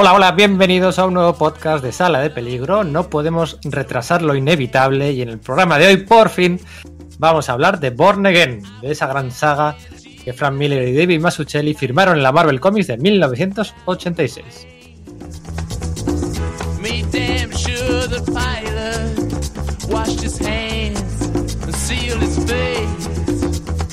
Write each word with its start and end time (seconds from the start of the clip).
Hola, 0.00 0.14
hola, 0.14 0.30
bienvenidos 0.30 1.00
a 1.00 1.06
un 1.06 1.14
nuevo 1.14 1.34
podcast 1.34 1.82
de 1.82 1.90
Sala 1.90 2.20
de 2.20 2.30
Peligro. 2.30 2.84
No 2.84 3.10
podemos 3.10 3.58
retrasar 3.64 4.22
lo 4.22 4.36
inevitable 4.36 5.10
y 5.10 5.22
en 5.22 5.28
el 5.28 5.40
programa 5.40 5.76
de 5.76 5.88
hoy, 5.88 5.96
por 5.96 6.28
fin, 6.28 6.60
vamos 7.18 7.48
a 7.48 7.54
hablar 7.54 7.80
de 7.80 7.90
Born 7.90 8.24
Again, 8.24 8.62
de 8.80 8.92
esa 8.92 9.08
gran 9.08 9.32
saga 9.32 9.76
que 10.24 10.32
Frank 10.32 10.54
Miller 10.54 10.86
y 10.86 10.96
David 10.96 11.20
Mazzucchelli 11.20 11.74
firmaron 11.74 12.16
en 12.16 12.22
la 12.22 12.30
Marvel 12.30 12.60
Comics 12.60 12.86
de 12.86 12.96
1986. 12.96 14.68
Me 16.80 17.02
damn 17.10 17.50
sure 17.50 18.06
the 18.06 18.22
pilot 18.30 19.28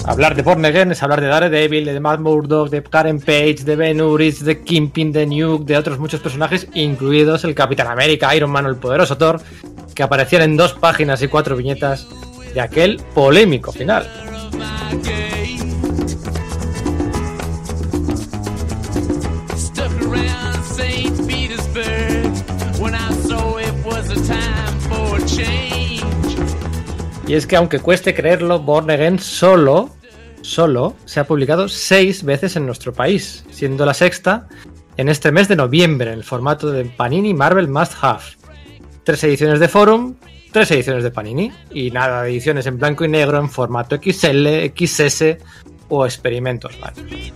Hablar 0.07 0.35
de 0.35 0.43
Born 0.43 0.63
es 0.63 1.01
hablar 1.01 1.19
de 1.19 1.27
Daredevil, 1.27 1.85
de 1.85 1.99
Matt 1.99 2.19
Murdock, 2.19 2.69
de 2.69 2.83
Karen 2.83 3.19
Page, 3.19 3.63
de 3.65 3.75
Ben 3.75 3.99
Urich, 3.99 4.39
de 4.39 4.61
Kingpin, 4.61 5.11
de 5.11 5.25
Nuke, 5.25 5.65
de 5.65 5.77
otros 5.77 5.97
muchos 5.97 6.19
personajes, 6.19 6.67
incluidos 6.75 7.43
el 7.43 7.55
Capitán 7.55 7.87
América, 7.87 8.35
Iron 8.35 8.51
Man 8.51 8.67
o 8.67 8.69
el 8.69 8.75
poderoso 8.75 9.17
Thor, 9.17 9.41
que 9.95 10.03
aparecían 10.03 10.43
en 10.43 10.57
dos 10.57 10.73
páginas 10.73 11.23
y 11.23 11.27
cuatro 11.27 11.55
viñetas 11.55 12.07
de 12.53 12.61
aquel 12.61 13.01
polémico 13.15 13.71
final. 13.71 14.07
Y 27.27 27.33
es 27.33 27.47
que 27.47 27.55
aunque 27.55 27.79
cueste 27.79 28.13
creerlo, 28.13 28.59
Born 28.59 28.91
Again 28.91 29.17
solo, 29.17 29.89
solo 30.41 30.95
se 31.05 31.19
ha 31.19 31.25
publicado 31.25 31.67
seis 31.67 32.23
veces 32.23 32.55
en 32.55 32.67
nuestro 32.67 32.93
país, 32.93 33.45
siendo 33.49 33.85
la 33.85 33.95
sexta 33.95 34.47
en 34.97 35.09
este 35.09 35.31
mes 35.31 35.47
de 35.47 35.55
noviembre 35.55 36.11
en 36.11 36.19
el 36.19 36.23
formato 36.23 36.71
de 36.71 36.85
Panini 36.85 37.33
Marvel 37.33 37.67
Must 37.67 37.93
Have. 38.01 38.23
Tres 39.03 39.23
ediciones 39.23 39.59
de 39.59 39.67
Forum, 39.67 40.15
tres 40.51 40.69
ediciones 40.69 41.03
de 41.03 41.11
Panini 41.11 41.51
y 41.71 41.89
nada 41.89 42.23
de 42.23 42.31
ediciones 42.31 42.67
en 42.67 42.77
blanco 42.77 43.05
y 43.05 43.09
negro 43.09 43.39
en 43.39 43.49
formato 43.49 43.97
XL, 43.97 44.71
XS 44.75 45.37
o 45.89 46.05
experimentos. 46.05 46.77
Vale. 46.79 47.33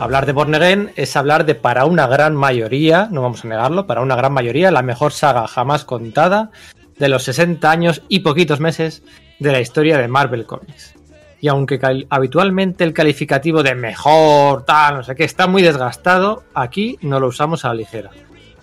Hablar 0.00 0.26
de 0.26 0.32
Born 0.32 0.54
Again 0.54 0.92
es 0.94 1.16
hablar 1.16 1.44
de 1.44 1.56
para 1.56 1.84
una 1.84 2.06
gran 2.06 2.36
mayoría, 2.36 3.08
no 3.10 3.22
vamos 3.22 3.44
a 3.44 3.48
negarlo, 3.48 3.88
para 3.88 4.00
una 4.00 4.14
gran 4.14 4.32
mayoría 4.32 4.70
la 4.70 4.82
mejor 4.82 5.12
saga 5.12 5.48
jamás 5.48 5.84
contada 5.84 6.52
de 6.98 7.08
los 7.08 7.24
60 7.24 7.68
años 7.68 8.02
y 8.08 8.20
poquitos 8.20 8.60
meses 8.60 9.02
de 9.40 9.50
la 9.50 9.60
historia 9.60 9.98
de 9.98 10.06
Marvel 10.06 10.46
Comics. 10.46 10.94
Y 11.40 11.48
aunque 11.48 11.80
habitualmente 12.10 12.84
el 12.84 12.92
calificativo 12.92 13.64
de 13.64 13.74
mejor, 13.74 14.64
tal, 14.64 14.98
no 14.98 15.02
sé 15.02 15.16
qué, 15.16 15.24
está 15.24 15.48
muy 15.48 15.62
desgastado, 15.62 16.44
aquí 16.54 16.96
no 17.02 17.18
lo 17.18 17.26
usamos 17.26 17.64
a 17.64 17.68
la 17.68 17.74
ligera. 17.74 18.10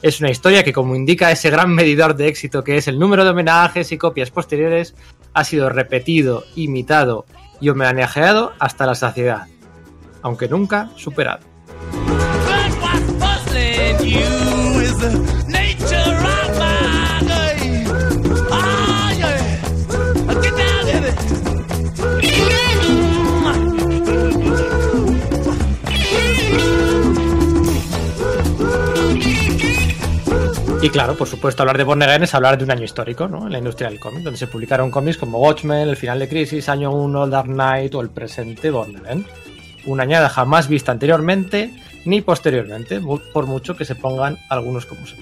Es 0.02 0.22
una 0.22 0.32
historia 0.32 0.64
que, 0.64 0.74
como 0.74 0.96
indica 0.96 1.32
ese 1.32 1.50
gran 1.50 1.70
medidor 1.70 2.16
de 2.16 2.28
éxito 2.28 2.64
que 2.64 2.78
es 2.78 2.88
el 2.88 2.98
número 2.98 3.26
de 3.26 3.32
homenajes 3.32 3.92
y 3.92 3.98
copias 3.98 4.32
posteriores, 4.32 4.96
ha 5.34 5.44
sido 5.44 5.68
repetido, 5.68 6.46
imitado 6.56 7.26
y 7.60 7.70
homenajeado 7.70 8.54
hasta 8.60 8.86
la 8.86 8.96
saciedad, 8.96 9.48
aunque 10.26 10.48
nunca 10.48 10.90
superado. 10.96 11.46
Y 30.82 30.90
claro, 30.90 31.16
por 31.16 31.28
supuesto, 31.28 31.62
hablar 31.62 31.78
de 31.78 31.84
Born 31.84 32.02
Again 32.02 32.24
es 32.24 32.34
hablar 32.34 32.58
de 32.58 32.64
un 32.64 32.72
año 32.72 32.84
histórico, 32.84 33.28
¿no? 33.28 33.46
En 33.46 33.52
la 33.52 33.60
industria 33.60 33.90
del 33.90 34.00
cómic, 34.00 34.24
donde 34.24 34.40
se 34.40 34.48
publicaron 34.48 34.90
cómics 34.90 35.18
como 35.18 35.40
Watchmen, 35.40 35.90
El 35.90 35.98
final 35.98 36.18
de 36.18 36.28
Crisis, 36.28 36.68
Año 36.68 36.92
1, 36.92 37.28
Dark 37.28 37.48
Knight 37.48 37.94
o 37.94 38.02
el 38.02 38.10
presente 38.10 38.72
Born 38.72 38.98
Again. 38.98 39.26
Una 39.86 40.04
añada 40.04 40.30
jamás 40.30 40.68
vista 40.68 40.92
anteriormente 40.92 41.72
ni 42.06 42.22
posteriormente, 42.22 43.02
por 43.34 43.48
mucho 43.48 43.76
que 43.76 43.86
se 43.86 43.96
pongan 43.96 44.38
algunos 44.50 44.86
como 44.86 45.06
se. 45.06 45.16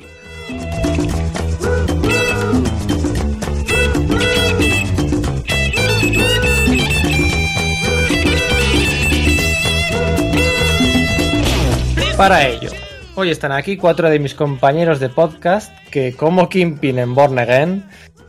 Para 12.18 12.47
ello, 12.47 12.69
hoy 13.16 13.31
están 13.31 13.51
aquí 13.51 13.75
cuatro 13.75 14.09
de 14.09 14.19
mis 14.19 14.35
compañeros 14.35 15.00
de 15.00 15.09
podcast 15.09 15.75
que, 15.90 16.13
como 16.16 16.47
Kimpin 16.47 17.00
en 17.00 17.16
Born 17.16 17.40
Again, 17.40 17.84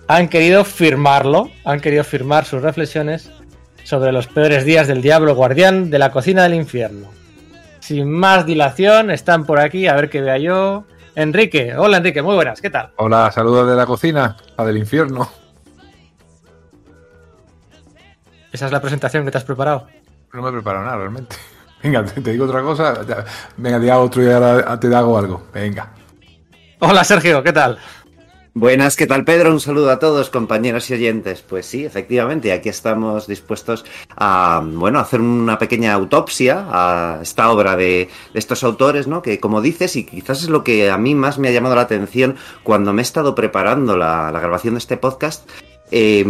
han 0.09 0.28
querido 0.28 0.65
firmarlo, 0.65 1.51
han 1.65 1.81
querido 1.81 2.03
firmar 2.03 2.45
sus 2.45 2.62
reflexiones 2.62 3.31
sobre 3.84 4.12
los 4.12 4.27
peores 4.27 4.65
días 4.65 4.89
del 4.89 5.03
diablo 5.03 5.34
guardián 5.34 5.91
de 5.91 5.99
la 5.99 6.11
cocina 6.11 6.43
del 6.43 6.55
infierno. 6.55 7.11
Sin 7.81 8.11
más 8.11 8.47
dilación, 8.47 9.11
están 9.11 9.45
por 9.45 9.61
aquí, 9.61 9.87
a 9.87 9.95
ver 9.95 10.11
qué 10.11 10.21
vea 10.22 10.39
yo. 10.39 10.84
Enrique, 11.15 11.77
hola 11.77 11.99
Enrique, 11.99 12.22
muy 12.22 12.34
buenas, 12.34 12.61
¿qué 12.61 12.71
tal? 12.71 12.91
Hola, 12.97 13.31
saludos 13.31 13.69
de 13.69 13.77
la 13.77 13.87
cocina, 13.87 14.37
la 14.56 14.65
del 14.65 14.78
infierno. 14.78 15.28
Esa 18.50 18.67
es 18.67 18.72
la 18.72 18.81
presentación 18.81 19.25
que 19.25 19.31
te 19.31 19.39
has 19.39 19.45
preparado. 19.45 19.87
No 20.33 20.43
me 20.43 20.49
he 20.49 20.53
preparado 20.53 20.84
nada 20.84 20.97
realmente. 20.97 21.37
Venga, 21.83 22.05
te, 22.05 22.21
te 22.21 22.33
digo 22.33 22.47
otra 22.47 22.62
cosa. 22.62 22.95
Venga, 23.56 23.78
te 23.78 23.91
hago 23.91 24.05
otro 24.05 24.22
y 24.22 24.33
ahora 24.33 24.81
te 24.81 24.95
hago 24.95 25.19
algo. 25.19 25.47
Venga. 25.53 25.93
Hola 26.81 27.05
Sergio, 27.05 27.43
¿qué 27.43 27.53
tal? 27.53 27.78
Buenas, 28.56 28.94
¿qué 28.94 29.09
tal 29.09 29.25
Pedro? 29.25 29.50
Un 29.50 29.59
saludo 29.59 29.91
a 29.91 29.98
todos, 29.98 30.31
compañeros 30.31 30.88
y 30.88 30.94
oyentes. 30.94 31.42
Pues 31.42 31.66
sí, 31.66 31.84
efectivamente, 31.84 32.53
aquí 32.53 32.69
estamos 32.69 33.26
dispuestos 33.26 33.84
a, 34.16 34.62
bueno, 34.65 35.00
hacer 35.00 35.20
una 35.20 35.59
pequeña 35.59 35.92
autopsia 35.92 36.65
a 36.70 37.19
esta 37.20 37.50
obra 37.50 37.75
de, 37.75 38.09
de 38.32 38.38
estos 38.38 38.62
autores, 38.62 39.09
¿no? 39.09 39.22
Que 39.22 39.41
como 39.41 39.60
dices, 39.60 39.97
y 39.97 40.04
quizás 40.04 40.44
es 40.44 40.50
lo 40.50 40.62
que 40.62 40.88
a 40.88 40.97
mí 40.98 41.16
más 41.16 41.37
me 41.37 41.48
ha 41.48 41.50
llamado 41.50 41.75
la 41.75 41.81
atención 41.81 42.37
cuando 42.62 42.92
me 42.92 43.03
he 43.03 43.04
estado 43.04 43.34
preparando 43.34 43.97
la, 43.97 44.31
la 44.31 44.38
grabación 44.38 44.75
de 44.75 44.78
este 44.78 44.98
podcast, 44.98 45.50
eh, 45.91 46.24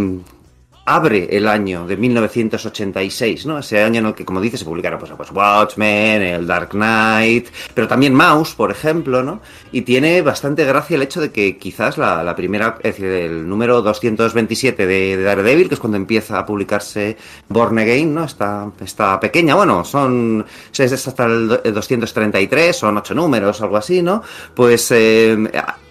abre 0.85 1.27
el 1.35 1.47
año 1.47 1.87
de 1.87 1.97
1986, 1.97 3.45
¿no? 3.47 3.59
Ese 3.59 3.81
año 3.81 3.99
en 3.99 4.05
el 4.05 4.13
que, 4.13 4.23
como 4.23 4.39
dices, 4.39 4.59
se 4.59 4.65
publicaron 4.65 4.99
pues, 4.99 5.11
pues 5.17 5.31
Watchmen, 5.31 6.21
el 6.21 6.45
Dark 6.45 6.69
Knight, 6.69 7.47
pero 7.73 7.87
también 7.87 8.13
Mouse, 8.13 8.53
por 8.53 8.71
ejemplo, 8.71 9.23
¿no? 9.23 9.41
Y 9.71 9.81
tiene 9.81 10.21
bastante 10.21 10.63
gracia 10.63 10.95
el 10.95 11.01
hecho 11.01 11.21
de 11.21 11.31
que 11.31 11.57
quizás 11.57 11.97
la, 11.97 12.23
la 12.23 12.35
primera, 12.35 12.77
es 12.83 12.95
decir, 12.95 13.05
el 13.05 13.49
número 13.49 13.81
227 13.81 14.85
de, 14.85 15.17
de 15.17 15.23
Daredevil, 15.23 15.67
que 15.67 15.73
es 15.73 15.79
cuando 15.79 15.97
empieza 15.97 16.37
a 16.37 16.45
publicarse 16.45 17.17
Born 17.49 17.79
Again, 17.79 18.13
¿no? 18.13 18.23
Esta, 18.23 18.71
esta 18.79 19.19
pequeña, 19.19 19.55
bueno, 19.55 19.83
son, 19.83 20.45
es 20.77 21.07
hasta 21.07 21.25
el 21.25 21.47
233, 21.73 22.75
son 22.75 22.97
ocho 22.97 23.15
números, 23.15 23.59
algo 23.61 23.77
así, 23.77 24.03
¿no? 24.03 24.21
Pues 24.53 24.91
eh, 24.91 25.35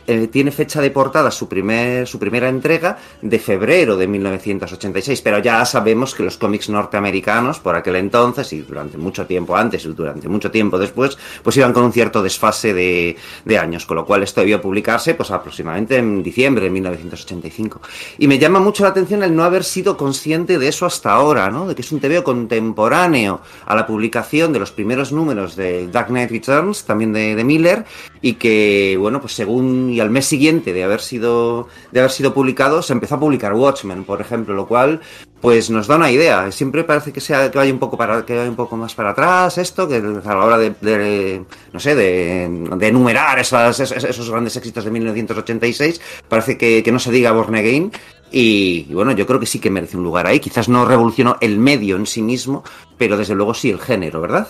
eh, 0.06 0.28
tiene 0.28 0.50
fecha 0.50 0.80
de 0.80 0.90
portada 0.90 1.30
su, 1.30 1.48
primer, 1.48 2.06
su 2.06 2.18
primera 2.18 2.48
entrega 2.48 2.98
de 3.22 3.38
febrero 3.38 3.96
de 3.96 4.06
1986, 4.06 5.22
pero 5.22 5.38
ya 5.38 5.64
sabemos 5.64 6.14
que 6.14 6.22
los 6.22 6.36
cómics 6.36 6.68
norteamericanos 6.68 7.58
por 7.60 7.74
aquel 7.74 7.96
entonces 7.96 8.52
y 8.52 8.60
durante 8.60 8.98
mucho 8.98 9.26
tiempo 9.26 9.56
antes 9.56 9.84
y 9.84 9.88
durante 9.88 10.28
mucho 10.28 10.50
tiempo 10.50 10.78
después, 10.78 11.16
pues 11.42 11.56
iban 11.56 11.72
con 11.72 11.84
un 11.84 11.92
cierto 11.92 12.22
desfase 12.22 12.74
de, 12.74 13.16
de 13.44 13.58
años, 13.58 13.86
con 13.86 13.96
lo 13.96 14.04
cual 14.04 14.22
esto 14.22 14.40
debió 14.40 14.60
publicarse 14.60 15.14
pues 15.14 15.30
aproximadamente 15.30 15.96
en 15.96 16.22
diciembre 16.22 16.64
de 16.64 16.70
1985. 16.70 17.80
Y 18.18 18.28
me 18.28 18.38
llama 18.38 18.60
mucho 18.60 18.82
la 18.82 18.90
atención 18.90 19.22
el 19.22 19.34
no 19.34 19.44
haber 19.44 19.64
sido 19.64 19.96
consciente 19.96 20.58
de 20.58 20.68
eso 20.68 20.86
hasta 20.86 21.12
ahora, 21.12 21.50
¿no? 21.50 21.66
De 21.66 21.74
que 21.74 21.82
es 21.82 21.92
un 21.92 22.00
TVO 22.00 22.24
contemporáneo 22.24 23.40
a 23.66 23.74
la 23.74 23.86
publicación 23.86 24.52
de 24.52 24.58
los 24.58 24.70
primeros 24.70 25.12
números 25.12 25.56
de 25.56 25.88
Dark 25.88 26.08
Knight 26.08 26.30
Returns, 26.30 26.84
también 26.84 27.12
de, 27.12 27.34
de 27.34 27.44
Miller, 27.44 27.84
y 28.20 28.34
que, 28.34 28.96
bueno, 28.98 29.20
pues 29.20 29.32
según 29.32 29.93
y 29.94 30.00
al 30.00 30.10
mes 30.10 30.26
siguiente 30.26 30.72
de 30.72 30.84
haber 30.84 31.00
sido 31.00 31.68
de 31.92 32.00
haber 32.00 32.10
sido 32.10 32.34
publicado 32.34 32.82
se 32.82 32.92
empezó 32.92 33.14
a 33.14 33.20
publicar 33.20 33.52
Watchmen, 33.54 34.04
por 34.04 34.20
ejemplo, 34.20 34.54
lo 34.54 34.66
cual 34.66 35.00
pues 35.40 35.68
nos 35.70 35.86
da 35.86 35.96
una 35.96 36.10
idea. 36.10 36.50
Siempre 36.52 36.84
parece 36.84 37.12
que 37.12 37.20
sea 37.20 37.50
que 37.50 37.58
vaya 37.58 37.72
un 37.72 37.78
poco 37.78 37.96
para 37.98 38.24
que 38.24 38.34
vaya 38.36 38.48
un 38.48 38.56
poco 38.56 38.76
más 38.78 38.94
para 38.94 39.10
atrás 39.10 39.58
esto, 39.58 39.86
que 39.86 39.96
a 39.96 40.00
la 40.34 40.44
hora 40.44 40.56
de, 40.58 41.44
no 41.72 41.80
sé, 41.80 41.94
de, 41.94 42.48
de 42.76 42.86
enumerar 42.88 43.38
esas- 43.38 43.78
esos, 43.78 44.04
esos 44.04 44.30
grandes 44.30 44.56
éxitos 44.56 44.84
de 44.84 44.90
1986, 44.90 46.00
parece 46.28 46.56
que, 46.56 46.82
que 46.82 46.92
no 46.92 46.98
se 46.98 47.10
diga 47.10 47.32
Born 47.32 47.54
Again. 47.56 47.92
Y 48.32 48.84
bueno, 48.94 49.12
yo 49.12 49.26
creo 49.26 49.38
que 49.38 49.46
sí 49.46 49.58
que 49.60 49.70
merece 49.70 49.96
un 49.96 50.02
lugar 50.04 50.26
ahí. 50.26 50.40
Quizás 50.40 50.68
no 50.68 50.84
revolucionó 50.86 51.36
el 51.40 51.58
medio 51.58 51.96
en 51.96 52.06
sí 52.06 52.22
mismo, 52.22 52.64
pero 52.98 53.16
desde 53.16 53.34
luego 53.34 53.52
sí 53.54 53.70
el 53.70 53.78
género, 53.80 54.20
¿verdad? 54.22 54.48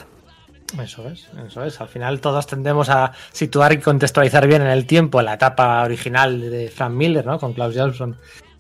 Eso 0.83 1.09
es, 1.09 1.29
eso 1.47 1.65
es. 1.65 1.81
Al 1.81 1.89
final 1.89 2.21
todos 2.21 2.47
tendemos 2.47 2.89
a 2.89 3.13
situar 3.33 3.73
y 3.73 3.79
contextualizar 3.79 4.47
bien 4.47 4.63
en 4.63 4.69
el 4.69 4.87
tiempo 4.87 5.23
la 5.23 5.35
etapa 5.35 5.83
original 5.83 6.41
de 6.41 6.69
Frank 6.69 6.93
Miller, 6.93 7.25
¿no? 7.25 7.39
Con 7.39 7.53
Klaus 7.53 7.75
Johnson 7.77 8.17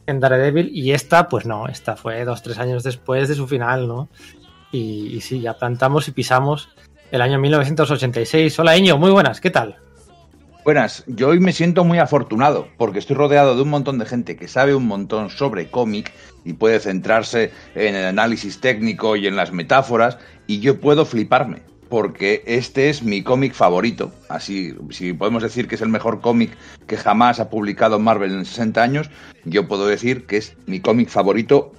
en 0.07 0.21
Daredevil. 0.21 0.71
Y 0.73 0.93
esta, 0.93 1.29
pues 1.29 1.47
no, 1.47 1.67
esta 1.67 1.97
fue 1.97 2.25
dos, 2.25 2.43
tres 2.43 2.59
años 2.59 2.83
después 2.83 3.29
de 3.29 3.35
su 3.35 3.47
final, 3.47 3.89
¿no? 3.89 4.09
Y, 4.71 5.21
sí, 5.21 5.41
ya 5.41 5.55
plantamos 5.55 6.09
y 6.09 6.13
pisamos 6.13 6.69
el 7.11 7.23
año 7.23 7.39
1986. 7.39 8.59
Hola, 8.59 8.77
Iño, 8.77 8.99
muy 8.99 9.11
buenas, 9.11 9.41
¿qué 9.41 9.51
tal? 9.51 9.77
Buenas, 10.65 11.05
yo 11.07 11.29
hoy 11.29 11.41
me 11.41 11.53
siento 11.53 11.85
muy 11.85 11.99
afortunado 11.99 12.69
porque 12.79 12.99
estoy 12.99 13.15
rodeado 13.17 13.55
de 13.55 13.63
un 13.63 13.69
montón 13.69 13.99
de 13.99 14.07
gente 14.07 14.35
que 14.35 14.49
sabe 14.49 14.75
un 14.75 14.87
montón 14.87 15.31
sobre 15.31 15.71
cómic 15.71 16.13
y 16.45 16.55
puede 16.55 16.81
centrarse 16.81 17.53
en 17.75 17.95
el 17.95 18.07
análisis 18.07 18.61
técnico 18.61 19.15
y 19.15 19.27
en 19.27 19.37
las 19.37 19.53
metáforas 19.53 20.19
y 20.47 20.61
yo 20.61 20.81
puedo 20.81 21.05
fliparme 21.05 21.63
porque 21.95 22.43
este 22.45 22.91
es 22.91 23.05
mi 23.05 23.23
cómic 23.23 23.55
favorito. 23.55 24.11
Así, 24.29 24.75
si 24.91 25.13
podemos 25.13 25.45
decir 25.45 25.69
que 25.69 25.77
es 25.77 25.81
el 25.81 25.91
mejor 25.91 26.21
cómic 26.21 26.51
que 26.89 26.97
jamás 26.97 27.39
ha 27.39 27.49
publicado 27.49 28.01
Marvel 28.01 28.33
en 28.33 28.45
60 28.45 28.83
años, 28.83 29.11
yo 29.45 29.69
puedo 29.69 29.87
decir 29.87 30.27
que 30.27 30.39
es 30.39 30.57
mi 30.67 30.81
cómic 30.81 31.09
favorito 31.09 31.71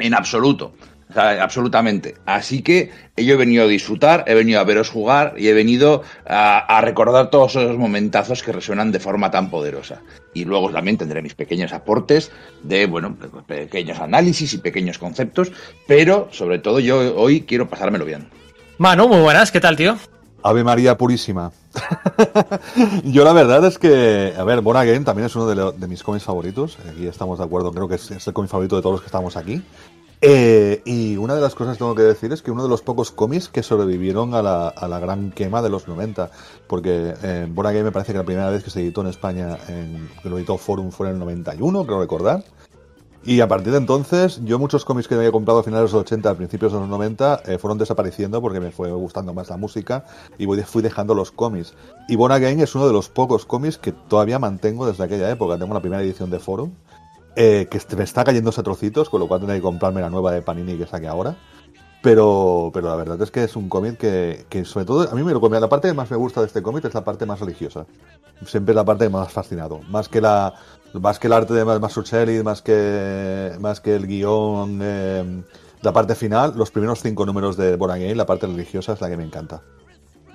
en 0.00 0.12
absoluto. 0.12 0.74
O 1.08 1.12
sea, 1.12 1.40
absolutamente. 1.40 2.16
Así 2.26 2.62
que 2.62 2.90
yo 3.16 3.34
he 3.34 3.36
venido 3.36 3.62
a 3.62 3.68
disfrutar, 3.68 4.24
he 4.26 4.34
venido 4.34 4.58
a 4.58 4.64
veros 4.64 4.90
jugar 4.90 5.34
y 5.38 5.46
he 5.46 5.52
venido 5.52 6.02
a, 6.26 6.80
recordar 6.80 7.30
todos 7.30 7.54
esos 7.54 7.78
momentazos 7.78 8.42
que 8.42 8.50
resuenan 8.50 8.90
de 8.90 8.98
forma 8.98 9.30
tan 9.30 9.50
poderosa. 9.50 10.02
Y 10.34 10.46
luego 10.46 10.68
también 10.70 10.96
tendré 10.96 11.22
mis 11.22 11.36
pequeños 11.36 11.72
aportes 11.72 12.32
de, 12.64 12.86
bueno, 12.86 13.16
pe- 13.16 13.28
pequeños 13.46 14.00
análisis 14.00 14.52
y 14.52 14.58
pequeños 14.58 14.98
conceptos, 14.98 15.52
pero 15.86 16.26
sobre 16.32 16.58
todo 16.58 16.80
yo 16.80 17.14
hoy 17.14 17.42
quiero 17.42 17.68
pasármelo 17.68 18.04
bien. 18.04 18.26
Manu, 18.78 19.06
muy 19.08 19.20
buenas, 19.20 19.52
¿qué 19.52 19.60
tal, 19.60 19.76
tío? 19.76 19.96
Ave 20.42 20.64
María 20.64 20.98
Purísima. 20.98 21.52
Yo 23.04 23.24
la 23.24 23.32
verdad 23.32 23.64
es 23.64 23.78
que, 23.78 24.34
a 24.36 24.42
ver, 24.42 24.62
Born 24.62 25.04
también 25.04 25.26
es 25.26 25.36
uno 25.36 25.72
de, 25.72 25.88
mis 25.88 26.02
cómics 26.02 26.24
favoritos. 26.24 26.76
Aquí 26.90 27.06
estamos 27.06 27.38
de 27.38 27.44
acuerdo, 27.44 27.72
creo 27.72 27.88
que 27.88 27.94
es, 27.94 28.10
el 28.10 28.32
cómic 28.32 28.50
favorito 28.50 28.76
de 28.76 28.82
todos 28.82 28.94
los 28.94 29.00
que 29.00 29.06
estamos 29.06 29.36
aquí. 29.36 29.62
Eh, 30.20 30.82
y 30.84 31.16
una 31.16 31.34
de 31.34 31.40
las 31.40 31.54
cosas 31.54 31.74
que 31.74 31.78
tengo 31.78 31.94
que 31.94 32.02
decir 32.02 32.32
es 32.32 32.42
que 32.42 32.50
uno 32.50 32.62
de 32.64 32.68
los 32.68 32.82
pocos 32.82 33.10
cómics 33.10 33.48
que 33.48 33.62
sobrevivieron 33.62 34.34
a 34.34 34.42
la, 34.42 34.98
gran 35.00 35.30
quema 35.30 35.62
de 35.62 35.70
los 35.70 35.86
90. 35.86 36.30
Porque 36.66 37.14
eh, 37.22 37.46
Born 37.48 37.84
me 37.84 37.92
parece 37.92 38.12
que 38.12 38.18
la 38.18 38.24
primera 38.24 38.50
vez 38.50 38.64
que 38.64 38.70
se 38.70 38.80
editó 38.80 39.02
en 39.02 39.06
España, 39.06 39.56
en, 39.68 40.10
que 40.20 40.28
lo 40.28 40.36
editó 40.36 40.58
Forum, 40.58 40.90
fue 40.90 41.06
en 41.06 41.14
el 41.14 41.18
91, 41.20 41.86
creo 41.86 42.00
recordar. 42.00 42.44
Y 43.26 43.40
a 43.40 43.48
partir 43.48 43.72
de 43.72 43.78
entonces, 43.78 44.40
yo 44.44 44.58
muchos 44.58 44.84
cómics 44.84 45.08
que 45.08 45.14
me 45.14 45.20
había 45.20 45.32
comprado 45.32 45.60
a 45.60 45.62
finales 45.62 45.90
de 45.90 45.96
los 45.96 46.02
80, 46.02 46.28
a 46.28 46.34
principios 46.34 46.72
de 46.74 46.78
los 46.78 46.88
90, 46.88 47.40
eh, 47.46 47.56
fueron 47.56 47.78
desapareciendo 47.78 48.42
porque 48.42 48.60
me 48.60 48.70
fue 48.70 48.90
gustando 48.92 49.32
más 49.32 49.48
la 49.48 49.56
música 49.56 50.04
y 50.36 50.46
fui 50.62 50.82
dejando 50.82 51.14
los 51.14 51.30
cómics. 51.30 51.72
Y 52.06 52.16
Born 52.16 52.32
Again 52.32 52.60
es 52.60 52.74
uno 52.74 52.86
de 52.86 52.92
los 52.92 53.08
pocos 53.08 53.46
cómics 53.46 53.78
que 53.78 53.92
todavía 53.92 54.38
mantengo 54.38 54.86
desde 54.86 55.04
aquella 55.04 55.30
época. 55.30 55.56
Tengo 55.56 55.72
la 55.72 55.80
primera 55.80 56.02
edición 56.02 56.28
de 56.28 56.38
Forum, 56.38 56.72
eh, 57.34 57.66
que 57.70 57.80
me 57.96 58.04
está 58.04 58.24
cayéndose 58.24 58.60
a 58.60 58.64
trocitos, 58.64 59.08
con 59.08 59.20
lo 59.20 59.26
cual 59.26 59.40
tendré 59.40 59.56
que 59.56 59.62
comprarme 59.62 60.02
la 60.02 60.10
nueva 60.10 60.30
de 60.30 60.42
Panini 60.42 60.76
que 60.76 60.86
saque 60.86 61.08
ahora. 61.08 61.34
Pero, 62.02 62.70
pero 62.74 62.90
la 62.90 62.96
verdad 62.96 63.22
es 63.22 63.30
que 63.30 63.44
es 63.44 63.56
un 63.56 63.70
cómic 63.70 63.96
que, 63.96 64.44
que 64.50 64.66
sobre 64.66 64.84
todo, 64.84 65.10
a 65.10 65.14
mí 65.14 65.22
me 65.22 65.32
lo 65.32 65.40
la 65.48 65.68
parte 65.70 65.88
que 65.88 65.94
más 65.94 66.10
me 66.10 66.18
gusta 66.18 66.42
de 66.42 66.48
este 66.48 66.60
cómic 66.60 66.84
es 66.84 66.92
la 66.92 67.02
parte 67.02 67.24
más 67.24 67.40
religiosa. 67.40 67.86
Siempre 68.44 68.72
es 68.72 68.76
la 68.76 68.84
parte 68.84 69.06
que 69.06 69.10
más 69.10 69.32
fascinado. 69.32 69.80
Más 69.88 70.10
que 70.10 70.20
la, 70.20 70.52
más 71.00 71.18
que 71.18 71.26
el 71.26 71.32
arte 71.32 71.54
de 71.54 71.64
Mazzucchelli, 71.64 72.42
más 72.42 72.62
que, 72.62 73.52
más 73.60 73.80
que 73.80 73.94
el 73.96 74.06
guion, 74.06 74.78
eh, 74.82 75.42
la 75.82 75.92
parte 75.92 76.14
final, 76.14 76.54
los 76.56 76.70
primeros 76.70 77.02
cinco 77.02 77.26
números 77.26 77.56
de 77.56 77.76
Born 77.76 77.92
Again, 77.92 78.16
la 78.16 78.26
parte 78.26 78.46
religiosa 78.46 78.94
es 78.94 79.00
la 79.00 79.10
que 79.10 79.16
me 79.16 79.24
encanta. 79.24 79.62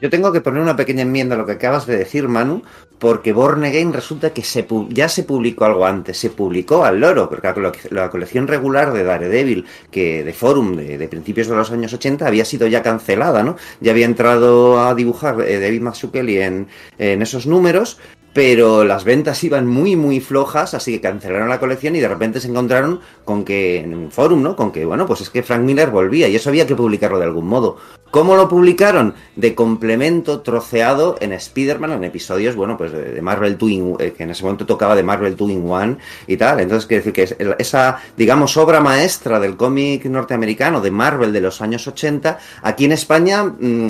Yo 0.01 0.09
tengo 0.09 0.31
que 0.31 0.39
poner 0.39 0.61
una 0.61 0.77
pequeña 0.77 1.01
enmienda 1.01 1.35
a 1.35 1.37
lo 1.37 1.45
que 1.45 1.51
acabas 1.53 1.85
de 1.85 1.97
decir, 1.97 2.29
Manu, 2.29 2.61
porque 2.99 3.33
Born 3.33 3.65
Again 3.65 3.91
resulta 3.91 4.29
que 4.29 4.43
se 4.43 4.65
ya 4.89 5.09
se 5.09 5.23
publicó 5.23 5.65
algo 5.65 5.85
antes, 5.85 6.17
se 6.17 6.29
publicó 6.29 6.85
al 6.85 7.01
loro, 7.01 7.27
porque 7.29 7.47
la, 7.47 7.53
cole- 7.53 7.71
la 7.91 8.09
colección 8.09 8.47
regular 8.47 8.93
de 8.93 9.03
Daredevil, 9.03 9.65
que 9.91 10.23
de 10.23 10.31
Forum 10.31 10.77
de, 10.77 10.97
de 10.97 11.07
principios 11.09 11.47
de 11.47 11.55
los 11.57 11.69
años 11.71 11.91
80, 11.93 12.25
había 12.25 12.45
sido 12.45 12.65
ya 12.67 12.81
cancelada, 12.81 13.43
¿no? 13.43 13.57
Ya 13.81 13.91
había 13.91 14.05
entrado 14.05 14.79
a 14.79 14.95
dibujar 14.95 15.41
eh, 15.41 15.59
David 15.59 15.81
Mazzucchelli 15.81 16.37
en, 16.39 16.67
en 16.97 17.21
esos 17.21 17.45
números, 17.45 17.97
pero 18.33 18.83
las 18.83 19.03
ventas 19.03 19.43
iban 19.43 19.67
muy 19.67 19.95
muy 19.95 20.19
flojas, 20.19 20.73
así 20.73 20.93
que 20.93 21.01
cancelaron 21.01 21.49
la 21.49 21.59
colección 21.59 21.95
y 21.95 21.99
de 21.99 22.07
repente 22.07 22.39
se 22.39 22.47
encontraron 22.47 22.99
con 23.25 23.43
que 23.43 23.79
en 23.79 23.93
un 23.93 24.11
forum, 24.11 24.41
¿no? 24.41 24.55
Con 24.55 24.71
que 24.71 24.85
bueno, 24.85 25.05
pues 25.05 25.21
es 25.21 25.29
que 25.29 25.43
Frank 25.43 25.61
Miller 25.61 25.89
volvía 25.89 26.27
y 26.27 26.35
eso 26.35 26.49
había 26.49 26.67
que 26.67 26.75
publicarlo 26.75 27.19
de 27.19 27.25
algún 27.25 27.47
modo. 27.47 27.77
¿Cómo 28.11 28.35
lo 28.35 28.49
publicaron? 28.49 29.13
De 29.35 29.53
complemento 29.53 30.41
troceado 30.41 31.17
en 31.19 31.31
Spider-Man, 31.31 31.91
en 31.91 32.03
episodios, 32.05 32.55
bueno, 32.55 32.75
pues 32.75 32.91
de, 32.91 33.21
Marvel 33.21 33.55
2 33.55 33.69
in, 33.69 33.95
eh, 33.99 34.13
que 34.17 34.23
en 34.23 34.31
ese 34.31 34.43
momento 34.43 34.65
tocaba 34.65 34.95
de 34.95 35.03
Marvel 35.03 35.35
2 35.35 35.51
in 35.51 35.69
1 35.69 35.97
y 36.25 36.35
tal. 36.35 36.59
Entonces, 36.59 36.87
quiere 36.87 37.03
decir 37.03 37.13
que 37.13 37.55
esa, 37.59 37.99
digamos, 38.17 38.57
obra 38.57 38.79
maestra 38.79 39.39
del 39.39 39.55
cómic 39.55 40.05
norteamericano 40.05 40.81
de 40.81 40.89
Marvel 40.89 41.31
de 41.31 41.41
los 41.41 41.61
años 41.61 41.87
80, 41.87 42.39
aquí 42.63 42.85
en 42.85 42.93
España 42.93 43.43
mm, 43.43 43.89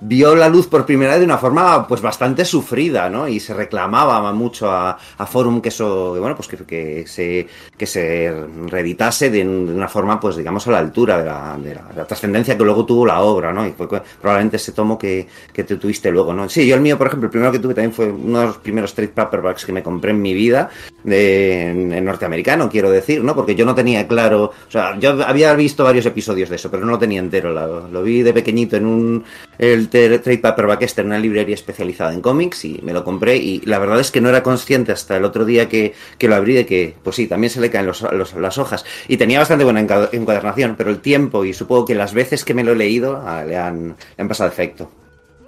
vio 0.00 0.34
la 0.34 0.48
luz 0.48 0.66
por 0.66 0.84
primera 0.86 1.12
vez 1.12 1.20
de 1.20 1.24
una 1.26 1.38
forma 1.38 1.86
pues 1.86 2.00
bastante 2.00 2.44
sufrida, 2.44 3.08
¿no? 3.08 3.26
Y 3.28 3.40
se 3.40 3.54
reclamaba 3.54 4.32
mucho 4.32 4.70
a, 4.70 4.98
a 5.18 5.26
Forum 5.26 5.60
que 5.60 5.70
eso, 5.70 6.16
bueno, 6.18 6.36
pues 6.36 6.48
que, 6.48 6.56
que 6.64 7.04
se 7.06 7.46
que 7.76 7.86
se 7.86 8.32
reeditase 8.66 9.30
de, 9.30 9.42
un- 9.42 9.66
de 9.66 9.74
una 9.74 9.88
forma, 9.88 10.20
pues 10.20 10.36
digamos, 10.36 10.66
a 10.68 10.72
la 10.72 10.78
altura 10.78 11.18
de 11.18 11.24
la, 11.24 11.56
de 11.62 11.74
la- 11.74 11.82
de 11.82 11.96
la 11.96 12.04
trascendencia 12.06 12.56
que 12.56 12.64
luego 12.64 12.84
tuvo 12.84 13.06
la 13.06 13.20
obra, 13.20 13.52
¿no? 13.52 13.66
Y 13.66 13.72
fue 13.72 13.88
probablemente 13.88 14.56
ese 14.56 14.72
tomo 14.72 14.98
que, 14.98 15.26
que 15.52 15.64
tuviste 15.64 16.10
luego, 16.10 16.32
¿no? 16.34 16.48
Sí, 16.48 16.66
yo 16.66 16.74
el 16.74 16.80
mío, 16.80 16.98
por 16.98 17.06
ejemplo, 17.06 17.26
el 17.26 17.30
primero 17.30 17.52
que 17.52 17.58
tuve 17.58 17.74
también 17.74 17.92
fue 17.92 18.06
uno 18.10 18.40
de 18.40 18.46
los 18.46 18.58
primeros 18.58 18.94
trade 18.94 19.08
paperbacks 19.08 19.64
que 19.64 19.72
me 19.72 19.82
compré 19.82 20.10
en 20.10 20.20
mi 20.22 20.34
vida, 20.34 20.68
de, 21.04 21.70
en, 21.70 22.04
norteamericano, 22.04 22.68
quiero 22.68 22.90
decir, 22.90 23.22
¿no? 23.24 23.34
Porque 23.34 23.54
yo 23.54 23.64
no 23.64 23.74
tenía 23.74 24.06
claro, 24.06 24.44
o 24.44 24.70
sea, 24.70 24.98
yo 24.98 25.10
había 25.24 25.54
visto 25.54 25.84
varios 25.84 26.04
episodios 26.06 26.48
de 26.50 26.56
eso, 26.56 26.70
pero 26.70 26.84
no 26.84 26.92
lo 26.92 26.98
tenía 26.98 27.20
entero, 27.20 27.52
lo, 27.52 28.02
vi 28.02 28.22
de 28.22 28.32
pequeñito 28.32 28.76
en 28.76 28.86
un 28.86 29.24
te- 29.88 30.18
trade 30.18 30.38
paperback 30.38 30.82
este 30.82 31.02
una 31.02 31.18
librería 31.18 31.54
especializada 31.54 32.12
en 32.12 32.20
cómics 32.20 32.64
y 32.64 32.80
me 32.82 32.92
lo 32.92 33.04
compré 33.04 33.36
y 33.36 33.60
la 33.60 33.78
verdad 33.78 34.00
es 34.00 34.10
que 34.10 34.20
no 34.20 34.28
era 34.28 34.42
consciente 34.42 34.92
hasta 34.92 35.16
el 35.16 35.24
otro 35.24 35.44
día 35.44 35.68
que, 35.68 35.94
que 36.18 36.28
lo 36.28 36.34
abrí 36.34 36.54
de 36.54 36.66
que, 36.66 36.94
pues 37.02 37.16
sí, 37.16 37.26
también 37.26 37.50
se 37.50 37.60
le 37.60 37.70
caen 37.70 37.86
los- 37.86 38.02
las 38.34 38.58
hojas 38.58 38.84
y 39.08 39.16
tenía 39.16 39.38
bastante 39.38 39.64
buena 39.64 39.80
encuadernación, 39.80 40.74
pero 40.76 40.90
el 40.90 41.00
tiempo 41.00 41.44
y 41.44 41.52
supongo 41.52 41.84
que 41.86 41.94
las 41.94 42.12
veces 42.14 42.44
que 42.44 42.54
me 42.54 42.64
lo 42.64 42.72
he 42.72 42.76
leído 42.76 43.22
ah, 43.24 43.44
le, 43.44 43.56
han, 43.56 43.88
le 44.16 44.22
han 44.22 44.28
pasado 44.28 44.48
efecto. 44.50 44.90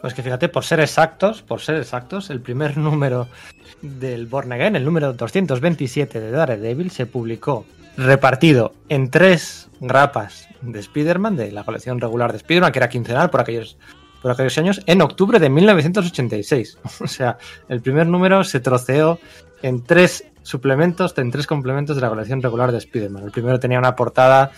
Pues 0.01 0.15
que 0.15 0.23
fíjate, 0.23 0.49
por 0.49 0.65
ser 0.65 0.81
exactos, 0.81 1.43
por 1.43 1.61
ser 1.61 1.77
exactos, 1.77 2.31
el 2.31 2.41
primer 2.41 2.77
número 2.79 3.29
del 3.83 4.27
Born 4.27 4.53
Again, 4.53 4.77
el 4.77 4.85
número 4.85 5.13
227 5.13 6.21
de 6.21 6.31
Daredevil, 6.31 6.91
se 6.91 7.07
publicó 7.07 7.65
repartido 7.97 8.73
en 8.89 9.11
tres 9.11 9.69
grapas 9.81 10.49
de 10.61 10.79
Spider-Man, 10.81 11.37
de 11.37 11.53
la 11.53 11.65
colección 11.65 12.01
regular 12.01 12.31
de 12.33 12.39
Spider-Man, 12.39 12.73
que 12.73 12.79
era 12.79 12.89
quincenal 12.89 13.31
por 13.31 13.41
aquellos, 13.41 13.77
por 14.23 14.31
aquellos 14.31 14.57
años, 14.57 14.81
en 14.87 15.03
octubre 15.03 15.39
de 15.39 15.51
1986. 15.51 16.79
O 17.01 17.09
sea, 17.09 17.37
el 17.69 17.83
primer 17.83 18.07
número 18.07 18.45
se 18.45 18.61
troceó 18.61 19.19
en 19.63 19.83
tres 19.83 20.25
suplementos, 20.43 21.17
en 21.19 21.31
tres 21.31 21.47
complementos 21.47 21.97
de 21.97 22.03
la 22.03 22.09
colección 22.09 22.41
regular 22.41 22.73
de 22.73 22.79
Spider-Man. 22.79 23.25
El 23.25 23.31
primero 23.33 23.59
tenía 23.61 23.79
una 23.79 23.97
portada 23.97 24.53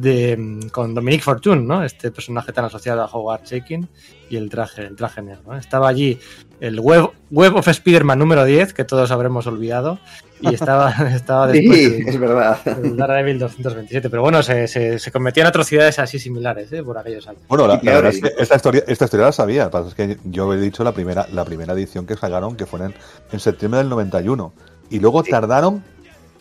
de, 0.00 0.60
con 0.72 0.94
Dominique 0.94 1.22
Fortune, 1.24 1.62
¿no? 1.62 1.82
Este 1.84 2.10
personaje 2.10 2.52
tan 2.52 2.64
asociado 2.64 3.02
a 3.02 3.06
Howard 3.06 3.42
Shaking 3.44 3.88
y 4.28 4.36
el 4.36 4.50
traje, 4.50 4.82
el 4.82 4.96
traje 4.96 5.22
negro. 5.22 5.42
¿no? 5.46 5.56
Estaba 5.56 5.88
allí 5.88 6.18
el 6.60 6.80
Web, 6.80 7.10
Web 7.30 7.56
of 7.56 7.68
Spider-Man 7.68 8.18
número 8.18 8.44
10, 8.44 8.72
que 8.74 8.84
todos 8.84 9.10
habremos 9.10 9.46
olvidado, 9.46 9.98
y 10.40 10.52
estaba, 10.54 10.90
estaba 11.14 11.46
después 11.46 11.78
Sí, 11.78 11.84
el- 12.02 12.08
es 12.08 12.18
verdad. 12.18 12.58
el 12.66 12.96
Daredevil 12.96 13.38
227. 13.38 14.10
Pero 14.10 14.22
bueno, 14.22 14.42
se, 14.42 14.66
se, 14.68 14.98
se 14.98 15.10
cometían 15.12 15.46
atrocidades 15.46 15.98
así 15.98 16.18
similares 16.18 16.72
¿eh? 16.72 16.82
por 16.82 16.98
aquellos 16.98 17.26
años. 17.28 17.42
Bueno, 17.48 17.66
la, 17.66 17.76
verdad 17.78 18.06
es 18.12 18.20
que 18.20 18.32
esta 18.38 18.56
historia, 18.56 18.84
esta 18.86 19.04
historia 19.06 19.26
la 19.26 19.32
sabía. 19.32 19.64
Lo 19.64 19.70
que 19.70 19.72
pasa 19.72 19.88
es 19.88 19.94
que 19.94 20.18
yo 20.24 20.52
he 20.52 20.60
dicho 20.60 20.84
la 20.84 20.92
primera, 20.92 21.26
la 21.32 21.44
primera 21.44 21.72
edición 21.72 22.06
que 22.06 22.16
sacaron, 22.16 22.56
que 22.56 22.66
fue 22.66 22.80
en, 22.84 22.94
en 23.32 23.40
septiembre 23.40 23.78
del 23.78 23.88
91. 23.88 24.52
Y 24.90 25.00
luego 25.00 25.24
Sí. 25.24 25.30
tardaron 25.30 25.82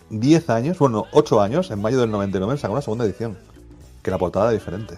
10 0.09 0.49
años, 0.49 0.77
bueno, 0.79 1.05
8 1.11 1.41
años, 1.41 1.71
en 1.71 1.81
mayo 1.81 1.99
del 1.99 2.11
99 2.11 2.53
en 2.53 2.57
sacar 2.57 2.71
una 2.71 2.81
segunda 2.81 3.05
edición. 3.05 3.37
Que 4.03 4.11
la 4.11 4.17
portada 4.17 4.45
era 4.47 4.53
diferente. 4.53 4.95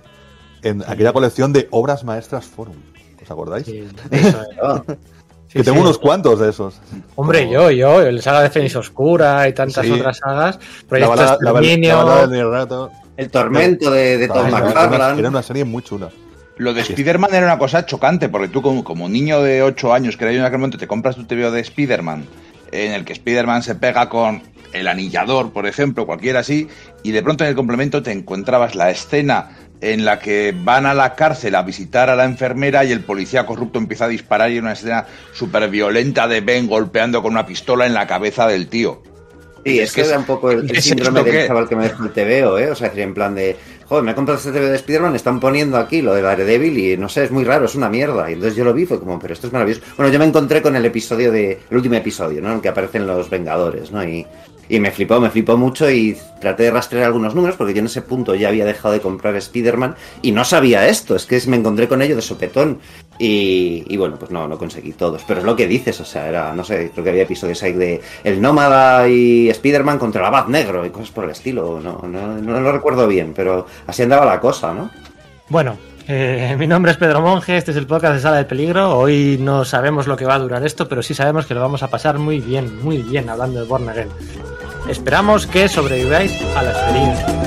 En 0.64 0.84
aquella 0.88 1.14
colección 1.14 1.54
de 1.54 1.68
obras 1.72 2.04
maestras 2.04 2.46
Forum. 2.46 2.76
¿Os 3.22 3.32
acordáis? 3.32 3.66
Sí, 3.66 3.86
eso. 4.12 4.42
Ah, 4.64 4.82
que 5.50 5.64
tengo 5.64 5.78
sí. 5.78 5.82
unos 5.84 5.98
cuantos 5.98 6.40
de 6.40 6.50
esos. 6.50 6.80
Hombre, 7.16 7.42
Como 7.46 7.54
yo, 7.54 7.72
yo, 7.72 8.02
el 8.02 8.22
saga 8.22 8.42
de 8.42 8.50
Fénix 8.50 8.76
Oscura 8.76 9.48
y 9.48 9.54
tantas 9.54 9.86
Sí. 9.86 9.92
otras 9.92 10.18
sagas. 10.18 10.58
La 10.58 10.88
Proyecto 10.88 11.10
balada, 11.10 11.38
la, 11.42 11.52
balada 11.52 12.28
del 12.28 12.52
rato. 12.52 12.92
El 13.18 13.30
tormento 13.32 13.92
de, 13.92 14.18
de 14.18 14.28
Tom 14.28 14.48
Era 14.48 14.58
una- 14.58 14.60
McFarlane. 14.66 15.20
Era 15.20 15.30
una 15.30 15.44
serie 15.44 15.64
muy 15.66 15.84
chula. 15.84 16.10
Lo 16.58 16.74
de 16.74 16.82
Spider-Man 16.82 17.34
era 17.34 17.46
una 17.46 17.58
cosa 17.60 17.86
chocante, 17.86 18.30
porque 18.30 18.48
tú 18.48 18.62
como, 18.62 18.84
como 18.84 19.08
niño 19.08 19.42
de 19.44 19.62
8 19.62 19.94
años 19.94 20.18
que 20.18 20.24
era 20.26 20.34
yo 20.34 20.40
en 20.40 20.46
aquel 20.46 20.58
momento 20.60 20.78
te 20.78 20.88
compras 20.88 21.16
tu 21.16 21.24
TVO 21.26 21.52
de 21.52 21.60
Spider-Man, 21.62 22.26
en 22.72 22.94
el 22.94 23.06
que 23.06 23.14
Spider-Man 23.14 23.62
se 23.62 23.76
pega 23.76 24.10
con 24.10 24.42
el 24.74 24.88
anillador, 24.88 25.52
por 25.52 25.66
ejemplo, 25.68 26.06
cualquiera 26.06 26.40
así, 26.42 26.68
y 27.04 27.12
de 27.12 27.22
pronto 27.24 27.44
en 27.44 27.50
el 27.52 27.56
complemento 27.56 28.04
te 28.04 28.12
encontrabas 28.12 28.76
la 28.76 28.90
escena 28.92 29.50
en 29.80 30.06
la 30.06 30.18
que 30.20 30.56
van 30.58 30.86
a 30.88 30.94
la 30.96 31.14
cárcel 31.16 31.54
a 31.56 31.62
visitar 31.62 32.10
a 32.10 32.16
la 32.16 32.26
enfermera 32.26 32.84
y 32.84 32.92
el 32.92 33.02
policía 33.02 33.46
corrupto 33.46 33.78
empieza 33.78 34.06
a 34.06 34.08
disparar 34.08 34.50
y 34.52 34.56
es 34.58 34.62
una 34.62 34.74
escena 34.74 35.06
súper 35.34 35.70
violenta 35.70 36.28
de 36.28 36.42
Ben 36.42 36.68
golpeando 36.68 37.22
con 37.22 37.32
una 37.34 37.46
pistola 37.46 37.86
en 37.86 37.94
la 37.94 38.08
cabeza 38.08 38.48
del 38.48 38.68
tío. 38.70 39.04
Sí, 39.64 39.80
Es 39.80 39.90
es 39.90 39.92
que 39.92 39.96
que 39.96 40.02
es- 40.02 40.10
era 40.10 40.20
un 40.20 40.26
poco 40.26 40.50
el, 40.50 40.62
el 40.62 40.68
¿qué 40.72 40.78
es 40.80 40.86
síndrome 40.86 41.24
del 41.24 41.32
qué? 41.34 41.48
chaval 41.48 41.68
que 41.70 41.76
me 41.76 41.84
dejó 41.84 42.04
el 42.06 42.12
TVO, 42.12 42.58
¿eh? 42.58 42.72
O 42.72 42.76
sea, 42.76 42.92
en 42.96 43.14
plan 43.14 43.36
de, 43.36 43.56
joder, 43.86 44.04
me 44.04 44.12
he 44.12 44.16
comprado 44.16 44.40
este 44.40 44.52
TVO 44.52 44.66
de 44.70 44.76
Spider-Man, 44.78 45.16
están 45.16 45.40
poniendo 45.40 45.78
aquí 45.78 46.02
lo 46.02 46.16
de 46.16 46.22
Daredevil 46.24 46.78
y 46.78 46.98
no 46.98 47.08
sé, 47.10 47.26
es 47.26 47.32
muy 47.32 47.44
raro, 47.44 47.66
es 47.66 47.76
una 47.76 47.90
mierda. 47.90 48.30
Y 48.30 48.34
entonces 48.34 48.56
yo 48.58 48.64
lo 48.64 48.74
vi, 48.74 48.86
fue 48.88 49.00
como, 49.00 49.20
pero 49.20 49.34
esto 49.34 49.46
es 49.48 49.54
maravilloso. 49.54 49.84
Bueno, 49.96 50.12
yo 50.12 50.18
me 50.20 50.26
encontré 50.26 50.62
con 50.64 50.76
el 50.76 50.86
episodio 50.86 51.32
de, 51.32 51.60
el 51.70 51.78
último 51.78 51.96
episodio, 51.96 52.42
¿no? 52.42 52.48
En 52.50 52.56
el 52.56 52.62
que 52.62 52.70
aparecen 52.70 53.06
los 53.06 53.30
Vengadores, 53.30 53.92
¿no? 53.92 54.04
Y, 54.04 54.26
y 54.70 54.80
me 54.80 54.92
flipó, 54.92 55.20
me 55.20 55.30
flipó 55.30 55.58
mucho 55.58 55.90
y 55.90 56.18
traté 56.40 56.64
de 56.64 56.72
rastrear 56.72 57.06
algunos 57.06 57.34
números 57.36 57.56
porque 57.56 57.74
yo 57.74 57.80
en 57.80 57.86
ese 57.86 58.02
punto 58.02 58.36
ya 58.36 58.50
había 58.50 58.66
dejado 58.66 58.94
de 58.94 59.02
comprar 59.02 59.36
Spider-Man 59.36 59.96
y 60.22 60.32
no 60.32 60.44
sabía 60.44 60.88
esto, 60.88 61.16
es 61.16 61.26
que 61.26 61.42
me 61.48 61.58
encontré 61.58 61.88
con 61.88 62.02
ello 62.02 62.16
de 62.16 62.22
sopetón. 62.22 62.80
Y, 63.20 63.84
y 63.88 63.98
bueno, 63.98 64.18
pues 64.20 64.30
no, 64.30 64.48
no 64.48 64.60
conseguí 64.60 64.92
todos. 64.92 65.24
Pero 65.28 65.40
es 65.40 65.46
lo 65.46 65.56
que 65.56 65.68
dices, 65.68 66.00
o 66.00 66.06
sea, 66.06 66.30
era, 66.30 66.54
no 66.54 66.64
sé, 66.64 66.92
creo 66.92 67.04
que 67.04 67.10
había 67.10 67.24
episodios 67.24 67.64
ahí 67.64 67.74
de 67.74 68.00
El 68.24 68.40
Nómada 68.40 69.10
y 69.10 69.50
Spider-Man 69.50 69.98
contra 69.98 70.22
el 70.22 70.28
Abad 70.28 70.48
Negro 70.48 70.86
y 70.86 70.92
cosas 70.92 71.10
por 71.10 71.24
el 71.24 71.32
estilo. 71.32 71.80
No, 71.82 72.04
no, 72.08 72.38
no 72.38 72.62
lo 72.62 72.72
recuerdo 72.72 73.08
bien, 73.08 73.34
pero 73.36 73.66
así 73.88 74.04
andaba 74.04 74.24
la 74.24 74.40
cosa, 74.40 74.72
¿no? 74.72 74.92
Bueno, 75.50 75.78
eh, 76.10 76.56
mi 76.58 76.68
nombre 76.68 76.92
es 76.92 76.98
Pedro 76.98 77.22
Monge, 77.22 77.58
este 77.58 77.72
es 77.72 77.78
el 77.78 77.86
podcast 77.86 78.16
de 78.16 78.22
Sala 78.22 78.38
del 78.38 78.46
Peligro. 78.46 78.98
Hoy 78.98 79.38
no 79.42 79.66
sabemos 79.66 80.08
lo 80.08 80.16
que 80.16 80.26
va 80.26 80.36
a 80.36 80.40
durar 80.40 80.66
esto, 80.66 80.88
pero 80.88 81.04
sí 81.04 81.14
sabemos 81.14 81.46
que 81.46 81.54
lo 81.54 81.60
vamos 81.60 81.84
a 81.84 81.90
pasar 81.90 82.18
muy 82.18 82.40
bien, 82.40 82.82
muy 82.82 83.02
bien 83.02 83.30
hablando 83.30 83.60
de 83.60 83.68
Born 83.68 83.90
Again. 83.90 84.10
Esperamos 84.90 85.46
que 85.46 85.68
sobreviváis 85.68 86.32
a 86.56 86.64
la 86.64 86.72
experiencia. 86.72 87.38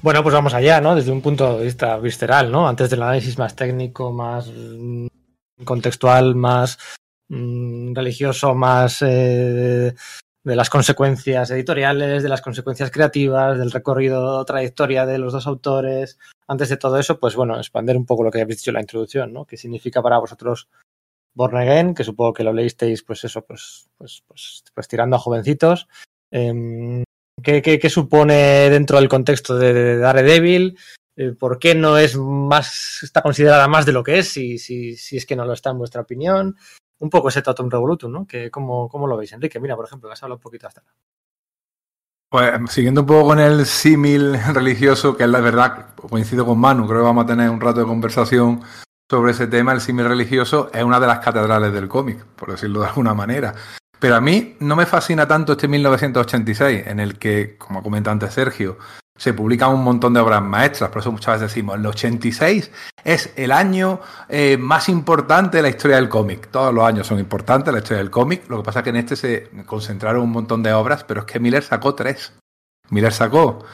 Bueno, 0.00 0.22
pues 0.22 0.32
vamos 0.32 0.54
allá, 0.54 0.80
¿no? 0.80 0.94
Desde 0.94 1.12
un 1.12 1.20
punto 1.20 1.58
de 1.58 1.64
vista 1.64 1.98
visceral, 1.98 2.50
¿no? 2.50 2.66
Antes 2.66 2.88
del 2.88 3.02
análisis 3.02 3.36
más 3.36 3.54
técnico, 3.54 4.10
más 4.10 4.48
mm, 4.48 5.06
contextual, 5.64 6.34
más 6.34 6.78
mm, 7.28 7.94
religioso, 7.94 8.54
más 8.54 9.02
eh, 9.02 9.94
de 10.44 10.56
las 10.56 10.70
consecuencias 10.70 11.50
editoriales, 11.50 12.22
de 12.22 12.28
las 12.28 12.40
consecuencias 12.40 12.90
creativas, 12.90 13.58
del 13.58 13.70
recorrido, 13.70 14.44
trayectoria 14.44 15.04
de 15.04 15.18
los 15.18 15.32
dos 15.32 15.46
autores. 15.46 16.18
Antes 16.46 16.68
de 16.68 16.76
todo 16.76 16.98
eso, 16.98 17.18
pues 17.18 17.36
bueno, 17.36 17.56
expander 17.58 17.96
un 17.96 18.06
poco 18.06 18.22
lo 18.22 18.30
que 18.30 18.40
habéis 18.40 18.58
dicho 18.58 18.70
en 18.70 18.74
la 18.74 18.80
introducción, 18.80 19.32
¿no? 19.32 19.44
¿Qué 19.44 19.56
significa 19.56 20.02
para 20.02 20.18
vosotros 20.18 20.68
Born 21.34 21.56
Again? 21.56 21.94
Que 21.94 22.04
supongo 22.04 22.32
que 22.32 22.44
lo 22.44 22.52
leísteis, 22.52 23.02
pues 23.02 23.24
eso, 23.24 23.44
pues, 23.44 23.88
pues, 23.98 24.22
pues, 24.26 24.64
pues 24.74 24.88
tirando 24.88 25.16
a 25.16 25.20
jovencitos. 25.20 25.88
Em, 26.30 27.02
¿Qué, 27.42 27.62
qué, 27.62 27.78
qué 27.78 27.90
supone 27.90 28.68
dentro 28.70 28.98
del 28.98 29.08
contexto 29.08 29.56
de, 29.56 29.72
de 29.72 29.98
Daredevil? 29.98 30.76
Eh, 31.16 31.32
¿Por 31.32 31.58
qué 31.58 31.74
no 31.74 31.98
es 31.98 32.16
más, 32.16 33.00
está 33.02 33.22
considerada 33.22 33.66
más 33.66 33.84
de 33.84 33.92
lo 33.92 34.04
que 34.04 34.18
es, 34.20 34.28
si, 34.28 34.58
si, 34.58 34.96
si 34.96 35.16
es 35.16 35.26
que 35.26 35.36
no 35.36 35.44
lo 35.44 35.52
está 35.52 35.70
en 35.70 35.78
vuestra 35.78 36.02
opinión? 36.02 36.56
Un 37.00 37.10
poco 37.10 37.28
ese 37.28 37.42
totum 37.42 37.70
revolutum, 37.70 38.10
¿no? 38.10 38.26
Que, 38.26 38.50
¿cómo, 38.50 38.88
¿Cómo 38.88 39.06
lo 39.06 39.16
veis, 39.16 39.32
Enrique? 39.32 39.60
Mira, 39.60 39.76
por 39.76 39.86
ejemplo, 39.86 40.08
que 40.08 40.14
has 40.14 40.22
hablado 40.22 40.36
un 40.36 40.42
poquito 40.42 40.66
hasta 40.66 40.80
ahora. 40.80 40.94
Pues 42.30 42.72
siguiendo 42.72 43.00
un 43.02 43.06
poco 43.06 43.28
con 43.28 43.40
el 43.40 43.64
símil 43.64 44.38
religioso, 44.52 45.16
que 45.16 45.24
es 45.24 45.30
la 45.30 45.40
verdad, 45.40 45.94
coincido 45.94 46.44
con 46.44 46.58
Manu, 46.58 46.86
creo 46.86 47.00
que 47.00 47.06
vamos 47.06 47.24
a 47.24 47.26
tener 47.26 47.48
un 47.48 47.60
rato 47.60 47.80
de 47.80 47.86
conversación 47.86 48.60
sobre 49.08 49.32
ese 49.32 49.46
tema. 49.46 49.72
El 49.72 49.80
símil 49.80 50.06
religioso 50.06 50.70
es 50.74 50.84
una 50.84 51.00
de 51.00 51.06
las 51.06 51.20
catedrales 51.20 51.72
del 51.72 51.88
cómic, 51.88 52.22
por 52.36 52.50
decirlo 52.50 52.80
de 52.80 52.88
alguna 52.88 53.14
manera. 53.14 53.54
Pero 53.98 54.16
a 54.16 54.20
mí 54.20 54.56
no 54.60 54.76
me 54.76 54.84
fascina 54.84 55.26
tanto 55.26 55.52
este 55.52 55.68
1986, 55.68 56.86
en 56.86 57.00
el 57.00 57.18
que, 57.18 57.56
como 57.56 57.82
comenta 57.82 58.10
antes 58.10 58.34
Sergio, 58.34 58.76
se 59.18 59.34
publican 59.34 59.74
un 59.74 59.84
montón 59.84 60.14
de 60.14 60.20
obras 60.20 60.42
maestras. 60.42 60.88
Por 60.90 61.00
eso 61.00 61.12
muchas 61.12 61.34
veces 61.34 61.50
decimos, 61.52 61.76
el 61.76 61.84
86 61.84 62.70
es 63.04 63.32
el 63.36 63.52
año 63.52 64.00
eh, 64.28 64.56
más 64.56 64.88
importante 64.88 65.58
de 65.58 65.64
la 65.64 65.68
historia 65.68 65.96
del 65.96 66.08
cómic. 66.08 66.48
Todos 66.50 66.72
los 66.72 66.84
años 66.84 67.06
son 67.06 67.18
importantes 67.18 67.74
la 67.74 67.80
historia 67.80 67.98
del 67.98 68.10
cómic. 68.10 68.48
Lo 68.48 68.58
que 68.58 68.62
pasa 68.62 68.78
es 68.78 68.84
que 68.84 68.90
en 68.90 68.96
este 68.96 69.16
se 69.16 69.50
concentraron 69.66 70.22
un 70.22 70.30
montón 70.30 70.62
de 70.62 70.72
obras, 70.72 71.04
pero 71.04 71.20
es 71.20 71.26
que 71.26 71.40
Miller 71.40 71.62
sacó 71.62 71.94
tres. 71.94 72.32
Miller 72.88 73.12
sacó 73.12 73.66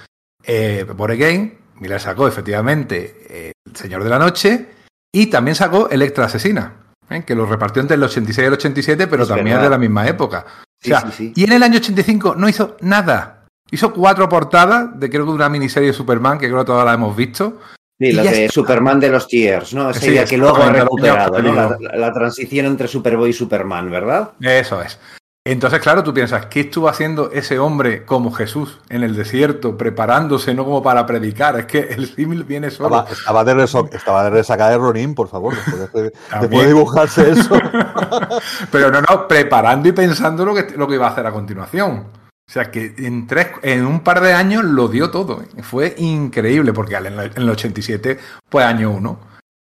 eh, 0.43 0.85
Again, 0.89 1.59
Miller 1.79 2.01
sacó 2.01 2.27
efectivamente 2.27 3.19
eh, 3.29 3.53
El 3.65 3.77
Señor 3.77 4.03
de 4.03 4.11
la 4.11 4.19
Noche 4.19 4.71
y 5.13 5.27
también 5.27 5.55
sacó 5.55 5.89
Electra 5.91 6.25
Asesina. 6.25 6.81
¿eh? 7.11 7.23
que 7.25 7.35
lo 7.35 7.47
repartió 7.47 7.83
entre 7.83 7.97
el 7.97 8.03
86 8.03 8.45
y 8.45 8.47
el 8.47 8.53
87, 8.55 9.07
pero 9.07 9.23
Es 9.23 9.29
también 9.29 9.57
es 9.57 9.63
de 9.63 9.71
la 9.71 9.79
misma 9.79 10.07
época. 10.09 10.47
Sí, 10.81 10.93
o 10.93 10.99
sea, 10.99 11.11
sí, 11.11 11.17
sí. 11.17 11.33
Y 11.37 11.45
en 11.45 11.53
el 11.53 11.63
año 11.63 11.77
85 11.77 12.35
no 12.37 12.49
hizo 12.49 12.77
nada. 12.81 13.44
Hizo 13.71 13.93
cuatro 13.93 14.29
portadas 14.29 14.99
de 15.01 15.09
creo 15.11 15.25
que 15.25 15.31
de 15.31 15.35
una 15.37 15.49
miniserie 15.49 15.89
de 15.89 15.95
Superman, 15.95 16.39
que 16.39 16.47
creo 16.47 16.61
que 16.61 16.65
todas 16.67 16.85
la 16.85 16.95
hemos 16.95 17.17
visto. 17.17 17.59
Sí, 17.99 18.13
la 18.13 18.23
de 18.23 18.45
está. 18.47 18.53
Superman 18.53 19.01
de 19.01 19.09
los 19.09 19.27
Tiers, 19.27 19.73
¿no? 19.73 19.91
Esa 19.91 20.01
Sí, 20.01 20.11
idea 20.11 20.25
que 20.25 20.37
luego 20.37 20.57
ha 20.59 20.71
recuperado, 20.71 21.41
¿no? 21.41 21.55
La, 21.55 21.69
preferido. 21.69 21.91
la- 21.93 21.99
la 21.99 22.13
transición 22.13 22.67
entre 22.67 22.89
Superboy 22.89 23.31
y 23.31 23.33
Superman, 23.33 23.91
¿verdad? 23.91 24.33
Eso 24.41 24.83
es. 24.83 24.99
Entonces, 25.47 25.81
claro, 25.81 26.03
tú 26.03 26.13
piensas, 26.15 26.47
¿qué 26.47 26.61
estuvo 26.61 26.89
haciendo 26.89 27.31
ese 27.31 27.59
hombre 27.59 28.05
como 28.07 28.33
Jesús 28.33 28.81
en 28.89 29.03
el 29.03 29.15
desierto, 29.15 29.77
preparándose 29.77 30.55
no 30.55 30.65
como 30.65 30.83
para 30.83 31.05
predicar? 31.07 31.59
Es 31.59 31.67
que 31.67 31.81
el 31.81 32.07
símil 32.15 32.45
viene 32.45 32.71
solo. 32.71 32.89
Estaba, 33.01 33.11
estaba 33.11 33.45
de 33.45 33.55
reso- 33.55 33.89
estaba 33.95 34.25
de 34.25 34.31
resaca 34.31 34.71
de 34.71 34.79
Ronin, 34.79 35.15
por 35.15 35.29
favor. 35.29 35.55
Después 35.55 36.05
de, 36.05 36.11
También. 36.31 36.41
después 36.41 36.63
de 36.63 36.69
dibujarse 36.69 37.31
eso. 37.31 37.55
Pero 38.73 38.91
no, 38.91 39.01
no, 39.03 39.29
preparando 39.29 39.89
y 39.89 39.93
pensando 39.93 40.45
lo 40.45 40.55
que, 40.55 40.75
lo 40.77 40.89
que 40.89 40.95
iba 40.95 41.07
a 41.07 41.11
hacer 41.11 41.27
a 41.27 41.33
continuación. 41.33 42.07
O 42.47 42.53
sea 42.53 42.71
que 42.71 42.95
en, 42.99 43.27
tres, 43.27 43.49
en 43.63 43.87
un 43.87 44.01
par 44.01 44.21
de 44.21 44.33
años 44.33 44.65
lo 44.65 44.89
dio 44.89 45.11
todo. 45.11 45.43
¿eh? 45.43 45.63
Fue 45.63 45.95
increíble, 45.99 46.73
porque 46.73 46.95
en 46.95 47.07
el, 47.07 47.21
en 47.21 47.43
el 47.43 47.51
87 47.51 48.19
fue 48.51 48.65
año 48.65 48.91
uno. 48.91 49.19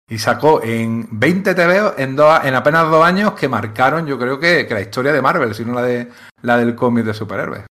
Y 0.09 0.19
sacó 0.19 0.63
en 0.63 1.09
20 1.11 1.55
TVO 1.55 1.95
en, 1.97 2.11
en 2.11 2.55
apenas 2.55 2.91
dos 2.91 3.03
años 3.03 3.33
que 3.33 3.49
marcaron, 3.49 4.07
yo 4.07 4.19
creo 4.19 4.39
que, 4.39 4.67
la 4.69 4.83
historia 4.83 5.13
de 5.13 5.23
Marvel, 5.23 5.55
sino 5.55 5.73
la, 5.73 5.83
de, 5.83 6.09
la 6.43 6.59
del 6.59 6.75
cómic 6.75 7.07
de 7.07 7.15
superhéroes. 7.15 7.65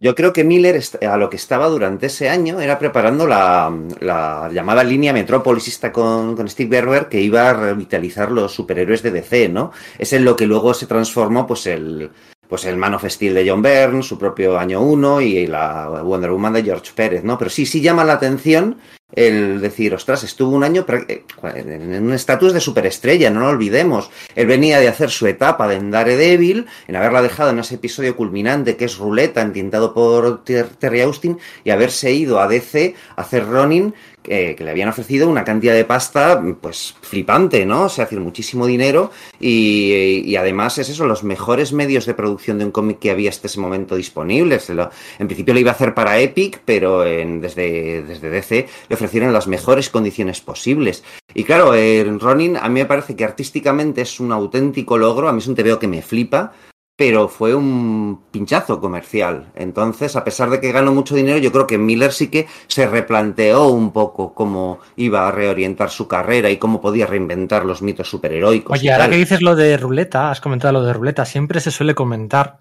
Yo 0.00 0.14
creo 0.16 0.32
que 0.32 0.42
Miller 0.42 0.82
a 1.08 1.16
lo 1.16 1.30
que 1.30 1.36
estaba 1.36 1.68
durante 1.68 2.06
ese 2.06 2.28
año 2.28 2.58
era 2.60 2.78
preparando 2.78 3.26
la, 3.26 3.72
la 4.00 4.50
llamada 4.50 4.82
línea 4.82 5.12
Metrópolisista 5.12 5.92
con, 5.92 6.34
con 6.34 6.48
Steve 6.48 6.74
Gerber 6.74 7.08
que 7.08 7.20
iba 7.20 7.50
a 7.50 7.52
revitalizar 7.52 8.32
los 8.32 8.52
superhéroes 8.52 9.02
de 9.02 9.12
DC, 9.12 9.50
¿no? 9.50 9.70
Es 9.98 10.12
en 10.12 10.24
lo 10.24 10.34
que 10.34 10.46
luego 10.46 10.74
se 10.74 10.86
transformó 10.86 11.46
pues 11.46 11.68
el, 11.68 12.10
pues 12.52 12.66
el 12.66 12.76
Man 12.76 12.92
of 12.92 13.06
Steel 13.08 13.32
de 13.32 13.48
John 13.48 13.62
Byrne, 13.62 14.02
su 14.02 14.18
propio 14.18 14.58
año 14.58 14.82
1 14.82 15.22
y 15.22 15.46
la 15.46 15.88
Wonder 16.04 16.32
Woman 16.32 16.52
de 16.52 16.62
George 16.62 16.92
Pérez, 16.94 17.24
¿no? 17.24 17.38
Pero 17.38 17.48
sí, 17.50 17.64
sí 17.64 17.80
llama 17.80 18.04
la 18.04 18.12
atención 18.12 18.76
el 19.14 19.60
decir, 19.62 19.94
ostras, 19.94 20.22
estuvo 20.22 20.54
un 20.54 20.62
año 20.62 20.84
eh, 21.08 21.24
en 21.54 22.02
un 22.04 22.12
estatus 22.12 22.52
de 22.52 22.60
superestrella, 22.60 23.30
no 23.30 23.40
lo 23.40 23.48
olvidemos. 23.48 24.10
Él 24.34 24.46
venía 24.46 24.80
de 24.80 24.88
hacer 24.88 25.08
su 25.10 25.26
etapa 25.26 25.66
de 25.66 25.80
Daredevil, 25.80 26.66
en 26.88 26.96
haberla 26.96 27.22
dejado 27.22 27.50
en 27.50 27.58
ese 27.58 27.76
episodio 27.76 28.16
culminante 28.16 28.76
que 28.76 28.84
es 28.84 28.98
Ruleta, 28.98 29.40
entintado 29.40 29.94
por 29.94 30.44
Ter- 30.44 30.76
Terry 30.78 31.00
Austin, 31.00 31.38
y 31.64 31.70
haberse 31.70 32.12
ido 32.12 32.38
a 32.38 32.48
DC 32.48 32.94
a 33.16 33.22
hacer 33.22 33.46
Ronin, 33.46 33.94
que, 34.22 34.54
que 34.56 34.64
le 34.64 34.70
habían 34.70 34.88
ofrecido 34.88 35.28
una 35.28 35.44
cantidad 35.44 35.74
de 35.74 35.84
pasta, 35.84 36.42
pues 36.60 36.94
flipante, 37.00 37.66
¿no? 37.66 37.84
O 37.84 37.88
sea, 37.88 38.04
decir, 38.04 38.20
muchísimo 38.20 38.66
dinero, 38.66 39.10
y, 39.40 40.22
y 40.24 40.36
además 40.36 40.78
es 40.78 40.88
eso, 40.88 41.06
los 41.06 41.24
mejores 41.24 41.72
medios 41.72 42.06
de 42.06 42.14
producción 42.14 42.58
de 42.58 42.64
un 42.64 42.70
cómic 42.70 42.98
que 42.98 43.10
había 43.10 43.30
hasta 43.30 43.46
ese 43.46 43.60
momento 43.60 43.96
disponibles. 43.96 44.70
En 44.70 45.26
principio 45.26 45.54
lo 45.54 45.60
iba 45.60 45.70
a 45.70 45.74
hacer 45.74 45.94
para 45.94 46.18
Epic, 46.20 46.60
pero 46.64 47.04
en- 47.04 47.40
desde, 47.40 48.02
desde 48.02 48.30
DC 48.30 48.66
le 48.88 48.94
ofrecieron 48.94 49.32
las 49.32 49.46
mejores 49.48 49.90
condiciones 49.90 50.40
posibles. 50.40 51.02
Y 51.34 51.44
claro, 51.44 51.74
en 51.74 52.20
Ronin 52.20 52.56
a 52.56 52.68
mí 52.68 52.80
me 52.80 52.86
parece 52.86 53.16
que 53.16 53.24
artísticamente 53.24 54.02
es 54.02 54.20
un 54.20 54.32
auténtico 54.32 54.98
logro, 54.98 55.28
a 55.28 55.32
mí 55.32 55.38
es 55.38 55.46
un 55.46 55.54
TVO 55.54 55.78
que 55.78 55.88
me 55.88 56.02
flipa, 56.02 56.52
pero 56.96 57.28
fue 57.28 57.54
un 57.54 58.24
pinchazo 58.30 58.80
comercial. 58.80 59.50
Entonces, 59.54 60.14
a 60.14 60.24
pesar 60.24 60.50
de 60.50 60.60
que 60.60 60.72
ganó 60.72 60.92
mucho 60.92 61.14
dinero, 61.14 61.38
yo 61.38 61.50
creo 61.50 61.66
que 61.66 61.78
Miller 61.78 62.12
sí 62.12 62.28
que 62.28 62.46
se 62.66 62.86
replanteó 62.86 63.68
un 63.68 63.92
poco 63.92 64.34
cómo 64.34 64.78
iba 64.96 65.26
a 65.26 65.32
reorientar 65.32 65.90
su 65.90 66.06
carrera 66.06 66.50
y 66.50 66.58
cómo 66.58 66.80
podía 66.80 67.06
reinventar 67.06 67.64
los 67.64 67.82
mitos 67.82 68.08
superheroicos. 68.08 68.78
Oye, 68.78 68.86
y 68.86 68.90
ahora 68.90 69.04
tal. 69.04 69.12
que 69.12 69.18
dices 69.18 69.42
lo 69.42 69.56
de 69.56 69.76
ruleta, 69.76 70.30
has 70.30 70.40
comentado 70.40 70.74
lo 70.74 70.84
de 70.84 70.92
ruleta, 70.92 71.24
siempre 71.24 71.60
se 71.60 71.70
suele 71.70 71.94
comentar 71.94 72.58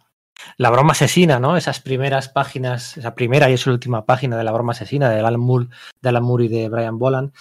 la 0.57 0.69
broma 0.69 0.93
asesina, 0.93 1.39
¿no? 1.39 1.57
Esas 1.57 1.79
primeras 1.79 2.29
páginas, 2.29 2.97
esa 2.97 3.13
primera 3.15 3.50
y 3.50 3.53
esa 3.53 3.71
última 3.71 4.05
página 4.05 4.38
de 4.38 4.43
la 4.43 4.51
broma 4.51 4.71
asesina 4.71 5.09
de 5.09 5.19
Alan 5.19 5.39
Moore, 5.39 5.67
de 6.01 6.09
Alan 6.09 6.23
Moore 6.23 6.45
y 6.45 6.47
de 6.47 6.69
Brian 6.69 6.97
Boland, 6.97 7.31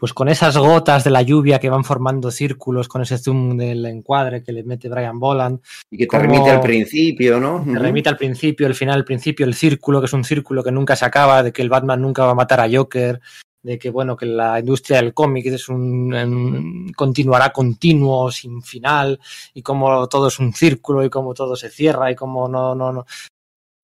pues 0.00 0.14
con 0.14 0.28
esas 0.30 0.56
gotas 0.56 1.04
de 1.04 1.10
la 1.10 1.20
lluvia 1.22 1.58
que 1.60 1.68
van 1.68 1.84
formando 1.84 2.30
círculos 2.30 2.88
con 2.88 3.02
ese 3.02 3.18
zoom 3.18 3.56
del 3.58 3.84
encuadre 3.84 4.42
que 4.42 4.50
le 4.52 4.64
mete 4.64 4.88
Brian 4.88 5.20
Boland, 5.20 5.60
Y 5.90 5.98
que 5.98 6.06
te 6.06 6.18
remite 6.18 6.50
al 6.50 6.60
principio, 6.62 7.38
¿no? 7.38 7.62
te 7.62 7.78
remite 7.78 8.08
al 8.08 8.16
principio, 8.16 8.66
el 8.66 8.74
final, 8.74 8.98
el 8.98 9.04
principio, 9.04 9.44
el 9.44 9.54
círculo, 9.54 10.00
que 10.00 10.06
es 10.06 10.12
un 10.14 10.24
círculo 10.24 10.64
que 10.64 10.72
nunca 10.72 10.96
se 10.96 11.04
acaba, 11.04 11.42
de 11.42 11.52
que 11.52 11.60
el 11.62 11.68
Batman 11.68 12.00
nunca 12.00 12.24
va 12.24 12.30
a 12.32 12.34
matar 12.34 12.60
a 12.60 12.68
Joker, 12.70 13.20
de 13.62 13.78
que 13.78 13.90
bueno, 13.90 14.16
que 14.16 14.24
la 14.24 14.58
industria 14.58 15.02
del 15.02 15.12
cómic 15.12 15.44
es 15.46 15.68
un, 15.68 16.14
un- 16.14 16.92
continuará 16.96 17.50
continuo, 17.52 18.30
sin 18.30 18.62
final, 18.62 19.20
y 19.52 19.60
como 19.60 20.08
todo 20.08 20.28
es 20.28 20.38
un 20.38 20.54
círculo, 20.54 21.04
y 21.04 21.10
como 21.10 21.34
todo 21.34 21.54
se 21.56 21.68
cierra, 21.68 22.10
y 22.10 22.14
como 22.14 22.48
no, 22.48 22.74
no, 22.74 22.90
no. 22.90 23.04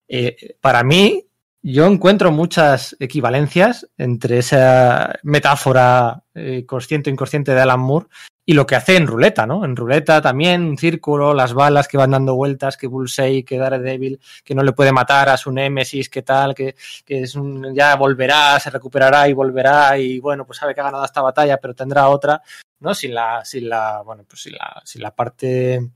Eh, 0.08 0.56
para 0.60 0.82
mí, 0.84 1.24
yo 1.62 1.86
encuentro 1.86 2.32
muchas 2.32 2.96
equivalencias 2.98 3.88
entre 3.96 4.38
esa 4.38 5.14
metáfora 5.22 6.24
eh, 6.34 6.64
consciente 6.66 7.08
o 7.08 7.12
inconsciente 7.12 7.54
de 7.54 7.60
Alan 7.60 7.80
Moore 7.80 8.08
y 8.44 8.54
lo 8.54 8.66
que 8.66 8.74
hace 8.74 8.96
en 8.96 9.06
ruleta, 9.06 9.46
¿no? 9.46 9.64
En 9.64 9.76
ruleta 9.76 10.20
también 10.20 10.64
un 10.64 10.76
círculo, 10.76 11.32
las 11.32 11.54
balas 11.54 11.86
que 11.86 11.96
van 11.96 12.10
dando 12.10 12.34
vueltas, 12.34 12.76
que 12.76 12.88
Bullseye, 12.88 13.44
que 13.44 13.58
Daredevil, 13.58 14.20
que 14.44 14.54
no 14.56 14.64
le 14.64 14.72
puede 14.72 14.90
matar 14.90 15.28
a 15.28 15.36
su 15.36 15.52
némesis, 15.52 16.08
que 16.08 16.22
tal, 16.22 16.52
que, 16.52 16.74
que 17.04 17.22
es 17.22 17.36
un, 17.36 17.72
ya 17.72 17.94
volverá, 17.94 18.58
se 18.58 18.70
recuperará 18.70 19.28
y 19.28 19.32
volverá 19.32 19.96
y 19.96 20.18
bueno, 20.18 20.44
pues 20.44 20.58
sabe 20.58 20.74
que 20.74 20.80
ha 20.80 20.84
ganado 20.84 21.04
esta 21.04 21.22
batalla, 21.22 21.58
pero 21.58 21.74
tendrá 21.74 22.08
otra, 22.08 22.42
¿no? 22.80 22.92
Sin 22.94 23.14
la, 23.14 23.44
sin 23.44 23.68
la, 23.68 24.02
bueno, 24.02 24.24
pues 24.28 24.42
sin 24.42 24.54
la, 24.54 24.82
sin 24.84 25.02
la 25.02 25.14
parte 25.14 25.92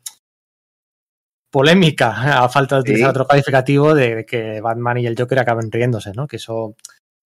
polémica, 1.56 2.10
a 2.44 2.48
falta 2.48 2.74
de 2.76 2.80
utilizar 2.82 3.06
Sí. 3.08 3.10
otro 3.10 3.26
calificativo, 3.26 3.94
de, 3.94 4.14
de 4.16 4.26
que 4.26 4.60
Batman 4.60 4.98
y 4.98 5.06
el 5.06 5.16
Joker 5.18 5.38
acaben 5.38 5.72
riéndose, 5.72 6.12
¿no? 6.12 6.26
Que 6.26 6.36
eso, 6.36 6.74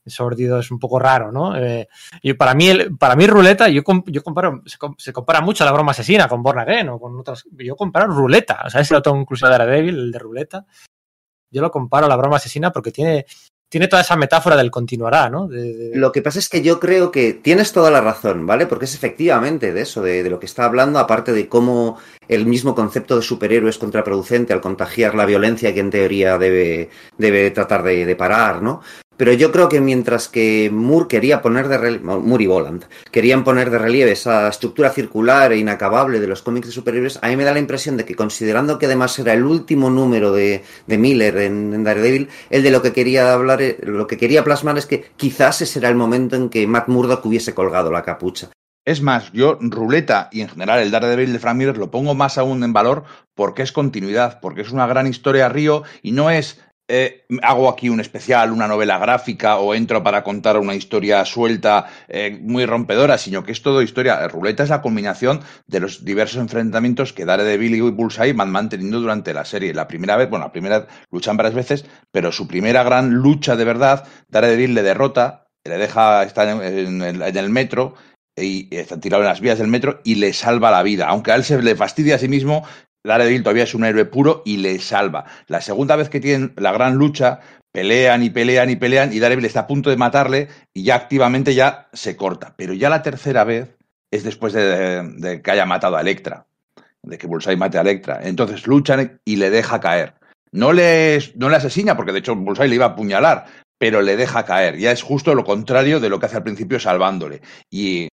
eso 0.05 0.25
ordido 0.25 0.59
es 0.61 0.71
un 0.71 0.79
poco 0.79 0.99
raro, 0.99 1.33
¿no? 1.33 1.57
Eh, 1.57 1.89
y 2.23 2.35
para 2.35 2.55
mí, 2.55 2.69
el- 2.69 2.97
para 2.97 3.17
mí 3.17 3.27
ruleta, 3.27 3.69
yo, 3.69 3.83
yo 4.07 4.23
comparo, 4.23 4.63
se, 4.67 4.79
com- 4.79 4.95
se 4.97 5.13
compara 5.13 5.41
mucho 5.41 5.65
a 5.65 5.67
la 5.67 5.73
broma 5.73 5.91
asesina 5.91 6.29
con 6.29 6.43
Born 6.43 6.61
Again 6.61 6.89
o 6.91 6.99
con 7.01 7.19
otras. 7.19 7.45
Yo 7.59 7.75
comparo 7.77 8.07
ruleta, 8.07 8.63
o 8.67 8.71
sea, 8.71 8.81
ese 8.81 8.95
autoconclusivo 8.95 9.49
de 9.51 9.59
Daredevil, 9.59 9.99
el 9.99 10.13
de 10.13 10.19
ruleta. 10.21 10.65
Yo 11.53 11.61
lo 11.63 11.71
comparo 11.73 12.07
a 12.07 12.09
la 12.09 12.17
broma 12.17 12.37
asesina 12.37 12.71
porque 12.71 12.93
tiene, 12.93 13.27
tiene 13.71 13.89
toda 13.89 14.03
esa 14.03 14.17
metáfora 14.17 14.57
del 14.57 14.71
continuará, 14.71 15.31
¿no? 15.31 15.49
Lo 15.95 16.11
que 16.11 16.21
pasa 16.21 16.41
es 16.41 16.49
que 16.49 16.61
yo 16.61 16.81
creo 16.81 17.13
que 17.13 17.33
tienes 17.33 17.73
toda 17.73 17.91
la 17.91 18.01
razón, 18.01 18.45
¿vale? 18.45 18.67
Porque 18.67 18.85
es 18.85 18.95
efectivamente 18.95 19.73
de 19.73 19.81
eso, 19.81 20.03
de, 20.03 20.25
de 20.25 20.29
lo 20.29 20.41
que 20.41 20.47
está 20.47 20.65
hablando, 20.65 20.99
aparte 20.99 21.33
de 21.33 21.49
cómo 21.49 21.99
el 22.29 22.47
mismo 22.47 22.75
concepto 22.75 23.17
de 23.17 23.23
superhéroe 23.23 23.71
es 23.71 23.79
contraproducente 23.79 24.53
al 24.53 24.61
contagiar 24.61 25.15
la 25.15 25.25
violencia 25.25 25.73
que 25.73 25.81
en 25.81 25.91
teoría 25.91 26.37
debe, 26.37 26.91
debe 27.17 27.51
tratar 27.53 27.85
de 27.85 28.17
parar, 28.17 28.61
¿no? 28.61 28.83
Pero 29.21 29.35
yo 29.35 29.53
creo 29.53 29.69
que 29.69 29.83
mientras 29.83 30.31
que 30.31 30.71
Moore 30.73 31.07
quería 31.07 31.43
poner 31.43 31.69
de 31.69 31.77
relieve, 31.77 32.43
y 32.43 32.47
Boland 32.47 32.87
querían 33.11 33.45
poner 33.45 33.69
de 33.69 33.77
relieve 33.77 34.13
esa 34.13 34.49
estructura 34.49 34.89
circular 34.89 35.53
e 35.53 35.59
inacabable 35.59 36.21
de 36.21 36.27
los 36.27 36.41
cómics 36.41 36.69
de 36.69 36.73
superhéroes, 36.73 37.19
a 37.21 37.29
mí 37.29 37.37
me 37.37 37.45
da 37.45 37.53
la 37.53 37.59
impresión 37.59 37.99
de 37.99 38.07
que 38.07 38.15
considerando 38.15 38.79
que 38.79 38.87
además 38.87 39.19
era 39.19 39.35
el 39.35 39.45
último 39.45 39.91
número 39.91 40.33
de, 40.33 40.65
de 40.87 40.97
Miller 40.97 41.37
en, 41.37 41.85
Daredevil, 41.85 42.31
él 42.49 42.63
de 42.63 42.71
lo 42.71 42.81
que 42.81 42.95
quería 42.95 43.35
hablar, 43.35 43.61
lo 43.83 44.07
que 44.07 44.17
quería 44.17 44.43
plasmar 44.43 44.79
es 44.79 44.87
que 44.87 45.11
quizás 45.19 45.61
ese 45.61 45.81
era 45.81 45.91
el 45.91 45.97
momento 45.97 46.37
en 46.37 46.49
que 46.49 46.67
Matt 46.67 46.89
Murdock 46.89 47.27
hubiese 47.27 47.55
colgado 47.55 47.93
la 47.93 48.03
capucha. 48.03 48.49
Es 48.87 49.03
más, 49.03 49.31
yo 49.33 49.59
Ruleta 49.61 50.31
y 50.33 50.41
en 50.41 50.49
general 50.49 50.81
el 50.81 50.91
Daredevil 50.91 51.35
de 51.35 51.39
Frank 51.39 51.57
Miller 51.57 51.77
lo 51.77 51.91
pongo 51.91 52.15
más 52.15 52.39
aún 52.39 52.65
en 52.65 52.73
valor 52.73 53.05
porque 53.35 53.61
es 53.61 53.73
continuidad, 53.73 54.41
porque 54.41 54.63
es 54.63 54.71
una 54.71 54.87
gran 54.87 55.07
historia 55.07 55.51
río 55.51 55.83
y 56.03 56.13
no 56.13 56.31
es 56.31 56.59
eh, 56.93 57.25
hago 57.43 57.69
aquí 57.69 57.89
un 57.89 58.01
especial, 58.01 58.51
una 58.51 58.67
novela 58.67 58.99
gráfica 58.99 59.59
o 59.59 59.75
entro 59.75 60.03
para 60.03 60.25
contar 60.25 60.59
una 60.59 60.75
historia 60.75 61.25
suelta 61.25 61.87
eh, 62.09 62.37
muy 62.43 62.67
rompedora, 62.67 63.17
sino 63.17 63.45
que 63.45 63.53
es 63.53 63.63
todo 63.63 63.81
historia. 63.81 64.27
Ruleta 64.27 64.65
es 64.65 64.71
la 64.71 64.83
combinación 64.83 65.41
de 65.69 65.79
los 65.79 66.05
diversos 66.05 66.41
enfrentamientos 66.41 67.13
que 67.13 67.25
Daredevil 67.25 67.77
y 67.77 67.81
Bullseye 67.81 68.33
van 68.33 68.51
manteniendo 68.51 69.01
durante 69.01 69.33
la 69.33 69.45
serie. 69.45 69.73
La 69.73 69.87
primera 69.87 70.17
vez, 70.17 70.29
bueno, 70.29 70.47
la 70.47 70.53
primera 70.53 70.89
luchan 71.13 71.37
varias 71.37 71.55
veces, 71.55 71.85
pero 72.11 72.33
su 72.33 72.49
primera 72.49 72.83
gran 72.83 73.11
lucha 73.11 73.55
de 73.55 73.65
verdad, 73.65 74.09
Daredevil 74.29 74.75
le 74.75 74.83
derrota, 74.83 75.47
le 75.65 75.79
deja 75.79 76.25
estar 76.25 76.49
en, 76.49 77.03
el, 77.03 77.23
en 77.23 77.37
el 77.37 77.51
metro 77.51 77.95
y 78.37 78.75
está 78.75 78.99
tirado 78.99 79.23
en 79.23 79.29
las 79.29 79.41
vías 79.41 79.59
del 79.59 79.69
metro 79.69 80.01
y 80.03 80.17
le 80.17 80.33
salva 80.33 80.71
la 80.71 80.83
vida. 80.83 81.07
Aunque 81.07 81.31
a 81.31 81.37
él 81.37 81.45
se 81.45 81.63
le 81.63 81.77
fastidia 81.77 82.17
a 82.17 82.19
sí 82.19 82.29
mismo, 82.29 82.65
Daredevil 83.05 83.43
todavía 83.43 83.65
es 83.65 83.75
un 83.75 83.85
héroe 83.85 84.05
puro 84.05 84.43
y 84.45 84.59
le 84.59 84.79
salva. 84.79 85.25
La 85.47 85.61
segunda 85.61 85.97
vez 85.97 86.09
que 86.09 86.21
tienen 86.21 86.53
la 86.57 86.73
gran 86.73 86.97
lucha, 86.97 87.41
pelean 87.73 88.23
y 88.23 88.31
pelean 88.31 88.71
y 88.71 88.77
pelean 88.77 89.13
y 89.13 89.21
Daredevil 89.21 89.45
está 89.45 89.61
a 89.61 89.67
punto 89.67 89.91
de 89.91 89.97
matarle 89.97 90.49
y 90.75 90.85
ya 90.85 90.97
activamente 90.97 91.55
ya 91.55 91.89
se 91.93 92.17
corta. 92.17 92.55
Pero 92.57 92.75
ya 92.75 92.91
la 92.91 93.03
tercera 93.03 93.45
vez 93.45 93.77
es 94.11 94.25
después 94.25 94.53
de, 94.53 95.41
que 95.43 95.51
haya 95.51 95.67
matado 95.67 95.97
a 95.97 96.01
Electra, 96.01 96.47
de 97.03 97.17
que 97.17 97.27
Bullseye 97.27 97.57
mate 97.57 97.79
a 97.79 97.83
Electra. 97.83 98.21
Entonces 98.23 98.67
luchan 98.67 99.21
y 99.25 99.37
le 99.37 99.51
deja 99.51 99.81
caer. 99.81 100.15
No 100.53 100.73
le, 100.73 101.19
no 101.37 101.49
le 101.49 101.57
asesina, 101.57 101.97
porque 101.97 102.13
de 102.13 102.19
hecho 102.19 102.35
Bullseye 102.35 102.69
le 102.69 102.75
iba 102.75 102.87
a 102.87 102.89
apuñalar, 102.89 103.47
pero 103.79 104.03
le 104.03 104.17
deja 104.17 104.45
caer. 104.45 104.79
Ya 104.79 104.91
es 104.91 105.03
justo 105.03 105.35
lo 105.35 105.45
contrario 105.45 106.01
de 106.01 106.09
lo 106.09 106.19
que 106.19 106.27
hace 106.27 106.37
al 106.37 106.43
principio 106.43 106.81
salvándole. 106.81 107.41
Y, 107.71 108.09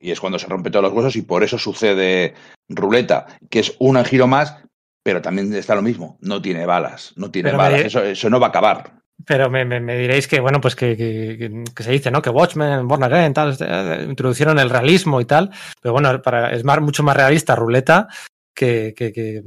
y 0.00 0.10
es 0.10 0.20
cuando 0.20 0.38
se 0.38 0.46
rompe 0.46 0.70
todos 0.70 0.82
los 0.84 0.92
huesos 0.92 1.16
y 1.16 1.22
por 1.22 1.44
eso 1.44 1.58
sucede 1.58 2.34
Ruleta, 2.68 3.26
que 3.50 3.60
es 3.60 3.74
un 3.78 4.02
giro 4.04 4.26
más, 4.26 4.56
pero 5.02 5.20
también 5.20 5.52
está 5.54 5.74
lo 5.74 5.82
mismo. 5.82 6.16
No 6.20 6.40
tiene 6.40 6.66
balas, 6.66 7.12
no 7.16 7.30
tiene 7.30 7.50
Pero 7.50 7.58
balas. 7.58 7.80
Eso, 7.82 8.02
eso 8.02 8.30
no 8.30 8.40
va 8.40 8.46
a 8.46 8.50
acabar. 8.50 8.92
Pero 9.26 9.50
me, 9.50 9.66
me- 9.66 9.80
me 9.80 9.98
diréis 9.98 10.26
que, 10.26 10.40
bueno, 10.40 10.60
pues 10.62 10.74
que, 10.74 10.96
que- 10.96 11.64
se 11.82 11.90
dice, 11.92 12.10
¿no? 12.10 12.22
Que 12.22 12.30
Watchmen, 12.30 12.88
Born 12.88 13.04
Again, 13.04 13.34
tal, 13.34 13.54
eh, 13.60 14.06
introducieron 14.08 14.58
el 14.58 14.70
realismo 14.70 15.20
y 15.20 15.26
tal. 15.26 15.50
Pero 15.82 15.92
bueno, 15.92 16.22
para, 16.22 16.52
es 16.52 16.64
más, 16.64 16.80
mucho 16.80 17.02
más 17.02 17.16
realista 17.16 17.54
Ruleta 17.54 18.08
que, 18.54 18.94
que, 18.96 19.12
que, 19.12 19.42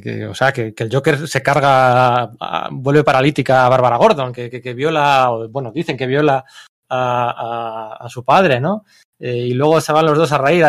que- 0.00 0.26
o 0.26 0.34
sea, 0.34 0.52
que, 0.52 0.74
que 0.74 0.84
el 0.84 0.94
Joker 0.94 1.26
se 1.26 1.42
carga, 1.42 2.22
a- 2.22 2.32
a- 2.38 2.68
vuelve 2.70 3.02
paralítica 3.02 3.66
a 3.66 3.68
Bárbara 3.68 3.96
Gordon, 3.96 4.32
que, 4.32 4.48
que- 4.48 4.74
viola, 4.74 5.28
bueno, 5.50 5.72
dicen 5.72 5.96
que 5.96 6.06
viola 6.06 6.44
a- 6.88 7.96
a 8.00 8.08
su 8.08 8.24
padre, 8.24 8.60
¿no? 8.60 8.84
Eh, 9.26 9.46
y 9.48 9.54
luego 9.54 9.80
se 9.80 9.90
van 9.90 10.04
los 10.04 10.18
dos 10.18 10.32
a 10.32 10.38
reír, 10.38 10.66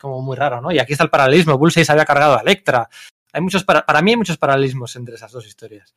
como 0.00 0.20
muy 0.20 0.36
raro, 0.36 0.60
¿no? 0.60 0.72
Y 0.72 0.80
aquí 0.80 0.90
está 0.92 1.04
el 1.04 1.10
paralelismo, 1.10 1.56
Bullseye 1.58 1.84
se 1.84 1.92
había 1.92 2.04
cargado 2.04 2.36
a 2.36 2.40
Electra. 2.40 2.88
Hay 3.32 3.40
muchos, 3.40 3.62
para, 3.62 3.86
para 3.86 4.02
mí 4.02 4.10
hay 4.10 4.16
muchos 4.16 4.36
paralelismos 4.36 4.96
entre 4.96 5.14
esas 5.14 5.30
dos 5.30 5.46
historias. 5.46 5.94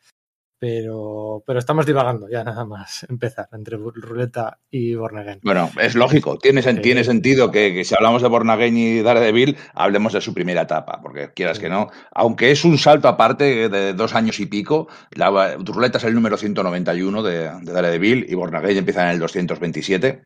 Pero, 0.60 1.44
pero 1.46 1.58
estamos 1.60 1.86
divagando 1.88 2.28
ya 2.30 2.44
nada 2.44 2.66
más 2.66 3.04
empezar 3.10 3.48
entre 3.52 3.78
Ruleta 3.78 4.60
y 4.70 4.94
Born 4.94 5.18
Again. 5.18 5.40
Bueno, 5.44 5.72
es 5.82 5.96
lógico, 5.96 6.38
tiene, 6.38 6.62
Sí. 6.62 6.76
tiene 6.82 7.04
sentido 7.04 7.50
que, 7.52 7.74
que 7.74 7.84
si 7.84 7.96
hablamos 7.96 8.22
de 8.22 8.28
Born 8.28 8.50
Again 8.50 8.78
y 8.78 9.02
Daredevil, 9.02 9.58
hablemos 9.74 10.14
de 10.14 10.22
su 10.22 10.34
primera 10.36 10.62
etapa, 10.64 11.00
porque 11.02 11.32
quieras 11.34 11.58
que 11.60 11.70
no, 11.70 11.90
aunque 12.12 12.52
es 12.52 12.64
un 12.66 12.78
salto 12.80 13.08
aparte 13.08 13.70
de 13.70 13.94
dos 13.94 14.16
años 14.16 14.40
y 14.40 14.46
pico, 14.48 14.88
la 15.12 15.58
Ruleta 15.58 16.00
es 16.00 16.04
el 16.06 16.16
número 16.16 16.38
191 16.38 17.22
de, 17.24 17.52
de 17.62 17.72
Daredevil 17.72 18.26
y 18.28 18.34
Born 18.36 18.56
Again 18.56 18.78
empieza 18.78 19.04
en 19.04 19.10
el 19.10 19.20
227. 19.20 20.26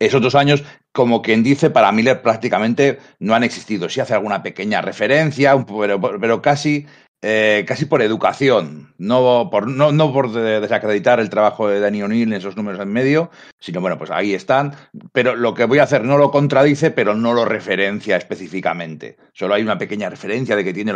Esos 0.00 0.22
dos 0.22 0.34
años, 0.34 0.64
como 0.92 1.20
quien 1.20 1.42
dice, 1.42 1.68
para 1.70 1.92
Miller 1.92 2.22
prácticamente 2.22 2.98
no 3.18 3.34
han 3.34 3.44
existido. 3.44 3.88
Sí 3.90 4.00
hace 4.00 4.14
alguna 4.14 4.42
pequeña 4.42 4.80
referencia, 4.80 5.54
pero, 5.66 6.00
pero 6.00 6.40
casi, 6.40 6.86
eh, 7.20 7.66
casi 7.68 7.84
por 7.84 8.00
educación, 8.00 8.94
no 8.96 9.50
por, 9.52 9.68
no, 9.68 9.92
no 9.92 10.10
por 10.10 10.32
de- 10.32 10.60
desacreditar 10.60 11.20
el 11.20 11.28
trabajo 11.28 11.68
de 11.68 11.80
Danny 11.80 12.02
O'Neill 12.02 12.22
en 12.28 12.32
esos 12.32 12.56
números 12.56 12.80
en 12.80 12.88
medio, 12.90 13.30
sino 13.58 13.82
bueno, 13.82 13.98
pues 13.98 14.10
ahí 14.10 14.32
están. 14.32 14.74
Pero 15.12 15.36
lo 15.36 15.52
que 15.52 15.66
voy 15.66 15.80
a 15.80 15.82
hacer 15.82 16.02
no 16.02 16.16
lo 16.16 16.30
contradice, 16.30 16.90
pero 16.90 17.14
no 17.14 17.34
lo 17.34 17.44
referencia 17.44 18.16
específicamente. 18.16 19.18
Solo 19.34 19.52
hay 19.52 19.62
una 19.62 19.76
pequeña 19.76 20.08
referencia 20.08 20.56
de 20.56 20.64
que 20.64 20.72
tiene 20.72 20.94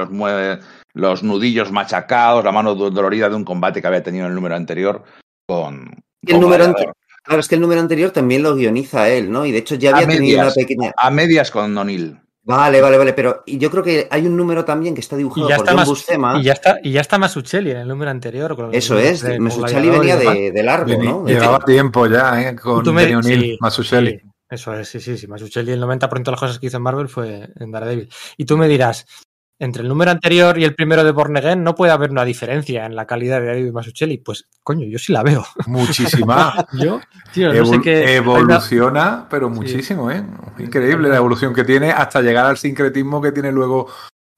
los, 0.94 1.22
nudillos 1.22 1.70
machacados, 1.70 2.42
la 2.42 2.52
mano 2.52 2.74
do- 2.74 2.90
dolorida 2.90 3.28
de 3.28 3.34
un 3.36 3.44
combate 3.44 3.82
que 3.82 3.86
había 3.86 4.02
tenido 4.02 4.24
en 4.24 4.30
el 4.30 4.34
número 4.34 4.56
anterior 4.56 5.04
con. 5.46 5.90
El 6.26 6.40
número 6.40 6.64
Gladiador. 6.68 6.94
Claro, 7.24 7.40
es 7.40 7.48
que 7.48 7.54
el 7.54 7.60
número 7.62 7.80
anterior 7.80 8.10
también 8.10 8.42
lo 8.42 8.54
guioniza 8.54 9.08
él, 9.08 9.30
¿no? 9.32 9.46
Y 9.46 9.52
de 9.52 9.58
hecho 9.58 9.74
ya 9.76 9.90
A 9.90 9.96
había 9.98 10.08
tenido 10.16 10.40
una 10.42 10.50
pequeña. 10.52 10.92
A 10.96 11.10
medias 11.10 11.50
con 11.50 11.76
O'Neill. 11.76 12.20
Vale, 12.46 12.82
vale, 12.82 12.98
vale, 12.98 13.14
pero 13.14 13.42
y 13.46 13.56
yo 13.56 13.70
creo 13.70 13.82
que 13.82 14.06
hay 14.10 14.26
un 14.26 14.36
número 14.36 14.66
también 14.66 14.94
que 14.94 15.00
está 15.00 15.14
Y 15.16 15.20
dibujado 15.20 15.48
ya, 15.48 15.56
por 15.56 15.64
está 15.64 15.72
John 15.72 15.76
más, 15.80 15.88
Buscema. 15.88 16.38
y, 16.38 16.42
ya 16.42 16.52
está, 16.52 16.78
y 16.82 16.92
ya 16.92 17.00
está 17.00 17.16
Masuchelli 17.16 17.70
en 17.70 17.78
el 17.78 17.88
número 17.88 18.10
anterior. 18.10 18.54
con 18.54 18.74
Eso 18.74 18.98
es, 18.98 19.22
de- 19.22 19.36
y 19.36 19.88
venía 19.88 20.16
de, 20.18 20.50
de 20.52 20.62
largo, 20.62 20.90
Veni- 20.90 21.06
¿no? 21.06 21.26
Llevaba 21.26 21.60
tiempo 21.60 22.06
ya, 22.06 22.42
¿eh? 22.42 22.50
Y 22.52 22.56
Con 22.56 22.86
O'Neill, 22.86 23.24
sí, 23.24 23.56
Mazzucchelli. 23.58 24.10
sí, 24.10 24.30
eso 24.50 24.74
es, 24.74 24.86
sí, 24.88 25.00
sí, 25.00 25.16
sí. 25.16 25.26
Masuchelli, 25.26 25.72
el 25.72 25.80
90% 25.80 26.22
de 26.22 26.30
las 26.32 26.40
cosas 26.40 26.58
que 26.58 26.66
hizo 26.66 26.76
en 26.76 26.82
Marvel 26.82 27.08
fue 27.08 27.48
en 27.58 27.70
Daredevil. 27.70 28.10
Y 28.36 28.44
tú 28.44 28.58
me 28.58 28.68
dirás, 28.68 29.06
entre 29.58 29.82
el 29.82 29.88
número 29.88 30.10
anterior 30.10 30.58
y 30.58 30.64
el 30.64 30.74
primero 30.74 31.04
de 31.04 31.12
Born 31.12 31.36
Again 31.36 31.62
no 31.62 31.74
puede 31.74 31.92
haber 31.92 32.10
una 32.10 32.24
diferencia 32.24 32.86
en 32.86 32.96
la 32.96 33.06
calidad 33.06 33.40
de 33.40 33.46
David 33.46 33.72
Mazzucchelli. 33.72 34.18
Pues, 34.18 34.46
coño, 34.62 34.86
yo 34.86 34.98
sí 34.98 35.12
la 35.12 35.22
veo. 35.22 35.44
Muchísima. 35.66 36.66
Yo, 36.72 37.00
tío, 37.32 37.52
no 37.52 37.66
sé 37.66 37.80
qué. 37.80 38.16
evoluciona, 38.16 39.26
pero 39.30 39.48
muchísimo, 39.48 40.10
¿eh? 40.10 40.24
Increíble 40.58 41.08
la 41.08 41.16
evolución 41.16 41.54
que 41.54 41.64
tiene 41.64 41.90
hasta 41.90 42.20
llegar 42.20 42.46
al 42.46 42.56
sincretismo 42.56 43.22
que 43.22 43.32
tiene 43.32 43.52
luego 43.52 43.88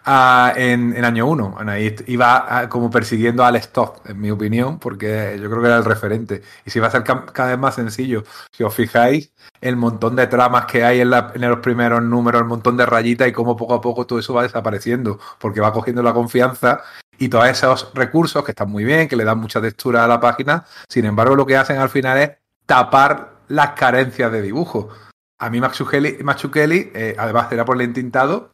en, 0.06 0.96
en 0.96 1.04
año 1.04 1.26
1. 1.26 1.56
Ahí 1.66 1.94
iba 2.06 2.68
como 2.68 2.90
persiguiendo 2.90 3.44
al 3.44 3.56
stock, 3.56 4.08
en 4.08 4.20
mi 4.20 4.30
opinión, 4.30 4.78
porque 4.78 5.36
yo 5.40 5.50
creo 5.50 5.60
que 5.60 5.66
era 5.68 5.76
el 5.78 5.84
referente. 5.84 6.42
Y 6.64 6.70
se 6.70 6.78
iba 6.78 6.86
a 6.86 6.88
hacer 6.88 7.02
ca- 7.02 7.26
cada 7.32 7.50
vez 7.50 7.58
más 7.58 7.74
sencillo. 7.74 8.22
Si 8.52 8.62
os 8.62 8.72
fijáis, 8.74 9.32
el 9.60 9.76
montón 9.76 10.14
de 10.16 10.26
tramas 10.28 10.66
que 10.66 10.84
hay 10.84 11.00
en, 11.00 11.10
la- 11.10 11.32
en 11.34 11.40
los 11.48 11.58
primeros 11.58 12.02
números, 12.02 12.40
el 12.42 12.46
montón 12.48 12.76
de 12.76 12.86
rayitas 12.86 13.26
y 13.28 13.32
cómo 13.32 13.56
poco 13.56 13.74
a 13.74 13.80
poco 13.80 14.06
todo 14.06 14.18
eso 14.18 14.32
va 14.34 14.42
desapareciendo, 14.44 15.18
porque 15.38 15.60
va 15.60 15.72
cogiendo 15.72 16.02
la 16.02 16.12
confianza 16.14 16.82
y 17.18 17.28
todos 17.28 17.46
esos 17.48 17.90
recursos 17.94 18.44
que 18.44 18.52
están 18.52 18.70
muy 18.70 18.84
bien, 18.84 19.08
que 19.08 19.16
le 19.16 19.24
dan 19.24 19.38
mucha 19.38 19.60
textura 19.60 20.04
a 20.04 20.08
la 20.08 20.20
página, 20.20 20.64
sin 20.88 21.06
embargo 21.06 21.34
lo 21.34 21.46
que 21.46 21.56
hacen 21.56 21.78
al 21.78 21.88
final 21.88 22.18
es 22.18 22.30
tapar 22.66 23.36
las 23.48 23.70
carencias 23.70 24.30
de 24.30 24.42
dibujo. 24.42 24.90
A 25.38 25.48
mí 25.50 25.60
Mazzucchelli, 25.60 26.18
Mazzucchelli, 26.22 26.90
eh, 26.94 27.16
además 27.18 27.50
era 27.52 27.64
por 27.64 27.76
el 27.76 27.82
entintado, 27.82 28.52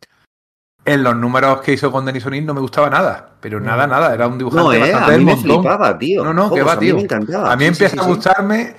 en 0.84 1.02
los 1.02 1.16
números 1.16 1.60
que 1.60 1.72
hizo 1.74 1.92
con 1.92 2.04
Denis 2.04 2.26
O'Neill 2.26 2.44
no 2.44 2.54
me 2.54 2.60
gustaba 2.60 2.90
nada, 2.90 3.30
pero 3.40 3.60
nada, 3.60 3.86
nada, 3.86 4.12
era 4.14 4.26
un 4.26 4.38
dibujante 4.38 4.64
No, 4.64 4.72
eh, 4.72 4.92
bastante 4.92 5.14
a 5.14 5.18
mí 5.18 5.24
me 5.24 5.36
flipaba, 5.36 5.98
tío. 5.98 6.24
No, 6.24 6.34
no, 6.34 6.44
que 6.52 6.60
Joder, 6.62 6.66
va, 6.66 6.72
a 6.72 6.76
mí 6.76 6.80
tío. 6.86 6.96
me. 6.96 7.50
A 7.50 7.56
mí 7.56 7.62
Sí, 7.64 7.68
empieza 7.68 7.96
sí, 7.96 7.98
a 7.98 8.02
gustarme 8.06 8.76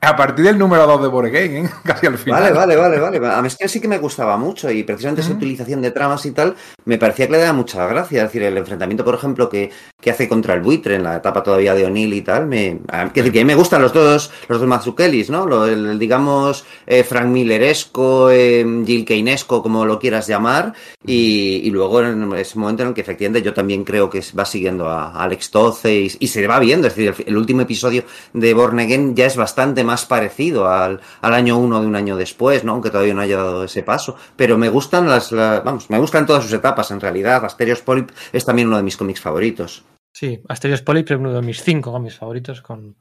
a 0.00 0.14
partir 0.14 0.44
del 0.44 0.58
número 0.58 0.86
2 0.86 1.02
de 1.02 1.08
Borgen, 1.08 1.56
¿eh? 1.66 1.70
casi 1.84 2.06
al 2.06 2.18
final. 2.18 2.52
Vale, 2.54 2.76
vale, 2.76 2.98
vale, 2.98 3.18
vale. 3.18 3.34
A 3.34 3.42
mí 3.42 3.48
es 3.48 3.56
que 3.56 3.68
sí 3.68 3.80
que 3.80 3.88
me 3.88 3.98
gustaba 3.98 4.36
mucho 4.36 4.70
y 4.70 4.82
precisamente 4.84 5.22
esa 5.22 5.30
Ujú. 5.30 5.38
utilización 5.38 5.82
de 5.82 5.90
tramas 5.90 6.24
y 6.26 6.30
tal 6.32 6.54
me 6.84 6.98
parecía 6.98 7.26
que 7.26 7.32
le 7.32 7.38
daba 7.38 7.52
mucha 7.52 7.86
gracia. 7.86 8.22
Es 8.22 8.28
decir, 8.28 8.42
el 8.42 8.56
enfrentamiento, 8.56 9.04
por 9.04 9.14
ejemplo, 9.14 9.48
que, 9.48 9.70
que 10.00 10.10
hace 10.10 10.28
contra 10.28 10.54
el 10.54 10.60
buitre 10.60 10.94
en 10.96 11.02
la 11.02 11.16
etapa 11.16 11.42
todavía 11.42 11.74
de 11.74 11.84
O'Neill 11.86 12.12
y 12.12 12.20
tal, 12.22 12.46
me, 12.46 12.78
a, 12.88 13.08
que, 13.12 13.20
decir, 13.22 13.32
que 13.32 13.40
a 13.40 13.44
mí 13.44 13.46
me 13.46 13.54
gustan 13.56 13.82
los 13.82 13.92
dos, 13.92 14.30
los 14.48 14.60
dos 14.60 14.68
Mazzuchellis, 14.68 15.30
¿no? 15.30 15.46
Lo, 15.46 15.66
el, 15.66 15.98
digamos, 15.98 16.64
eh, 16.86 17.02
Frank 17.02 17.26
Milleresco, 17.26 18.30
eh, 18.30 18.64
Jill 18.86 19.04
Keynesco, 19.04 19.62
como 19.62 19.84
lo 19.84 19.98
quieras 19.98 20.28
llamar, 20.28 20.74
y, 21.04 21.62
y 21.64 21.70
luego 21.70 22.02
en 22.02 22.32
ese 22.34 22.58
momento 22.58 22.82
en 22.82 22.90
el 22.90 22.94
que 22.94 23.00
efectivamente 23.00 23.42
yo 23.42 23.52
también 23.54 23.82
creo 23.82 24.08
que 24.08 24.22
va 24.38 24.44
siguiendo 24.44 24.88
a, 24.88 25.10
a 25.10 25.24
Alex 25.24 25.50
Toce 25.50 25.92
y, 25.94 26.12
y 26.20 26.28
se 26.28 26.46
va 26.46 26.60
viendo. 26.60 26.86
Es 26.86 26.94
decir, 26.94 27.14
el, 27.18 27.28
el 27.28 27.36
último 27.36 27.62
episodio 27.62 28.04
de 28.32 28.54
Born 28.54 28.78
Again 28.78 29.16
ya 29.16 29.26
es 29.26 29.36
bastante 29.36 29.82
más 29.82 29.95
parecido 30.04 30.68
al, 30.68 31.00
al 31.22 31.34
año 31.34 31.56
uno 31.58 31.80
de 31.80 31.86
un 31.86 31.96
año 31.96 32.16
después, 32.16 32.64
¿no? 32.64 32.72
Aunque 32.72 32.90
todavía 32.90 33.14
no 33.14 33.22
haya 33.22 33.36
dado 33.38 33.64
ese 33.64 33.82
paso. 33.82 34.16
Pero 34.36 34.58
me 34.58 34.68
gustan 34.68 35.08
las, 35.08 35.32
la- 35.32 35.60
vamos, 35.60 35.88
me 35.88 35.98
gustan 35.98 36.26
todas 36.26 36.44
sus 36.44 36.52
etapas 36.52 36.90
en 36.90 37.00
realidad. 37.00 37.44
Asterios 37.44 37.80
Polyp 37.82 38.10
es 38.32 38.44
también 38.44 38.68
uno 38.68 38.76
de 38.76 38.82
mis 38.82 38.96
cómics 38.96 39.20
favoritos. 39.20 39.84
Sí, 40.12 40.42
Asterios 40.48 40.82
Polyp 40.82 41.10
es 41.10 41.16
uno 41.18 41.32
de 41.32 41.42
mis 41.42 41.62
cinco 41.62 41.92
cómics 41.92 42.16
favoritos 42.18 42.60
con, 42.62 42.96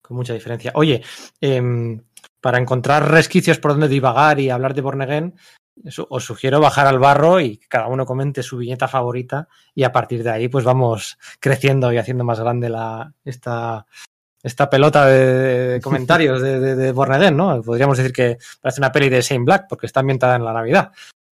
con 0.00 0.16
mucha 0.16 0.32
diferencia. 0.34 0.72
Oye, 0.74 1.02
em, 1.40 2.02
para 2.40 2.58
encontrar 2.58 3.10
resquicios 3.10 3.58
por 3.58 3.72
donde 3.72 3.88
divagar 3.88 4.38
y 4.40 4.50
hablar 4.50 4.74
de 4.74 4.80
Born 4.82 5.02
Again, 5.02 5.34
eso, 5.84 6.06
os 6.10 6.24
sugiero 6.24 6.60
bajar 6.60 6.86
al 6.88 6.98
barro 6.98 7.40
y 7.40 7.56
que 7.58 7.68
cada 7.68 7.86
uno 7.86 8.04
comente 8.04 8.42
su 8.42 8.56
viñeta 8.58 8.88
favorita 8.88 9.46
y 9.74 9.84
a 9.84 9.92
partir 9.92 10.24
de 10.24 10.30
ahí 10.30 10.48
pues 10.48 10.64
vamos 10.64 11.18
creciendo 11.38 11.92
y 11.92 11.98
haciendo 11.98 12.24
más 12.24 12.40
grande 12.40 12.68
la, 12.68 13.14
esta, 13.24 13.86
esta 14.42 14.70
pelota 14.70 15.06
de, 15.06 15.24
de 15.74 15.80
comentarios 15.80 16.40
de, 16.40 16.60
de, 16.60 16.92
¿no? 17.36 17.60
Podríamos 17.62 17.98
decir 17.98 18.12
que 18.12 18.38
parece 18.60 18.80
una 18.80 18.92
peli 18.92 19.08
de 19.08 19.20
Shane 19.20 19.44
Black 19.44 19.66
porque 19.68 19.86
está 19.86 20.00
ambientada 20.00 20.36
en 20.36 20.44
la 20.44 20.52
Navidad. 20.52 20.90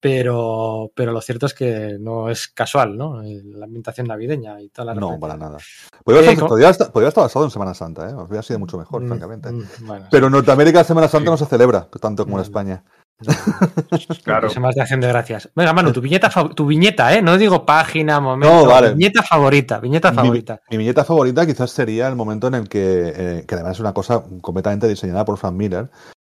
Pero, 0.03 0.91
pero 0.95 1.13
lo 1.13 1.21
cierto 1.21 1.45
es 1.45 1.53
que 1.53 1.99
no 2.01 2.31
es 2.31 2.49
casual, 2.49 2.97
¿no? 2.97 3.23
La 3.23 3.67
ambientación 3.67 4.07
navideña 4.07 4.59
y 4.59 4.71
toda 4.71 4.87
la 4.87 4.95
No, 4.95 5.21
para 5.21 5.37
nada. 5.37 5.59
Podría, 6.03 6.23
Eh, 6.31 6.33
estar, 6.33 6.49
podría 6.49 6.71
estar- 6.71 6.91
podría 6.91 7.09
estar 7.09 7.23
basado 7.25 7.45
en 7.45 7.51
Semana 7.51 7.75
Santa, 7.75 8.09
¿eh? 8.09 8.15
Os 8.15 8.27
hubiera 8.29 8.43
sido 8.43 8.59
mucho 8.59 8.79
mejor, 8.79 9.03
Mm, 9.03 9.09
francamente. 9.09 9.53
mm, 9.53 9.63
bueno, 9.83 10.07
Pero 10.11 10.27
en 10.29 10.33
Norteamérica 10.33 10.85
Semana 10.85 11.07
Santa 11.07 11.27
Sí. 11.27 11.31
no 11.33 11.37
se 11.37 11.45
celebra 11.45 11.87
tanto 12.01 12.25
como 12.25 12.37
en 12.39 12.41
Mm. 12.41 12.45
España. 12.45 12.83
Claro. 14.25 14.49
Eso 14.49 14.61
más 14.61 14.75
de 14.75 14.83
acción 14.83 15.01
de 15.01 15.09
gracias. 15.09 15.51
Venga, 15.55 15.73
Manu, 15.73 15.93
tu 15.93 16.01
viñeta, 16.01 16.31
tu 16.55 16.67
viñeta, 16.67 17.15
¿eh? 17.15 17.23
No 17.23 17.37
digo 17.37 17.65
página, 17.67 18.21
momento. 18.21 18.55
No, 18.55 18.67
vale. 18.67 18.95
Viñeta 18.95 19.23
favorita, 19.23 19.79
viñeta 19.81 20.11
Mi- 20.11 20.17
favorita. 20.17 20.61
Mi, 20.71 20.77
viñeta 20.77 21.05
favorita 21.05 21.47
quizás 21.47 21.71
sería 21.71 22.09
el 22.09 22.17
momento 22.17 22.47
en 22.49 22.55
el 22.55 22.69
que, 22.69 23.13
eh, 23.15 23.45
que 23.47 23.55
además 23.55 23.73
es 23.73 23.81
una 23.81 23.93
cosa 23.93 24.23
completamente 24.41 24.89
diseñada 24.89 25.25
por 25.25 25.37
Frank 25.39 25.55
Miller, 25.55 25.91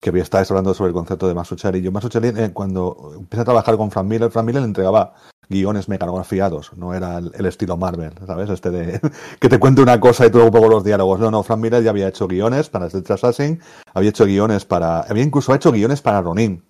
que 0.01 0.11
hoy 0.11 0.21
estáis 0.21 0.51
hablando 0.51 0.73
sobre 0.75 0.89
el 0.89 0.95
concepto 0.95 1.29
de 1.29 1.35
Mazzucchelli. 1.35 1.83
Yo 1.83 1.93
Mazzucchelli, 1.93 2.29
eh, 2.29 2.51
cuando 2.53 3.13
empecé 3.19 3.43
a 3.43 3.45
trabajar 3.45 3.77
con 3.77 3.91
Frank 3.91 4.07
Miller, 4.07 4.31
Frank 4.31 4.47
Miller 4.47 4.63
le 4.63 4.69
entregaba 4.69 5.15
guiones 5.49 5.89
mecanografiados, 5.89 6.71
no 6.77 6.95
era 6.95 7.19
el, 7.19 7.33
el 7.35 7.45
estilo 7.45 7.77
Marvel, 7.77 8.13
¿sabes? 8.25 8.49
Este 8.51 8.71
de 8.71 9.01
que 9.41 9.49
te 9.49 9.59
cuente 9.59 9.83
una 9.83 9.99
cosa 9.99 10.25
y 10.25 10.31
tú 10.31 10.39
luego 10.39 10.53
pongo 10.53 10.69
los 10.69 10.85
diálogos. 10.85 11.19
No, 11.19 11.31
no, 11.31 11.43
Frank 11.43 11.59
Miller 11.59 11.83
ya 11.83 11.91
había 11.91 12.07
hecho 12.09 12.29
guiones 12.29 12.69
para 12.71 12.87
Street 12.87 13.11
Assassin, 13.11 13.61
había 13.93 14.11
hecho 14.11 14.25
guiones 14.27 14.65
para... 14.65 15.01
Había 15.01 15.25
incluso 15.25 15.53
hecho 15.55 15.73
guiones 15.73 16.01
para 16.03 16.23
Ronin, 16.23 16.63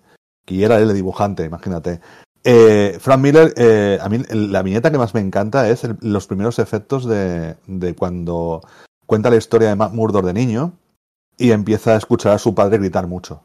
que 0.45 0.63
era 0.63 0.77
él 0.79 0.89
el 0.89 0.95
dibujante, 0.95 1.45
imagínate. 1.45 1.99
Eh, 2.43 2.97
Frank 2.99 3.19
Miller, 3.19 3.53
eh, 3.55 3.99
a 4.01 4.09
mí 4.09 4.19
la 4.31 4.63
viñeta 4.63 4.91
que 4.91 4.97
más 4.97 5.13
me 5.13 5.19
encanta 5.21 5.69
es 5.69 5.87
los 6.01 6.25
primeros 6.27 6.57
efectos 6.59 7.05
de, 7.05 7.55
cuando 7.97 8.61
cuenta 9.05 9.29
la 9.29 9.35
historia 9.35 9.69
de 9.69 9.75
Matt 9.75 9.93
Murdock 9.93 10.25
de 10.25 10.33
niño 10.33 10.73
y 11.37 11.51
empieza 11.51 11.93
a 11.93 11.97
escuchar 11.97 12.33
a 12.33 12.39
su 12.39 12.55
padre 12.55 12.77
gritar 12.79 13.07
mucho. 13.07 13.41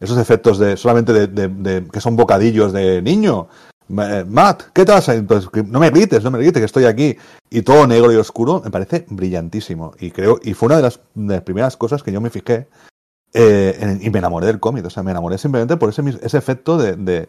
Esos 0.00 0.18
efectos 0.18 0.58
de 0.58 0.76
solamente 0.76 1.12
de, 1.12 1.26
de- 1.28 1.48
de- 1.48 1.88
que 1.88 2.00
son 2.00 2.16
bocadillos 2.16 2.72
de 2.72 3.00
niño. 3.00 3.48
"Ma- 3.88 4.24
Matt, 4.26 4.64
¿qué 4.74 4.84
te 4.84 4.92
pasa? 4.92 5.14
Pues, 5.26 5.48
no 5.66 5.78
me 5.78 5.90
grites, 5.90 6.22
no 6.24 6.30
me 6.30 6.38
grites, 6.38 6.60
que 6.60 6.66
estoy 6.66 6.84
aquí. 6.84 7.16
Y 7.48 7.62
todo 7.62 7.86
negro 7.86 8.12
y 8.12 8.16
oscuro, 8.16 8.60
me 8.64 8.70
parece 8.70 9.06
brillantísimo. 9.08 9.92
Y 10.00 10.10
creo, 10.10 10.38
y 10.42 10.52
fue 10.54 10.66
una 10.66 10.76
de 10.76 10.82
las 10.82 11.00
primeras 11.44 11.76
cosas 11.76 12.02
que 12.02 12.12
yo 12.12 12.20
me 12.20 12.30
fijé 12.30 12.66
eh, 13.34 13.76
en- 13.80 14.00
y 14.02 14.10
me 14.10 14.20
enamoré 14.20 14.46
del 14.46 14.60
cómic. 14.60 14.86
O 14.86 14.90
sea, 14.90 15.02
me 15.02 15.10
enamoré 15.10 15.36
simplemente 15.38 15.76
por 15.76 15.90
ese, 15.90 16.02
ese 16.22 16.38
efecto 16.38 16.78
de, 16.78 16.96
de- 16.96 17.28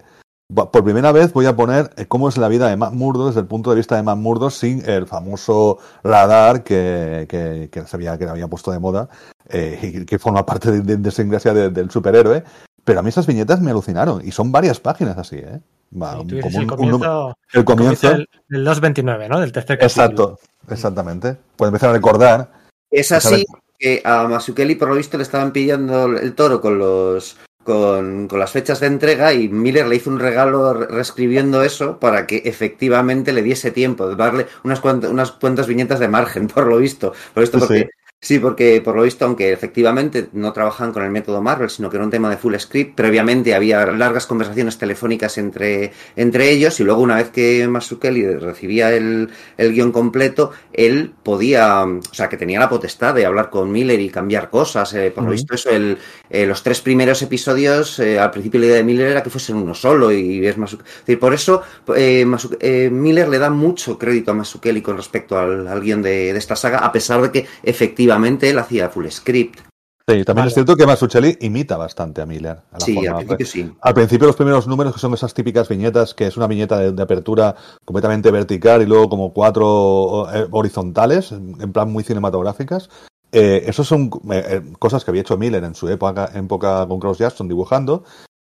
Por 0.54 0.70
primera 0.84 1.12
vez 1.12 1.34
voy 1.34 1.48
a 1.48 1.56
poner 1.56 1.90
eh, 1.98 2.06
cómo 2.06 2.30
es 2.30 2.38
la 2.38 2.48
vida 2.48 2.70
de 2.70 2.78
Matt 2.78 2.94
Murdock 2.94 3.28
desde 3.30 3.40
el 3.42 3.48
punto 3.48 3.72
de 3.72 3.78
vista 3.78 3.96
de 3.96 4.04
Matt 4.04 4.20
Murdock 4.20 4.52
sin 4.52 4.88
el 4.88 5.08
famoso 5.08 5.80
radar 6.04 6.64
que, 6.64 7.26
que, 7.28 7.70
que 7.72 7.82
se 7.88 7.96
había, 7.98 8.16
que 8.20 8.26
había 8.26 8.48
puesto 8.48 8.72
de 8.72 8.78
moda 8.78 9.10
eh, 9.50 9.80
y 9.82 10.06
que 10.06 10.20
forma 10.20 10.46
parte 10.46 10.70
de, 10.72 10.82
de, 10.82 10.98
de 10.98 11.10
esa 11.38 11.54
de- 11.54 11.70
del 11.72 11.90
superhéroe. 11.90 12.44
Pero 12.84 13.00
a 13.00 13.02
mí 13.02 13.10
esas 13.10 13.26
viñetas 13.26 13.60
me 13.62 13.72
alucinaron 13.72 14.22
y 14.24 14.32
son 14.32 14.52
varias 14.52 14.80
páginas 14.80 15.18
así, 15.18 15.38
¿eh? 15.38 15.60
Va, 16.00 16.20
Y 16.22 16.28
tú 16.28 16.36
dices 16.36 16.54
como 16.54 16.60
el 16.60 16.66
un- 16.66 16.70
un 16.70 16.78
comienzo, 16.78 16.98
número- 16.98 17.38
el 17.54 17.66
comienzo 17.66 18.10
del, 18.10 18.30
del 18.50 18.64
229, 18.66 19.30
¿no? 19.30 19.40
Del 19.40 19.52
tercer 19.52 19.80
capítulo. 19.80 20.04
Exacto, 20.06 20.40
exactamente. 20.70 21.38
Puedes 21.56 21.70
empezar 21.72 21.90
a 21.90 21.94
recordar. 21.94 22.52
Es 22.92 23.10
Pues 23.10 23.12
así. 23.26 23.46
Que 23.80 24.02
a 24.06 24.28
Mazzucchelli, 24.28 24.76
por 24.76 24.90
lo 24.90 24.96
visto, 24.96 25.18
le 25.18 25.24
estaban 25.24 25.52
pillando 25.52 26.06
el 26.18 26.34
toro 26.36 26.62
con 26.62 26.78
los 26.80 27.38
con, 27.64 28.28
con 28.28 28.40
las 28.40 28.52
fechas 28.52 28.80
de 28.80 28.86
entrega 28.88 29.34
y 29.34 29.50
Miller 29.50 29.88
le 29.88 29.96
hizo 29.96 30.12
un 30.12 30.20
regalo 30.20 30.72
re- 30.74 30.86
reescribiendo 30.88 31.64
eso 31.64 32.00
para 32.00 32.28
que 32.28 32.44
efectivamente 32.46 33.34
le 33.34 33.42
diese 33.42 33.72
tiempo 33.72 34.08
de 34.08 34.16
darle 34.16 34.46
unas 34.64 34.80
cuantas, 34.82 35.10
unas 35.10 35.32
cuantas 35.32 35.66
viñetas 35.66 36.00
de 36.00 36.08
margen, 36.08 36.48
por 36.54 36.68
lo 36.68 36.78
visto. 36.78 37.12
Por 37.12 37.38
lo 37.38 37.42
visto, 37.42 37.60
Sí, 37.60 37.66
porque, 37.68 37.80
sí. 37.80 37.90
Sí, 38.26 38.40
porque 38.40 38.82
por 38.82 38.96
lo 38.96 39.04
visto, 39.04 39.24
aunque 39.26 39.52
efectivamente 39.54 40.30
no 40.34 40.52
trabajan 40.52 40.92
con 40.92 41.04
el 41.04 41.12
método 41.12 41.42
Marvel, 41.42 41.70
sino 41.70 41.90
que 41.90 41.98
era 41.98 42.04
un 42.06 42.12
tema 42.12 42.30
de 42.30 42.38
full 42.38 42.56
script, 42.58 42.96
previamente 42.96 43.54
había 43.54 43.86
largas 43.86 44.26
conversaciones 44.26 44.78
telefónicas 44.78 45.38
entre, 45.38 45.92
entre 46.16 46.50
ellos 46.50 46.80
y 46.80 46.84
luego 46.84 47.02
una 47.02 47.16
vez 47.18 47.30
que 47.30 47.68
Mazzucchelli 47.68 48.26
recibía 48.38 48.92
el, 48.94 49.30
el 49.58 49.74
guion 49.74 49.92
completo, 49.92 50.52
él 50.74 51.14
podía, 51.24 51.84
o 51.86 52.02
sea, 52.14 52.28
que 52.30 52.38
tenía 52.38 52.60
la 52.60 52.70
potestad 52.70 53.14
de 53.14 53.26
hablar 53.26 53.50
con 53.52 53.72
Miller 53.72 54.00
y 54.00 54.10
cambiar 54.10 54.50
cosas. 54.50 54.94
eh, 54.96 55.12
por 55.14 55.24
lo 55.24 55.32
visto, 55.32 55.54
eso, 55.56 55.70
el, 55.70 55.98
eh, 56.30 56.46
los 56.48 56.64
tres 56.64 56.82
primeros 56.82 57.22
episodios, 57.22 58.00
eh, 58.00 58.20
al 58.20 58.32
principio 58.32 58.60
la 58.60 58.66
idea 58.68 58.76
de 58.78 58.84
Miller 58.84 59.08
era 59.10 59.22
que 59.24 59.30
fuesen 59.30 59.56
uno 59.58 59.74
solo 59.76 60.12
y 60.12 60.46
es 60.46 60.58
Mazzuc- 60.58 60.82
es 60.84 61.06
decir, 61.06 61.20
por 61.20 61.34
eso 61.34 61.62
eh, 61.96 62.26
eh, 62.60 62.90
Miller 62.92 63.28
le 63.30 63.38
da 63.40 63.50
mucho 63.50 63.98
crédito 64.00 64.32
a 64.32 64.34
Mazzucchelli 64.34 64.82
con 64.82 64.98
respecto 64.98 65.38
al, 65.38 65.68
al 65.68 65.82
guion 65.82 66.02
de, 66.02 66.34
de 66.34 66.40
esta 66.40 66.56
saga, 66.56 66.80
a 66.80 66.92
pesar 66.92 67.22
de 67.22 67.32
que 67.32 67.48
efectivamente 67.64 68.15
él 68.50 68.60
hacía 68.60 68.90
full 68.90 69.08
script. 69.10 69.60
Sí, 70.08 70.24
también 70.24 70.36
Vale. 70.44 70.48
es 70.50 70.54
cierto 70.54 70.76
que 70.76 70.86
Mazzucchelli 70.86 71.36
imita 71.42 71.78
bastante 71.78 72.22
a 72.22 72.28
Miller. 72.28 72.58
a 72.72 72.78
la 72.78 72.80
Sí, 72.80 72.94
forma- 72.94 73.10
al 73.10 73.16
principio 73.26 73.46
sí. 73.48 73.72
Al 73.82 73.94
principio 73.96 74.28
los 74.28 74.36
primeros 74.36 74.68
números 74.68 74.94
que 74.94 75.00
son 75.00 75.14
esas 75.16 75.34
típicas 75.34 75.68
viñetas, 75.68 76.14
que 76.14 76.28
es 76.28 76.38
una 76.38 76.46
viñeta 76.46 76.78
de, 76.78 76.92
de 76.92 77.02
apertura 77.02 77.56
completamente 77.84 78.30
vertical 78.30 78.84
y 78.84 78.86
luego 78.86 79.10
como 79.10 79.34
cuatro 79.34 80.28
eh, 80.32 80.48
horizontales, 80.52 81.32
en 81.32 81.56
en 81.60 81.72
plan 81.74 81.92
muy 81.92 82.04
cinematográficas. 82.04 82.90
Eh, 83.32 83.64
esos 83.66 83.88
son 83.88 84.12
eh, 84.32 84.44
eh, 84.48 84.62
cosas 84.78 85.04
que 85.04 85.10
había 85.10 85.22
hecho 85.22 85.38
Miller 85.38 85.64
en 85.64 85.74
su 85.74 85.90
época, 85.90 86.30
época 86.36 86.86
con 86.88 87.00
Cross 87.00 87.18
Jackson 87.18 87.48
dibujando. 87.48 88.04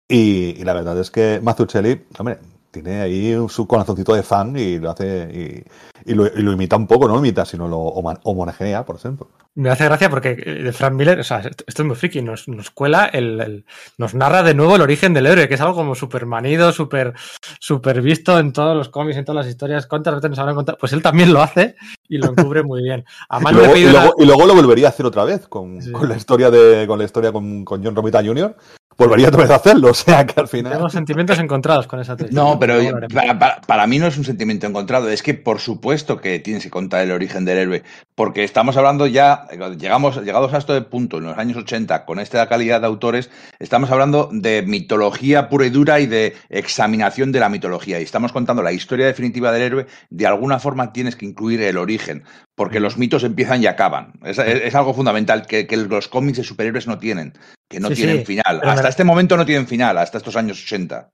Y, 0.09 0.59
y 0.59 0.65
la 0.65 0.73
verdad 0.73 0.99
es 0.99 1.11
que 1.11 1.41
Mazzucchelli, 1.43 2.07
hombre, 2.19 2.39
tiene 2.71 3.01
ahí 3.01 3.37
su 3.49 3.67
corazoncito 3.67 4.15
de 4.15 4.23
fan 4.23 4.57
y 4.57 4.79
lo 4.79 4.91
hace 4.91 5.65
y, 6.05 6.11
y, 6.11 6.15
lo, 6.15 6.27
y 6.27 6.43
lo, 6.43 6.53
imita 6.53 6.77
un 6.77 6.87
poco, 6.87 7.07
no 7.09 7.15
lo 7.15 7.21
imita, 7.21 7.45
sino 7.45 7.69
lo 7.69 7.79
homogenea, 7.79 8.85
por 8.85 8.97
ejemplo. 8.97 9.29
Me 9.55 9.69
hace 9.69 9.85
gracia 9.85 10.09
porque 10.09 10.37
de 10.37 10.73
Frank 10.73 10.95
Miller, 10.95 11.19
o 11.21 11.25
sea, 11.25 11.41
esto 11.41 11.65
es 11.67 11.85
muy 11.85 11.97
friki, 11.97 12.23
nos, 12.23 12.47
nos 12.47 12.71
cuela, 12.71 13.07
el, 13.07 13.41
el, 13.41 13.65
nos 13.99 14.15
narra 14.15 14.45
de 14.45 14.55
nuevo 14.55 14.77
el 14.77 14.83
origen 14.83 15.13
del 15.13 15.27
héroe, 15.27 15.49
que 15.49 15.55
es 15.55 15.61
algo 15.61 15.75
como 15.75 15.97
súper 15.97 16.25
manido, 16.25 16.71
súper 16.73 17.15
super 17.59 18.01
visto 18.01 18.39
en 18.39 18.53
todos 18.53 18.77
los 18.77 18.89
cómics, 18.89 19.17
en 19.17 19.25
todas 19.25 19.45
las 19.45 19.53
historias. 19.53 19.87
¿Cuántas 19.87 20.15
veces 20.15 20.31
nos 20.31 20.39
habrán 20.39 20.55
contado? 20.55 20.79
Pues 20.79 20.93
él 20.93 21.03
también 21.03 21.33
lo 21.33 21.43
hace 21.43 21.75
y 22.09 22.19
lo 22.19 22.31
encubre 22.31 22.63
muy 22.63 22.83
bien. 22.83 23.05
y, 23.51 23.53
luego, 23.53 23.77
y, 23.77 23.85
luego, 23.85 24.15
y, 24.19 24.25
luego, 24.25 24.47
lo 24.47 24.55
volvería 24.55 24.87
a 24.87 24.91
hacer 24.91 25.05
otra 25.05 25.25
vez 25.25 25.49
con, 25.49 25.83
sí. 25.83 25.91
con 25.91 26.09
la 26.09 26.17
historia 26.17 26.51
de 26.51 26.87
con 26.87 26.99
la 26.99 27.05
historia 27.05 27.33
con, 27.33 27.65
con 27.65 27.85
John 27.85 27.97
Romita 27.97 28.23
Jr 28.23 28.55
volvería 29.01 29.29
otra 29.29 29.43
vez 29.43 29.51
a 29.51 29.57
hacerlo. 29.57 29.91
O 29.91 29.95
sea 29.95 30.27
que 30.27 30.39
al 30.39 30.49
final. 30.49 30.73
Tenemos 30.73 30.93
sentimientos 30.93 31.39
encontrados 31.39 31.87
con 31.87 32.01
esa 32.01 32.17
tesis. 32.17 32.35
No, 32.35 32.59
pero 32.59 32.75
para, 33.13 33.39
para, 33.39 33.61
para, 33.61 33.87
mí 33.87 33.99
no 33.99 34.07
es 34.07 34.17
un 34.17 34.25
sentimiento 34.25 34.67
encontrado. 34.67 35.09
Es 35.09 35.23
que 35.23 35.35
por 35.35 35.59
supuesto 35.59 36.21
que 36.21 36.39
tienes 36.39 36.63
que 36.63 36.71
contar 36.71 37.03
el 37.03 37.11
origen 37.11 37.45
del 37.45 37.59
héroe. 37.59 37.83
Porque 38.15 38.45
estamos 38.45 38.77
hablando 38.77 39.07
ya, 39.07 39.49
llegamos, 39.79 40.23
llegados 40.23 40.53
a 40.53 40.59
este 40.59 40.81
punto 40.83 41.19
en 41.19 41.25
los 41.25 41.39
años 41.39 41.57
80, 41.57 42.05
con 42.05 42.21
esta 42.21 42.47
calidad 42.49 42.81
de 42.83 42.87
autores, 42.87 43.31
estamos 43.59 43.91
hablando 43.91 44.29
de 44.31 44.63
mitología 44.63 45.49
pura 45.49 45.67
y 45.67 45.71
dura 45.71 46.01
y 46.01 46.07
de 46.07 46.37
examinación 46.51 47.33
de 47.33 47.41
la 47.41 47.49
mitología. 47.49 47.99
Y 47.99 48.03
estamos 48.03 48.33
contando 48.33 48.63
la 48.63 48.73
historia 48.73 49.07
definitiva 49.07 49.53
del 49.53 49.63
héroe. 49.63 49.87
De 50.11 50.27
alguna 50.27 50.59
forma 50.59 50.93
tienes 50.93 51.17
que 51.17 51.25
incluir 51.25 51.63
el 51.63 51.79
origen. 51.79 52.25
Porque 52.55 52.81
los 52.81 52.99
mitos 52.99 53.25
empiezan 53.25 53.63
y 53.63 53.67
acaban. 53.67 54.13
Es, 54.23 54.39
es, 54.39 54.63
es 54.65 54.75
algo 54.75 54.93
fundamental 54.93 55.47
que, 55.47 55.67
que, 55.67 55.77
los 55.79 56.09
cómics 56.09 56.39
de 56.39 56.45
superhéroes 56.45 56.87
no 56.87 56.99
tienen. 56.99 57.33
Que 57.71 57.79
no 57.79 57.89
sí, 57.89 57.95
tienen 57.95 58.19
sí. 58.19 58.25
final. 58.27 58.61
Hasta 58.65 58.83
me... 58.83 58.89
este 58.89 59.05
momento 59.05 59.37
no 59.37 59.47
tienen 59.47 59.69
final, 59.69 59.97
hasta 59.97 60.19
estos 60.19 60.35
años 60.35 60.61
80. 60.63 61.09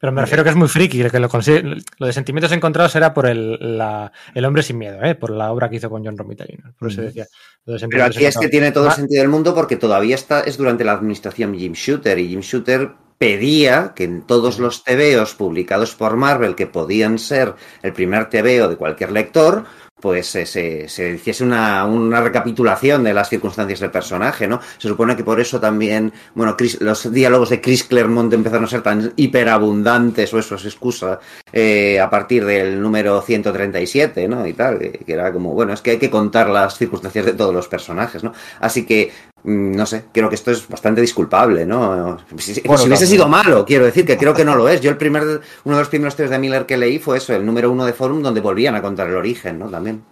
Pero 0.00 0.12
me 0.12 0.22
refiero 0.22 0.42
que 0.42 0.48
es 0.48 0.56
muy 0.56 0.66
friki, 0.66 1.04
que 1.10 1.20
lo 1.20 1.28
consigue. 1.28 1.62
Lo 1.98 2.06
de 2.06 2.12
sentimientos 2.14 2.50
encontrados 2.52 2.96
era 2.96 3.12
por 3.12 3.26
el, 3.26 3.76
la, 3.76 4.10
el 4.34 4.46
hombre 4.46 4.62
sin 4.62 4.78
miedo, 4.78 5.02
¿eh? 5.04 5.14
por 5.14 5.30
la 5.30 5.52
obra 5.52 5.68
que 5.68 5.76
hizo 5.76 5.90
con 5.90 6.02
John 6.02 6.16
Romita 6.16 6.46
Jr. 6.46 6.72
Por 6.78 6.90
eso 6.90 7.02
decía. 7.02 7.26
Lo 7.66 7.74
de 7.74 7.86
Pero 7.86 8.04
aquí 8.06 8.24
es 8.24 8.38
que 8.38 8.48
tiene 8.48 8.72
todo 8.72 8.86
el 8.86 8.92
sentido 8.92 9.20
del 9.20 9.28
mundo 9.30 9.54
porque 9.54 9.76
todavía 9.76 10.14
está, 10.14 10.40
es 10.40 10.56
durante 10.56 10.84
la 10.84 10.92
administración 10.92 11.54
Jim 11.54 11.74
Shooter 11.74 12.18
y 12.18 12.28
Jim 12.28 12.40
Shooter 12.40 12.92
pedía 13.18 13.92
que 13.94 14.04
en 14.04 14.22
todos 14.22 14.58
los 14.58 14.82
tebeos 14.84 15.34
publicados 15.34 15.94
por 15.94 16.16
Marvel, 16.16 16.54
que 16.54 16.66
podían 16.66 17.18
ser 17.18 17.54
el 17.82 17.92
primer 17.92 18.30
tebeo 18.30 18.66
de 18.66 18.76
cualquier 18.76 19.12
lector, 19.12 19.66
pues 20.00 20.34
eh, 20.36 20.46
se, 20.46 20.88
se, 20.88 21.10
hiciese 21.10 21.44
una, 21.44 21.84
una, 21.84 22.20
recapitulación 22.20 23.04
de 23.04 23.14
las 23.14 23.28
circunstancias 23.28 23.80
del 23.80 23.90
personaje, 23.90 24.48
¿no? 24.48 24.60
Se 24.78 24.88
supone 24.88 25.16
que 25.16 25.24
por 25.24 25.40
eso 25.40 25.60
también, 25.60 26.12
bueno, 26.34 26.56
los 26.80 27.12
diálogos 27.12 27.50
de 27.50 27.60
Chris 27.60 27.84
Claremont 27.84 28.32
empezaron 28.32 28.64
a 28.64 28.68
ser 28.68 28.82
tan 28.82 29.12
hiperabundantes, 29.16 30.32
o 30.32 30.38
eso 30.38 30.54
es 30.54 30.64
excusa, 30.64 31.20
eh, 31.52 32.00
a 32.00 32.08
partir 32.08 32.44
del 32.44 32.80
número 32.80 33.20
137, 33.20 34.28
¿no? 34.28 34.46
Y 34.46 34.54
tal, 34.54 34.78
que, 34.78 34.90
que, 34.92 35.12
era 35.12 35.32
como, 35.32 35.52
bueno, 35.52 35.72
es 35.72 35.80
que 35.80 35.92
hay 35.92 35.98
que 35.98 36.10
contar 36.10 36.48
las 36.48 36.76
circunstancias 36.76 37.26
de 37.26 37.32
todos 37.32 37.54
los 37.54 37.68
personajes, 37.68 38.24
¿no? 38.24 38.32
Así 38.60 38.86
que, 38.86 39.12
no 39.44 39.86
sé, 39.86 40.06
creo 40.12 40.28
que 40.28 40.34
esto 40.34 40.50
es 40.50 40.68
bastante 40.68 41.00
disculpable, 41.00 41.64
¿no? 41.64 42.18
Si, 42.36 42.60
bueno, 42.62 42.78
si 42.78 42.88
hubiese 42.88 43.06
sido 43.06 43.28
malo, 43.28 43.64
quiero 43.64 43.84
decir, 43.84 44.04
que 44.04 44.16
creo 44.16 44.34
que 44.34 44.44
no 44.44 44.54
lo 44.54 44.68
es. 44.68 44.80
Yo 44.80 44.90
el 44.90 44.96
primer, 44.96 45.22
uno 45.22 45.76
de 45.76 45.80
los 45.80 45.88
primeros 45.88 46.16
tres 46.16 46.30
de 46.30 46.38
Miller 46.38 46.66
que 46.66 46.76
leí 46.76 46.98
fue 46.98 47.18
eso, 47.18 47.34
el 47.34 47.46
número 47.46 47.70
uno 47.70 47.84
de 47.86 47.92
Forum, 47.92 48.22
donde 48.22 48.40
volvían 48.40 48.74
a 48.74 48.82
contar 48.82 49.08
el 49.08 49.16
origen, 49.16 49.58
¿no? 49.58 49.68
También. 49.68 50.04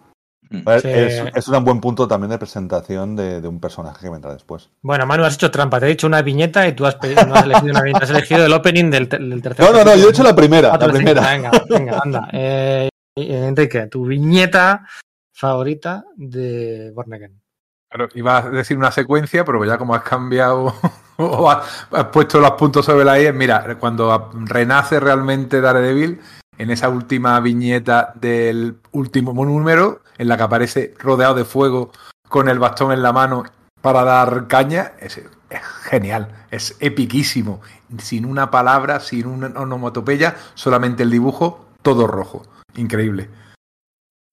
Sí. 0.50 0.62
es, 0.66 1.22
es, 1.34 1.48
un 1.48 1.62
buen 1.62 1.78
punto 1.78 2.08
también 2.08 2.30
de 2.30 2.38
presentación 2.38 3.14
de, 3.14 3.42
de, 3.42 3.48
un 3.48 3.60
personaje 3.60 4.00
que 4.00 4.10
vendrá 4.10 4.32
después. 4.32 4.70
Bueno, 4.80 5.04
Manu, 5.04 5.24
has 5.24 5.34
hecho 5.34 5.50
trampa. 5.50 5.78
Te 5.78 5.84
he 5.84 5.90
dicho 5.90 6.06
una 6.06 6.22
viñeta 6.22 6.66
y 6.66 6.72
tú 6.72 6.86
has, 6.86 6.94
pedido, 6.94 7.26
no 7.26 7.34
has 7.34 7.44
elegido 7.44 7.70
una 7.70 7.82
viñeta. 7.82 8.04
Has 8.04 8.10
elegido 8.10 8.46
el 8.46 8.52
opening 8.54 8.90
del, 8.90 9.08
del 9.10 9.42
tercer. 9.42 9.66
No, 9.66 9.72
no, 9.72 9.84
no, 9.84 9.94
yo 9.94 10.08
he 10.08 10.10
hecho 10.10 10.22
la 10.22 10.34
primera. 10.34 10.72
Ah, 10.72 10.78
la 10.78 10.90
primera. 10.90 11.20
Venga, 11.20 11.50
venga, 11.68 12.00
anda. 12.02 12.28
Eh, 12.32 12.88
Enrique, 13.14 13.88
tu 13.88 14.06
viñeta 14.06 14.86
favorita 15.32 16.04
de 16.16 16.92
Born 16.94 17.12
Again. 17.12 17.40
Claro, 17.90 18.08
iba 18.14 18.36
a 18.36 18.50
decir 18.50 18.76
una 18.76 18.92
secuencia, 18.92 19.46
pero 19.46 19.64
ya 19.64 19.78
como 19.78 19.94
has 19.94 20.02
cambiado 20.02 20.74
o 21.16 21.50
has, 21.50 21.66
puesto 22.12 22.38
los 22.38 22.50
puntos 22.52 22.84
sobre 22.84 23.04
la 23.04 23.18
I, 23.18 23.32
mira, 23.32 23.76
cuando 23.78 24.30
renace 24.44 25.00
realmente 25.00 25.62
Daredevil, 25.62 26.20
en 26.58 26.70
esa 26.70 26.90
última 26.90 27.40
viñeta 27.40 28.12
del 28.14 28.78
último 28.92 29.32
número, 29.32 30.02
en 30.18 30.28
la 30.28 30.36
que 30.36 30.42
aparece 30.42 30.94
rodeado 30.98 31.34
de 31.34 31.44
fuego 31.44 31.90
con 32.28 32.50
el 32.50 32.58
bastón 32.58 32.92
en 32.92 33.02
la 33.02 33.12
mano 33.12 33.44
para 33.80 34.04
dar 34.04 34.48
caña, 34.48 34.92
es, 34.98 35.16
es 35.16 35.62
genial, 35.84 36.28
es 36.50 36.76
epiquísimo, 36.80 37.62
sin 37.98 38.26
una 38.26 38.50
palabra, 38.50 39.00
sin 39.00 39.26
una 39.26 39.46
onomatopeya, 39.46 40.36
solamente 40.54 41.04
el 41.04 41.10
dibujo, 41.10 41.64
todo 41.80 42.06
rojo, 42.06 42.42
increíble. 42.76 43.30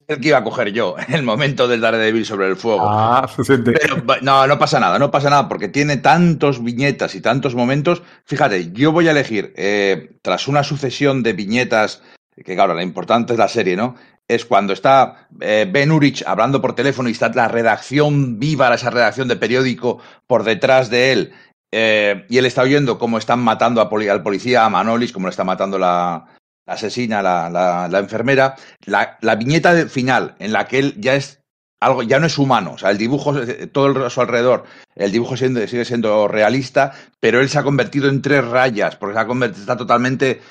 El 0.08 0.20
que 0.20 0.28
iba 0.30 0.38
a 0.38 0.44
coger 0.44 0.72
yo 0.72 0.96
en 1.08 1.14
el 1.14 1.24
momento 1.24 1.68
del 1.68 1.82
Daredevil 1.82 2.26
sobre 2.26 2.48
el 2.48 2.56
fuego. 2.56 2.88
Ah, 2.90 3.30
Pero, 3.48 4.04
no, 4.22 4.48
no 4.48 4.60
pasa 4.60 4.80
nada, 4.80 5.00
no 5.00 5.12
pasa 5.12 5.30
nada, 5.30 5.48
porque 5.48 5.68
tiene 5.68 5.98
tantos 5.98 6.64
viñetas 6.64 7.16
y 7.16 7.22
tantos 7.22 7.56
momentos. 7.56 8.04
Fíjate, 8.26 8.72
yo 8.72 8.92
voy 8.92 9.08
a 9.08 9.12
elegir, 9.12 9.54
eh, 9.56 10.18
tras 10.22 10.48
una 10.48 10.64
sucesión 10.64 11.24
de 11.24 11.34
viñetas 11.34 12.02
que 12.44 12.56
claro, 12.56 12.74
la 12.74 12.84
importante 12.84 13.34
es 13.34 13.40
la 13.40 13.48
serie, 13.48 13.76
¿no? 13.76 13.96
Es 14.28 14.46
cuando 14.46 14.74
está 14.74 15.28
eh, 15.40 15.70
Ben 15.72 15.92
Urich 15.92 16.24
hablando 16.26 16.62
por 16.62 16.76
teléfono 16.76 17.08
y 17.08 17.14
está 17.14 17.30
la 17.30 17.48
redacción 17.48 18.40
viva, 18.40 18.74
esa 18.74 18.90
redacción 18.90 19.28
de 19.28 19.38
periódico 19.38 20.00
por 20.28 20.44
detrás 20.44 20.90
de 20.90 21.12
él, 21.12 21.34
eh, 21.72 22.26
y 22.30 22.38
él 22.38 22.46
está 22.46 22.64
oyendo 22.64 22.98
cómo 22.98 23.18
están 23.18 23.40
matando 23.40 23.82
a 23.82 23.90
poli 23.90 24.08
al 24.08 24.24
policía, 24.24 24.66
a 24.66 24.70
Manolis, 24.70 25.14
cómo 25.14 25.28
le 25.28 25.32
está 25.32 25.44
matando 25.44 25.78
la, 25.78 26.26
la 26.66 26.74
asesina, 26.74 27.22
la, 27.22 27.50
la, 27.50 27.88
la 27.88 28.00
enfermera. 28.00 28.56
La, 28.86 29.18
la, 29.22 29.36
viñeta 29.36 29.88
final, 29.88 30.36
en 30.40 30.54
la 30.54 30.68
que 30.68 30.80
él 30.80 30.96
ya 30.98 31.16
es 31.16 31.42
algo, 31.80 32.04
ya 32.04 32.20
no 32.20 32.28
es 32.28 32.38
humano, 32.38 32.74
o 32.74 32.78
sea, 32.78 32.90
el 32.90 32.98
dibujo, 32.98 33.34
todo 33.72 33.88
el, 33.88 34.04
a 34.04 34.10
su 34.10 34.22
alrededor, 34.22 34.64
el 34.96 35.12
dibujo 35.12 35.38
sigue 35.38 35.86
siendo 35.86 36.28
realista, 36.28 36.94
pero 37.20 37.42
él 37.42 37.50
se 37.50 37.60
ha 37.60 37.64
convertido 37.64 38.10
en 38.10 38.22
tres 38.22 38.46
rayas, 38.46 38.96
porque 38.96 39.14
se 39.14 39.20
ha 39.20 39.28
convertido, 39.28 39.62
está 39.62 39.78
totalmente 39.78 40.42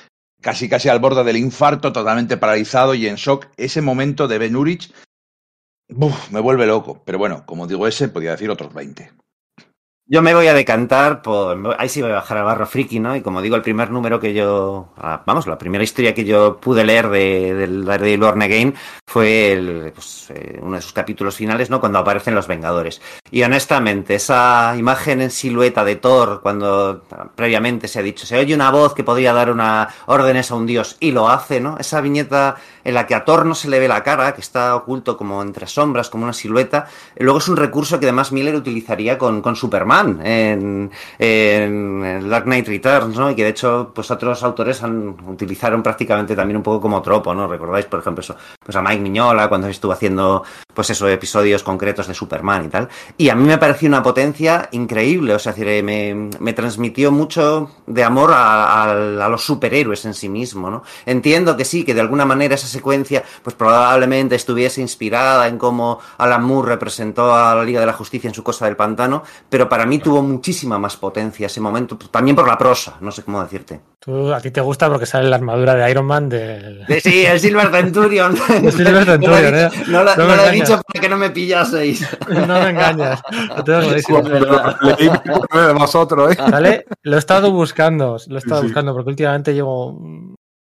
casi 0.41 0.69
casi 0.69 0.89
al 0.89 0.99
borde 0.99 1.23
del 1.23 1.37
infarto, 1.37 1.91
totalmente 1.91 2.37
paralizado 2.37 2.93
y 2.93 3.07
en 3.07 3.15
shock. 3.15 3.47
Ese 3.57 3.81
momento 3.81 4.27
de 4.27 4.37
Ben 4.37 4.55
Urich 4.55 4.93
me 5.89 6.39
vuelve 6.39 6.67
loco. 6.67 7.01
Pero 7.03 7.17
bueno, 7.17 7.45
como 7.47 7.65
digo 7.65 7.87
ese, 7.87 8.09
podría 8.09 8.31
decir 8.31 8.51
otros 8.51 8.73
20. 8.73 9.11
Yo 10.07 10.21
me 10.21 10.35
voy 10.35 10.45
a 10.45 10.53
decantar 10.53 11.23
por. 11.23 11.75
Ahí 11.79 11.89
sí 11.89 11.99
voy 11.99 12.11
a 12.11 12.15
bajar 12.15 12.37
al 12.37 12.43
barro 12.43 12.67
friki, 12.67 12.99
¿no? 12.99 13.15
Y 13.15 13.21
como 13.21 13.41
digo, 13.41 13.55
el 13.55 13.63
primer 13.63 13.89
número 13.89 14.19
que 14.19 14.35
yo. 14.35 14.93
Vamos, 15.25 15.47
la 15.47 15.57
primera 15.57 15.83
historia 15.83 16.13
que 16.13 16.23
yo 16.23 16.57
pude 16.59 16.83
leer 16.83 17.09
de, 17.09 17.55
del 17.55 17.85
de 17.85 18.17
Born 18.17 18.43
Again 18.43 18.75
fue 19.07 19.53
el, 19.53 19.91
pues, 19.95 20.29
eh, 20.29 20.59
uno 20.61 20.75
de 20.75 20.83
sus 20.83 20.93
capítulos 20.93 21.35
finales, 21.35 21.71
¿no? 21.71 21.79
Cuando 21.79 21.97
aparecen 21.97 22.35
los 22.35 22.47
Vengadores. 22.47 23.01
Y 23.31 23.41
honestamente, 23.41 24.13
esa 24.13 24.75
imagen 24.77 25.21
en 25.21 25.31
silueta 25.31 25.83
de 25.83 25.95
Thor, 25.95 26.41
cuando 26.43 27.01
previamente 27.33 27.87
se 27.87 27.97
ha 27.97 28.03
dicho, 28.03 28.27
se 28.27 28.37
oye 28.37 28.53
una 28.53 28.69
voz 28.69 28.93
que 28.93 29.03
podría 29.03 29.33
dar 29.33 29.49
una 29.49 29.89
órdenes 30.05 30.51
a 30.51 30.55
un 30.55 30.67
dios 30.67 30.97
y 30.99 31.13
lo 31.13 31.29
hace, 31.29 31.59
¿no? 31.59 31.79
Esa 31.79 31.99
viñeta 32.01 32.57
en 32.85 32.93
la 32.93 33.05
que 33.05 33.15
a 33.15 33.25
Thor 33.25 33.45
no 33.45 33.55
se 33.55 33.67
le 33.67 33.79
ve 33.79 33.87
la 33.89 34.03
cara, 34.03 34.33
que 34.33 34.41
está 34.41 34.75
oculto 34.75 35.17
como 35.17 35.41
entre 35.41 35.67
sombras, 35.67 36.09
como 36.09 36.23
una 36.23 36.33
silueta. 36.33 36.87
Luego 37.17 37.39
es 37.39 37.47
un 37.49 37.57
recurso 37.57 37.99
que 37.99 38.05
además 38.05 38.31
Miller 38.31 38.55
utilizaría 38.55 39.17
con, 39.17 39.41
con 39.41 39.55
Superman 39.55 40.21
en, 40.23 40.91
en, 41.19 42.29
Dark 42.29 42.45
Knight 42.45 42.67
Returns, 42.67 43.17
¿no? 43.17 43.31
Y 43.31 43.35
que 43.35 43.43
de 43.43 43.49
hecho, 43.49 43.91
pues 43.93 44.09
otros 44.11 44.43
autores 44.43 44.83
han, 44.83 45.15
utilizaron 45.27 45.81
prácticamente 45.81 46.35
también 46.35 46.57
un 46.57 46.63
poco 46.63 46.79
como 46.79 47.01
tropo, 47.01 47.33
¿no? 47.33 47.47
Recordáis, 47.47 47.87
por 47.87 47.99
ejemplo, 47.99 48.21
eso, 48.21 48.35
pues 48.63 48.75
a 48.75 48.81
Mike 48.81 49.01
Miñola 49.01 49.49
cuando 49.49 49.67
estuvo 49.67 49.91
haciendo, 49.91 50.43
pues 50.73 50.91
eso, 50.91 51.07
episodios 51.07 51.63
concretos 51.63 52.07
de 52.07 52.13
Superman 52.13 52.65
y 52.65 52.67
tal. 52.69 52.87
Y 53.17 53.29
a 53.29 53.35
mí 53.35 53.43
me 53.43 53.57
pareció 53.57 53.87
una 53.87 54.03
potencia 54.03 54.69
increíble, 54.71 55.33
o 55.33 55.39
sea, 55.39 55.53
decir, 55.53 55.83
me, 55.83 56.29
me 56.39 56.53
transmitió 56.53 57.11
mucho 57.11 57.71
de 57.87 58.03
amor 58.03 58.31
a, 58.31 58.91
a, 58.91 59.29
los 59.29 59.43
superhéroes 59.43 60.05
en 60.05 60.13
sí 60.13 60.29
mismo, 60.29 60.69
¿no? 60.69 60.83
Entiendo 61.05 61.57
que 61.57 61.65
sí, 61.65 61.83
que 61.83 61.95
de 61.95 62.01
alguna 62.01 62.25
manera 62.25 62.53
esa 62.53 62.67
secuencia, 62.75 63.23
pues 63.43 63.55
probablemente 63.55 64.35
estuviese 64.35 64.81
inspirada 64.81 65.47
en 65.47 65.57
cómo 65.57 65.99
Alan 66.17 66.43
Moore 66.43 66.69
representó 66.69 67.33
a 67.33 67.55
la 67.55 67.63
Liga 67.63 67.79
de 67.79 67.87
la 67.87 67.93
Justicia 67.93 68.27
en 68.27 68.33
su 68.33 68.43
Cosa 68.43 68.65
del 68.65 68.75
Pantano, 68.75 69.23
pero 69.49 69.67
para 69.67 69.85
mí 69.85 69.99
tuvo 69.99 70.21
muchísima 70.21 70.77
más 70.77 70.97
potencia 70.97 71.47
ese 71.47 71.61
momento, 71.61 71.97
también 72.11 72.35
por 72.35 72.47
la 72.47 72.57
prosa, 72.57 72.97
no 73.01 73.11
sé 73.11 73.23
cómo 73.23 73.41
decirte. 73.41 73.81
Tú, 73.99 74.31
a 74.31 74.39
ti 74.39 74.51
te 74.51 74.61
gusta 74.61 74.87
porque 74.87 75.07
sale 75.07 75.27
la 75.27 75.37
armadura 75.37 75.73
de 75.73 75.89
Iron 75.89 76.05
Man 76.05 76.29
del... 76.29 76.85
De, 76.85 77.01
sí, 77.01 77.25
el 77.25 77.39
Silver 77.39 77.71
Centurion. 77.71 78.37
el 78.63 78.71
Silver 78.71 79.03
Centurion, 79.03 79.51
no, 79.51 79.57
¿eh? 79.57 79.69
No, 79.87 80.03
no, 80.03 80.15
no 80.15 80.35
lo 80.35 80.45
he 80.45 80.51
dicho 80.51 80.79
para 80.79 81.01
que 81.01 81.09
no 81.09 81.17
me 81.17 81.31
pillaseis. 81.31 82.07
no 82.29 82.61
me 82.61 82.69
engañas. 82.69 83.19
No 83.55 83.63
te 83.63 83.71
de 83.71 85.73
vosotros, 85.73 86.33
¿eh? 86.33 86.37
¿Vale? 86.51 86.85
Lo 87.01 87.15
he 87.15 87.19
estado 87.19 87.51
buscando, 87.51 88.17
lo 88.27 88.35
he 88.35 88.39
estado 88.39 88.61
sí, 88.61 88.67
buscando 88.67 88.93
porque 88.93 89.09
últimamente 89.09 89.53
llevo 89.53 89.99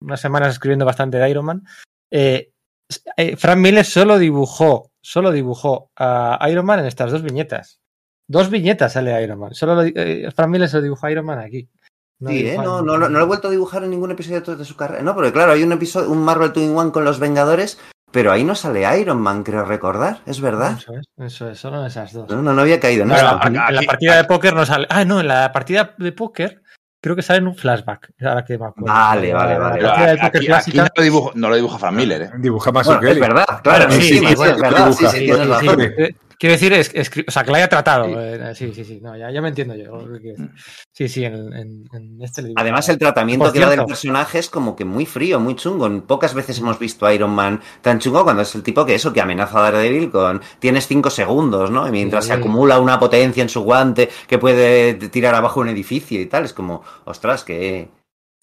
unas 0.01 0.21
semanas 0.21 0.53
escribiendo 0.53 0.85
bastante 0.85 1.17
de 1.17 1.29
Iron 1.29 1.45
Man. 1.45 1.63
Eh, 2.15 2.51
eh, 3.17 3.35
Frank 3.37 3.57
Miller 3.57 3.83
solo 3.85 4.19
dibujó, 4.19 4.91
solo 5.01 5.31
dibujó 5.31 5.89
a 5.97 6.45
Iron 6.51 6.65
Man 6.65 6.79
en 6.79 6.85
estas 6.85 7.11
dos 7.11 7.23
viñetas. 7.23 7.79
Dos 8.29 8.49
viñetas 8.51 8.93
sale 8.93 9.21
Iron 9.23 9.39
Man. 9.39 9.53
Solo 9.55 9.75
lo, 9.75 9.81
eh, 9.83 10.29
Frank 10.35 10.49
Miller 10.49 10.69
se 10.69 10.77
lo 10.77 10.83
dibuja 10.83 11.11
Iron 11.11 11.25
Man 11.25 11.39
aquí. 11.39 11.67
No 12.19 12.29
Sí, 12.29 12.47
¿eh? 12.47 12.55
no, 12.57 12.81
no, 12.81 12.97
lo- 12.97 13.09
no 13.09 13.17
lo 13.17 13.23
he 13.25 13.27
vuelto 13.27 13.47
a 13.47 13.51
dibujar 13.51 13.83
en 13.83 13.89
ningún 13.89 14.11
episodio 14.11 14.41
de, 14.41 14.63
su 14.63 14.75
carrera. 14.77 15.01
No, 15.03 15.13
porque 15.15 15.33
claro, 15.33 15.51
hay 15.53 15.63
un 15.63 15.71
episodio, 15.73 16.09
un 16.09 16.23
Marvel 16.23 16.53
2 16.53 16.63
in 16.63 16.69
1 16.77 16.91
con 16.91 17.03
los 17.03 17.19
Vengadores, 17.19 17.79
pero 18.11 18.31
ahí 18.31 18.43
no 18.43 18.53
sale 18.55 18.85
Iron 18.99 19.19
Man, 19.19 19.43
creo 19.43 19.65
recordar. 19.65 20.19
¿Es 20.25 20.39
verdad? 20.39 20.77
Eso 20.77 20.93
es, 20.93 21.05
eso 21.17 21.49
es, 21.49 21.59
solo 21.59 21.85
esas 21.85 22.13
dos. 22.13 22.29
No, 22.29 22.41
no, 22.41 22.53
no 22.53 22.61
había 22.61 22.79
caído 22.79 23.03
en 23.03 23.11
a- 23.11 23.41
en 23.43 23.53
la 23.55 23.81
partida 23.85 24.15
de 24.17 24.23
póker 24.25 24.53
no 24.53 24.65
sale. 24.65 24.85
Ah, 24.89 25.03
no, 25.03 25.19
en 25.19 25.27
la 25.27 25.51
partida 25.51 25.95
de 25.97 26.11
póker 26.13 26.62
creo 27.03 27.17
que 27.17 27.21
sale 27.21 27.39
en 27.39 27.47
un 27.47 27.55
flashback. 27.55 28.11
Ahora 28.21 28.45
que 28.45 28.57
me 28.57 28.65
acuerdo. 28.65 28.93
Vale, 28.93 29.33
vale, 29.33 29.59
vale. 29.59 29.81
De 29.81 30.21
aquí, 30.21 30.49
aquí 30.49 30.77
no, 30.77 30.85
lo 30.95 31.03
dibuja, 31.03 31.31
no 31.35 31.49
lo 31.49 31.55
dibuja 31.55 31.77
Frank 31.77 31.95
Miller, 31.95 32.21
¿eh? 32.21 32.31
Dibuja 32.37 32.71
más 32.71 32.87
Bueno, 32.87 33.05
es 33.05 33.19
verdad, 33.19 33.45
claro, 33.61 33.91
sí, 33.91 34.01
sí, 34.01 34.19
sí, 34.19 34.25
es 34.25 34.39
verdad, 34.39 34.91
sí, 34.93 35.05
sí, 35.07 35.27
Sí, 35.27 36.15
Quiero 36.39 36.53
decir, 36.53 36.73
es, 36.73 36.91
o 37.27 37.31
sea, 37.31 37.43
que 37.43 37.51
la 37.51 37.57
haya 37.57 37.69
tratado. 37.69 38.05
eh, 38.19 38.53
Sí, 38.55 38.73
sí, 38.73 38.83
sí. 38.83 38.99
No, 39.01 39.15
ya, 39.17 39.31
ya 39.31 39.41
me 39.41 39.49
entiendo 39.49 39.75
yo. 39.75 40.05
decir. 40.07 40.35
Sí, 40.91 41.07
sí, 41.07 41.23
en, 41.25 41.35
en- 41.53 41.83
en 41.93 42.21
este 42.21 42.41
dibuja. 42.41 42.61
Además, 42.61 42.87
el 42.89 42.97
tratamiento 42.97 43.45
Por 43.45 43.53
que 43.53 43.59
da 43.59 43.69
del 43.69 43.85
personaje 43.85 44.39
es 44.39 44.49
como 44.49 44.75
que 44.75 44.85
muy 44.85 45.05
frío, 45.05 45.39
muy 45.39 45.55
chungo. 45.55 45.89
Pocas 46.05 46.33
veces 46.33 46.57
hemos 46.59 46.77
visto 46.79 47.05
a 47.05 47.13
Iron 47.13 47.31
Man 47.31 47.61
tan 47.81 47.99
chungo 47.99 48.23
cuando 48.23 48.41
es 48.43 48.53
el 48.55 48.63
tipo 48.63 48.85
que 48.85 48.95
eso, 48.95 49.11
que 49.13 49.21
amenaza 49.21 49.59
a 49.59 49.61
Daredevil 49.63 50.11
con 50.11 50.41
tienes 50.59 50.87
cinco 50.87 51.09
segundos, 51.09 51.71
¿no? 51.71 51.87
Y 51.87 51.91
mientras 51.91 52.25
Sí. 52.25 52.29
se 52.29 52.33
acumula 52.35 52.79
una 52.79 52.99
potencia 52.99 53.41
en 53.43 53.49
su 53.49 53.61
guante 53.61 54.09
que 54.27 54.37
puede 54.37 54.93
tirar 55.09 55.35
abajo 55.35 55.59
un 55.61 55.69
edificio 55.69 56.19
y 56.21 56.25
tal, 56.27 56.45
es 56.45 56.53
como, 56.53 56.83
ostras, 57.05 57.43
que... 57.43 57.89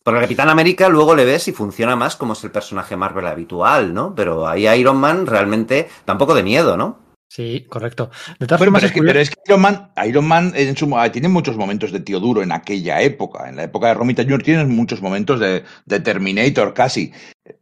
Porque 0.03 0.19
el 0.19 0.25
Capitán 0.25 0.49
América 0.49 0.89
luego 0.89 1.15
le 1.15 1.27
ves 1.27 1.47
y 1.49 1.53
funciona 1.53 1.95
más 1.95 2.17
como 2.17 2.33
es 2.33 2.43
el 2.43 2.51
personaje 2.51 2.97
Marvel 2.97 3.27
habitual, 3.27 3.93
¿no? 3.93 4.15
Pero 4.15 4.49
ahí 4.49 4.67
Iron 4.81 4.97
Man 4.97 5.27
realmente 5.27 5.89
da 6.07 6.15
un 6.15 6.19
poco 6.19 6.35
de 6.35 6.43
miedo, 6.43 6.79
¿no? 6.79 6.99
Sí, 7.33 7.65
correcto. 7.69 8.11
De 8.41 8.47
todas 8.49 8.59
Bueno, 8.59 8.73
formas, 8.73 8.81
pero 8.83 8.87
es, 8.89 8.93
que, 8.93 9.03
pero 9.03 9.21
es 9.21 9.31
que 9.31 9.37
Iron 9.47 9.61
Man, 9.61 9.93
Iron 10.05 10.27
Man 10.27 10.53
en 10.57 10.77
su- 10.77 10.99
ah, 10.99 11.13
tiene 11.13 11.29
muchos 11.29 11.57
momentos 11.57 11.93
de 11.93 12.01
tío 12.01 12.19
duro 12.19 12.43
en 12.43 12.51
aquella 12.51 13.01
época. 13.03 13.49
En 13.49 13.55
la 13.55 13.63
época 13.63 13.87
de 13.87 13.95
Romita 13.95 14.25
Jr. 14.25 14.43
tiene 14.43 14.65
muchos 14.65 15.01
momentos 15.01 15.39
de, 15.39 15.63
de 15.87 16.01
Terminator 16.01 16.75
casi. 16.75 17.13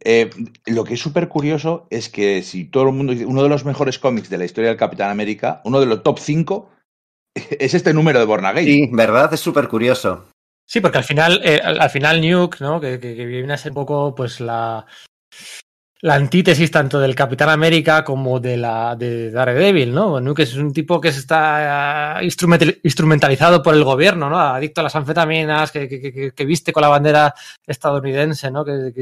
Eh, 0.01 0.31
lo 0.65 0.85
que 0.85 0.95
es 0.95 1.01
súper 1.01 1.29
curioso 1.29 1.87
es 1.91 2.09
que 2.09 2.43
si 2.43 2.65
todo 2.65 2.85
el 2.89 2.95
mundo 2.95 3.13
dice 3.13 3.27
uno 3.27 3.43
de 3.43 3.51
los 3.51 3.67
mejores 3.67 3.99
cómics 3.99 4.31
de 4.31 4.39
la 4.39 4.47
historia 4.47 4.71
del 4.71 4.79
Capitán 4.79 5.11
América, 5.11 5.61
uno 5.67 5.81
de 5.81 5.87
los 5.87 6.03
top 6.03 6.19
5, 6.19 6.71
es 7.35 7.75
este 7.75 7.93
número 7.93 8.19
de 8.21 8.25
Born 8.25 8.47
Again. 8.47 8.65
Sí, 8.65 8.89
¿verdad? 8.91 9.35
Es 9.35 9.41
súper 9.41 9.69
curioso. 9.69 10.29
Sí, 10.67 10.81
porque 10.81 10.99
al 10.99 11.05
final, 11.05 11.43
eh, 11.45 11.61
al, 11.63 11.79
al 11.79 11.91
final 11.91 12.23
Nuke, 12.27 12.57
¿no? 12.61 12.81
Que, 12.81 12.99
que- 12.99 13.15
que 13.15 13.27
viene 13.27 13.53
a 13.53 13.59
ser 13.59 13.73
un 13.73 13.77
poco, 13.77 14.15
pues, 14.15 14.41
la, 14.41 14.87
la 16.01 16.15
antítesis 16.15 16.71
tanto 16.71 17.01
del 17.01 17.15
Capitán 17.17 17.49
América 17.49 18.05
como 18.05 18.39
de 18.39 18.57
la 18.57 18.95
de 18.97 19.31
Daredevil, 19.33 19.93
¿no? 19.93 20.21
Nuke 20.21 20.45
es 20.45 20.55
un 20.55 20.73
tipo 20.73 21.01
que 21.01 21.09
está 21.09 22.19
instrumental- 22.23 22.79
instrumentalizado 22.85 23.63
por 23.63 23.75
el 23.75 23.83
gobierno, 23.83 24.31
¿no? 24.31 24.39
Adicto 24.39 24.81
a 24.81 24.85
las 24.85 24.95
anfetaminas, 24.95 25.73
que, 25.73 25.89
que- 25.89 26.01
que- 26.01 26.33
que 26.33 26.45
viste 26.45 26.73
con 26.73 26.83
la 26.83 26.89
bandera 26.89 27.35
estadounidense, 27.67 28.51
¿no? 28.51 28.65
Que 28.65 28.93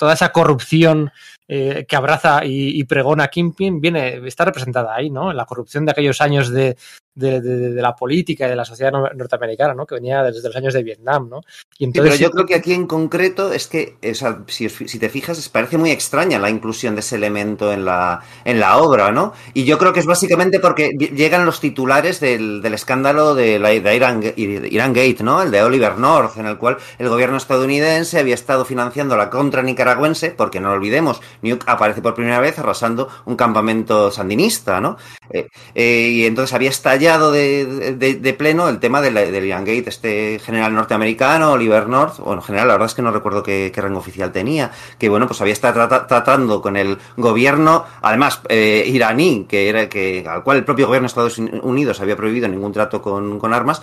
toda 0.00 0.14
esa 0.14 0.30
corrupción 0.32 1.12
eh, 1.46 1.84
que 1.86 1.96
abraza 1.96 2.44
y, 2.44 2.80
y 2.80 2.84
pregona 2.84 3.28
Kingpin 3.28 3.80
viene, 3.80 4.20
está 4.26 4.44
representada 4.46 4.94
ahí, 4.94 5.10
¿no? 5.10 5.30
En 5.30 5.36
la 5.36 5.44
corrupción 5.44 5.84
de 5.84 5.90
aquellos 5.92 6.20
años 6.20 6.48
de, 6.50 6.76
de, 7.14 7.40
de- 7.40 7.70
de 7.74 7.82
la 7.82 7.94
política 7.96 8.46
y 8.46 8.50
de 8.50 8.56
la 8.56 8.64
sociedad 8.64 8.92
no- 8.92 9.08
norteamericana, 9.14 9.74
¿no? 9.74 9.84
Que 9.84 9.96
venía 9.96 10.22
desde 10.22 10.46
los 10.48 10.56
años 10.56 10.72
de 10.74 10.82
Vietnam, 10.84 11.28
¿no? 11.28 11.40
Y 11.78 11.86
Sí, 11.86 11.90
pero 11.92 12.04
entonces, 12.04 12.20
yo 12.20 12.30
creo 12.30 12.46
que 12.46 12.54
aquí 12.54 12.72
en 12.72 12.86
concreto 12.86 13.52
es 13.52 13.66
que, 13.66 13.96
o 14.08 14.14
sea, 14.14 14.38
si, 14.46 14.68
te 14.98 15.08
fijas, 15.08 15.48
parece 15.48 15.76
muy 15.76 15.90
extraña 15.90 16.38
la 16.38 16.50
inclusión 16.50 16.94
de 16.94 17.00
ese 17.00 17.16
elemento 17.16 17.72
en 17.72 17.84
la, 17.84 18.20
en 18.44 18.60
la 18.60 18.78
obra, 18.78 19.10
¿no? 19.10 19.32
Y 19.52 19.64
yo 19.64 19.76
creo 19.76 19.92
que 19.92 20.00
es 20.00 20.06
básicamente 20.06 20.60
porque 20.60 20.90
llegan 20.90 21.44
los 21.46 21.60
titulares 21.60 22.20
del, 22.20 22.62
del 22.62 22.74
escándalo 22.74 23.34
de, 23.34 23.58
la, 23.58 23.70
de 23.70 23.96
Iran, 23.96 24.22
Iran 24.36 24.92
Gate, 24.92 25.24
¿no? 25.24 25.42
El 25.42 25.50
de 25.50 25.62
Oliver 25.62 25.98
North, 25.98 26.36
en 26.38 26.46
el 26.46 26.58
cual 26.58 26.76
el 26.98 27.08
gobierno 27.08 27.36
estadounidense 27.38 28.20
había 28.20 28.34
estado 28.34 28.64
financiando 28.64 29.16
la 29.16 29.30
contra 29.30 29.62
nicaragüense, 29.90 30.30
porque 30.30 30.60
no 30.60 30.68
lo 30.68 30.74
olvidemos, 30.74 31.20
Nuke 31.42 31.64
aparece 31.66 32.02
por 32.02 32.14
primera 32.14 32.40
vez 32.40 32.58
arrasando 32.58 33.08
un 33.24 33.36
campamento 33.36 34.10
sandinista, 34.10 34.80
¿no? 34.80 34.96
Eh, 35.30 35.48
eh, 35.74 36.08
y 36.12 36.26
entonces 36.26 36.54
había 36.54 36.70
estallado 36.70 37.30
de, 37.32 37.94
de- 37.96 38.14
de 38.14 38.34
pleno 38.34 38.68
el 38.68 38.78
tema 38.80 39.00
de 39.00 39.10
del 39.10 39.44
Iran 39.44 39.64
Gate, 39.64 39.88
este 39.88 40.38
general 40.44 40.74
norteamericano, 40.74 41.52
Oliver 41.52 41.88
North, 41.88 42.18
bueno, 42.18 42.42
general, 42.42 42.68
la 42.68 42.74
verdad 42.74 42.86
es 42.86 42.94
que 42.94 43.02
no 43.02 43.10
recuerdo 43.12 43.42
qué, 43.42 43.70
qué 43.74 43.80
rango 43.80 43.98
oficial 43.98 44.32
tenía, 44.32 44.70
que 44.98 45.08
bueno, 45.08 45.26
pues 45.26 45.40
había 45.40 45.52
estado 45.52 45.74
trata- 45.74 46.06
tratando 46.06 46.60
con 46.62 46.76
el 46.76 46.98
gobierno, 47.16 47.84
además, 48.02 48.40
eh, 48.48 48.84
iraní, 48.86 49.46
que 49.48 49.68
era 49.68 49.88
que, 49.88 50.24
al 50.28 50.42
cual 50.42 50.58
el 50.58 50.64
propio 50.64 50.86
gobierno 50.86 51.04
de 51.06 51.08
Estados 51.08 51.38
Unidos 51.38 52.00
había 52.00 52.16
prohibido 52.16 52.48
ningún 52.48 52.72
trato 52.72 53.02
con, 53.02 53.38
con 53.38 53.52
armas, 53.54 53.82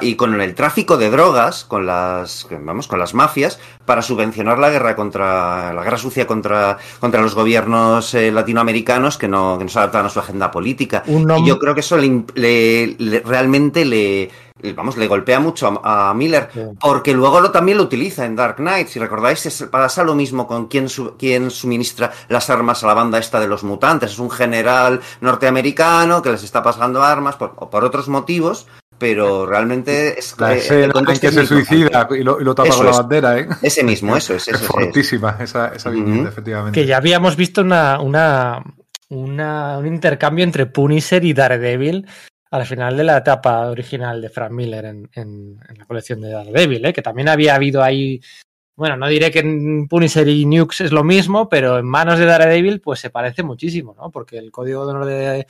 y 0.00 0.16
con 0.16 0.40
el 0.40 0.54
tráfico 0.54 0.96
de 0.96 1.10
drogas, 1.10 1.64
con 1.64 1.86
las, 1.86 2.46
vamos, 2.50 2.86
con 2.88 2.98
las 2.98 3.14
mafias, 3.14 3.58
para 3.84 4.02
subvencionar 4.02 4.58
la 4.58 4.70
guerra 4.70 4.96
contra, 4.96 5.72
la 5.72 5.82
guerra 5.82 5.98
sucia 5.98 6.26
contra, 6.26 6.78
contra 7.00 7.20
los 7.22 7.34
gobiernos 7.34 8.14
eh, 8.14 8.30
latinoamericanos 8.32 9.18
que 9.18 9.28
no, 9.28 9.56
que 9.58 9.64
no 9.64 9.70
se 9.70 9.78
adaptan 9.78 10.06
a 10.06 10.08
su 10.10 10.20
agenda 10.20 10.50
política. 10.50 11.02
Y 11.06 11.46
yo 11.46 11.58
creo 11.58 11.74
que 11.74 11.80
eso 11.80 11.96
le, 11.96 12.24
le- 12.34 12.94
le- 12.98 13.20
realmente 13.20 13.84
le, 13.84 14.30
vamos, 14.74 14.96
le 14.96 15.06
golpea 15.06 15.38
mucho 15.40 15.80
a, 15.84 16.10
a 16.10 16.14
Miller, 16.14 16.48
Sí. 16.52 16.60
porque 16.80 17.12
luego 17.12 17.40
lo, 17.40 17.50
también 17.50 17.76
lo 17.78 17.84
utiliza 17.84 18.24
en 18.24 18.36
Dark 18.36 18.56
Knight. 18.56 18.88
Si 18.88 18.98
recordáis, 18.98 19.44
es- 19.46 19.64
pasa 19.70 20.02
lo 20.04 20.14
mismo 20.14 20.46
con 20.46 20.66
quien, 20.66 20.88
su- 20.88 21.16
quien 21.18 21.50
suministra 21.50 22.10
las 22.28 22.48
armas 22.50 22.82
a 22.82 22.86
la 22.86 22.94
banda 22.94 23.18
esta 23.18 23.38
de 23.40 23.48
los 23.48 23.64
mutantes. 23.64 24.12
Es 24.12 24.18
un 24.18 24.30
general 24.30 25.00
norteamericano 25.20 26.22
que 26.22 26.30
les 26.30 26.42
está 26.42 26.62
pasando 26.62 27.02
armas 27.02 27.36
por, 27.36 27.54
por 27.54 27.84
otros 27.84 28.08
motivos, 28.08 28.66
pero 28.98 29.46
realmente 29.46 30.18
es 30.18 30.34
La 30.38 30.54
escena 30.54 30.84
el 30.86 30.92
en 30.96 31.04
que 31.20 31.26
es 31.26 31.34
se 31.34 31.46
suicida 31.46 32.08
y 32.10 32.22
lo, 32.22 32.40
y 32.40 32.44
lo 32.44 32.54
tapa 32.54 32.68
Eso 32.68 32.76
con 32.78 32.86
la 32.86 32.92
es. 32.92 32.98
bandera, 32.98 33.38
¿eh? 33.38 33.48
Ese 33.62 33.82
mismo, 33.84 34.16
eso 34.16 34.34
es, 34.34 34.48
Es 34.48 34.54
eso 34.54 34.64
es. 34.64 34.70
fortísima 34.70 35.36
esa, 35.40 35.68
esa 35.68 35.90
viñeta, 35.90 36.28
efectivamente. 36.28 36.80
que 36.80 36.86
ya 36.86 36.96
habíamos 36.98 37.36
visto 37.36 37.60
una, 37.62 38.00
una, 38.00 38.62
una- 39.08 39.78
un 39.78 39.86
intercambio 39.86 40.44
entre 40.44 40.66
Punisher 40.66 41.24
y 41.24 41.32
Daredevil 41.32 42.06
al 42.50 42.66
final 42.66 42.96
de 42.96 43.04
la 43.04 43.16
etapa 43.18 43.66
original 43.68 44.22
de 44.22 44.28
Frank 44.30 44.52
Miller 44.52 44.84
en, 44.84 45.10
en- 45.14 45.58
en 45.68 45.78
la 45.78 45.84
colección 45.86 46.20
de 46.20 46.30
Daredevil, 46.30 46.84
¿eh? 46.86 46.92
que 46.92 47.02
también 47.02 47.28
había 47.28 47.56
habido 47.56 47.82
ahí, 47.82 48.20
bueno, 48.76 48.96
no 48.96 49.08
diré 49.08 49.30
que 49.32 49.40
en 49.40 49.88
Punisher 49.88 50.28
y 50.28 50.46
Nukes 50.46 50.80
es 50.82 50.92
lo 50.92 51.02
mismo, 51.02 51.48
pero 51.48 51.78
en 51.78 51.86
manos 51.86 52.18
de 52.18 52.26
Daredevil 52.26 52.80
pues 52.80 53.00
se 53.00 53.10
parece 53.10 53.42
muchísimo, 53.42 53.94
¿no? 53.98 54.10
Porque 54.12 54.38
el 54.38 54.52
código 54.52 54.84
de 54.86 54.92
honor 54.92 55.06
de... 55.06 55.46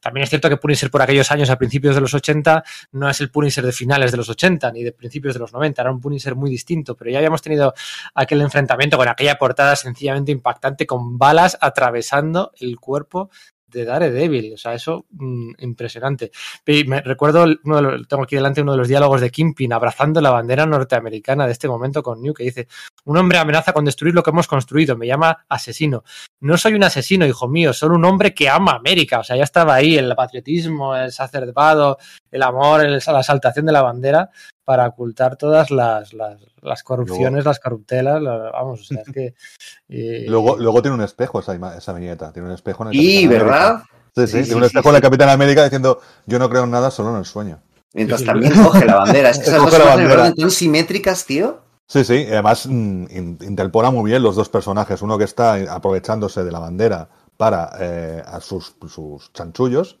También 0.00 0.24
es 0.24 0.30
cierto 0.30 0.48
que 0.48 0.56
Punisher 0.56 0.90
por 0.90 1.02
aquellos 1.02 1.30
años, 1.30 1.48
a 1.50 1.56
principios 1.56 1.94
de 1.94 2.00
los 2.00 2.12
80, 2.12 2.62
no 2.92 3.08
es 3.08 3.20
el 3.20 3.30
Punisher 3.30 3.64
de 3.64 3.72
finales 3.72 4.10
de 4.10 4.16
los 4.18 4.28
80 4.28 4.72
ni 4.72 4.82
de 4.82 4.92
principios 4.92 5.34
de 5.34 5.40
los 5.40 5.52
90, 5.52 5.80
era 5.80 5.90
un 5.90 6.00
Punisher 6.00 6.34
muy 6.34 6.50
distinto, 6.50 6.96
pero 6.96 7.10
ya 7.10 7.18
habíamos 7.18 7.42
tenido 7.42 7.74
aquel 8.14 8.42
enfrentamiento 8.42 8.96
con 8.96 9.08
aquella 9.08 9.36
portada 9.36 9.76
sencillamente 9.76 10.32
impactante 10.32 10.86
con 10.86 11.18
balas 11.18 11.56
atravesando 11.60 12.52
el 12.60 12.78
cuerpo 12.78 13.30
de 13.70 13.84
Daredevil. 13.84 14.54
O 14.54 14.56
sea, 14.56 14.74
eso 14.74 15.06
mm, 15.10 15.52
impresionante. 15.58 16.30
Y 16.66 16.84
me 16.84 17.00
recuerdo, 17.00 17.46
uno 17.64 17.76
de 17.76 17.82
los- 17.82 18.08
tengo 18.08 18.22
aquí 18.24 18.36
delante 18.36 18.62
uno 18.62 18.72
de 18.72 18.78
los 18.78 18.88
diálogos 18.88 19.20
de 19.20 19.30
Kimpin 19.30 19.72
abrazando 19.72 20.20
la 20.20 20.30
bandera 20.30 20.66
norteamericana 20.66 21.46
de 21.46 21.52
este 21.52 21.68
momento 21.68 22.02
con 22.02 22.20
New, 22.20 22.34
que 22.34 22.44
dice, 22.44 22.68
un 23.04 23.16
hombre 23.16 23.38
amenaza 23.38 23.72
con 23.72 23.84
destruir 23.84 24.14
lo 24.14 24.22
que 24.22 24.30
hemos 24.30 24.46
construido, 24.46 24.96
me 24.96 25.06
llama 25.06 25.44
asesino. 25.48 26.04
No 26.40 26.56
soy 26.56 26.74
un 26.74 26.84
asesino, 26.84 27.26
hijo 27.26 27.48
mío, 27.48 27.72
soy 27.72 27.90
un 27.90 28.04
hombre 28.04 28.34
que 28.34 28.48
ama 28.48 28.72
América. 28.72 29.20
O 29.20 29.24
sea, 29.24 29.36
ya 29.36 29.44
estaba 29.44 29.74
ahí 29.74 29.96
el 29.96 30.14
patriotismo, 30.14 30.96
el 30.96 31.12
sacerdocio, 31.12 31.98
el 32.30 32.42
amor, 32.42 32.84
la 32.88 32.96
exaltación 32.96 33.66
de 33.66 33.72
la 33.72 33.82
bandera 33.82 34.30
para 34.70 34.86
ocultar 34.86 35.34
todas 35.34 35.72
las, 35.72 36.12
las, 36.12 36.38
las 36.62 36.84
corrupciones, 36.84 37.44
las 37.44 37.58
corruptelas, 37.58 38.22
la- 38.22 38.52
vamos, 38.52 38.82
o 38.82 38.84
sea, 38.84 39.02
es 39.04 39.12
que... 39.12 39.34
eh, 39.88 40.26
Luego, 40.28 40.56
luego 40.58 40.80
tiene 40.80 40.94
un 40.94 41.02
espejo 41.02 41.40
esa, 41.40 41.56
esa 41.76 41.92
viñeta. 41.92 42.32
Tiene 42.32 42.46
un 42.46 42.54
espejo 42.54 42.84
en 42.84 42.90
el 42.90 42.94
Y, 42.94 43.22
Capitán 43.24 43.30
¿verdad? 43.48 43.66
América. 43.70 43.88
Sí, 44.14 44.20
sí, 44.20 44.26
Sí, 44.26 44.32
tiene 44.32 44.46
sí, 44.46 44.54
un 44.54 44.62
espejo 44.62 44.82
sí. 44.84 44.88
en 44.90 44.94
el 44.94 45.02
Capitán 45.02 45.28
América 45.28 45.64
diciendo 45.64 46.00
yo 46.26 46.38
no 46.38 46.48
creo 46.48 46.62
en 46.62 46.70
nada, 46.70 46.92
solo 46.92 47.10
en 47.10 47.16
el 47.16 47.24
sueño. 47.24 47.58
Mientras 47.94 48.22
también 48.24 48.52
coge 48.62 48.84
la 48.84 48.94
bandera. 48.94 49.30
Es 49.30 49.38
que 49.38 49.44
esas 49.46 49.58
Coge 49.58 49.70
dos 49.78 49.78
la 49.84 50.04
cosas 50.14 50.34
tan 50.36 50.50
simétricas, 50.52 51.24
tío. 51.26 51.58
Sí, 51.88 52.04
sí, 52.04 52.26
además 52.30 52.66
mm, 52.68 53.04
in- 53.10 53.38
interpona 53.40 53.90
muy 53.90 54.08
bien 54.08 54.22
los 54.22 54.36
dos 54.36 54.48
personajes. 54.48 55.02
Uno 55.02 55.18
que 55.18 55.24
está 55.24 55.54
aprovechándose 55.74 56.44
de 56.44 56.52
la 56.52 56.60
bandera 56.60 57.08
para 57.36 57.72
eh, 57.80 58.22
a 58.24 58.40
sus, 58.40 58.76
sus 58.88 59.32
chanchullos, 59.32 59.98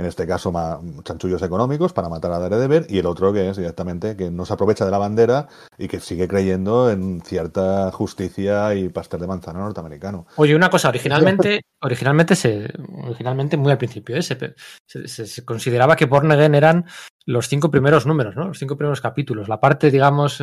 en 0.00 0.06
este 0.06 0.26
caso 0.26 0.50
chanchullos 1.04 1.42
económicos 1.42 1.92
para 1.92 2.08
matar 2.08 2.32
a 2.32 2.38
Daredevil, 2.38 2.86
y 2.88 2.98
el 2.98 3.06
otro 3.06 3.32
que 3.32 3.50
es 3.50 3.56
directamente 3.58 4.16
que 4.16 4.30
no 4.30 4.46
se 4.46 4.54
aprovecha 4.54 4.84
de 4.86 4.90
la 4.90 4.98
bandera 4.98 5.46
y 5.78 5.88
que 5.88 6.00
sigue 6.00 6.26
creyendo 6.26 6.90
en 6.90 7.20
cierta 7.20 7.92
justicia 7.92 8.74
y 8.74 8.88
pastel 8.88 9.20
de 9.20 9.26
manzana 9.26 9.60
norteamericano. 9.60 10.26
Oye, 10.36 10.56
una 10.56 10.70
cosa, 10.70 10.88
originalmente, 10.88 11.60
originalmente 11.82 12.34
se, 12.34 12.72
originalmente 13.04 13.56
muy 13.58 13.70
al 13.70 13.78
principio, 13.78 14.16
¿eh? 14.16 14.22
se, 14.22 14.36
se- 14.88 15.06
se- 15.06 15.26
se 15.26 15.44
consideraba 15.44 15.94
que 15.96 16.06
Born 16.06 16.32
Again 16.32 16.54
eran 16.54 16.86
los 17.26 17.48
cinco 17.48 17.70
primeros 17.70 18.06
números, 18.06 18.34
¿no? 18.34 18.48
Los 18.48 18.58
cinco 18.58 18.76
primeros 18.76 19.00
capítulos, 19.02 19.48
la 19.48 19.60
parte, 19.60 19.90
digamos, 19.90 20.40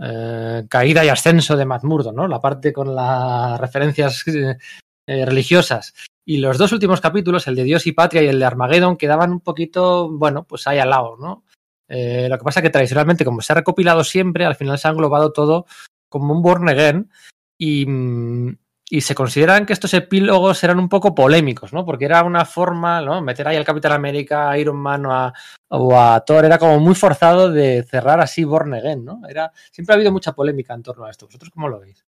eh, 0.00 0.64
caída 0.68 1.04
y 1.04 1.08
ascenso 1.08 1.56
de 1.56 1.66
Matt 1.66 1.84
Murdo, 1.84 2.12
¿no? 2.12 2.26
La 2.28 2.40
parte 2.40 2.72
con 2.72 2.94
las 2.94 3.60
referencias 3.60 4.24
eh, 4.26 5.24
religiosas. 5.26 5.92
Y 6.28 6.36
los 6.36 6.58
dos 6.58 6.72
últimos 6.72 7.00
capítulos, 7.00 7.46
el 7.46 7.56
de 7.56 7.64
Dios 7.64 7.86
y 7.86 7.92
Patria 7.92 8.22
y 8.22 8.26
el 8.26 8.38
de 8.38 8.44
Armageddon, 8.44 8.98
quedaban 8.98 9.32
un 9.32 9.40
poquito, 9.40 10.10
bueno, 10.10 10.44
pues 10.44 10.66
ahí 10.66 10.78
al 10.78 10.90
lado, 10.90 11.16
¿no? 11.18 11.42
Eh, 11.88 12.26
lo 12.28 12.36
que 12.36 12.44
pasa 12.44 12.60
es 12.60 12.64
que 12.64 12.68
tradicionalmente, 12.68 13.24
como 13.24 13.40
se 13.40 13.50
ha 13.50 13.56
recopilado 13.56 14.04
siempre, 14.04 14.44
al 14.44 14.54
final 14.54 14.78
se 14.78 14.86
ha 14.86 14.90
englobado 14.90 15.32
todo 15.32 15.64
como 16.10 16.34
un 16.34 16.42
Born 16.42 16.68
Again 16.68 17.10
y, 17.56 17.86
mm, 17.86 18.58
y 18.90 19.00
se 19.00 19.14
consideran 19.14 19.64
que 19.64 19.72
estos 19.72 19.94
epílogos 19.94 20.62
eran 20.62 20.78
un 20.78 20.90
poco 20.90 21.14
polémicos, 21.14 21.72
¿no? 21.72 21.86
Porque 21.86 22.04
era 22.04 22.22
una 22.22 22.44
forma, 22.44 23.00
¿no? 23.00 23.22
Meter 23.22 23.48
ahí 23.48 23.56
al 23.56 23.64
Capitán 23.64 23.92
América, 23.92 24.50
a 24.50 24.58
Iron 24.58 24.76
Man 24.76 25.06
o 25.06 25.14
a, 25.14 26.14
a 26.14 26.20
Thor 26.26 26.44
era 26.44 26.58
como 26.58 26.78
muy 26.78 26.94
forzado 26.94 27.50
de 27.50 27.84
cerrar 27.84 28.20
así 28.20 28.44
Born 28.44 28.74
Again, 28.74 29.02
¿no? 29.02 29.22
Era, 29.26 29.50
siempre 29.72 29.94
ha 29.94 29.96
habido 29.96 30.12
mucha 30.12 30.34
polémica 30.34 30.74
en 30.74 30.82
torno 30.82 31.06
a 31.06 31.10
esto. 31.10 31.24
¿Vosotros 31.24 31.50
cómo 31.50 31.70
lo 31.70 31.80
veis? 31.80 32.04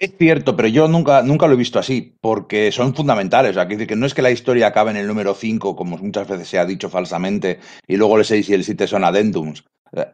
Es 0.00 0.16
cierto, 0.18 0.56
pero 0.56 0.66
yo 0.66 0.88
nunca, 0.88 1.22
nunca 1.22 1.46
lo 1.46 1.52
he 1.52 1.56
visto 1.58 1.78
así, 1.78 2.16
porque 2.22 2.72
son 2.72 2.94
fundamentales. 2.94 3.50
O 3.50 3.54
sea, 3.54 3.66
quiero 3.66 3.80
decir 3.80 3.88
que 3.88 3.96
no 3.96 4.06
es 4.06 4.14
que 4.14 4.22
la 4.22 4.30
historia 4.30 4.68
acabe 4.68 4.90
en 4.92 4.96
el 4.96 5.06
número 5.06 5.34
5, 5.34 5.76
como 5.76 5.98
muchas 5.98 6.26
veces 6.26 6.48
se 6.48 6.58
ha 6.58 6.64
dicho 6.64 6.88
falsamente, 6.88 7.60
y 7.86 7.96
luego 7.98 8.16
el 8.16 8.24
6 8.24 8.48
y 8.48 8.54
el 8.54 8.64
7 8.64 8.86
son 8.86 9.04
addendums. 9.04 9.62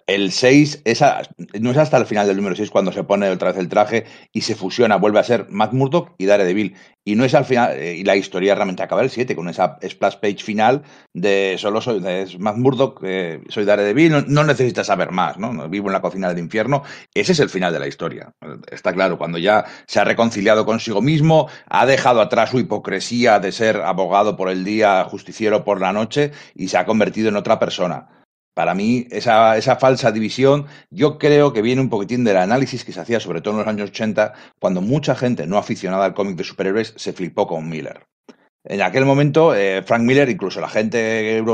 El 0.07 0.33
6 0.33 0.81
es 0.85 1.03
a- 1.03 1.23
no 1.61 1.71
es 1.71 1.77
hasta 1.77 1.97
el 1.99 2.07
final 2.07 2.27
del 2.27 2.37
número 2.37 2.57
6 2.57 2.71
cuando 2.71 2.93
se 2.93 3.05
pone 3.05 3.29
otra 3.29 3.51
vez 3.53 3.61
el 3.61 3.69
traje 3.69 4.05
y 4.33 4.41
se 4.41 4.55
fusiona, 4.55 4.97
vuelve 4.97 5.19
a 5.21 5.25
ser 5.25 5.47
Matt 5.51 5.73
Murdock 5.73 6.15
y 6.19 6.27
Daredevil. 6.27 6.75
Y 7.05 7.15
no 7.15 7.25
es 7.25 7.35
al 7.35 7.45
final, 7.45 7.73
eh, 7.77 7.95
y 7.95 8.03
la 8.03 8.17
historia 8.17 8.55
realmente 8.55 8.83
acaba 8.83 9.03
el 9.03 9.11
7 9.11 9.37
con 9.37 9.49
esa 9.49 9.79
splash 9.87 10.17
page 10.17 10.39
final 10.43 10.83
de 11.13 11.55
solo 11.59 11.81
soy 11.81 12.01
de 12.01 12.27
Matt 12.39 12.57
Murdock, 12.57 13.01
eh, 13.05 13.43
soy 13.49 13.65
Daredevil, 13.65 14.11
no, 14.11 14.23
no 14.27 14.45
necesitas 14.45 14.87
saber 14.89 15.13
más. 15.13 15.39
No 15.39 15.69
Vivo 15.69 15.89
en 15.89 15.93
la 15.93 16.01
cocina 16.01 16.29
del 16.29 16.39
infierno. 16.39 16.83
Ese 17.15 17.33
es 17.33 17.41
el 17.41 17.49
final 17.51 17.73
de 17.73 17.79
la 17.79 17.87
historia. 17.87 18.33
Está 18.71 18.93
claro, 18.93 19.19
cuando 19.19 19.39
ya 19.39 19.65
se 19.87 20.01
ha 20.01 20.05
reconciliado 20.05 20.65
consigo 20.67 21.01
mismo, 21.03 21.49
ha 21.69 21.87
dejado 21.87 22.21
atrás 22.21 22.51
su 22.51 22.59
hipocresía 22.59 23.39
de 23.41 23.53
ser 23.53 23.77
abogado 23.83 24.37
por 24.37 24.49
el 24.49 24.65
día, 24.65 25.05
justiciero 25.05 25.65
por 25.65 25.81
la 25.81 25.93
noche 25.93 26.33
y 26.55 26.69
se 26.69 26.79
ha 26.79 26.87
convertido 26.87 27.29
en 27.29 27.37
otra 27.37 27.59
persona. 27.59 28.09
Para 28.57 28.75
mí, 28.75 29.07
esa, 29.11 29.77
falsa 29.77 30.13
división, 30.13 30.65
yo 30.89 31.19
creo 31.19 31.53
que 31.53 31.61
viene 31.61 31.83
un 31.83 31.91
poquitín 31.91 32.25
del 32.25 32.39
análisis 32.39 32.87
que 32.87 32.93
se 32.95 33.01
hacía, 33.01 33.21
sobre 33.21 33.43
todo 33.43 33.53
en 33.53 33.59
los 33.59 33.69
años 33.69 33.91
80, 33.91 34.33
cuando 34.59 34.81
mucha 34.81 35.15
gente 35.15 35.47
no 35.47 35.59
aficionada 35.59 36.07
al 36.07 36.15
cómic 36.15 36.37
de 36.37 36.45
superhéroes 36.45 36.95
se 36.97 37.13
flipó 37.13 37.47
con 37.47 37.69
Miller. 37.69 38.07
En 38.65 38.81
aquel 38.81 39.05
momento, 39.05 39.55
eh, 39.55 39.83
Frank 39.83 40.05
Miller, 40.05 40.31
incluso 40.31 40.63
la 40.63 40.71
gente 40.71 41.45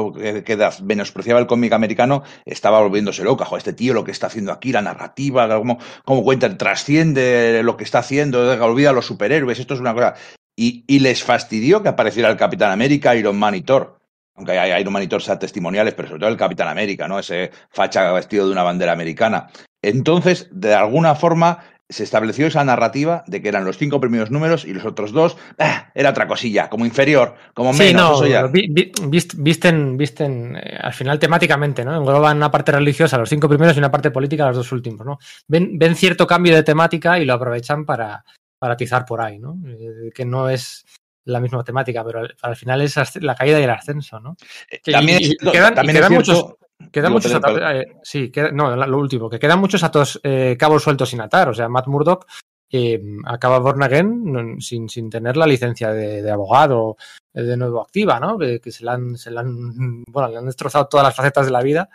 que, 0.46 0.70
menospreciaba 0.84 1.40
el 1.40 1.48
cómic 1.48 1.72
americano, 1.72 2.22
estaba 2.44 2.80
volviéndose 2.80 3.24
loca. 3.24 3.46
Jo, 3.46 3.56
este 3.56 3.72
tío 3.72 3.94
lo 3.94 4.04
que 4.04 4.12
está 4.12 4.28
haciendo 4.28 4.52
aquí, 4.52 4.70
la 4.70 4.82
narrativa, 4.82 5.60
cómo 6.04 6.22
cuenta, 6.22 6.56
trasciende 6.56 7.62
lo 7.64 7.76
que 7.76 7.82
está 7.82 7.98
haciendo, 7.98 8.48
olvida 8.64 8.90
a 8.90 8.92
los 8.92 9.06
superhéroes, 9.06 9.58
esto 9.58 9.74
es 9.74 9.80
una 9.80 9.92
cosa. 9.92 10.14
Y, 10.54 10.84
y 10.86 11.00
les 11.00 11.24
fastidió 11.24 11.82
que 11.82 11.88
apareciera 11.88 12.30
el 12.30 12.36
Capitán 12.36 12.70
América, 12.70 13.16
Iron 13.16 13.40
Man 13.40 13.56
y 13.56 13.62
Thor. 13.62 14.01
Aunque 14.34 14.58
hay 14.58 14.80
Iron 14.80 14.92
Man 14.92 15.02
y 15.02 15.08
Thor 15.08 15.22
testimoniales, 15.38 15.94
pero 15.94 16.08
sobre 16.08 16.20
todo 16.20 16.30
el 16.30 16.36
Capitán 16.36 16.68
América, 16.68 17.06
¿no? 17.06 17.18
Ese 17.18 17.50
facha 17.70 18.10
vestido 18.12 18.46
de 18.46 18.52
una 18.52 18.62
bandera 18.62 18.92
americana. 18.92 19.48
Entonces, 19.82 20.48
de 20.52 20.74
alguna 20.74 21.14
forma, 21.14 21.58
se 21.88 22.04
estableció 22.04 22.46
esa 22.46 22.64
narrativa 22.64 23.22
de 23.26 23.42
que 23.42 23.48
eran 23.48 23.66
los 23.66 23.76
cinco 23.76 24.00
primeros 24.00 24.30
números 24.30 24.64
y 24.64 24.72
los 24.72 24.86
otros 24.86 25.12
dos, 25.12 25.36
ah, 25.58 25.90
era 25.94 26.10
otra 26.10 26.26
cosilla, 26.26 26.70
como 26.70 26.86
inferior, 26.86 27.34
como 27.52 27.74
Sí, 27.74 27.84
menos. 27.84 28.02
no, 28.02 28.14
eso 28.14 28.26
ya. 28.26 28.46
vi- 28.46 28.68
vi- 28.70 28.92
vist- 28.92 29.34
visten, 29.36 29.98
visten 29.98 30.56
eh, 30.56 30.78
al 30.80 30.94
final 30.94 31.18
temáticamente, 31.18 31.84
¿no? 31.84 31.94
Engloban 31.94 32.38
una 32.38 32.50
parte 32.50 32.72
religiosa, 32.72 33.18
los 33.18 33.28
cinco 33.28 33.48
primeros, 33.48 33.76
y 33.76 33.80
una 33.80 33.90
parte 33.90 34.10
política, 34.10 34.46
los 34.46 34.56
dos 34.56 34.72
últimos, 34.72 35.04
¿no? 35.04 35.18
Ven, 35.46 35.78
ven 35.78 35.94
cierto 35.94 36.26
cambio 36.26 36.54
de 36.54 36.62
temática 36.62 37.18
y 37.18 37.26
lo 37.26 37.34
aprovechan 37.34 37.84
para, 37.84 38.24
para 38.58 38.72
atizar 38.74 39.04
por 39.04 39.20
ahí, 39.20 39.38
¿no? 39.38 39.58
Eh, 39.66 40.10
que 40.14 40.24
no 40.24 40.48
es 40.48 40.86
la 41.24 41.40
misma 41.40 41.62
temática, 41.64 42.04
pero 42.04 42.20
al, 42.20 42.36
al 42.42 42.56
final 42.56 42.80
es 42.82 42.96
la 43.22 43.34
caída 43.34 43.60
y 43.60 43.64
el 43.64 43.70
ascenso, 43.70 44.18
¿no? 44.20 44.36
Que- 44.82 44.92
También 44.92 45.18
y- 45.20 45.26
y 45.32 45.36
quedan- 45.36 45.72
y 45.72 45.76
también 45.76 45.96
es 45.96 46.00
quedan 46.08 46.22
cierto- 46.22 46.32
muchos- 46.32 46.56
Quedan 46.90 47.12
muchos 47.12 47.32
atos, 47.32 47.60
eh, 47.62 47.92
sí, 48.02 48.30
queda- 48.32 48.50
no, 48.50 48.74
lo 48.74 48.98
último, 48.98 49.30
que 49.30 49.38
quedan 49.38 49.60
muchos 49.60 49.84
atos 49.84 50.18
eh, 50.24 50.56
cabos 50.58 50.82
sueltos 50.82 51.10
sin 51.10 51.20
atar. 51.20 51.48
O 51.48 51.54
sea, 51.54 51.68
Matt 51.68 51.86
Murdock 51.86 52.26
eh, 52.72 53.00
acaba 53.24 53.60
Born 53.60 53.84
Again 53.84 54.56
sin, 54.60 54.88
sin 54.88 55.08
tener 55.08 55.36
la 55.36 55.46
licencia 55.46 55.92
de, 55.92 56.22
de 56.22 56.30
abogado 56.32 56.96
eh, 57.32 57.42
de 57.42 57.56
nuevo 57.56 57.80
activa, 57.80 58.18
¿no? 58.18 58.36
Que, 58.36 58.60
se, 58.72 58.84
la 58.84 58.94
han, 58.94 59.16
se 59.16 59.30
la 59.30 59.42
han, 59.42 60.02
bueno, 60.08 60.28
le 60.30 60.38
han 60.38 60.46
destrozado 60.46 60.88
todas 60.88 61.06
las 61.06 61.14
facetas 61.14 61.46
de 61.46 61.52
la 61.52 61.62
vida 61.62 61.88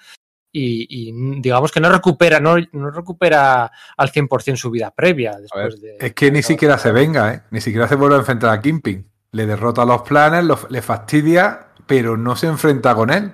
y, 0.54 0.88
y 1.10 1.42
digamos 1.42 1.72
que 1.74 1.82
no 1.82 1.90
recupera, 1.90 2.40
no, 2.40 2.56
no 2.72 2.90
recupera 2.90 3.70
al 3.98 4.10
100% 4.10 4.56
su 4.56 4.72
vida 4.72 4.92
previa 4.96 5.38
después 5.38 5.82
de... 5.82 5.98
Es 6.00 6.14
que 6.14 6.32
ni 6.32 6.42
siquiera 6.44 6.78
se 6.78 6.94
venga, 6.94 7.34
¿eh? 7.34 7.42
Ni 7.52 7.60
siquiera 7.60 7.90
se 7.90 7.96
vuelve 7.96 8.16
a 8.16 8.20
enfrentar 8.20 8.52
a 8.52 8.62
Kingpin. 8.62 9.06
Le 9.32 9.46
derrota 9.46 9.86
los 9.86 10.02
planes, 10.04 10.46
le 10.70 10.82
fastidia, 10.82 11.68
pero 11.86 12.18
no 12.18 12.36
se 12.36 12.48
enfrenta 12.48 12.96
con 12.96 13.10
él. 13.10 13.34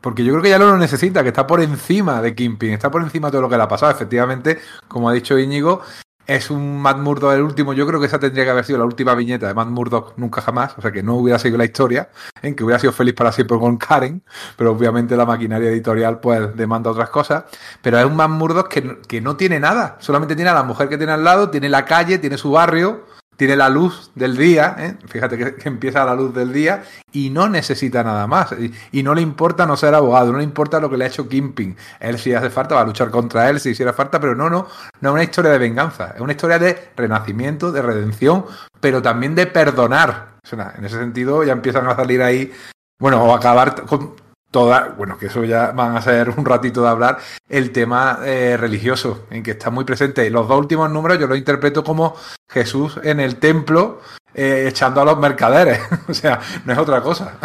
Porque 0.00 0.24
yo 0.24 0.32
creo 0.32 0.42
que 0.42 0.50
ya 0.50 0.58
lo 0.58 0.76
necesita, 0.76 1.22
que 1.22 1.28
está 1.28 1.46
por 1.46 1.60
encima 1.60 2.22
de 2.22 2.34
Kingpin, 2.34 2.70
está 2.70 2.90
por 2.90 3.02
encima 3.02 3.28
de 3.28 3.32
todo 3.32 3.42
lo 3.42 3.48
que 3.48 3.56
le 3.56 3.62
ha 3.64 3.68
pasado. 3.68 3.90
Efectivamente, 3.90 4.58
como 4.86 5.08
ha 5.08 5.12
dicho 5.12 5.36
Íñigo, 5.38 5.82
es 6.28 6.50
un 6.50 6.80
Matt 6.80 6.98
Murdock 6.98 7.32
el 7.32 7.42
último. 7.42 7.72
Yo 7.72 7.86
creo 7.86 7.98
que 7.98 8.06
esa 8.06 8.18
tendría 8.18 8.44
que 8.44 8.50
haber 8.50 8.64
sido 8.64 8.78
la 8.78 8.84
última 8.84 9.14
viñeta 9.14 9.48
de 9.48 9.54
Matt 9.54 9.68
Murdock 9.68 10.12
nunca 10.16 10.40
jamás. 10.40 10.76
O 10.78 10.82
sea, 10.82 10.92
que 10.92 11.02
no 11.02 11.16
hubiera 11.16 11.38
seguido 11.38 11.58
la 11.58 11.64
historia, 11.64 12.10
en 12.42 12.54
que 12.54 12.62
hubiera 12.62 12.78
sido 12.78 12.92
feliz 12.92 13.14
para 13.14 13.32
siempre 13.32 13.58
con 13.58 13.76
Karen. 13.76 14.22
Pero 14.56 14.70
obviamente 14.70 15.16
la 15.16 15.26
maquinaria 15.26 15.70
editorial 15.70 16.20
pues 16.20 16.54
demanda 16.54 16.90
otras 16.90 17.10
cosas. 17.10 17.44
Pero 17.82 17.98
es 17.98 18.04
un 18.04 18.14
Matt 18.14 18.30
Murdock 18.30 18.68
que, 18.68 19.00
que 19.08 19.20
no 19.20 19.36
tiene 19.36 19.58
nada. 19.58 19.96
Solamente 19.98 20.36
tiene 20.36 20.50
a 20.50 20.54
la 20.54 20.62
mujer 20.62 20.88
que 20.88 20.96
tiene 20.96 21.12
al 21.12 21.24
lado, 21.24 21.50
tiene 21.50 21.68
la 21.68 21.84
calle, 21.84 22.18
tiene 22.18 22.38
su 22.38 22.52
barrio, 22.52 23.04
tiene 23.38 23.54
la 23.54 23.68
luz 23.68 24.10
del 24.16 24.36
día, 24.36 24.74
¿eh? 24.80 24.96
fíjate 25.06 25.38
que, 25.38 25.68
empieza 25.68 26.04
la 26.04 26.16
luz 26.16 26.34
del 26.34 26.52
día 26.52 26.82
y 27.12 27.30
no 27.30 27.48
necesita 27.48 28.02
nada 28.02 28.26
más. 28.26 28.52
Y, 28.90 29.02
no 29.04 29.14
le 29.14 29.22
importa 29.22 29.64
no 29.64 29.76
ser 29.76 29.94
abogado, 29.94 30.32
no 30.32 30.38
le 30.38 30.44
importa 30.44 30.80
lo 30.80 30.90
que 30.90 30.96
le 30.96 31.04
ha 31.04 31.06
hecho 31.06 31.28
Kingpin. 31.28 31.76
Él 32.00 32.18
si 32.18 32.34
hace 32.34 32.50
falta 32.50 32.74
va 32.74 32.80
a 32.80 32.84
luchar 32.84 33.10
contra 33.10 33.48
él 33.48 33.60
si 33.60 33.70
hiciera 33.70 33.92
falta, 33.92 34.18
pero 34.18 34.34
no, 34.34 34.50
no, 34.50 34.66
no 35.00 35.08
es 35.10 35.12
una 35.12 35.22
historia 35.22 35.52
de 35.52 35.58
venganza, 35.58 36.14
es 36.16 36.20
una 36.20 36.32
historia 36.32 36.58
de 36.58 36.90
renacimiento, 36.96 37.70
de 37.70 37.80
redención, 37.80 38.44
pero 38.80 39.00
también 39.00 39.36
de 39.36 39.46
perdonar. 39.46 40.38
En 40.50 40.84
ese 40.84 40.98
sentido 40.98 41.44
ya 41.44 41.52
empiezan 41.52 41.86
a 41.86 41.94
salir 41.94 42.20
ahí, 42.20 42.52
bueno, 42.98 43.22
o 43.22 43.32
acabar 43.32 43.84
con 43.86 44.16
toda, 44.50 44.94
bueno, 44.96 45.18
que 45.18 45.26
eso 45.26 45.44
ya 45.44 45.72
van 45.72 45.96
a 45.96 46.02
ser 46.02 46.30
un 46.30 46.44
ratito 46.44 46.82
de 46.82 46.88
hablar, 46.88 47.18
el 47.48 47.70
tema 47.72 48.20
eh, 48.24 48.56
religioso, 48.56 49.26
en 49.30 49.42
que 49.42 49.52
está 49.52 49.70
muy 49.70 49.84
presente. 49.84 50.28
Los 50.30 50.48
dos 50.48 50.58
últimos 50.58 50.90
números 50.90 51.18
yo 51.18 51.26
lo 51.26 51.36
interpreto 51.36 51.84
como 51.84 52.14
Jesús 52.48 52.98
en 53.02 53.20
el 53.20 53.36
templo 53.36 54.00
eh, 54.34 54.66
echando 54.68 55.00
a 55.00 55.04
los 55.04 55.18
mercaderes. 55.18 55.80
o 56.08 56.14
sea, 56.14 56.40
no 56.64 56.72
es 56.72 56.78
otra 56.78 57.02
cosa. 57.02 57.38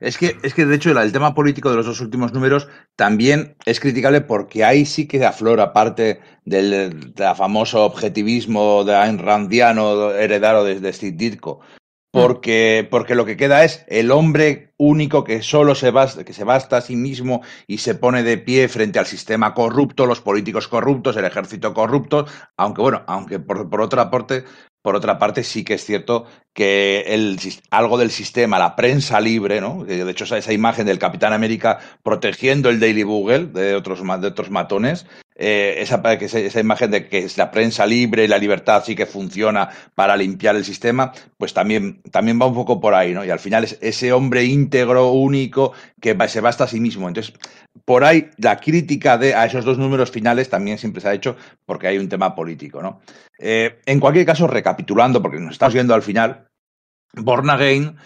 Es 0.00 0.18
que, 0.18 0.36
es 0.42 0.52
que 0.52 0.66
de 0.66 0.74
hecho 0.74 0.90
el, 0.90 1.12
tema 1.12 1.34
político 1.34 1.70
de 1.70 1.76
los 1.76 1.86
dos 1.86 2.00
últimos 2.00 2.32
números 2.32 2.68
también 2.96 3.56
es 3.64 3.80
criticable 3.80 4.20
porque 4.20 4.64
ahí 4.64 4.84
sí 4.84 5.06
que 5.06 5.24
aflora 5.24 5.72
parte 5.72 6.20
del, 6.44 7.14
del 7.14 7.34
famoso 7.34 7.84
objetivismo 7.84 8.84
de 8.84 8.96
Ayn 8.96 9.18
Randiano 9.18 10.10
heredado 10.10 10.64
desde 10.64 10.92
Steve 10.92 11.16
Ditko. 11.16 11.60
Porque, 12.14 12.86
porque 12.88 13.16
lo 13.16 13.26
que 13.26 13.36
queda 13.36 13.64
es 13.64 13.84
el 13.88 14.12
hombre 14.12 14.72
único 14.76 15.24
que 15.24 15.42
solo 15.42 15.74
se 15.74 15.90
basta, 15.90 16.24
que 16.24 16.32
se 16.32 16.44
basta 16.44 16.76
a 16.76 16.80
sí 16.80 16.94
mismo 16.94 17.42
y 17.66 17.78
se 17.78 17.96
pone 17.96 18.22
de 18.22 18.38
pie 18.38 18.68
frente 18.68 19.00
al 19.00 19.06
sistema 19.06 19.52
corrupto, 19.52 20.06
los 20.06 20.20
políticos 20.20 20.68
corruptos, 20.68 21.16
el 21.16 21.24
ejército 21.24 21.74
corrupto, 21.74 22.24
aunque 22.56 22.82
bueno, 22.82 23.02
aunque 23.08 23.40
por, 23.40 23.68
por 23.68 23.80
otra 23.80 24.12
parte, 24.12 24.44
por 24.80 24.94
otra 24.94 25.18
parte 25.18 25.42
sí 25.42 25.64
que 25.64 25.74
es 25.74 25.84
cierto 25.84 26.26
que 26.52 27.00
el, 27.08 27.36
algo 27.70 27.98
del 27.98 28.12
sistema, 28.12 28.60
la 28.60 28.76
prensa 28.76 29.20
libre, 29.20 29.60
¿no? 29.60 29.84
De 29.84 30.08
hecho, 30.08 30.22
esa, 30.22 30.38
esa 30.38 30.52
imagen 30.52 30.86
del 30.86 31.00
Capitán 31.00 31.32
América 31.32 31.80
protegiendo 32.04 32.70
el 32.70 32.78
Daily 32.78 33.02
Bugle 33.02 33.46
de 33.46 33.74
otros, 33.74 34.00
de 34.20 34.28
otros 34.28 34.50
matones, 34.50 35.04
eh, 35.36 35.76
esa, 35.78 36.00
esa, 36.14 36.60
imagen 36.60 36.92
de 36.92 37.08
que 37.08 37.26
la 37.36 37.50
prensa 37.50 37.84
libre 37.86 38.24
y 38.24 38.28
la 38.28 38.38
libertad 38.38 38.84
sí 38.86 38.94
que 38.94 39.04
funciona 39.04 39.68
para 39.96 40.16
limpiar 40.16 40.54
el 40.54 40.64
sistema, 40.64 41.12
pues 41.38 41.52
también, 41.52 42.02
también 42.12 42.40
va 42.40 42.46
un 42.46 42.54
poco 42.54 42.80
por 42.80 42.94
ahí, 42.94 43.12
¿no? 43.12 43.24
Y 43.24 43.30
al 43.30 43.40
final 43.40 43.64
es 43.64 43.76
ese 43.80 44.12
hombre 44.12 44.44
íntegro, 44.44 45.10
único, 45.10 45.72
que 46.00 46.16
se 46.28 46.40
basta 46.40 46.64
a 46.64 46.68
sí 46.68 46.78
mismo. 46.78 47.08
Entonces, 47.08 47.34
por 47.84 48.04
ahí 48.04 48.30
la 48.38 48.58
crítica 48.58 49.18
de, 49.18 49.34
a 49.34 49.46
esos 49.46 49.64
dos 49.64 49.76
números 49.76 50.12
finales 50.12 50.48
también 50.48 50.78
siempre 50.78 51.02
se 51.02 51.08
ha 51.08 51.14
hecho 51.14 51.36
porque 51.66 51.88
hay 51.88 51.98
un 51.98 52.08
tema 52.08 52.34
político, 52.36 52.80
¿no? 52.80 53.00
Eh, 53.38 53.80
en 53.86 53.98
cualquier 53.98 54.26
caso, 54.26 54.46
recapitulando, 54.46 55.20
porque 55.20 55.40
nos 55.40 55.54
estamos 55.54 55.74
viendo 55.74 55.94
al 55.94 56.02
final, 56.02 56.46
Born 57.16 57.50
Again 57.50 57.96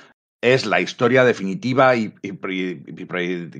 es 0.40 0.66
la 0.66 0.80
historia 0.80 1.24
definitiva 1.24 1.96
y, 1.96 2.14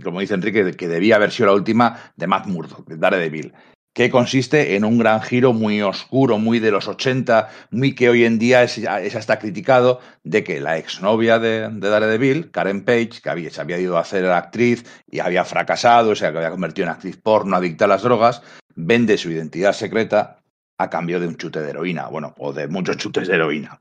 como 0.03 0.21
dice 0.21 0.35
Enrique, 0.35 0.73
que 0.73 0.89
debía 0.89 1.17
haber 1.17 1.33
sido 1.33 1.47
la 1.47 1.55
última 1.55 2.13
de 2.17 2.27
Matt 2.27 2.47
Murdock, 2.47 2.87
de 2.87 2.97
Daredevil, 2.97 3.53
que 3.95 4.11
consiste 4.11 4.77
en 4.77 4.85
un 4.85 4.99
gran 4.99 5.21
giro 5.23 5.53
muy 5.53 5.83
oscuro, 5.83 6.39
muy 6.39 6.61
de 6.61 6.71
los 6.71 6.87
80, 6.87 7.49
muy 7.73 7.95
que 7.95 8.09
hoy 8.09 8.25
en 8.25 8.39
día 8.39 8.63
es, 8.63 8.79
es 8.79 9.17
hasta 9.17 9.41
criticado, 9.41 10.01
de 10.23 10.45
que 10.45 10.61
la 10.61 10.79
exnovia 10.79 11.41
de, 11.41 11.69
de 11.69 11.89
Daredevil, 11.89 12.53
Karen 12.53 12.85
Page, 12.85 13.21
que 13.23 13.31
había, 13.31 13.51
se 13.51 13.61
había 13.61 13.79
ido 13.81 13.97
a 13.97 14.03
hacer 14.03 14.25
actriz 14.27 14.85
y 15.11 15.19
había 15.19 15.45
fracasado, 15.45 16.11
o 16.11 16.15
sea, 16.15 16.31
que 16.31 16.39
había 16.39 16.51
convertido 16.51 16.87
en 16.87 16.93
actriz 16.93 17.17
porno, 17.17 17.57
adicta 17.57 17.87
a 17.87 17.89
las 17.89 18.03
drogas, 18.03 18.43
vende 18.77 19.19
su 19.19 19.33
identidad 19.33 19.73
secreta 19.73 20.39
a 20.79 20.89
cambio 20.89 21.19
de 21.19 21.27
un 21.27 21.37
chute 21.37 21.61
de 21.61 21.71
heroína, 21.71 22.07
bueno, 22.07 22.35
o 22.39 22.53
de 22.53 22.69
muchos 22.69 22.99
chutes 22.99 23.27
de 23.27 23.35
heroína. 23.35 23.81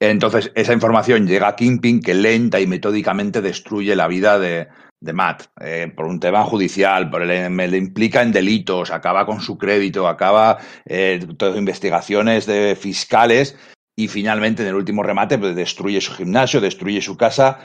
Entonces, 0.00 0.52
esa 0.54 0.74
información 0.74 1.26
llega 1.26 1.48
a 1.48 1.56
Kingpin 1.56 2.02
que 2.02 2.14
lenta 2.14 2.60
y 2.60 2.66
metódicamente 2.66 3.40
destruye 3.40 3.96
la 3.96 4.08
vida 4.08 4.38
de, 4.38 4.68
de 5.00 5.12
Matt, 5.12 5.44
eh, 5.60 5.92
por 5.94 6.06
un 6.06 6.20
tema 6.20 6.44
judicial, 6.44 7.10
por 7.10 7.22
el, 7.22 7.50
me 7.50 7.68
le 7.68 7.78
implica 7.78 8.22
en 8.22 8.32
delitos, 8.32 8.90
acaba 8.90 9.24
con 9.24 9.40
su 9.40 9.56
crédito, 9.56 10.06
acaba 10.06 10.58
eh, 10.84 11.20
investigaciones 11.56 12.46
de 12.46 12.76
fiscales 12.76 13.56
y 13.96 14.08
finalmente 14.08 14.62
en 14.62 14.68
el 14.68 14.74
último 14.74 15.02
remate 15.02 15.38
pues, 15.38 15.56
destruye 15.56 16.00
su 16.00 16.12
gimnasio, 16.12 16.60
destruye 16.60 17.00
su 17.00 17.16
casa 17.16 17.60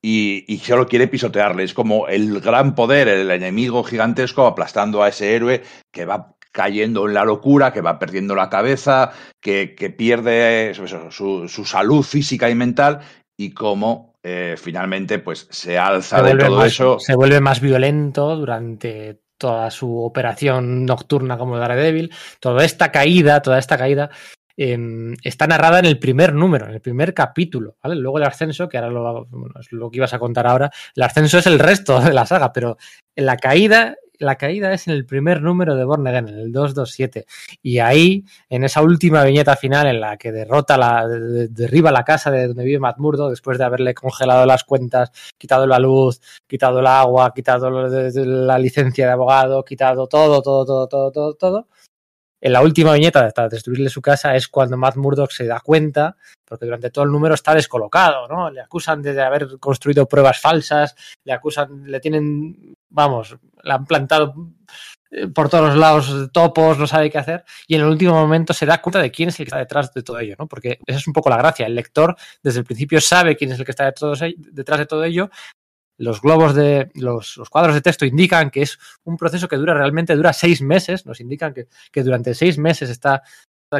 y, 0.00 0.44
y, 0.46 0.58
solo 0.58 0.86
quiere 0.86 1.08
pisotearle. 1.08 1.64
Es 1.64 1.74
como 1.74 2.06
el 2.06 2.40
gran 2.40 2.76
poder, 2.76 3.08
el 3.08 3.30
enemigo 3.30 3.82
gigantesco 3.82 4.46
aplastando 4.46 5.02
a 5.02 5.08
ese 5.08 5.34
héroe 5.34 5.62
que 5.92 6.04
va 6.04 6.35
cayendo 6.52 7.06
en 7.06 7.14
la 7.14 7.24
locura, 7.24 7.72
que 7.72 7.80
va 7.80 7.98
perdiendo 7.98 8.34
la 8.34 8.48
cabeza, 8.48 9.12
que, 9.40 9.74
que 9.74 9.90
pierde 9.90 10.70
eso, 10.70 10.86
su, 11.10 11.48
su, 11.48 11.64
salud 11.64 12.02
física 12.02 12.48
y 12.48 12.54
mental 12.54 13.00
y 13.36 13.50
cómo 13.50 14.14
eh, 14.22 14.56
finalmente 14.58 15.18
pues 15.18 15.46
se 15.50 15.78
alza 15.78 16.18
Se 16.18 16.34
de 16.34 16.44
todo 16.44 16.56
más, 16.56 16.66
eso. 16.66 16.98
se 16.98 17.14
vuelve 17.14 17.40
más 17.40 17.60
violento 17.60 18.34
durante 18.36 19.20
toda 19.38 19.70
su 19.70 19.98
operación 19.98 20.84
nocturna 20.86 21.36
como 21.38 21.58
Daredevil. 21.58 22.12
Toda 22.40 22.64
esta 22.64 22.90
caída, 22.90 23.42
toda 23.42 23.58
esta 23.58 23.76
caída 23.76 24.10
eh, 24.56 24.78
está 25.22 25.46
narrada 25.46 25.78
en 25.78 25.84
el 25.84 25.98
primer 25.98 26.32
número, 26.32 26.66
en 26.66 26.74
el 26.74 26.80
primer 26.80 27.12
capítulo. 27.12 27.76
¿vale? 27.82 27.96
Luego 27.96 28.18
el 28.18 28.24
ascenso, 28.24 28.68
que 28.68 28.78
ahora 28.78 28.90
lo, 28.90 29.26
bueno, 29.26 29.54
es 29.60 29.70
lo 29.72 29.90
que 29.90 29.98
ibas 29.98 30.14
a 30.14 30.18
contar 30.18 30.46
ahora, 30.46 30.70
el 30.94 31.02
ascenso 31.02 31.38
es 31.38 31.46
el 31.46 31.58
resto 31.58 32.00
de 32.00 32.14
la 32.14 32.26
saga, 32.26 32.52
pero 32.52 32.78
la 33.14 33.36
caída 33.36 33.96
la 34.18 34.36
caída 34.36 34.72
es 34.72 34.88
en 34.88 34.94
el 34.94 35.06
primer 35.06 35.42
número 35.42 35.76
de 35.76 35.84
Born 35.84 36.06
en 36.06 36.28
el 36.28 36.52
227. 36.52 37.26
Y 37.62 37.78
ahí, 37.78 38.24
en 38.48 38.64
esa 38.64 38.82
última 38.82 39.24
viñeta 39.24 39.56
final 39.56 39.86
en 39.86 40.00
la 40.00 40.16
que 40.16 40.32
derrota 40.32 40.76
la, 40.76 41.06
de, 41.06 41.48
derriba 41.48 41.90
la 41.90 42.04
casa 42.04 42.30
de 42.30 42.48
donde 42.48 42.64
vive 42.64 42.78
Matt 42.78 42.98
Murdo, 42.98 43.30
después 43.30 43.58
de 43.58 43.64
haberle 43.64 43.94
congelado 43.94 44.46
las 44.46 44.64
cuentas, 44.64 45.10
quitado 45.38 45.66
la 45.66 45.78
luz, 45.78 46.20
quitado 46.46 46.80
el 46.80 46.86
agua, 46.86 47.32
quitado 47.34 47.70
la 47.70 48.58
licencia 48.58 49.06
de 49.06 49.12
abogado, 49.12 49.64
quitado 49.64 50.06
todo, 50.06 50.42
todo, 50.42 50.64
todo, 50.64 50.88
todo, 50.88 51.10
todo, 51.10 51.34
todo. 51.34 51.68
En 52.40 52.52
la 52.52 52.62
última 52.62 52.92
viñeta, 52.92 53.24
hasta 53.24 53.48
destruirle 53.48 53.88
su 53.88 54.02
casa, 54.02 54.36
es 54.36 54.46
cuando 54.48 54.76
Matt 54.76 54.96
Murdock 54.96 55.30
se 55.30 55.46
da 55.46 55.60
cuenta, 55.60 56.16
porque 56.44 56.66
durante 56.66 56.90
todo 56.90 57.04
el 57.04 57.10
número 57.10 57.34
está 57.34 57.54
descolocado, 57.54 58.28
¿no? 58.28 58.50
Le 58.50 58.60
acusan 58.60 59.00
de 59.02 59.20
haber 59.20 59.58
construido 59.58 60.06
pruebas 60.06 60.40
falsas, 60.40 60.94
le 61.24 61.32
acusan, 61.32 61.90
le 61.90 61.98
tienen, 61.98 62.75
vamos, 62.88 63.36
le 63.62 63.72
han 63.72 63.84
plantado 63.84 64.34
por 65.34 65.48
todos 65.48 65.68
los 65.68 65.76
lados 65.76 66.30
topos, 66.32 66.78
no 66.78 66.86
sabe 66.86 67.10
qué 67.10 67.18
hacer, 67.18 67.44
y 67.66 67.74
en 67.74 67.82
el 67.82 67.88
último 67.88 68.12
momento 68.12 68.52
se 68.52 68.66
da 68.66 68.82
cuenta 68.82 69.00
de 69.00 69.10
quién 69.10 69.28
es 69.28 69.38
el 69.38 69.46
que 69.46 69.48
está 69.48 69.58
detrás 69.58 69.92
de 69.94 70.02
todo 70.02 70.18
ello, 70.18 70.34
¿no? 70.38 70.46
Porque 70.46 70.78
esa 70.86 70.98
es 70.98 71.06
un 71.06 71.12
poco 71.12 71.30
la 71.30 71.36
gracia. 71.36 71.66
El 71.66 71.74
lector 71.74 72.16
desde 72.42 72.60
el 72.60 72.64
principio 72.64 73.00
sabe 73.00 73.36
quién 73.36 73.52
es 73.52 73.58
el 73.58 73.64
que 73.64 73.70
está 73.70 73.84
detrás 73.84 74.78
de 74.78 74.86
todo 74.86 75.04
ello. 75.04 75.30
Los 75.98 76.20
globos 76.20 76.54
de 76.54 76.90
los, 76.94 77.38
los, 77.38 77.48
cuadros 77.48 77.74
de 77.74 77.80
texto 77.80 78.04
indican 78.04 78.50
que 78.50 78.62
es 78.62 78.78
un 79.04 79.16
proceso 79.16 79.48
que 79.48 79.56
dura 79.56 79.72
realmente 79.72 80.14
dura 80.14 80.34
seis 80.34 80.60
meses. 80.60 81.06
Nos 81.06 81.20
indican 81.20 81.54
que, 81.54 81.68
que 81.90 82.02
durante 82.02 82.34
seis 82.34 82.58
meses 82.58 82.90
está 82.90 83.22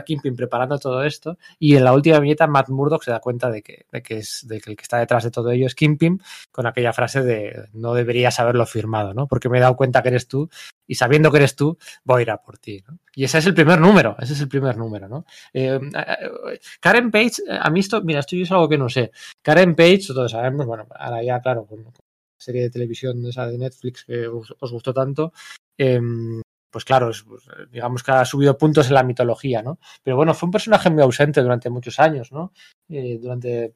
Kingpin 0.05 0.37
preparando 0.37 0.79
todo 0.79 1.05
esto 1.05 1.39
y 1.59 1.77
en 1.77 1.85
la 1.85 1.93
última 1.93 2.19
viñeta 2.19 2.47
Matt 2.47 2.69
Murdock 2.69 3.03
se 3.03 3.11
da 3.11 3.21
cuenta 3.21 3.51
de 3.51 3.63
que, 3.63 3.87
es, 4.09 4.47
de 4.47 4.61
que 4.61 4.71
el 4.71 4.77
que 4.77 4.83
está 4.83 4.99
detrás 4.99 5.25
de 5.25 5.31
todo 5.31 5.51
ello 5.51 5.67
es 5.67 5.75
Kingpin 5.75 6.21
con 6.51 6.67
aquella 6.67 6.93
frase 6.93 7.23
de 7.23 7.69
no 7.73 7.95
deberías 7.95 8.39
haberlo 8.41 8.67
firmado, 8.67 9.15
¿no? 9.15 9.27
Porque 9.27 9.49
me 9.49 9.59
he 9.59 9.61
dado 9.61 9.77
cuenta 9.77 10.03
que 10.03 10.09
eres 10.09 10.29
tú 10.29 10.51
y 10.87 10.97
sabiendo 10.97 11.31
que 11.31 11.39
eres 11.39 11.57
tú 11.57 11.79
voy 12.05 12.21
a 12.21 12.23
ir 12.23 12.31
a 12.31 12.43
por 12.43 12.59
ti, 12.59 12.83
¿no? 12.87 12.99
Y 13.15 13.25
ese 13.25 13.39
es 13.39 13.47
el 13.47 13.55
primer 13.55 13.81
número, 13.81 14.17
ese 14.19 14.35
es 14.35 14.41
el 14.41 14.49
primer 14.49 14.77
número, 14.77 15.09
¿no? 15.09 15.25
Eh, 15.53 15.81
Karen 16.81 17.11
Page, 17.11 17.43
a 17.49 17.71
mí 17.71 17.81
esto, 17.81 18.03
mira, 18.03 18.21
esto 18.21 18.37
es 18.37 18.51
algo 18.51 18.69
que 18.69 18.79
no 18.79 18.89
sé. 18.89 19.11
Karen 19.43 19.75
Page, 19.75 20.09
todos 20.09 20.33
sabemos, 20.33 20.67
bueno, 20.67 20.87
ahora 20.91 21.23
ya, 21.23 21.41
claro, 21.41 21.67
la 21.71 21.91
serie 22.37 22.63
de 22.63 22.71
televisión 22.71 23.25
esa 23.27 23.47
de 23.47 23.57
Netflix 23.57 24.05
que 24.05 24.27
os, 24.29 24.55
gustó 24.71 24.93
tanto, 24.93 25.33
eh, 25.79 26.01
pues 26.71 26.85
claro, 26.85 27.11
es, 27.11 27.23
pues, 27.23 27.45
digamos 27.71 28.03
que 28.03 28.13
ha 28.13 28.25
subido 28.25 28.57
puntos 28.59 28.89
en 28.89 28.95
la 28.95 29.03
mitología, 29.03 29.63
¿no? 29.63 29.79
Pero 30.03 30.17
bueno, 30.17 30.35
fue 30.35 30.47
un 30.47 30.53
personaje 30.53 30.91
muy 30.91 31.03
ausente 31.03 31.43
durante 31.43 31.71
muchos 31.71 31.99
años, 31.99 32.33
¿no? 32.33 32.53
Eh, 32.89 33.19
durante, 33.21 33.75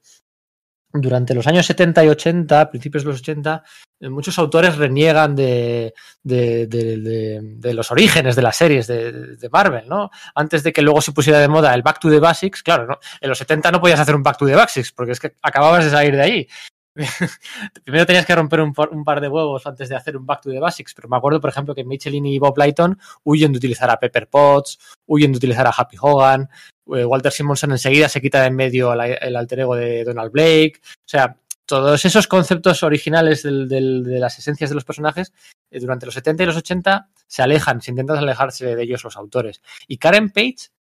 durante 0.93 1.35
los 1.35 1.47
años 1.47 1.67
70 1.67 2.05
y 2.05 2.09
80, 2.09 2.71
principios 2.71 3.05
de 3.05 3.11
los 3.11 3.21
80, 3.21 3.63
eh, 4.01 4.09
muchos 4.09 4.39
autores 4.39 4.77
reniegan 4.77 5.37
de, 5.37 5.95
de, 6.23 6.67
de, 6.67 7.41
de, 7.43 7.75
los 7.75 7.91
orígenes 7.91 8.35
de 8.35 8.43
las 8.43 8.57
series 8.57 8.87
de, 8.87 9.49
Marvel, 9.53 9.89
¿no? 9.89 10.11
Antes 10.35 10.63
de 10.63 10.73
que 10.73 10.83
luego 10.83 11.01
se 11.01 11.13
pusiera 11.13 11.39
de 11.39 11.49
moda 11.49 11.75
el 11.75 11.83
Back 11.83 12.01
to 12.01 12.11
the 12.11 12.19
Basics, 12.19 12.63
claro, 12.63 12.87
¿no? 12.87 12.99
En 13.21 13.29
los 13.29 13.39
70 13.39 13.71
no 13.71 13.81
podías 13.81 14.01
hacer 14.01 14.15
un 14.15 14.23
Back 14.23 14.39
to 14.39 14.47
the 14.47 14.55
Basics, 14.55 14.93
porque 14.93 15.13
es 15.13 15.21
que 15.21 15.35
acababas 15.43 15.85
de 15.85 15.91
salir 15.91 16.17
de 16.17 16.23
ahí. 16.23 16.49
Primero 17.85 18.07
tenías 18.07 18.27
que 18.27 18.35
romper 18.35 18.61
un, 18.61 18.75
un, 18.91 19.05
par 19.05 19.21
de 19.21 19.29
huevos 19.29 19.67
antes 19.67 19.89
de 19.89 19.97
hacer 19.97 20.17
un 20.17 20.27
back 20.27 20.43
to 20.43 20.51
the 20.51 20.59
basics, 20.59 20.95
pero 20.95 21.09
me 21.09 21.17
acuerdo, 21.17 21.41
por 21.41 21.51
ejemplo, 21.51 21.75
que 21.75 21.85
Michelin 21.85 22.27
y 22.27 22.39
Bob 22.39 22.59
Lighton 22.59 22.99
huyen 23.25 23.53
de 23.53 23.59
utilizar 23.59 23.91
a 23.91 23.99
Pepper 23.99 24.29
Potts, 24.29 24.79
huyen 25.07 25.33
de 25.33 25.39
utilizar 25.39 25.67
a 25.67 25.71
Happy 25.71 25.97
Hogan, 26.01 26.49
eh, 26.95 27.05
Walter 27.05 27.33
Simonson 27.33 27.71
enseguida 27.71 28.09
se 28.09 28.21
quita 28.21 28.41
de 28.41 28.49
en 28.49 28.57
medio 28.57 28.93
el 28.93 29.37
alter 29.37 29.61
ego 29.61 29.77
de 29.77 30.05
Donald 30.05 30.33
Blake, 30.33 30.81
o 30.83 31.09
sea, 31.09 31.37
todos 31.65 32.05
esos 32.05 32.27
conceptos 32.27 32.83
originales 32.83 33.45
de 33.45 34.19
las 34.19 34.37
esencias 34.41 34.71
de 34.71 34.75
los 34.75 34.85
personajes 34.85 35.33
eh, 35.71 35.79
durante 35.79 36.05
los 36.05 36.15
70 36.17 36.43
y 36.43 36.47
los 36.47 36.57
80 36.57 37.09
se 37.29 37.43
alejan, 37.43 37.81
se 37.81 37.93
intentan 37.93 38.17
alejarse 38.17 38.75
de 38.75 38.83
ellos 38.83 39.05
los 39.05 39.17
autores. 39.17 39.63
Y 39.87 39.99
Karen 39.99 40.31
Page 40.31 40.71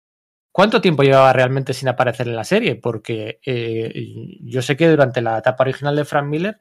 ¿Cuánto 0.53 0.81
tiempo 0.81 1.03
llevaba 1.03 1.33
realmente 1.33 1.73
sin 1.73 1.89
aparecer 1.89 2.27
en 2.29 2.37
la 2.37 2.45
serie? 2.45 2.75
Porque 2.75 3.41
eh, 3.45 4.39
yo 4.43 4.63
sé 4.63 4.77
que 4.77 4.89
durante 4.89 5.21
la 5.21 5.39
etapa 5.39 5.63
original 5.63 5.95
de 5.95 6.05
Frank 6.05 6.27
Miller 6.27 6.61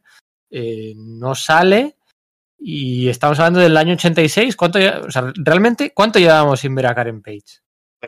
eh, 0.52 0.94
no 0.96 1.34
sale 1.36 1.98
y 2.58 3.08
estamos 3.08 3.40
hablando 3.40 3.62
del 3.62 3.78
año 3.78 3.94
86. 3.94 4.56
¿Cuánto, 4.56 4.80
o 4.80 5.12
sea, 5.12 5.32
realmente, 5.36 5.94
¿cuánto 5.94 6.20
llevábamos 6.20 6.60
sin 6.60 6.76
ver 6.76 6.88
a 6.88 6.96
Karen 6.96 7.22
Page? 7.22 7.62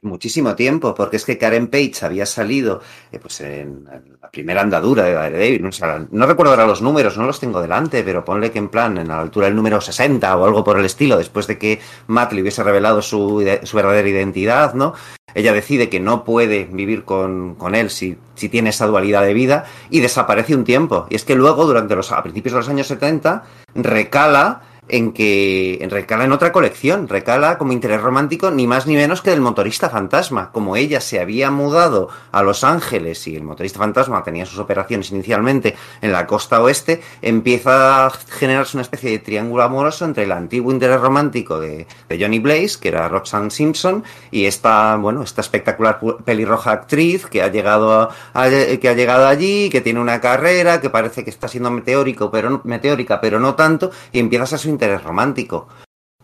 Muchísimo 0.04 0.56
tiempo, 0.56 0.96
porque 0.96 1.18
es 1.18 1.26
que 1.26 1.38
Karen 1.38 1.68
Page 1.68 2.06
había 2.06 2.26
salido 2.26 2.82
eh, 3.12 3.20
pues 3.20 3.42
en, 3.42 3.84
la 4.22 4.32
primera 4.32 4.62
andadura 4.62 5.04
de 5.04 5.12
Daredevil. 5.12 5.66
O 5.66 5.72
sea, 5.74 6.08
no 6.10 6.26
recuerdo 6.26 6.54
ahora 6.54 6.66
los 6.66 6.82
números, 6.82 7.18
no 7.18 7.26
los 7.26 7.42
tengo 7.42 7.62
delante, 7.62 8.02
pero 8.02 8.24
ponle 8.24 8.52
que 8.52 8.60
en 8.60 8.70
plan, 8.70 8.98
en 8.98 9.10
la 9.10 9.20
altura 9.20 9.48
del 9.48 9.56
número 9.56 9.82
60 9.82 10.38
o 10.38 10.46
algo 10.46 10.64
por 10.64 10.80
el 10.80 10.86
estilo, 10.86 11.18
después 11.18 11.46
de 11.46 11.58
que 11.58 11.82
Matt 12.08 12.32
le 12.32 12.42
hubiese 12.42 12.64
revelado 12.64 13.02
su, 13.02 13.46
su 13.64 13.76
verdadera 13.76 14.08
identidad, 14.08 14.74
¿no? 14.76 14.94
Ella 15.34 15.52
decide 15.52 15.90
que 15.90 16.00
no 16.00 16.24
puede 16.24 16.70
vivir 16.72 17.04
con, 17.04 17.56
con 17.56 17.76
él 17.76 17.90
si, 17.90 18.18
si, 18.36 18.48
tiene 18.48 18.70
esa 18.70 18.88
dualidad 18.88 19.24
de 19.24 19.34
vida 19.34 19.66
y 19.90 20.00
desaparece 20.00 20.56
un 20.56 20.64
tiempo. 20.64 21.06
Y 21.10 21.16
es 21.16 21.26
que 21.26 21.36
luego, 21.36 21.66
durante 21.66 21.98
los, 21.98 22.14
a 22.14 22.24
principios 22.24 22.54
de 22.54 22.60
los 22.60 22.70
años 22.70 22.88
70, 22.88 23.44
recala 23.76 24.62
en 24.88 25.14
que 25.14 25.86
recala 25.90 26.26
en 26.26 26.32
otra 26.32 26.52
colección, 26.52 27.08
recala 27.08 27.58
como 27.58 27.74
interés 27.74 28.02
romántico 28.02 28.52
ni 28.52 28.68
más 28.68 28.88
ni 28.88 28.96
menos 28.96 29.22
que 29.22 29.30
del 29.30 29.42
motorista 29.42 29.90
fantasma. 29.90 30.52
Como 30.52 30.76
ella 30.76 31.02
se 31.02 31.20
había 31.20 31.52
mudado 31.52 32.10
a 32.32 32.44
Los 32.44 32.64
Ángeles 32.64 33.28
y 33.28 33.36
el 33.36 33.44
motorista 33.44 33.80
fantasma 33.80 34.24
tenía 34.24 34.46
sus 34.46 34.60
operaciones 34.60 35.12
inicialmente 35.12 35.76
en 36.02 36.12
la 36.12 36.28
costa 36.28 36.62
oeste, 36.62 37.02
empieza 37.22 38.06
a 38.06 38.10
generarse 38.10 38.78
una 38.78 38.82
especie 38.82 39.12
de 39.12 39.20
triángulo 39.20 39.64
amoroso 39.64 40.06
entre 40.06 40.24
el 40.24 40.32
antiguo 40.32 40.72
interés 40.72 41.00
romántico 41.00 41.60
de, 41.60 41.88
Johnny 42.20 42.40
Blaze, 42.40 42.78
que 42.80 42.90
era 42.90 43.08
Roxanne 43.08 43.50
Simpson, 43.50 44.04
y 44.32 44.46
esta, 44.46 44.96
bueno, 44.98 45.24
esta 45.24 45.42
espectacular 45.42 46.00
pelirroja 46.26 46.72
actriz 46.72 47.26
que 47.26 47.42
ha 47.42 47.48
llegado 47.48 48.12
a, 48.34 48.50
que 48.82 48.90
ha 48.90 48.94
llegado 48.94 49.28
allí, 49.28 49.70
que 49.70 49.82
tiene 49.82 50.00
una 50.00 50.20
carrera, 50.20 50.82
que 50.82 50.90
parece 50.90 51.24
que 51.24 51.30
está 51.30 51.48
siendo 51.48 51.72
meteórico, 51.72 52.30
pero 52.30 52.62
meteórica, 52.64 53.22
pero 53.22 53.40
no 53.40 53.56
tanto, 53.56 53.92
y 54.12 54.20
empiezas 54.20 54.54
a 54.54 54.58
su 54.58 54.70
interés 54.72 55.04
romántico. 55.04 55.68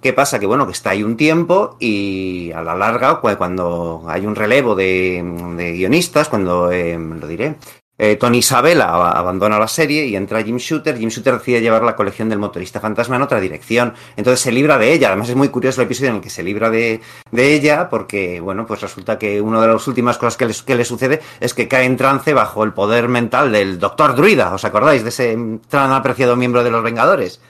¿Qué 0.02 0.14
pasa? 0.14 0.40
Que 0.40 0.46
bueno, 0.46 0.66
que 0.66 0.74
está 0.74 0.92
ahí 0.92 1.04
un 1.04 1.18
tiempo 1.18 1.76
y 1.80 2.52
a 2.52 2.62
la 2.62 2.76
larga, 2.76 3.20
cuando 3.20 4.04
hay 4.08 4.26
un 4.26 4.36
relevo 4.36 4.76
de, 4.76 5.74
guionistas, 5.76 6.30
cuando, 6.30 6.72
eh, 6.72 6.98
lo 6.98 7.28
diré, 7.28 7.56
eh, 8.00 8.16
Tony 8.16 8.38
Isabella 8.38 8.90
abandona 8.90 9.58
la 9.58 9.68
serie 9.68 10.06
y 10.06 10.16
entra 10.16 10.44
Jim 10.44 10.58
Shooter. 10.58 10.98
Jim 10.98 11.10
Shooter 11.10 11.40
decide 11.40 11.62
llevar 11.62 11.82
la 11.82 11.96
colección 11.96 12.30
del 12.30 12.38
motorista 12.38 12.80
fantasma 12.80 13.16
en 13.16 13.24
otra 13.24 13.40
dirección. 13.40 13.96
Entonces 14.16 14.40
se 14.42 14.52
libra 14.52 14.78
de 14.78 14.94
ella. 14.94 15.08
Además 15.08 15.30
es 15.30 15.36
muy 15.36 15.50
curioso 15.50 15.82
el 15.82 15.88
episodio 15.88 16.12
en 16.12 16.16
el 16.18 16.22
que 16.22 16.30
se 16.30 16.44
libra 16.44 16.70
de, 16.70 17.02
ella 17.34 17.90
porque, 17.90 18.40
bueno, 18.40 18.68
pues 18.68 18.82
resulta 18.82 19.18
que 19.18 19.42
una 19.42 19.62
de 19.62 19.68
las 19.68 19.88
últimas 19.88 20.20
cosas 20.20 20.38
que 20.38 20.46
le, 20.46 20.54
que 20.54 20.76
le, 20.76 20.86
sucede 20.86 21.22
es 21.40 21.56
que 21.56 21.68
cae 21.68 21.86
en 21.86 21.98
trance 21.98 22.36
bajo 22.36 22.64
el 22.64 22.74
poder 22.74 23.08
mental 23.08 23.52
del 23.52 23.80
Doctor 23.80 24.16
Druida. 24.16 24.54
¿Os 24.54 24.64
acordáis 24.64 25.02
de 25.02 25.10
ese 25.10 25.36
tan 25.68 25.92
apreciado 25.92 26.36
miembro 26.36 26.64
de 26.64 26.70
los 26.70 26.84
Vengadores? 26.84 27.42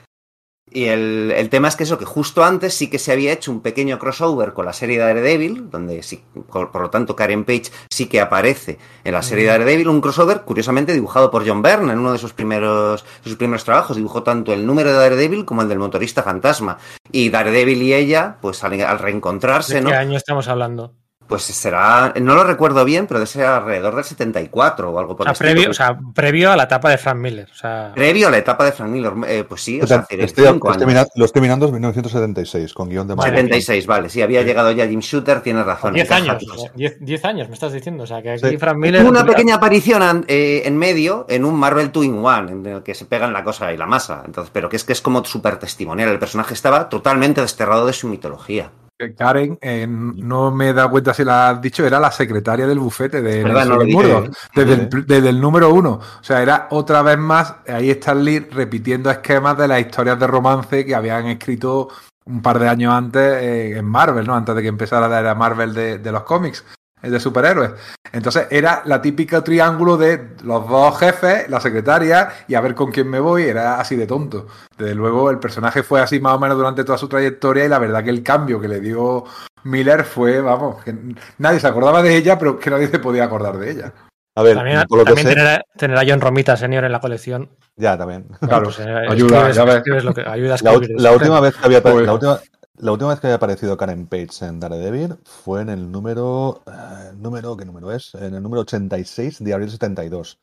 Y 0.70 0.84
el, 0.84 1.32
el, 1.34 1.48
tema 1.48 1.68
es 1.68 1.76
que 1.76 1.84
eso, 1.84 1.98
que 1.98 2.04
justo 2.04 2.44
antes 2.44 2.74
sí 2.74 2.90
que 2.90 2.98
se 2.98 3.12
había 3.12 3.32
hecho 3.32 3.50
un 3.50 3.60
pequeño 3.60 3.98
crossover 3.98 4.52
con 4.52 4.66
la 4.66 4.72
serie 4.72 4.98
de 4.98 5.04
Daredevil, 5.04 5.70
donde 5.70 6.02
sí, 6.02 6.22
por, 6.50 6.70
por, 6.70 6.82
lo 6.82 6.90
tanto 6.90 7.16
Karen 7.16 7.44
Page 7.44 7.70
sí 7.90 8.06
que 8.06 8.20
aparece 8.20 8.78
en 9.04 9.12
la 9.12 9.22
serie 9.22 9.44
de 9.44 9.50
Daredevil, 9.50 9.88
un 9.88 10.00
crossover 10.00 10.42
curiosamente 10.42 10.92
dibujado 10.92 11.30
por 11.30 11.46
John 11.46 11.62
Byrne 11.62 11.92
en 11.92 11.98
uno 11.98 12.12
de 12.12 12.18
sus 12.18 12.32
primeros, 12.32 13.04
sus 13.24 13.36
primeros 13.36 13.64
trabajos, 13.64 13.96
dibujó 13.96 14.22
tanto 14.22 14.52
el 14.52 14.66
número 14.66 14.90
de 14.90 14.96
Daredevil 14.96 15.44
como 15.44 15.62
el 15.62 15.68
del 15.68 15.78
motorista 15.78 16.22
fantasma. 16.22 16.78
Y 17.10 17.30
Daredevil 17.30 17.82
y 17.82 17.94
ella, 17.94 18.36
pues 18.40 18.62
al, 18.64 18.80
al 18.80 18.98
reencontrarse, 18.98 19.76
¿De 19.76 19.80
¿no? 19.80 19.90
qué 19.90 19.96
año 19.96 20.16
estamos 20.16 20.48
hablando? 20.48 20.94
Pues 21.28 21.42
será, 21.42 22.14
no 22.22 22.34
lo 22.34 22.42
recuerdo 22.42 22.86
bien, 22.86 23.06
pero 23.06 23.20
debe 23.20 23.26
ser 23.26 23.44
alrededor 23.44 23.94
del 23.94 24.04
74 24.04 24.90
o 24.90 24.98
algo 24.98 25.14
por 25.14 25.28
O 25.28 25.34
sea, 25.34 25.46
el 25.50 25.58
estilo. 25.58 25.68
previo, 25.68 25.70
o 25.70 25.74
sea, 25.74 25.98
previo 26.14 26.50
a 26.52 26.56
la 26.56 26.62
etapa 26.62 26.88
de 26.88 26.96
Frank 26.96 27.16
Miller. 27.18 27.48
O 27.52 27.54
sea, 27.54 27.92
Previo 27.94 28.28
a 28.28 28.30
la 28.30 28.38
etapa 28.38 28.64
de 28.64 28.72
Frank 28.72 28.88
Miller, 28.90 29.12
eh, 29.26 29.44
pues 29.46 29.62
sí, 29.62 29.78
o 29.82 29.86
sea, 29.86 30.06
sea, 30.06 30.18
estoy- 30.18 30.46
cinco 30.46 30.70
estoy 30.70 30.84
años. 30.84 30.86
mira- 30.86 31.06
lo 31.14 31.24
estoy 31.26 31.42
mirando 31.42 31.66
en 31.66 31.72
1976, 31.74 32.72
con 32.72 32.88
guion 32.88 33.06
de 33.06 33.14
Mario. 33.14 33.34
76, 33.34 33.86
vale, 33.86 34.08
sí, 34.08 34.22
había 34.22 34.40
llegado 34.42 34.70
ya 34.72 34.86
Jim 34.88 35.00
Shooter, 35.00 35.42
tienes 35.42 35.66
razón. 35.66 35.92
10 35.92 36.06
encaja, 36.06 36.22
años. 36.32 36.38
fíjese. 36.38 36.70
10 36.74 36.96
10 37.00 37.24
años 37.26 37.48
me 37.48 37.54
estás 37.54 37.72
diciendo. 37.74 38.04
O 38.04 38.06
sea, 38.06 38.22
que 38.22 38.30
aquí 38.30 38.48
Sí. 38.48 38.56
Frank 38.56 38.78
Miller. 38.78 39.00
Tuvo 39.02 39.10
una 39.10 39.26
pequeña 39.26 39.56
aparición 39.56 40.24
eh, 40.28 40.62
en 40.64 40.78
medio 40.78 41.26
en 41.28 41.44
un 41.44 41.54
Marvel 41.56 41.92
2 41.92 42.04
in 42.06 42.14
1, 42.14 42.48
en 42.48 42.64
el 42.66 42.82
que 42.82 42.94
se 42.94 43.04
pegan 43.04 43.34
la 43.34 43.44
cosa 43.44 43.70
y 43.72 43.76
la 43.76 43.84
masa. 43.86 44.22
Entonces, 44.24 44.50
pero 44.50 44.70
que 44.70 44.76
es 44.76 44.84
que 44.84 44.94
es 44.94 45.02
como 45.02 45.22
súper 45.26 45.58
testimonial. 45.58 46.08
El 46.08 46.18
personaje 46.18 46.54
estaba 46.54 46.88
totalmente 46.88 47.42
desterrado 47.42 47.84
de 47.86 47.92
su 47.92 48.08
mitología. 48.08 48.70
Karen, 49.16 49.58
eh, 49.60 49.86
no 49.88 50.50
me 50.50 50.70
he 50.70 50.72
dado 50.72 50.90
cuenta 50.90 51.14
si 51.14 51.24
la 51.24 51.50
has 51.50 51.60
dicho, 51.60 51.86
era 51.86 52.00
la 52.00 52.10
secretaria 52.10 52.66
del 52.66 52.80
bufete 52.80 53.22
de 53.22 53.44
verdad, 53.44 53.66
no 53.66 53.82
¿eh? 53.82 54.30
desde, 54.54 54.72
el, 54.74 55.06
desde 55.06 55.28
el 55.28 55.40
número 55.40 55.72
uno. 55.72 56.00
O 56.20 56.24
sea, 56.24 56.42
era 56.42 56.66
otra 56.70 57.02
vez 57.02 57.16
más, 57.16 57.54
ahí 57.68 57.90
está 57.90 58.14
Lee 58.14 58.40
repitiendo 58.50 59.10
esquemas 59.10 59.56
de 59.56 59.68
las 59.68 59.80
historias 59.80 60.18
de 60.18 60.26
romance 60.26 60.84
que 60.84 60.94
habían 60.94 61.26
escrito 61.26 61.88
un 62.24 62.42
par 62.42 62.58
de 62.58 62.68
años 62.68 62.92
antes 62.92 63.22
eh, 63.22 63.78
en 63.78 63.84
Marvel, 63.84 64.26
¿no? 64.26 64.34
Antes 64.34 64.54
de 64.56 64.62
que 64.62 64.68
empezara 64.68 65.08
la 65.08 65.20
era 65.20 65.34
Marvel 65.34 65.72
de, 65.72 65.98
de 65.98 66.12
los 66.12 66.24
cómics, 66.24 66.64
de 67.02 67.20
superhéroes. 67.20 67.72
Entonces 68.12 68.46
era 68.50 68.82
la 68.86 69.00
típica 69.02 69.42
triángulo 69.44 69.96
de 69.96 70.30
los 70.42 70.68
dos 70.68 70.98
jefes, 70.98 71.48
la 71.48 71.60
secretaria 71.60 72.30
y 72.48 72.54
a 72.54 72.60
ver 72.60 72.74
con 72.74 72.90
quién 72.90 73.08
me 73.08 73.20
voy, 73.20 73.44
era 73.44 73.78
así 73.80 73.96
de 73.96 74.06
tonto. 74.06 74.46
Desde 74.76 74.94
luego 74.94 75.30
el 75.30 75.38
personaje 75.38 75.82
fue 75.82 76.00
así 76.00 76.18
más 76.20 76.34
o 76.34 76.38
menos 76.38 76.56
durante 76.56 76.84
toda 76.84 76.98
su 76.98 77.08
trayectoria 77.08 77.64
y 77.64 77.68
la 77.68 77.78
verdad 77.78 78.02
que 78.02 78.10
el 78.10 78.22
cambio 78.22 78.60
que 78.60 78.68
le 78.68 78.80
dio 78.80 79.24
Miller 79.64 80.04
fue, 80.04 80.40
vamos, 80.40 80.82
que 80.84 80.94
nadie 81.38 81.60
se 81.60 81.66
acordaba 81.66 82.02
de 82.02 82.16
ella, 82.16 82.38
pero 82.38 82.58
que 82.58 82.70
nadie 82.70 82.88
se 82.88 82.98
podía 82.98 83.24
acordar 83.24 83.58
de 83.58 83.70
ella. 83.70 83.92
A 84.36 84.42
ver, 84.42 84.54
También, 84.56 84.82
por 84.88 84.98
lo 85.00 85.04
que 85.04 85.10
también 85.14 85.26
sé, 85.28 85.34
tener, 85.34 85.48
a, 85.48 85.62
tener 85.76 85.98
a 85.98 86.02
John 86.06 86.20
Romita 86.20 86.56
senior 86.56 86.84
en 86.84 86.92
la 86.92 87.00
colección. 87.00 87.50
ya 87.76 87.98
también. 87.98 88.28
Claro, 88.40 88.64
pues, 88.66 88.78
eh, 88.78 88.84
ayuda, 89.08 89.48
escribes- 89.50 89.56
ya 89.56 89.64
ves. 89.64 89.76
escribes 89.78 90.04
lo 90.04 90.14
que, 90.14 90.20
ayuda 90.22 90.54
a 90.54 90.58
La, 90.62 90.80
la 90.96 91.12
última 91.12 91.40
vez 91.40 91.56
que 91.56 91.64
había 91.66 91.80
la 91.80 92.12
última, 92.12 92.38
la 92.80 92.92
última 92.92 93.10
vez 93.10 93.20
que 93.20 93.26
había 93.26 93.36
aparecido 93.36 93.76
Karen 93.76 94.06
Page 94.06 94.44
en 94.46 94.60
Daredevil 94.60 95.16
fue 95.24 95.62
en 95.62 95.68
el 95.68 95.90
número 95.90 96.62
eh, 96.66 97.12
número 97.16 97.56
¿qué 97.56 97.64
número 97.64 97.92
es? 97.92 98.14
En 98.14 98.34
el 98.34 98.42
número 98.42 98.62
86 98.62 99.42
de 99.42 99.52
abril 99.54 99.70
72. 99.70 100.38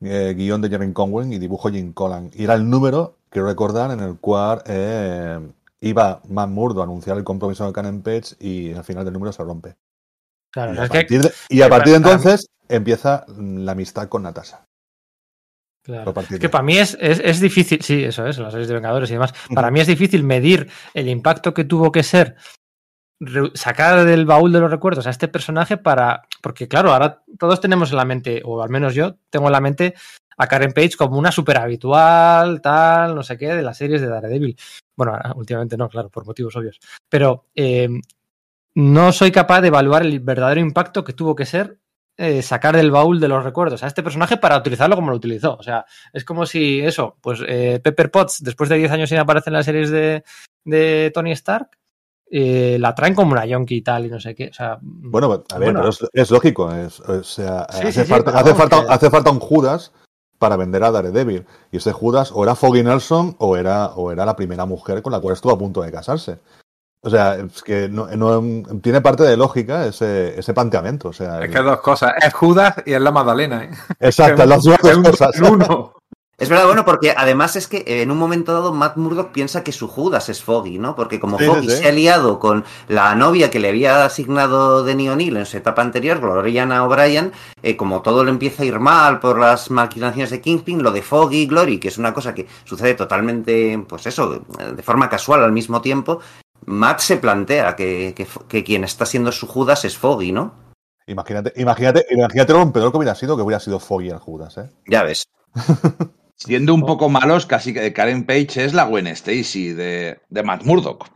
Eh, 0.00 0.34
guion 0.36 0.60
de 0.62 0.68
Jerry 0.68 0.92
Conway 0.92 1.34
y 1.34 1.38
dibujo 1.38 1.70
Jim 1.70 1.92
Collan. 1.92 2.30
Y 2.34 2.44
era 2.44 2.54
el 2.54 2.68
número, 2.70 3.16
quiero 3.30 3.48
recordar, 3.48 3.90
en 3.90 4.00
el 4.00 4.18
cual 4.18 4.62
eh, 4.66 5.40
iba 5.80 6.20
Matt 6.28 6.50
Murdo 6.50 6.80
a 6.80 6.84
anunciar 6.84 7.16
el 7.18 7.24
compromiso 7.24 7.66
de 7.66 7.72
Karen 7.72 8.02
Page 8.02 8.36
y 8.38 8.72
al 8.74 8.84
final 8.84 9.04
del 9.04 9.14
número 9.14 9.32
se 9.32 9.42
rompe. 9.42 9.76
Claro, 10.52 10.74
Y 10.74 10.78
a 10.78 10.82
que- 10.88 10.98
partir 11.00 11.22
de, 11.22 11.32
y 11.48 11.62
a 11.62 11.68
partir 11.68 11.92
de 11.92 11.96
entonces 11.98 12.46
empieza 12.68 13.24
la 13.36 13.72
amistad 13.72 14.08
con 14.08 14.22
Natasha. 14.22 14.64
Claro. 15.88 16.12
Es 16.30 16.38
que 16.38 16.50
para 16.50 16.62
mí 16.62 16.76
es, 16.76 16.98
es, 17.00 17.18
es 17.24 17.40
difícil, 17.40 17.80
sí, 17.80 18.04
eso 18.04 18.26
es, 18.26 18.36
en 18.36 18.42
las 18.42 18.52
series 18.52 18.68
de 18.68 18.74
Vengadores 18.74 19.08
y 19.08 19.14
demás. 19.14 19.32
Para 19.54 19.70
mí 19.70 19.80
es 19.80 19.86
difícil 19.86 20.22
medir 20.22 20.68
el 20.92 21.08
impacto 21.08 21.54
que 21.54 21.64
tuvo 21.64 21.90
que 21.90 22.02
ser 22.02 22.36
sacar 23.54 24.04
del 24.04 24.26
baúl 24.26 24.52
de 24.52 24.60
los 24.60 24.70
recuerdos 24.70 25.06
a 25.06 25.10
este 25.10 25.28
personaje 25.28 25.78
para. 25.78 26.24
Porque, 26.42 26.68
claro, 26.68 26.92
ahora 26.92 27.22
todos 27.38 27.58
tenemos 27.62 27.90
en 27.90 27.96
la 27.96 28.04
mente, 28.04 28.42
o 28.44 28.62
al 28.62 28.68
menos 28.68 28.94
yo 28.94 29.16
tengo 29.30 29.46
en 29.46 29.52
la 29.52 29.62
mente 29.62 29.94
a 30.36 30.46
Karen 30.46 30.72
Page 30.72 30.96
como 30.98 31.18
una 31.18 31.32
super 31.32 31.56
habitual, 31.56 32.60
tal, 32.60 33.14
no 33.14 33.22
sé 33.22 33.38
qué, 33.38 33.54
de 33.54 33.62
las 33.62 33.78
series 33.78 34.02
de 34.02 34.08
Daredevil. 34.08 34.58
Bueno, 34.94 35.18
últimamente 35.36 35.78
no, 35.78 35.88
claro, 35.88 36.10
por 36.10 36.26
motivos 36.26 36.54
obvios. 36.54 36.78
Pero 37.08 37.46
eh, 37.54 37.88
no 38.74 39.10
soy 39.12 39.30
capaz 39.32 39.62
de 39.62 39.68
evaluar 39.68 40.02
el 40.02 40.20
verdadero 40.20 40.60
impacto 40.60 41.02
que 41.02 41.14
tuvo 41.14 41.34
que 41.34 41.46
ser 41.46 41.78
eh, 42.18 42.42
sacar 42.42 42.76
del 42.76 42.90
baúl 42.90 43.20
de 43.20 43.28
los 43.28 43.44
recuerdos 43.44 43.82
a 43.82 43.86
este 43.86 44.02
personaje 44.02 44.36
para 44.36 44.58
utilizarlo 44.58 44.96
como 44.96 45.10
lo 45.10 45.16
utilizó. 45.16 45.54
O 45.54 45.62
sea, 45.62 45.86
es 46.12 46.24
como 46.24 46.44
si 46.46 46.80
eso, 46.80 47.16
pues 47.20 47.40
eh, 47.46 47.80
Pepper 47.82 48.10
Potts, 48.10 48.42
después 48.42 48.68
de 48.68 48.76
10 48.76 48.90
años 48.90 49.08
sin 49.08 49.18
aparecer 49.18 49.52
en 49.52 49.54
las 49.56 49.64
series 49.66 49.90
de, 49.90 50.24
de 50.64 51.10
Tony 51.14 51.30
Stark, 51.32 51.70
eh, 52.30 52.76
la 52.80 52.94
traen 52.94 53.14
como 53.14 53.32
una 53.32 53.46
yonki 53.46 53.76
y 53.76 53.82
tal, 53.82 54.04
y 54.06 54.10
no 54.10 54.20
sé 54.20 54.34
qué. 54.34 54.48
O 54.48 54.52
sea, 54.52 54.78
Bueno, 54.82 55.26
a 55.50 55.58
ver, 55.58 55.72
bueno, 55.72 55.80
pero 55.80 55.88
es, 55.90 55.98
es 56.12 56.30
lógico. 56.30 56.70
es- 56.74 57.00
o 57.00 57.22
sea, 57.22 57.66
Sí, 57.70 57.86
hace, 57.86 58.04
sí, 58.04 58.10
falta, 58.10 58.32
hace, 58.38 58.54
falta, 58.54 58.80
que- 58.84 58.92
hace 58.92 59.10
falta 59.10 59.30
un 59.30 59.38
Judas 59.40 59.92
para 60.38 60.56
vender 60.56 60.84
a 60.84 60.90
Daredevil. 60.90 61.46
Y 61.72 61.78
ese 61.78 61.92
Judas 61.92 62.30
o 62.34 62.42
era 62.42 62.54
Foggy 62.54 62.82
Nelson 62.82 63.36
o 63.38 63.56
era, 63.56 63.86
o 63.94 64.12
era 64.12 64.26
la 64.26 64.36
primera 64.36 64.66
mujer 64.66 65.02
con 65.02 65.12
la 65.12 65.20
cual 65.20 65.34
estuvo 65.34 65.52
a 65.52 65.58
punto 65.58 65.82
de 65.82 65.90
casarse. 65.92 66.38
O 67.00 67.10
sea, 67.10 67.36
es 67.36 67.62
que 67.62 67.88
no, 67.88 68.06
no- 68.08 68.62
tiene 68.80 69.00
parte 69.00 69.22
de 69.22 69.36
lógica 69.36 69.86
ese, 69.86 70.38
ese 70.38 70.52
planteamiento. 70.52 71.08
O 71.08 71.12
sea, 71.12 71.40
Es 71.42 71.50
que 71.50 71.58
hay 71.58 71.64
dos 71.64 71.80
cosas, 71.80 72.12
es 72.20 72.34
Judas 72.34 72.74
y 72.84 72.92
es 72.92 73.00
la 73.00 73.12
Magdalena. 73.12 73.64
¿eh? 73.64 73.70
exacto, 74.00 74.44
las 74.46 74.64
dos 74.64 74.76
Es 74.82 74.96
cosas. 74.98 75.36
en 75.36 75.44
uno. 75.44 75.92
Es 76.40 76.48
verdad, 76.48 76.66
bueno, 76.66 76.84
porque 76.84 77.12
además 77.16 77.56
es 77.56 77.66
que 77.66 77.82
en 78.00 78.12
un 78.12 78.16
momento 78.18 78.52
dado 78.52 78.72
Matt 78.72 78.96
Murdock 78.96 79.32
piensa 79.32 79.64
que 79.64 79.72
su 79.72 79.88
Judas 79.88 80.28
es 80.28 80.40
Foggy, 80.40 80.78
¿no? 80.78 80.94
Porque 80.94 81.18
como 81.18 81.36
Sí, 81.36 81.46
Foggy 81.46 81.68
sí. 81.68 81.76
se 81.78 81.88
ha 81.88 81.90
liado 81.90 82.38
con 82.38 82.64
la 82.86 83.16
novia 83.16 83.50
que 83.50 83.58
le 83.58 83.70
había 83.70 84.04
asignado 84.04 84.84
Denny 84.84 85.08
O'Neill 85.08 85.36
en 85.36 85.46
su 85.46 85.56
etapa 85.56 85.82
anterior, 85.82 86.20
Gloriana 86.20 86.84
O'Brien, 86.84 87.32
eh, 87.64 87.76
como 87.76 88.02
todo 88.02 88.22
le 88.22 88.30
empieza 88.30 88.62
a 88.62 88.66
ir 88.66 88.78
mal 88.78 89.18
por 89.18 89.36
las 89.40 89.68
maquinaciones 89.72 90.30
de 90.30 90.40
Kingpin, 90.40 90.80
lo 90.84 90.92
de 90.92 91.02
Foggy 91.02 91.38
y 91.38 91.46
Glory, 91.48 91.80
que 91.80 91.88
es 91.88 91.98
una 91.98 92.14
cosa 92.14 92.32
que 92.32 92.46
sucede 92.64 92.94
totalmente, 92.94 93.84
pues 93.88 94.06
eso, 94.06 94.40
de 94.76 94.82
forma 94.84 95.08
casual 95.08 95.42
al 95.42 95.50
mismo 95.50 95.80
tiempo, 95.80 96.20
Matt 96.68 97.00
se 97.00 97.16
plantea 97.16 97.74
que, 97.74 98.14
que, 98.14 98.26
que 98.46 98.62
quien 98.62 98.84
está 98.84 99.06
siendo 99.06 99.32
su 99.32 99.46
Judas 99.46 99.84
es 99.84 99.96
Foggy, 99.96 100.32
¿no? 100.32 100.54
Imagínate, 101.06 101.52
imagínate, 101.56 102.06
imagínate 102.10 102.52
lo 102.52 102.58
rompedor 102.58 102.92
que 102.92 102.98
hubiera 102.98 103.14
sido 103.14 103.36
que 103.36 103.42
hubiera 103.42 103.60
sido 103.60 103.80
Foggy 103.80 104.10
el 104.10 104.18
Judas, 104.18 104.58
¿eh? 104.58 104.68
Ya 104.86 105.02
ves. 105.02 105.24
Siendo 106.36 106.74
un 106.74 106.82
poco 106.82 107.08
malos, 107.08 107.46
casi 107.46 107.72
que 107.72 107.92
Karen 107.92 108.24
Page 108.24 108.64
es 108.64 108.74
la 108.74 108.84
Gwen 108.84 109.08
Stacy 109.08 109.72
de, 109.72 110.20
de 110.28 110.42
Matt 110.42 110.64
Murdock. 110.64 111.08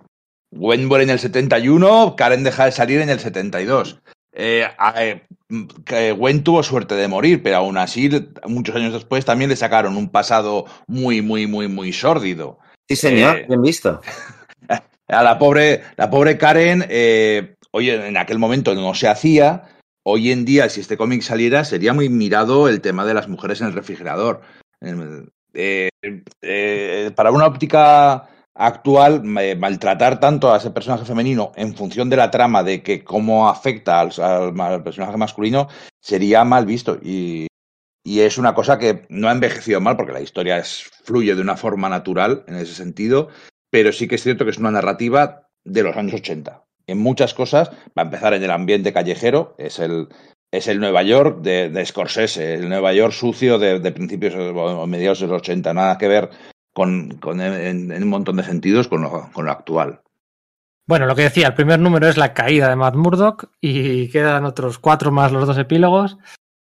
Gwen 0.50 0.86
muere 0.86 1.04
en 1.04 1.10
el 1.10 1.18
71, 1.18 2.16
Karen 2.16 2.42
deja 2.42 2.64
de 2.64 2.72
salir 2.72 3.00
en 3.00 3.10
el 3.10 3.20
72. 3.20 4.00
Eh, 4.32 4.66
eh, 4.96 6.12
Gwen 6.12 6.42
tuvo 6.42 6.62
suerte 6.62 6.94
de 6.94 7.06
morir, 7.06 7.42
pero 7.42 7.58
aún 7.58 7.76
así, 7.76 8.10
muchos 8.48 8.74
años 8.74 8.94
después, 8.94 9.24
también 9.24 9.50
le 9.50 9.56
sacaron 9.56 9.96
un 9.96 10.08
pasado 10.08 10.64
muy, 10.88 11.22
muy, 11.22 11.46
muy, 11.46 11.68
muy 11.68 11.92
sórdido. 11.92 12.58
Sí, 12.88 12.96
señor, 12.96 13.36
Eh, 13.36 13.44
bien 13.46 13.62
visto. 13.62 14.00
A 15.12 15.22
la 15.22 15.38
pobre, 15.38 15.82
la 15.96 16.08
pobre 16.08 16.38
Karen, 16.38 16.86
eh, 16.88 17.56
en 17.74 18.16
aquel 18.16 18.38
momento 18.38 18.74
no 18.74 18.94
se 18.94 19.08
hacía. 19.08 19.64
Hoy 20.04 20.32
en 20.32 20.46
día, 20.46 20.70
si 20.70 20.80
este 20.80 20.96
cómic 20.96 21.20
saliera, 21.20 21.64
sería 21.64 21.92
muy 21.92 22.08
mirado 22.08 22.66
el 22.66 22.80
tema 22.80 23.04
de 23.04 23.12
las 23.12 23.28
mujeres 23.28 23.60
en 23.60 23.66
el 23.66 23.74
refrigerador. 23.74 24.40
Eh, 25.52 25.90
eh, 26.40 27.10
para 27.14 27.30
una 27.30 27.46
óptica 27.46 28.26
actual, 28.54 29.22
maltratar 29.22 30.18
tanto 30.18 30.52
a 30.52 30.56
ese 30.56 30.70
personaje 30.70 31.04
femenino 31.04 31.52
en 31.56 31.74
función 31.76 32.08
de 32.08 32.16
la 32.16 32.30
trama 32.30 32.62
de 32.62 32.82
que 32.82 33.04
cómo 33.04 33.50
afecta 33.50 34.00
al, 34.00 34.82
personaje 34.82 35.16
masculino 35.18 35.68
sería 36.00 36.42
mal 36.44 36.64
visto. 36.64 36.98
Y, 37.02 37.48
es 38.04 38.38
una 38.38 38.54
cosa 38.54 38.78
que 38.78 39.06
no 39.10 39.28
ha 39.28 39.32
envejecido 39.32 39.80
mal 39.80 39.96
porque 39.96 40.12
la 40.12 40.20
historia 40.20 40.62
fluye 41.04 41.34
de 41.34 41.40
una 41.40 41.56
forma 41.56 41.88
natural 41.88 42.44
en 42.48 42.56
ese 42.56 42.74
sentido 42.74 43.28
pero 43.72 43.90
sí 43.90 44.06
que 44.06 44.16
es 44.16 44.22
cierto 44.22 44.44
que 44.44 44.50
es 44.50 44.58
una 44.58 44.70
narrativa 44.70 45.48
de 45.64 45.82
los 45.82 45.96
años 45.96 46.12
80. 46.12 46.62
En 46.86 46.98
muchas 46.98 47.32
cosas, 47.32 47.70
va 47.98 48.02
a 48.02 48.04
empezar 48.04 48.34
en 48.34 48.42
el 48.42 48.50
ambiente 48.50 48.92
callejero, 48.92 49.54
es 49.56 49.78
el, 49.78 50.08
es 50.52 50.68
el 50.68 50.78
Nueva 50.78 51.02
York 51.02 51.40
de, 51.40 51.82
Scorsese, 51.86 52.54
el 52.54 52.68
Nueva 52.68 52.92
York 52.92 53.14
sucio 53.14 53.58
de, 53.58 53.80
principios 53.92 54.34
o 54.34 54.86
mediados 54.86 55.20
de 55.20 55.26
los 55.26 55.40
80, 55.40 55.72
nada 55.72 55.96
que 55.96 56.06
ver 56.06 56.28
con, 56.74 57.18
en, 57.40 58.02
un 58.02 58.08
montón 58.08 58.36
de 58.36 58.42
sentidos 58.42 58.88
con 58.88 59.00
lo, 59.00 59.30
con 59.32 59.46
lo 59.46 59.52
actual. 59.52 60.02
Bueno, 60.86 61.06
lo 61.06 61.16
que 61.16 61.22
decía, 61.22 61.46
el 61.46 61.54
primer 61.54 61.80
número 61.80 62.08
es 62.08 62.18
la 62.18 62.34
caída 62.34 62.68
de 62.68 62.76
Matt 62.76 62.96
Murdock 62.96 63.48
y 63.58 64.10
quedan 64.10 64.44
otros 64.44 64.78
cuatro 64.78 65.10
más 65.12 65.32
los 65.32 65.46
dos 65.46 65.56
epílogos 65.56 66.18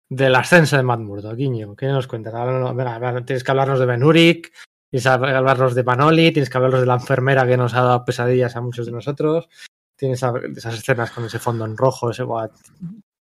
del 0.09 0.35
ascenso 0.35 0.77
de 0.77 0.83
Matt 0.83 0.99
Murdock. 0.99 1.35
Guiño, 1.35 1.75
¿qué 1.75 1.87
nos 1.87 2.07
venga, 2.07 3.25
tienes 3.25 3.43
que 3.43 3.51
hablarnos 3.51 3.79
de 3.79 3.85
Ben 3.87 4.03
Urich, 4.03 4.51
tienes 4.89 5.03
que 5.03 5.09
hablarnos 5.09 5.75
de 5.75 5.83
Manoli, 5.83 6.31
tienes 6.31 6.49
que 6.49 6.57
hablarnos 6.57 6.81
de 6.81 6.87
la 6.87 6.95
enfermera 6.95 7.45
que 7.47 7.57
nos 7.57 7.73
ha 7.73 7.81
dado 7.81 8.05
pesadillas 8.05 8.55
a 8.55 8.61
muchos 8.61 8.85
de 8.85 8.91
nosotros, 8.91 9.47
tienes 9.95 10.21
esas 10.57 10.73
escenas 10.75 11.11
con 11.11 11.25
ese 11.25 11.39
fondo 11.39 11.65
en 11.65 11.77
rojo, 11.77 12.09
ese 12.11 12.23
guat- 12.23 12.51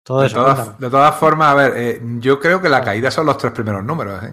todo 0.02 0.20
De 0.20 0.26
eso. 0.26 0.36
todas, 0.36 0.78
de 0.78 0.90
todas 0.90 1.14
formas, 1.14 1.48
a 1.52 1.54
ver, 1.54 1.72
eh, 1.76 2.00
yo 2.18 2.38
creo 2.38 2.60
que 2.60 2.68
la 2.68 2.82
caída 2.82 3.10
son 3.10 3.24
los 3.26 3.38
tres 3.38 3.52
primeros 3.52 3.82
números. 3.84 4.22
¿eh? 4.22 4.32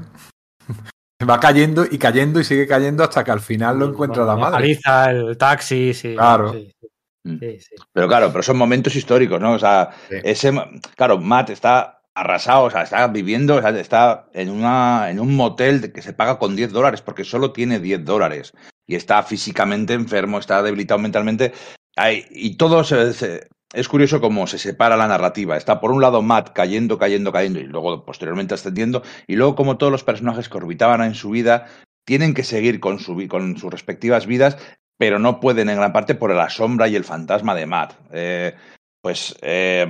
Va 1.29 1.39
cayendo 1.39 1.85
y 1.89 1.97
cayendo 1.97 2.39
y 2.39 2.43
sigue 2.43 2.67
cayendo 2.67 3.03
hasta 3.03 3.23
que 3.23 3.31
al 3.31 3.39
final 3.41 3.77
lo 3.79 3.85
encuentra 3.85 4.25
la 4.25 4.35
madre. 4.35 4.53
paliza, 4.57 5.11
el 5.11 5.37
taxi, 5.37 5.93
sí. 5.93 6.15
Claro. 6.15 6.51
sí, 6.53 6.73
sí, 6.81 6.87
Mm. 7.23 7.37
sí, 7.39 7.59
sí. 7.59 7.75
Pero 7.93 8.07
claro, 8.07 8.31
pero 8.31 8.41
son 8.41 8.57
momentos 8.57 8.95
históricos, 8.95 9.39
¿no? 9.39 9.53
O 9.53 9.59
sea, 9.59 9.91
Sí. 10.09 10.15
ese, 10.23 10.51
claro, 10.95 11.19
Matt 11.19 11.51
está 11.51 12.00
arrasado, 12.13 12.65
o 12.65 12.69
sea, 12.69 12.83
está 12.83 13.07
viviendo, 13.07 13.55
o 13.55 13.61
sea, 13.61 13.69
está 13.71 14.27
en, 14.33 14.49
una, 14.49 15.09
en 15.09 15.19
un 15.19 15.35
motel 15.35 15.93
que 15.93 16.01
se 16.01 16.13
paga 16.13 16.39
con 16.39 16.55
10 16.55 16.71
dólares, 16.71 17.01
porque 17.01 17.23
solo 17.23 17.51
tiene 17.51 17.79
10 17.79 18.05
dólares. 18.05 18.53
Y 18.87 18.95
está 18.95 19.23
físicamente 19.23 19.93
enfermo, 19.93 20.39
está 20.39 20.61
debilitado 20.61 20.99
mentalmente. 20.99 21.53
Y 22.29 22.57
todo 22.57 22.81
es 22.81 23.87
curioso 23.87 24.19
cómo 24.19 24.47
se 24.47 24.57
separa 24.57 24.97
la 24.97 25.07
narrativa. 25.07 25.55
Está 25.55 25.79
por 25.79 25.91
un 25.91 26.01
lado 26.01 26.21
Matt 26.21 26.51
cayendo, 26.53 26.97
cayendo, 26.97 27.31
cayendo 27.31 27.59
y 27.59 27.63
luego 27.63 28.03
posteriormente 28.05 28.53
ascendiendo, 28.53 29.03
y 29.27 29.35
luego 29.35 29.55
como 29.55 29.77
todos 29.77 29.91
los 29.91 30.03
personajes 30.03 30.49
que 30.49 30.57
orbitaban 30.57 31.01
en 31.03 31.15
su 31.15 31.29
vida 31.29 31.67
tienen 32.05 32.33
que 32.33 32.43
seguir 32.43 32.79
con, 32.79 32.99
su, 32.99 33.27
con 33.29 33.57
sus 33.57 33.71
respectivas 33.71 34.25
vidas, 34.25 34.57
pero 34.97 35.19
no 35.19 35.39
pueden 35.39 35.69
en 35.69 35.77
gran 35.77 35.93
parte 35.93 36.15
por 36.15 36.33
la 36.33 36.49
sombra 36.49 36.87
y 36.87 36.95
el 36.95 37.05
fantasma 37.05 37.55
de 37.55 37.65
Matt. 37.65 37.93
Eh, 38.11 38.55
pues 39.01 39.35
eh, 39.41 39.87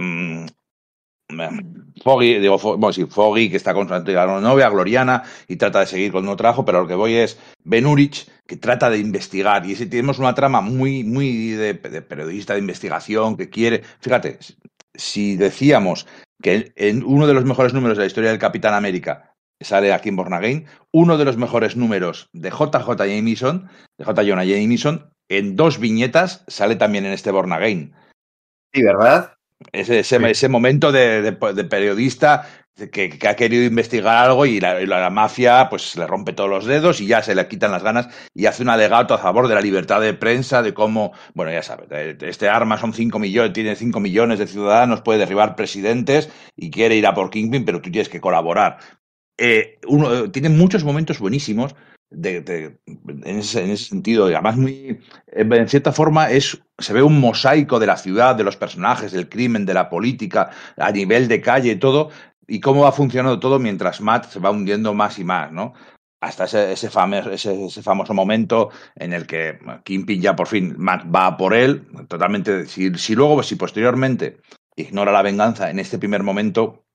Foggy, 2.04 2.40
digo, 2.40 2.58
Foggy, 2.58 3.50
que 3.50 3.58
está 3.58 3.74
con 3.74 3.88
su 3.88 3.94
novia, 3.94 4.70
Gloriana, 4.70 5.24
y 5.48 5.56
trata 5.56 5.80
de 5.82 5.86
seguir 5.86 6.12
con 6.12 6.28
un 6.28 6.38
trabajo, 6.38 6.66
pero 6.66 6.82
lo 6.82 6.88
que 6.88 6.96
voy 6.96 7.16
es 7.16 7.40
Ben 7.64 7.86
Urich, 7.86 8.30
que 8.48 8.58
trata 8.58 8.90
de 8.90 8.98
investigar, 8.98 9.66
y 9.66 9.76
si 9.76 9.86
tenemos 9.86 10.20
una 10.20 10.34
trama 10.34 10.62
muy, 10.62 11.04
muy 11.04 11.52
de, 11.52 11.74
de, 11.74 12.02
periodista 12.02 12.54
de 12.54 12.60
investigación 12.60 13.38
que 13.38 13.50
quiere. 13.50 13.84
Fíjate, 14.00 14.40
si 14.94 15.36
decíamos 15.36 16.08
que 16.42 16.74
en 16.76 17.04
uno 17.04 17.28
de 17.28 17.34
los 17.34 17.46
mejores 17.46 17.74
números 17.74 17.98
de 17.98 18.04
la 18.04 18.08
historia 18.08 18.32
del 18.32 18.40
Capitán 18.40 18.74
América 18.74 19.36
sale 19.64 19.94
aquí 19.94 20.10
en 20.10 20.16
Born 20.16 20.34
Again, 20.34 20.66
uno 20.92 21.18
de 21.18 21.26
los 21.26 21.38
mejores 21.38 21.76
números 21.76 22.30
de 22.34 22.50
JJ 22.50 22.98
Jameson, 22.98 23.70
de 23.98 24.06
J. 24.06 24.24
Jonah 24.24 24.46
Jameson, 24.46 25.14
en 25.30 25.56
dos 25.56 25.80
viñetas 25.80 26.44
sale 26.48 26.76
también 26.76 27.06
en 27.06 27.14
este 27.14 27.32
Born 27.32 27.54
Again. 27.54 27.94
Sí, 28.74 28.84
¿verdad? 28.84 29.34
Ese, 29.72 30.00
ese, 30.00 30.18
sí. 30.18 30.26
ese 30.26 30.50
momento 30.50 30.92
de, 30.92 31.22
de, 31.22 31.32
de 31.32 31.64
periodista 31.66 32.48
que, 32.92 33.10
que, 33.10 33.28
ha 33.28 33.36
querido 33.36 33.64
investigar 33.64 34.18
algo 34.18 34.46
y 34.46 34.60
la, 34.60 34.80
la, 34.80 35.10
mafia 35.10 35.68
pues 35.70 35.96
le 35.98 36.08
rompe 36.08 36.34
todos 36.34 36.50
los 36.50 36.66
dedos 36.66 37.02
y 37.02 37.08
ya 37.08 37.22
se 37.22 37.36
le 37.36 37.48
quitan 37.48 37.72
las 37.72 37.84
ganas 37.84 38.08
y 38.34 38.46
hace 38.46 38.64
un 38.64 38.70
alegato 38.70 39.14
a 39.14 39.18
favor 39.18 39.48
de 39.48 39.56
la 39.56 39.62
libertad 39.62 40.02
de 40.02 40.14
prensa, 40.14 40.62
de 40.62 40.74
cómo, 40.74 41.12
bueno, 41.34 41.52
ya 41.52 41.62
sabes, 41.62 41.88
este 42.22 42.50
arma 42.50 42.78
son 42.78 42.94
5 42.94 43.20
millones, 43.20 43.54
tiene 43.54 43.76
5 43.76 44.00
millones 44.00 44.40
de 44.40 44.48
ciudadanos, 44.48 45.02
puede 45.02 45.20
derribar 45.20 45.56
presidentes 45.56 46.30
y 46.56 46.72
quiere 46.72 46.96
ir 46.96 47.06
a 47.06 47.14
por 47.14 47.30
Kingpin, 47.30 47.66
pero 47.66 47.82
tú 47.82 47.92
tienes 47.92 48.10
que 48.10 48.22
colaborar. 48.22 48.78
Eh, 49.38 49.80
uno, 49.88 50.32
tiene 50.32 50.50
muchos 50.50 50.84
momentos 50.84 51.20
buenísimos 51.20 51.76
de, 52.12 52.78
en, 52.86 53.40
ese, 53.40 53.64
en, 53.64 53.72
ese, 53.72 53.86
sentido. 53.86 54.26
Además, 54.26 54.58
muy, 54.58 55.00
en 55.28 55.70
cierta 55.70 55.92
forma, 55.92 56.30
es, 56.30 56.62
se 56.78 56.94
ve 56.94 57.02
un 57.02 57.20
mosaico 57.20 57.80
de 57.80 57.88
la 57.88 57.98
ciudad, 57.98 58.36
de 58.36 58.44
los 58.44 58.58
personajes, 58.58 59.12
del 59.12 59.30
crimen, 59.30 59.66
de 59.66 59.74
la 59.74 59.90
política, 59.90 60.52
a 60.78 60.92
nivel 60.92 61.28
de 61.28 61.42
calle, 61.42 61.76
todo, 61.78 62.10
y 62.48 62.60
cómo 62.60 62.82
va 62.82 62.92
funcionando 62.92 63.40
todo 63.40 63.60
mientras 63.60 64.02
Matt 64.02 64.30
se 64.30 64.40
va 64.40 64.52
hundiendo 64.52 64.94
más 64.94 65.18
y 65.20 65.24
más, 65.24 65.52
¿no? 65.52 65.74
Hasta 66.20 66.44
ese, 66.44 66.74
ese, 66.74 66.90
famoso, 66.90 67.32
ese, 67.32 67.66
ese 67.66 67.82
famoso 67.82 68.14
momento 68.14 68.70
en 68.96 69.14
el 69.14 69.26
que 69.26 69.58
Kingpin 69.84 70.22
ya 70.22 70.36
por 70.36 70.48
fin 70.48 70.76
Matt 70.78 71.06
va 71.14 71.36
por 71.36 71.56
él, 71.56 71.88
totalmente. 72.08 72.68
Si, 72.68 72.94
si 72.96 73.16
luego, 73.16 73.42
si 73.42 73.56
posteriormente 73.56 74.38
ignora 74.76 75.12
la 75.12 75.24
venganza 75.24 75.72
en 75.72 75.80
este 75.80 75.98
primer 75.98 76.22
momento, 76.22 76.86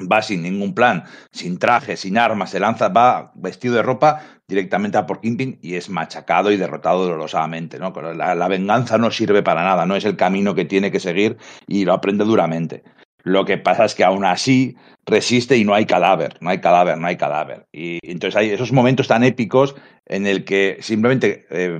va 0.00 0.22
sin 0.22 0.42
ningún 0.42 0.74
plan, 0.74 1.04
sin 1.32 1.58
traje, 1.58 1.96
sin 1.96 2.18
armas, 2.18 2.50
se 2.50 2.60
lanza, 2.60 2.88
va 2.88 3.32
vestido 3.34 3.74
de 3.74 3.82
ropa 3.82 4.37
directamente 4.48 4.96
a 4.96 5.06
por 5.06 5.20
Kingpin 5.20 5.58
y 5.62 5.74
es 5.74 5.90
machacado 5.90 6.50
y 6.50 6.56
derrotado 6.56 7.04
dolorosamente. 7.04 7.78
¿no? 7.78 7.92
La, 8.14 8.48
venganza 8.48 8.96
no 8.96 9.10
sirve 9.10 9.42
para 9.42 9.62
nada, 9.62 9.84
no 9.84 9.94
es 9.94 10.04
el 10.04 10.16
camino 10.16 10.54
que 10.54 10.64
tiene 10.64 10.90
que 10.90 11.00
seguir 11.00 11.36
y 11.66 11.84
lo 11.84 11.92
aprende 11.92 12.24
duramente. 12.24 12.82
Lo 13.24 13.44
que 13.44 13.58
pasa 13.58 13.84
es 13.84 13.94
que 13.94 14.04
aún 14.04 14.24
así 14.24 14.76
resiste 15.04 15.56
y 15.56 15.64
no 15.64 15.74
hay 15.74 15.84
cadáver, 15.84 16.38
no 16.40 16.48
hay 16.48 16.60
cadáver, 16.60 16.96
no 16.96 17.06
hay 17.06 17.16
cadáver. 17.16 17.66
Y 17.72 17.98
entonces 18.02 18.36
hay 18.36 18.50
esos 18.50 18.72
momentos 18.72 19.06
tan 19.06 19.22
épicos 19.22 19.74
en 20.06 20.26
el 20.26 20.44
que 20.44 20.78
simplemente 20.80 21.46
eh, 21.50 21.78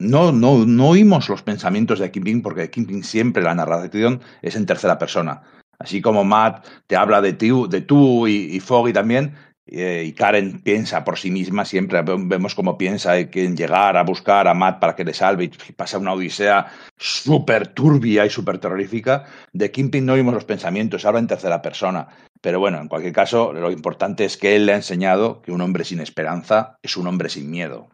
no, 0.00 0.32
no, 0.32 0.64
no 0.66 0.88
oímos 0.88 1.28
los 1.28 1.42
pensamientos 1.42 2.00
de 2.00 2.10
Kingpin 2.10 2.42
porque 2.42 2.70
Kingpin 2.70 3.04
siempre 3.04 3.44
la 3.44 3.54
narración 3.54 4.20
es 4.42 4.56
en 4.56 4.66
tercera 4.66 4.98
persona. 4.98 5.42
Así 5.78 6.02
como 6.02 6.24
Matt 6.24 6.66
te 6.88 6.96
habla 6.96 7.20
de 7.20 7.34
de 7.34 7.80
tú 7.82 8.26
y, 8.26 8.56
y 8.56 8.58
Foggy 8.58 8.92
también, 8.92 9.34
eh, 9.70 10.04
y 10.06 10.12
Karen 10.12 10.60
piensa 10.60 11.04
por 11.04 11.18
sí 11.18 11.30
misma, 11.30 11.64
siempre 11.64 12.02
vemos 12.02 12.54
cómo 12.54 12.78
piensa 12.78 13.18
en 13.18 13.56
llegar 13.56 13.96
a 13.96 14.02
buscar 14.02 14.48
a 14.48 14.54
Matt 14.54 14.80
para 14.80 14.96
que 14.96 15.04
le 15.04 15.12
salve 15.12 15.44
y 15.44 15.72
pasa 15.72 15.98
una 15.98 16.12
odisea 16.12 16.66
súper 16.96 17.68
turbia 17.68 18.24
y 18.24 18.30
súper 18.30 18.58
terrorífica. 18.58 19.26
De 19.52 19.70
Kingpin 19.70 20.06
no 20.06 20.14
vimos 20.14 20.34
los 20.34 20.44
pensamientos, 20.44 21.04
habla 21.04 21.20
en 21.20 21.26
tercera 21.26 21.60
persona. 21.60 22.08
Pero 22.40 22.60
bueno, 22.60 22.80
en 22.80 22.88
cualquier 22.88 23.12
caso, 23.12 23.52
lo 23.52 23.70
importante 23.70 24.24
es 24.24 24.36
que 24.36 24.56
él 24.56 24.66
le 24.66 24.72
ha 24.72 24.76
enseñado 24.76 25.42
que 25.42 25.52
un 25.52 25.60
hombre 25.60 25.84
sin 25.84 26.00
esperanza 26.00 26.76
es 26.82 26.96
un 26.96 27.06
hombre 27.06 27.28
sin 27.28 27.50
miedo. 27.50 27.90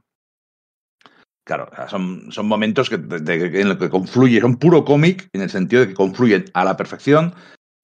Claro, 1.44 1.68
son, 1.88 2.30
son 2.30 2.46
momentos 2.46 2.88
que, 2.88 2.94
en 2.94 3.68
los 3.68 3.78
que 3.78 3.90
confluye, 3.90 4.40
son 4.40 4.56
puro 4.56 4.84
cómic, 4.84 5.28
en 5.32 5.42
el 5.42 5.50
sentido 5.50 5.82
de 5.82 5.88
que 5.88 5.94
confluyen 5.94 6.46
a 6.54 6.64
la 6.64 6.76
perfección 6.76 7.34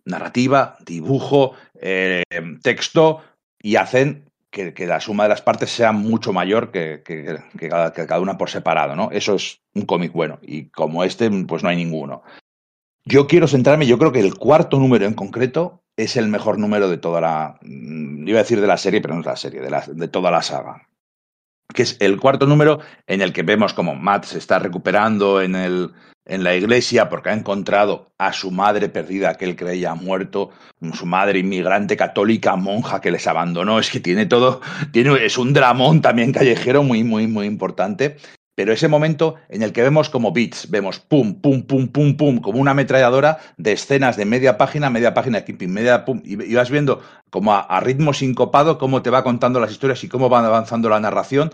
narrativa, 0.05 0.77
dibujo, 0.85 1.55
eh, 1.75 2.23
texto, 2.63 3.23
y 3.63 3.77
hacen 3.77 4.31
que, 4.51 4.75
la 4.87 5.01
suma 5.01 5.25
de 5.25 5.29
las 5.29 5.43
partes 5.43 5.71
sea 5.71 5.93
mucho 5.93 6.33
mayor 6.33 6.71
que, 6.71 7.03
que, 7.05 7.39
que, 7.59 7.69
cada, 7.69 7.93
que, 7.93 8.07
cada, 8.07 8.21
una 8.21 8.37
por 8.37 8.51
separado, 8.51 8.97
¿no? 8.97 9.11
Eso 9.13 9.35
es 9.37 9.61
un 9.75 9.83
cómic 9.83 10.13
bueno. 10.13 10.39
Y 10.43 10.67
como 10.67 11.05
este, 11.05 11.31
pues 11.47 11.63
no 11.63 11.69
hay 11.69 11.77
ninguno. 11.77 12.23
Yo 13.05 13.27
quiero 13.27 13.49
centrarme, 13.49 13.87
yo 13.87 13.99
creo 13.99 14.13
que 14.13 14.21
el 14.21 14.35
cuarto 14.35 14.79
número 14.79 15.07
en 15.07 15.15
concreto 15.15 15.83
es 15.97 16.17
el 16.17 16.29
mejor 16.29 16.59
número 16.59 16.89
de 16.89 16.99
toda 16.99 17.21
la. 17.21 17.59
mm, 17.63 18.29
Iba 18.29 18.41
a 18.41 18.43
decir 18.43 18.61
de 18.61 18.67
la 18.67 18.77
serie, 18.77 19.01
pero 19.01 19.15
no 19.15 19.21
es 19.21 19.27
la 19.27 19.37
serie, 19.37 19.61
de, 19.61 19.71
la, 19.71 19.85
de 19.87 20.09
toda 20.09 20.31
la 20.31 20.43
saga. 20.43 20.87
Que 21.73 21.83
es 21.83 21.97
el 22.01 22.19
cuarto 22.19 22.47
número 22.47 22.81
en 23.07 23.23
el 23.23 23.33
que 23.33 23.43
vemos 23.43 23.75
como 23.75 23.95
Matt 23.95 24.25
se 24.25 24.39
está 24.39 24.59
recuperando 24.59 25.41
en 25.41 25.55
el, 25.55 25.93
en 26.27 26.45
la 26.45 26.55
iglesia 26.55 27.09
porque 27.09 27.31
ha 27.31 27.35
encontrado 27.35 28.13
a 28.19 28.33
su 28.33 28.51
madre 28.51 28.89
perdida 28.89 29.35
que 29.35 29.45
él 29.45 29.57
creía 29.57 29.95
muerto, 29.95 30.51
su 30.93 31.07
madre 31.07 31.41
inmigrante 31.41 31.97
católica 31.97 32.57
monja 32.57 33.01
que 33.01 33.11
les 33.11 33.27
abandonó. 33.27 33.79
Es 33.79 33.91
que 33.91 34.01
tiene 34.01 34.27
todo, 34.27 34.61
tiene, 34.93 35.25
es 35.25 35.39
un 35.39 35.53
dramón 35.53 36.01
también 36.01 36.33
callejero 36.33 36.83
muy, 36.83 37.05
muy, 37.05 37.27
muy 37.27 37.47
importante. 37.47 38.17
Pero 38.61 38.75
ese 38.75 38.89
momento 38.89 39.37
en 39.49 39.63
el 39.63 39.73
que 39.73 39.83
vemos 39.83 40.11
como 40.11 40.33
bits, 40.33 40.71
vemos 40.71 40.99
pum, 40.99 41.41
pum, 41.41 41.63
pum, 41.63 41.89
pum, 41.89 42.15
pum, 42.15 42.41
como 42.41 42.61
una 42.61 42.73
ametralladora 42.73 43.39
de 43.57 43.73
escenas 43.73 44.19
de 44.19 44.27
media 44.27 44.59
página, 44.59 44.91
media 44.91 45.15
página, 45.15 45.43
media 45.67 46.05
pum, 46.05 46.21
y, 46.25 46.55
vas 46.55 46.69
viendo 46.69 47.01
como 47.31 47.55
a, 47.55 47.81
ritmo 47.81 48.13
sincopado 48.13 48.77
cómo 48.77 49.01
te 49.01 49.09
va 49.09 49.25
contando 49.25 49.61
las 49.61 49.71
historias 49.71 50.05
y 50.05 50.09
cómo 50.09 50.29
van 50.29 50.45
avanzando 50.45 50.91
la 50.91 51.01
narración. 51.01 51.51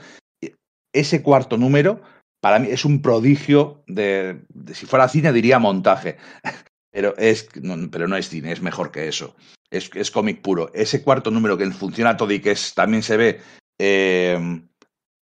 Ese 0.92 1.22
cuarto 1.22 1.56
número 1.58 2.00
para 2.46 2.60
mí 2.60 2.68
es 2.70 2.84
un 2.84 3.02
prodigio 3.02 3.82
de, 3.88 4.38
si 4.72 4.86
fuera 4.86 5.08
cine 5.08 5.32
diría 5.32 5.58
montaje, 5.58 6.16
pero, 6.92 7.12
es, 7.16 7.48
no, 7.60 7.90
pero 7.90 8.06
no 8.06 8.16
es 8.16 8.28
cine, 8.28 8.52
es 8.52 8.62
mejor 8.62 8.92
que 8.92 9.08
eso. 9.08 9.34
Es, 9.68 9.90
es 9.96 10.12
cómic 10.12 10.42
puro. 10.42 10.70
Ese 10.72 11.02
cuarto 11.02 11.32
número 11.32 11.58
que 11.58 11.68
funciona 11.72 12.16
todo 12.16 12.30
y 12.32 12.38
que 12.38 12.52
es, 12.52 12.72
también 12.72 13.02
se 13.02 13.16
ve 13.16 13.40
eh, 13.80 14.60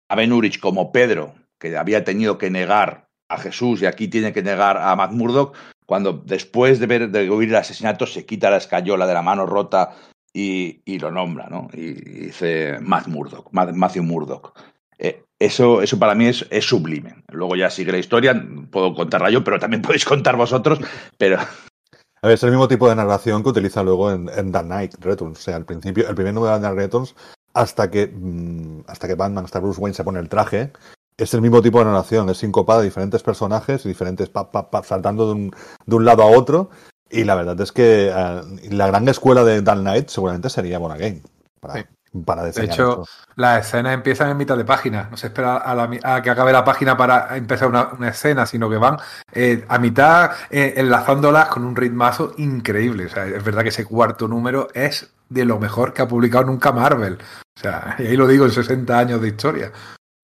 a 0.10 0.16
Ben 0.18 0.34
Urich 0.34 0.60
como 0.60 0.92
Pedro, 0.92 1.34
que 1.58 1.78
había 1.78 2.04
tenido 2.04 2.38
que 2.38 2.50
negar 2.50 3.08
a 3.30 3.38
Jesús 3.38 3.82
y 3.82 3.86
aquí 3.86 4.10
tiene 4.10 4.34
que 4.34 4.44
negar 4.44 4.78
a 4.78 4.94
Matt 4.98 5.14
Murdock, 5.14 5.56
cuando 5.86 6.12
después 6.26 6.82
de, 6.82 6.88
ver, 6.88 7.04
el 7.04 7.56
asesinato 7.56 8.06
se 8.06 8.26
quita 8.26 8.50
la 8.50 8.58
escayola 8.58 9.08
de 9.08 9.14
la 9.14 9.22
mano 9.22 9.46
rota 9.46 9.96
y, 10.34 10.82
y 10.84 11.00
lo 11.00 11.10
nombra, 11.10 11.48
¿no? 11.48 11.70
Y, 11.72 11.84
y 11.84 12.26
dice 12.26 12.80
Matt 12.82 13.08
Murdock, 13.08 13.48
Matthew 13.54 14.04
Murdock. 14.04 14.73
Eh, 15.04 15.22
eso, 15.38 15.82
eso 15.82 16.00
para 16.00 16.16
mí 16.16 16.26
es, 16.28 16.48
es, 16.50 16.66
sublime. 16.66 17.24
Luego 17.30 17.56
ya 17.56 17.70
sigue 17.70 17.92
la 17.92 17.98
historia, 17.98 18.34
puedo 18.72 18.96
contarla 18.96 19.30
yo, 19.30 19.44
pero 19.44 19.60
también 19.60 19.82
podéis 19.84 20.06
contar 20.06 20.36
vosotros, 20.38 20.80
pero... 21.18 21.38
A 21.40 22.28
ver, 22.28 22.36
es 22.36 22.44
el 22.44 22.52
mismo 22.52 22.70
tipo 22.70 22.88
de 22.88 22.96
narración 22.96 23.44
que 23.44 23.50
utiliza 23.50 23.84
luego 23.84 24.10
en, 24.10 24.30
en 24.30 24.54
The 24.54 24.64
Night 24.64 24.96
Returns. 25.02 25.40
O 25.40 25.42
sea, 25.42 25.58
al 25.58 25.66
principio, 25.66 26.08
el 26.08 26.16
primer 26.16 26.34
número 26.34 26.54
de 26.54 26.60
The 26.62 26.68
Night 26.68 26.80
Returns, 26.80 27.16
hasta 27.54 27.92
que, 27.92 28.08
mmm, 28.08 28.84
hasta 28.88 29.08
que 29.08 29.16
Batman, 29.16 29.44
hasta 29.44 29.60
Bruce 29.60 29.82
Wayne 29.82 29.94
se 29.94 30.06
pone 30.06 30.22
el 30.22 30.30
traje, 30.30 30.72
es 31.18 31.34
el 31.34 31.42
mismo 31.42 31.62
tipo 31.62 31.80
de 31.80 31.86
narración, 31.86 32.30
es 32.30 32.38
sincopada 32.38 32.80
de 32.80 32.86
diferentes 32.86 33.22
personajes, 33.22 33.84
diferentes 33.84 34.30
pa, 34.30 34.52
pa, 34.52 34.72
pa, 34.72 34.84
saltando 34.84 35.28
de 35.28 35.34
un, 35.34 35.52
de 35.86 35.96
un, 35.96 36.06
lado 36.06 36.24
a 36.24 36.28
otro. 36.28 36.70
Y 37.10 37.26
la 37.26 37.36
verdad 37.36 37.60
es 37.60 37.74
que 37.74 38.10
uh, 38.10 38.74
la 38.74 38.88
gran 38.88 39.08
escuela 39.10 39.44
de 39.44 39.62
Dark 39.62 39.82
Knight 39.82 40.08
seguramente 40.08 40.50
sería 40.50 40.80
Born 40.80 40.94
Again. 40.94 41.24
Para, 41.60 41.74
sí. 41.76 41.86
Para 42.26 42.44
de 42.44 42.50
hecho, 42.50 43.04
esto. 43.04 43.06
las 43.36 43.66
escenas 43.66 43.94
empiezan 43.94 44.30
en 44.30 44.38
mitad 44.38 44.56
de 44.56 44.66
página. 44.66 45.08
No 45.10 45.18
se 45.18 45.28
espera 45.28 45.58
a, 45.58 45.74
la, 45.74 45.90
a 46.04 46.22
que 46.22 46.30
acabe 46.30 46.54
la 46.54 46.64
página 46.64 46.96
para 46.96 47.36
empezar 47.36 47.68
una, 47.68 47.90
una 47.98 48.10
escena, 48.10 48.46
sino 48.46 48.70
que 48.70 48.78
van 48.78 48.98
eh, 49.32 49.66
a 49.68 49.80
mitad 49.80 50.32
eh, 50.50 50.76
enlazándolas 50.78 51.48
con 51.48 51.66
un 51.66 51.76
ritmazo 51.76 52.34
increíble. 52.38 53.08
O 53.08 53.10
sea, 53.10 53.26
es 53.26 53.44
verdad 53.44 53.64
que 53.64 53.70
ese 53.70 53.86
cuarto 53.86 54.28
número 54.28 54.68
es 54.74 55.12
de 55.30 55.46
lo 55.46 55.60
mejor 55.60 55.94
que 55.94 56.04
ha 56.04 56.08
publicado 56.08 56.46
nunca 56.46 56.72
Marvel. 56.72 57.18
O 57.58 57.60
sea, 57.60 57.96
y 58.00 58.08
ahí 58.08 58.16
lo 58.16 58.28
digo 58.28 58.46
en 58.46 58.52
60 58.52 58.98
años 58.98 59.22
de 59.22 59.30
historia. 59.30 59.72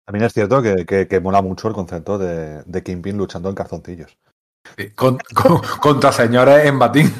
También 0.06 0.24
es 0.24 0.32
cierto 0.32 0.62
que, 0.62 0.84
que, 0.86 1.06
que 1.08 1.20
mola 1.20 1.42
mucho 1.42 1.68
el 1.68 1.74
concepto 1.74 2.18
de, 2.18 2.62
de 2.62 2.82
Kingpin 2.82 3.16
luchando 3.16 3.48
en 3.48 3.54
calzoncillos. 3.54 4.16
Sí, 4.76 4.90
con, 4.90 5.18
con, 5.34 5.60
contra 5.80 6.12
señores 6.12 6.64
en 6.64 6.78
batín. 6.78 7.12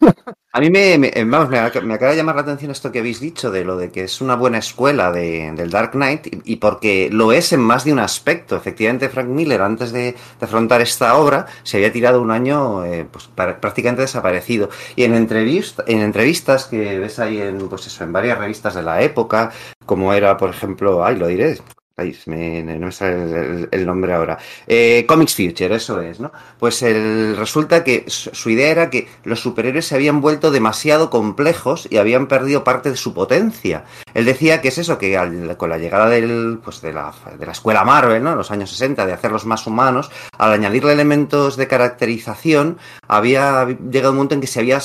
A 0.56 0.60
mí 0.60 0.70
me, 0.70 0.96
me- 0.96 1.12
vamos, 1.26 1.50
me, 1.50 1.58
me 1.82 1.94
acaba 1.94 2.12
de 2.12 2.16
llamar 2.16 2.34
la 2.36 2.40
atención 2.42 2.70
esto 2.70 2.90
que 2.90 3.00
habéis 3.00 3.20
dicho 3.20 3.50
de 3.50 3.62
lo 3.62 3.76
de 3.76 3.90
que 3.90 4.04
es 4.04 4.22
una 4.22 4.36
buena 4.36 4.56
escuela 4.58 5.12
de- 5.12 5.52
del 5.54 5.68
Dark 5.70 5.90
Knight 5.92 6.28
y, 6.44 6.56
porque 6.56 7.10
lo 7.12 7.32
es 7.32 7.52
en 7.52 7.60
más 7.60 7.84
de 7.84 7.92
un 7.92 7.98
aspecto. 7.98 8.56
Efectivamente, 8.56 9.10
Frank 9.10 9.28
Miller, 9.28 9.60
antes 9.60 9.92
de, 9.92 10.12
de 10.12 10.16
afrontar 10.46 10.80
esta 10.80 11.16
obra, 11.18 11.46
se 11.62 11.76
había 11.76 11.92
tirado 11.92 12.22
un 12.22 12.30
año 12.30 12.84
eh, 12.86 13.06
pues, 13.10 13.28
prácticamente 13.60 14.02
desaparecido. 14.02 14.70
Y 14.96 15.04
en, 15.04 15.14
entrevista, 15.14 15.84
en 15.86 16.00
entrevistas 16.00 16.64
que 16.66 16.98
ves 17.00 17.18
ahí 17.18 17.38
en, 17.40 17.68
pues 17.68 17.86
eso, 17.88 18.04
en 18.04 18.12
varias 18.14 18.38
revistas 18.38 18.74
de 18.74 18.82
la 18.82 19.02
época, 19.02 19.52
como 19.84 20.14
era, 20.14 20.38
por 20.38 20.48
ejemplo, 20.50 21.04
ay, 21.04 21.16
lo 21.16 21.26
diré. 21.26 21.58
Me, 22.26 22.62
no 22.62 22.88
me 22.88 23.08
el, 23.08 23.68
el 23.72 23.86
nombre 23.86 24.12
ahora. 24.12 24.36
Eh, 24.66 25.06
Comics 25.08 25.34
Future, 25.34 25.76
eso 25.76 25.98
es, 26.02 26.20
¿no? 26.20 26.30
Pues 26.58 26.82
el, 26.82 27.34
resulta 27.38 27.84
que 27.84 28.04
su, 28.08 28.28
su 28.34 28.50
idea 28.50 28.68
era 28.70 28.90
que 28.90 29.08
los 29.24 29.40
superhéroes 29.40 29.86
se 29.86 29.94
habían 29.94 30.20
vuelto 30.20 30.50
demasiado 30.50 31.08
complejos 31.08 31.88
y 31.90 31.96
habían 31.96 32.26
perdido 32.26 32.64
parte 32.64 32.90
de 32.90 32.96
su 32.98 33.14
potencia. 33.14 33.84
Él 34.12 34.26
decía 34.26 34.60
que 34.60 34.68
es 34.68 34.76
eso, 34.76 34.98
que 34.98 35.16
al- 35.16 35.56
con 35.56 35.70
la 35.70 35.78
llegada 35.78 36.10
del, 36.10 36.58
pues 36.62 36.82
de, 36.82 36.92
la, 36.92 37.14
de 37.38 37.46
la 37.46 37.52
escuela 37.52 37.82
Marvel, 37.82 38.22
¿no? 38.22 38.32
En 38.32 38.36
los 38.36 38.50
años 38.50 38.68
60, 38.68 39.06
de 39.06 39.14
hacerlos 39.14 39.46
más 39.46 39.66
humanos, 39.66 40.10
al 40.36 40.52
añadirle 40.52 40.92
elementos 40.92 41.56
de 41.56 41.66
caracterización, 41.66 42.76
había 43.08 43.64
llegado 43.90 44.10
un 44.10 44.16
momento 44.18 44.34
en 44.34 44.42
que 44.42 44.46
se 44.48 44.60
había 44.60 44.76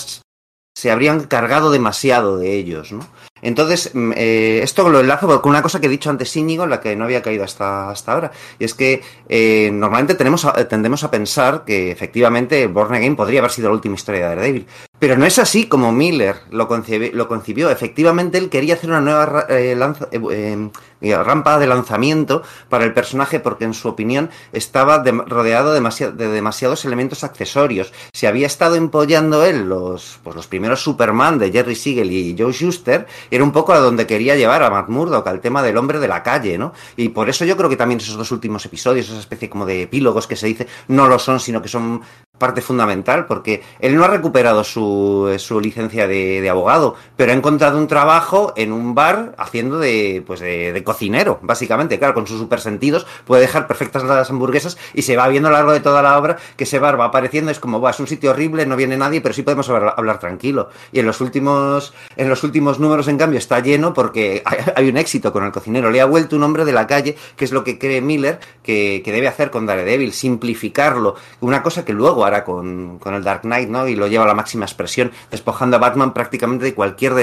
se 0.82 0.90
habrían 0.90 1.26
cargado 1.26 1.70
demasiado 1.70 2.40
de 2.40 2.54
ellos, 2.56 2.92
¿no? 2.92 3.06
Entonces, 3.44 3.92
mm, 3.94 4.14
eh, 4.16 4.62
esto 4.64 4.90
lo 4.90 5.00
enlazo 5.00 5.40
con 5.44 5.52
una 5.52 5.62
cosa 5.62 5.80
que 5.80 5.86
he 5.86 5.90
dicho 5.92 6.10
antes 6.10 6.36
Íñigo, 6.36 6.66
la 6.66 6.80
que 6.82 6.96
no 6.96 7.04
había 7.06 7.22
caído 7.22 7.44
hasta, 7.44 7.92
hasta 7.92 8.14
ahora, 8.14 8.32
y 8.58 8.64
es 8.66 8.74
que 8.74 9.04
eh, 9.30 9.70
normalmente 9.72 10.16
tenemos 10.16 10.44
a- 10.46 10.54
tendemos 10.68 11.04
a 11.04 11.12
pensar 11.12 11.64
que 11.66 11.92
efectivamente 11.92 12.66
Born 12.66 12.96
Again 12.96 13.16
podría 13.16 13.42
haber 13.42 13.52
sido 13.52 13.70
la 13.70 13.76
última 13.76 13.94
historia 13.94 14.22
de 14.22 14.28
Daredevil, 14.36 14.66
pero 15.02 15.18
no 15.18 15.26
es 15.26 15.40
así 15.40 15.66
como 15.66 15.92
Miller 15.92 16.42
lo, 16.52 16.70
lo 17.14 17.28
concibió. 17.28 17.72
Efectivamente, 17.72 18.38
él 18.38 18.50
quería 18.52 18.76
hacer 18.76 18.92
una 18.92 19.02
nueva 19.02 19.48
eh, 19.50 19.76
eh, 20.12 20.70
eh, 21.02 21.18
rampa 21.24 21.58
de 21.58 21.66
lanzamiento 21.66 22.44
para 22.70 22.84
el 22.86 22.94
personaje 22.94 23.40
porque, 23.40 23.66
en 23.66 23.74
su 23.74 23.88
opinión, 23.88 24.30
estaba 24.54 25.00
de- 25.00 25.12
rodeado 25.12 25.74
de 25.74 26.28
demasiados 26.28 26.86
elementos 26.86 27.24
accesorios. 27.24 27.92
Se 28.14 28.28
había 28.28 28.46
estado 28.46 28.76
empollando 28.76 29.44
él 29.44 29.68
los, 29.68 30.20
pues, 30.24 30.36
los 30.36 30.46
primeros 30.46 30.84
Superman 30.84 31.40
de 31.40 31.52
Jerry 31.52 31.74
Siegel 31.74 32.12
y 32.12 32.36
Joe 32.38 32.54
Schuster, 32.54 33.08
era 33.32 33.44
un 33.44 33.52
poco 33.54 33.74
a 33.74 33.80
donde 33.80 34.06
quería 34.06 34.36
llevar 34.36 34.62
a 34.62 34.70
Matt 34.70 34.90
Murdock, 34.90 35.26
al 35.26 35.42
tema 35.42 35.64
del 35.64 35.78
hombre 35.78 35.98
de 35.98 36.10
la 36.10 36.22
calle, 36.22 36.60
¿no? 36.60 36.74
Y 36.96 37.10
por 37.10 37.28
eso 37.28 37.44
yo 37.44 37.58
creo 37.58 37.72
que 37.72 37.76
también 37.76 38.00
esos 38.00 38.18
dos 38.18 38.32
últimos 38.32 38.64
episodios, 38.68 39.10
esa 39.10 39.18
especie 39.18 39.50
como 39.50 39.66
de 39.66 39.82
epílogos 39.82 40.28
que 40.28 40.36
se 40.36 40.46
dice, 40.46 40.68
no 40.90 41.08
lo 41.08 41.18
son, 41.18 41.40
sino 41.40 41.60
que 41.60 41.70
son 41.70 42.02
parte 42.42 42.62
fundamental, 42.62 43.28
porque 43.28 43.62
él 43.80 43.96
no 43.96 44.04
ha 44.04 44.08
recuperado 44.08 44.64
su, 44.64 45.34
su 45.38 45.62
licencia 45.62 46.08
de, 46.08 46.50
abogado, 46.50 46.96
pero 47.16 47.32
ha 47.32 47.36
encontrado 47.36 47.78
un 47.78 47.88
trabajo 47.88 48.52
en 48.58 48.74
un 48.74 48.96
bar 48.96 49.36
haciendo 49.38 49.78
de, 49.78 50.24
pues 50.26 50.40
de, 50.40 50.82
cocinero, 50.84 51.40
básicamente. 51.44 52.00
Claro, 52.00 52.16
con 52.16 52.26
sus 52.26 52.40
supersentidos 52.40 53.06
puede 53.26 53.44
dejar 53.44 53.68
perfectas 53.68 54.04
las 54.04 54.30
hamburguesas 54.32 54.78
y 54.96 55.04
se 55.04 55.16
va 55.16 55.28
viendo 55.28 55.50
a 55.50 55.52
lo 55.52 55.58
largo 55.58 55.72
de 55.72 55.82
toda 55.82 56.02
la 56.02 56.18
obra 56.18 56.38
que 56.58 56.64
ese 56.64 56.80
bar 56.80 57.00
va 57.00 57.06
apareciendo, 57.06 57.52
es 57.52 57.60
como, 57.60 57.80
"Buah, 57.80 57.92
es 57.92 58.00
un 58.00 58.08
sitio 58.08 58.32
horrible, 58.32 58.66
no 58.66 58.76
viene 58.76 58.98
nadie, 58.98 59.22
pero 59.22 59.34
sí 59.34 59.44
podemos 59.44 59.70
hablar, 59.70 59.94
hablar 59.96 60.20
tranquilo. 60.20 60.70
Y 60.92 61.00
en 61.00 61.06
los 61.06 61.22
últimos, 61.22 61.94
en 62.18 62.28
los 62.28 62.44
últimos 62.44 62.80
números, 62.80 63.08
en 63.08 63.20
cambio, 63.20 63.38
está 63.38 63.60
lleno 63.60 63.94
porque 63.94 64.42
hay, 64.46 64.58
hay 64.76 64.90
un 64.90 64.98
éxito 64.98 65.32
con 65.32 65.46
el 65.46 65.52
cocinero. 65.52 65.92
Le 65.92 66.02
ha 66.02 66.06
vuelto 66.06 66.36
un 66.36 66.44
hombre 66.44 66.66
de 66.66 66.74
la 66.74 66.88
calle, 66.88 67.16
que 67.36 67.46
es 67.46 67.52
lo 67.52 67.64
que 67.64 67.78
cree 67.78 68.02
Miller 68.02 68.40
que, 68.64 69.04
que 69.06 69.12
debe 69.12 69.28
hacer 69.28 69.52
con 69.52 69.68
Daredevil, 69.68 70.12
simplificarlo. 70.12 71.16
Una 71.40 71.62
cosa 71.62 71.86
que 71.86 71.94
luego 71.94 72.26
con, 72.44 73.00
el 73.06 73.24
Dark 73.24 73.42
Knight, 73.42 73.70
¿no? 73.70 73.88
Y 73.88 73.96
lo 73.96 74.08
lleva 74.08 74.24
a 74.24 74.28
la 74.28 74.34
máxima 74.34 74.66
expresión, 74.66 75.12
despojando 75.30 75.78
a 75.78 75.80
Batman 75.80 76.14
prácticamente 76.14 76.66
de 76.66 76.74
cualquier 76.74 77.14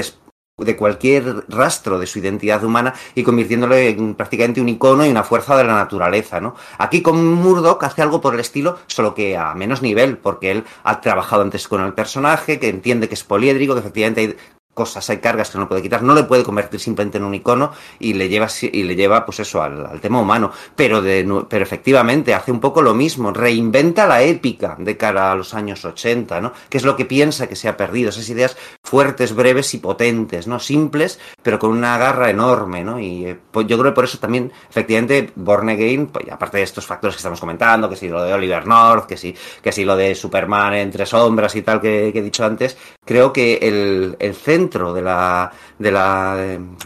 de 0.57 0.75
cualquier 0.75 1.45
rastro 1.47 1.99
de 1.99 2.05
su 2.05 2.19
identidad 2.19 2.63
humana 2.63 2.93
y 3.15 3.23
convirtiéndolo 3.23 3.75
en 3.75 4.15
prácticamente 4.15 4.61
un 4.61 4.69
icono 4.69 5.05
y 5.05 5.09
una 5.09 5.23
fuerza 5.23 5.57
de 5.57 5.63
la 5.63 5.73
naturaleza, 5.73 6.39
¿no? 6.39 6.55
Aquí 6.77 7.01
con 7.01 7.25
Murdoch 7.25 7.83
hace 7.83 8.01
algo 8.01 8.21
por 8.21 8.33
el 8.33 8.39
estilo, 8.41 8.77
solo 8.87 9.15
que 9.15 9.37
a 9.37 9.53
menos 9.55 9.81
nivel, 9.81 10.17
porque 10.17 10.51
él 10.51 10.63
ha 10.83 11.01
trabajado 11.01 11.41
antes 11.43 11.67
con 11.67 11.81
el 11.81 11.93
personaje, 11.93 12.59
que 12.59 12.69
entiende 12.69 13.07
que 13.07 13.13
es 13.15 13.23
poliédrico, 13.23 13.73
que 13.73 13.79
efectivamente 13.79 14.21
hay 14.21 14.35
cosas, 14.79 15.09
hay 15.09 15.17
cargas 15.17 15.49
que 15.49 15.57
no 15.57 15.67
puede 15.67 15.81
quitar, 15.81 16.01
no 16.03 16.15
le 16.15 16.23
puede 16.23 16.41
convertir 16.41 16.79
simplemente 16.79 17.17
en 17.17 17.25
un 17.25 17.35
icono 17.35 17.73
y 17.99 18.13
le 18.13 18.29
lleva 18.29 18.47
y 18.61 18.83
le 18.83 18.95
lleva 18.95 19.25
pues 19.25 19.41
eso 19.41 19.61
al, 19.61 19.99
tema 19.99 20.21
humano, 20.21 20.53
pero 20.73 21.01
de 21.01 21.27
pero 21.49 21.63
efectivamente 21.63 22.33
hace 22.33 22.53
un 22.53 22.61
poco 22.61 22.81
lo 22.81 22.93
mismo, 22.93 23.33
reinventa 23.33 24.07
la 24.07 24.23
épica 24.23 24.77
de 24.79 24.95
cara 24.95 25.33
a 25.33 25.35
los 25.35 25.53
años 25.53 25.83
80, 25.83 26.39
¿no? 26.39 26.53
Que 26.69 26.77
es 26.77 26.85
lo 26.85 26.95
que 26.95 27.03
piensa 27.03 27.47
que 27.49 27.57
se 27.57 27.67
ha 27.67 27.75
perdido, 27.75 28.07
esas 28.07 28.29
ideas 28.29 28.55
fuertes, 28.81 29.35
breves 29.35 29.73
y 29.73 29.79
potentes, 29.79 30.47
¿no? 30.47 30.59
Simples, 30.59 31.19
pero 31.43 31.59
con 31.59 31.71
una 31.71 31.97
garra 31.97 32.29
enorme, 32.29 32.81
¿no? 32.85 33.01
Y 33.01 33.25
eh, 33.25 33.37
pues 33.51 33.67
yo 33.67 33.77
creo 33.77 33.91
que 33.91 33.95
por 33.95 34.05
eso 34.05 34.17
también, 34.17 34.49
efectivamente, 34.69 35.31
Born 35.35 35.67
Again, 35.67 36.07
pues, 36.07 36.25
aparte 36.31 36.57
de 36.57 36.63
estos 36.63 36.85
factores 36.85 37.17
que 37.17 37.19
estamos 37.19 37.41
comentando, 37.41 37.89
que 37.89 37.97
si 37.97 38.07
lo 38.07 38.23
de 38.23 38.31
Oliver 38.31 38.65
North, 38.65 39.07
que 39.07 39.17
si, 39.17 39.35
que 39.61 39.73
si 39.73 39.83
lo 39.83 39.97
de 39.97 40.15
Superman 40.15 40.75
entre 40.75 41.05
sombras 41.05 41.53
y 41.57 41.63
tal 41.63 41.81
que, 41.81 42.11
que 42.13 42.19
he 42.19 42.23
dicho 42.23 42.45
antes, 42.45 42.77
creo 43.05 43.33
que 43.33 43.55
el, 43.61 44.15
el 44.19 44.35
centro 44.35 44.68
de 44.69 45.01
la, 45.01 45.51
de 45.77 45.91
la, 45.91 46.35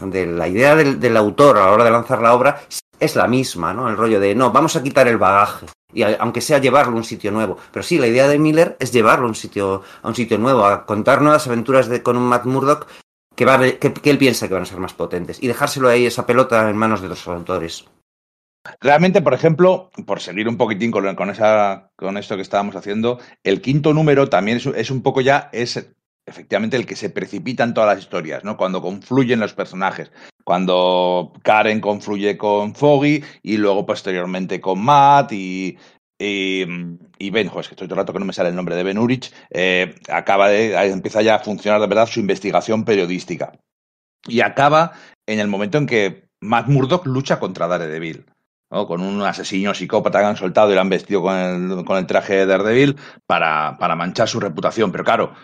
de 0.02 0.26
la 0.26 0.48
idea 0.48 0.74
del, 0.74 1.16
autor 1.16 1.58
a 1.58 1.66
la 1.66 1.72
hora 1.72 1.84
de 1.84 1.90
lanzar 1.90 2.20
la 2.20 2.34
obra 2.34 2.60
es 2.98 3.16
la 3.16 3.26
misma, 3.26 3.74
¿no? 3.74 3.88
El 3.88 3.96
rollo 3.96 4.20
de, 4.20 4.34
no, 4.34 4.50
vamos 4.50 4.76
a 4.76 4.82
quitar 4.82 5.06
el 5.08 5.18
bagaje. 5.18 5.66
Y 5.92 6.02
aunque 6.02 6.40
sea 6.40 6.58
llevarlo 6.58 6.94
a 6.94 6.96
un 6.96 7.04
sitio 7.04 7.30
nuevo. 7.30 7.56
Pero 7.70 7.82
sí, 7.82 7.98
la 7.98 8.06
idea 8.06 8.26
de 8.26 8.38
Miller 8.38 8.76
es 8.80 8.92
llevarlo 8.92 9.26
a 9.26 9.28
un 9.28 9.34
sitio, 9.34 9.82
a 10.02 10.08
un 10.08 10.14
sitio 10.14 10.38
nuevo, 10.38 10.64
a 10.64 10.86
contar 10.86 11.22
nuevas 11.22 11.46
aventuras 11.46 11.88
de, 11.88 12.02
con 12.02 12.16
un 12.16 12.24
Matt 12.24 12.46
Murdock 12.46 12.88
que, 13.36 13.44
va, 13.44 13.58
que 13.58 14.10
él 14.10 14.18
piensa 14.18 14.48
que 14.48 14.54
van 14.54 14.62
a 14.62 14.66
ser 14.66 14.78
más 14.78 14.94
potentes. 14.94 15.42
Y 15.42 15.46
dejárselo 15.46 15.88
ahí 15.88 16.06
esa 16.06 16.26
pelota 16.26 16.68
en 16.68 16.76
manos 16.76 17.00
de 17.00 17.08
los 17.08 17.26
autores. 17.28 17.84
Realmente, 18.80 19.20
por 19.20 19.34
ejemplo, 19.34 19.90
por 20.06 20.20
seguir 20.20 20.48
un 20.48 20.56
poquitín 20.56 20.90
con, 20.90 21.14
con 21.14 21.30
esa, 21.30 21.90
con 21.96 22.16
esto 22.16 22.36
que 22.36 22.42
estábamos 22.42 22.76
haciendo, 22.76 23.20
el 23.42 23.60
quinto 23.60 23.92
número 23.92 24.28
también 24.28 24.56
es, 24.56 24.66
es 24.66 24.90
un 24.90 25.02
poco 25.02 25.20
ya, 25.20 25.50
es 25.52 25.90
efectivamente 26.26 26.76
el 26.76 26.86
que 26.86 26.96
se 26.96 27.10
precipita 27.10 27.64
en 27.64 27.74
todas 27.74 27.94
las 27.94 28.04
historias, 28.04 28.44
¿no? 28.44 28.56
Cuando 28.56 28.80
confluyen 28.80 29.40
los 29.40 29.54
personajes. 29.54 30.10
Cuando 30.44 31.32
Karen 31.42 31.80
confluye 31.80 32.36
con 32.36 32.74
Foggy 32.74 33.24
y 33.42 33.56
luego 33.56 33.86
posteriormente 33.86 34.60
con 34.60 34.80
Matt 34.80 35.32
y, 35.32 35.78
y, 36.18 36.64
y 37.18 37.30
Ben, 37.30 37.48
joder, 37.48 37.62
es 37.62 37.68
que 37.68 37.74
estoy 37.74 37.88
todo 37.88 37.96
el 37.96 38.02
rato 38.02 38.12
que 38.12 38.18
no 38.18 38.24
me 38.24 38.32
sale 38.32 38.50
el 38.50 38.56
nombre 38.56 38.76
de 38.76 38.82
Ben 38.82 38.98
Urich, 38.98 39.32
eh, 39.50 39.94
acaba 40.08 40.48
de, 40.48 40.74
empieza 40.86 41.22
ya 41.22 41.36
a 41.36 41.40
funcionar 41.40 41.80
de 41.80 41.86
verdad 41.86 42.06
su 42.06 42.20
investigación 42.20 42.84
periodística. 42.84 43.52
Y 44.26 44.40
acaba 44.40 44.92
en 45.26 45.40
el 45.40 45.48
momento 45.48 45.78
en 45.78 45.86
que 45.86 46.24
Matt 46.40 46.68
Murdock 46.68 47.06
lucha 47.06 47.38
contra 47.38 47.66
Daredevil. 47.66 48.26
¿no? 48.70 48.86
Con 48.86 49.00
un 49.02 49.22
asesino 49.22 49.74
psicópata 49.74 50.20
que 50.20 50.26
han 50.26 50.36
soltado 50.36 50.70
y 50.70 50.74
lo 50.74 50.80
han 50.80 50.88
vestido 50.88 51.22
con 51.22 51.36
el, 51.36 51.84
con 51.84 51.96
el 51.98 52.06
traje 52.06 52.34
de 52.34 52.46
Daredevil 52.46 52.96
para, 53.26 53.76
para 53.78 53.96
manchar 53.96 54.28
su 54.28 54.40
reputación. 54.40 54.92
Pero 54.92 55.04
claro, 55.04 55.34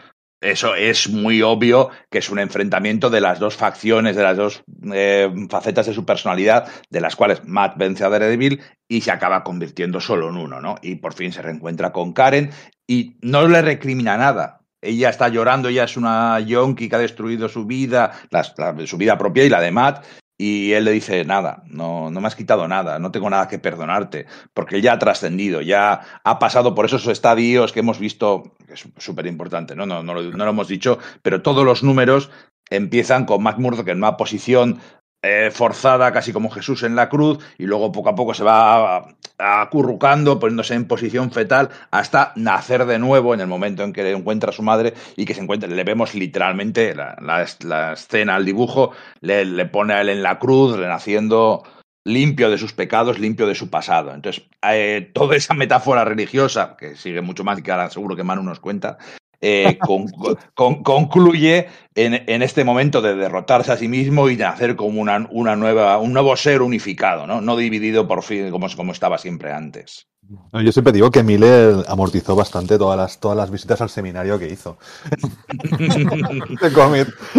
eso 0.40 0.74
es 0.74 1.08
muy 1.08 1.42
obvio 1.42 1.90
que 2.10 2.18
es 2.18 2.30
un 2.30 2.38
enfrentamiento 2.38 3.10
de 3.10 3.20
las 3.20 3.38
dos 3.38 3.56
facciones, 3.56 4.16
de 4.16 4.22
las 4.22 4.36
dos 4.36 4.62
eh, 4.92 5.30
facetas 5.50 5.86
de 5.86 5.94
su 5.94 6.04
personalidad, 6.06 6.68
de 6.88 7.00
las 7.00 7.14
cuales 7.14 7.44
Matt 7.44 7.76
vence 7.76 8.04
a 8.04 8.08
Daredevil 8.08 8.60
y 8.88 9.02
se 9.02 9.10
acaba 9.10 9.44
convirtiendo 9.44 10.00
solo 10.00 10.30
en 10.30 10.36
uno, 10.36 10.60
¿no? 10.60 10.76
Y 10.82 10.96
por 10.96 11.14
fin 11.14 11.32
se 11.32 11.42
reencuentra 11.42 11.92
con 11.92 12.12
Karen 12.12 12.50
y 12.86 13.16
no 13.20 13.46
le 13.46 13.60
recrimina 13.60 14.16
nada. 14.16 14.60
Ella 14.82 15.10
está 15.10 15.28
llorando, 15.28 15.68
ella 15.68 15.84
es 15.84 15.98
una 15.98 16.40
yonki 16.40 16.88
que 16.88 16.96
ha 16.96 17.00
destruido 17.00 17.50
su 17.50 17.66
vida, 17.66 18.12
la, 18.30 18.42
su 18.86 18.96
vida 18.96 19.18
propia 19.18 19.44
y 19.44 19.50
la 19.50 19.60
de 19.60 19.70
Matt, 19.70 20.04
y 20.42 20.72
él 20.72 20.86
le 20.86 20.92
dice, 20.92 21.22
nada, 21.26 21.64
no, 21.66 22.10
no 22.10 22.18
me 22.22 22.26
has 22.26 22.34
quitado 22.34 22.66
nada, 22.66 22.98
no 22.98 23.10
tengo 23.10 23.28
nada 23.28 23.46
que 23.46 23.58
perdonarte, 23.58 24.24
porque 24.54 24.76
él 24.76 24.82
ya 24.82 24.94
ha 24.94 24.98
trascendido, 24.98 25.60
ya 25.60 26.00
ha 26.24 26.38
pasado 26.38 26.74
por 26.74 26.86
esos 26.86 27.06
estadios 27.08 27.72
que 27.74 27.80
hemos 27.80 27.98
visto, 27.98 28.56
que 28.66 28.72
es 28.72 28.88
súper 28.96 29.26
importante, 29.26 29.76
¿no? 29.76 29.84
No, 29.84 30.02
no, 30.02 30.14
lo, 30.14 30.22
no 30.22 30.44
lo 30.46 30.50
hemos 30.50 30.66
dicho, 30.66 30.98
pero 31.20 31.42
todos 31.42 31.66
los 31.66 31.82
números 31.82 32.30
empiezan 32.70 33.26
con 33.26 33.42
Matt 33.42 33.58
Murdock 33.58 33.88
en 33.88 33.98
una 33.98 34.16
posición 34.16 34.80
eh, 35.22 35.50
forzada, 35.52 36.12
casi 36.12 36.32
como 36.32 36.50
Jesús 36.50 36.82
en 36.82 36.96
la 36.96 37.08
cruz, 37.08 37.38
y 37.58 37.66
luego 37.66 37.92
poco 37.92 38.08
a 38.08 38.14
poco 38.14 38.34
se 38.34 38.44
va 38.44 39.06
acurrucando, 39.38 40.38
poniéndose 40.38 40.74
en 40.74 40.86
posición 40.86 41.30
fetal, 41.30 41.70
hasta 41.90 42.32
nacer 42.36 42.84
de 42.86 42.98
nuevo 42.98 43.34
en 43.34 43.40
el 43.40 43.46
momento 43.46 43.82
en 43.82 43.92
que 43.92 44.02
le 44.02 44.12
encuentra 44.12 44.50
a 44.50 44.52
su 44.52 44.62
madre 44.62 44.94
y 45.16 45.24
que 45.24 45.34
se 45.34 45.40
encuentra, 45.40 45.68
le 45.68 45.84
vemos 45.84 46.14
literalmente 46.14 46.94
la, 46.94 47.16
la, 47.20 47.92
escena, 47.92 48.36
el 48.36 48.44
dibujo, 48.44 48.92
le, 49.20 49.44
le, 49.44 49.66
pone 49.66 49.94
a 49.94 50.00
él 50.00 50.08
en 50.08 50.22
la 50.22 50.38
cruz, 50.38 50.76
renaciendo 50.76 51.62
limpio 52.04 52.50
de 52.50 52.58
sus 52.58 52.72
pecados, 52.72 53.18
limpio 53.18 53.46
de 53.46 53.54
su 53.54 53.70
pasado. 53.70 54.12
Entonces, 54.14 54.44
eh, 54.62 55.10
toda 55.12 55.36
esa 55.36 55.54
metáfora 55.54 56.04
religiosa, 56.04 56.76
que 56.78 56.96
sigue 56.96 57.20
mucho 57.20 57.44
más 57.44 57.58
y 57.58 57.62
que 57.62 57.72
ahora 57.72 57.90
seguro 57.90 58.16
que 58.16 58.24
Manu 58.24 58.42
nos 58.42 58.60
cuenta, 58.60 58.98
eh, 59.40 59.78
con, 59.78 60.06
con, 60.54 60.82
concluye 60.82 61.68
en, 61.94 62.24
en, 62.26 62.42
este 62.42 62.64
momento 62.64 63.00
de 63.00 63.14
derrotarse 63.14 63.72
a 63.72 63.76
sí 63.76 63.88
mismo 63.88 64.28
y 64.28 64.36
de 64.36 64.44
hacer 64.44 64.76
como 64.76 65.00
una, 65.00 65.26
una 65.30 65.56
nueva, 65.56 65.98
un 65.98 66.12
nuevo 66.12 66.36
ser 66.36 66.60
unificado, 66.60 67.26
¿no? 67.26 67.40
no 67.40 67.56
dividido 67.56 68.06
por 68.06 68.22
fin 68.22 68.50
como, 68.50 68.66
como 68.76 68.92
estaba 68.92 69.16
siempre 69.16 69.52
antes. 69.52 70.09
No, 70.52 70.60
Yo 70.60 70.70
siempre 70.70 70.92
digo 70.92 71.10
que 71.10 71.22
Miller 71.24 71.84
amortizó 71.88 72.36
bastante 72.36 72.78
todas 72.78 72.96
las, 72.96 73.18
todas 73.18 73.36
las 73.36 73.50
visitas 73.50 73.80
al 73.80 73.90
seminario 73.90 74.38
que 74.38 74.48
hizo. 74.48 74.76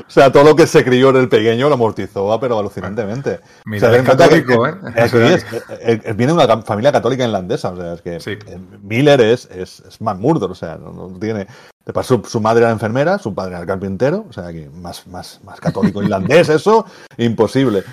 O 0.07 0.13
sea, 0.13 0.31
todo 0.31 0.43
lo 0.43 0.55
que 0.55 0.67
se 0.67 0.83
crió 0.83 1.09
en 1.11 1.15
el 1.17 1.29
pequeño 1.29 1.69
lo 1.69 1.75
amortizó, 1.75 2.37
pero 2.39 2.59
alucinantemente. 2.59 3.39
O 3.75 3.79
sea, 3.79 3.95
es 3.95 4.03
católico, 4.03 4.67
¿eh? 4.67 4.73
Es- 4.95 6.17
viene 6.17 6.33
de 6.33 6.43
una 6.43 6.61
familia 6.63 6.91
católica 6.91 7.23
irlandesa, 7.23 7.69
o 7.71 7.77
sea, 7.77 7.93
es 7.93 8.01
que 8.01 8.19
Sí. 8.19 8.31
eh, 8.31 8.59
Miller 8.83 9.21
es, 9.21 9.45
es, 9.51 9.79
es 9.87 10.01
Matt 10.01 10.19
o 10.23 10.55
sea, 10.55 10.75
no, 10.77 10.91
no 10.91 11.19
tiene... 11.19 11.47
de 11.85 11.93
paso, 11.93 12.21
Su, 12.23 12.29
su 12.29 12.41
madre 12.41 12.63
era 12.63 12.71
enfermera, 12.71 13.17
su 13.19 13.33
padre 13.33 13.55
era 13.55 13.65
carpintero, 13.65 14.25
o 14.29 14.33
sea, 14.33 14.51
que 14.51 14.69
más, 14.69 15.07
más, 15.07 15.39
más 15.43 15.59
católico 15.59 16.03
irlandés, 16.03 16.49
eso, 16.49 16.85
imposible. 17.17 17.83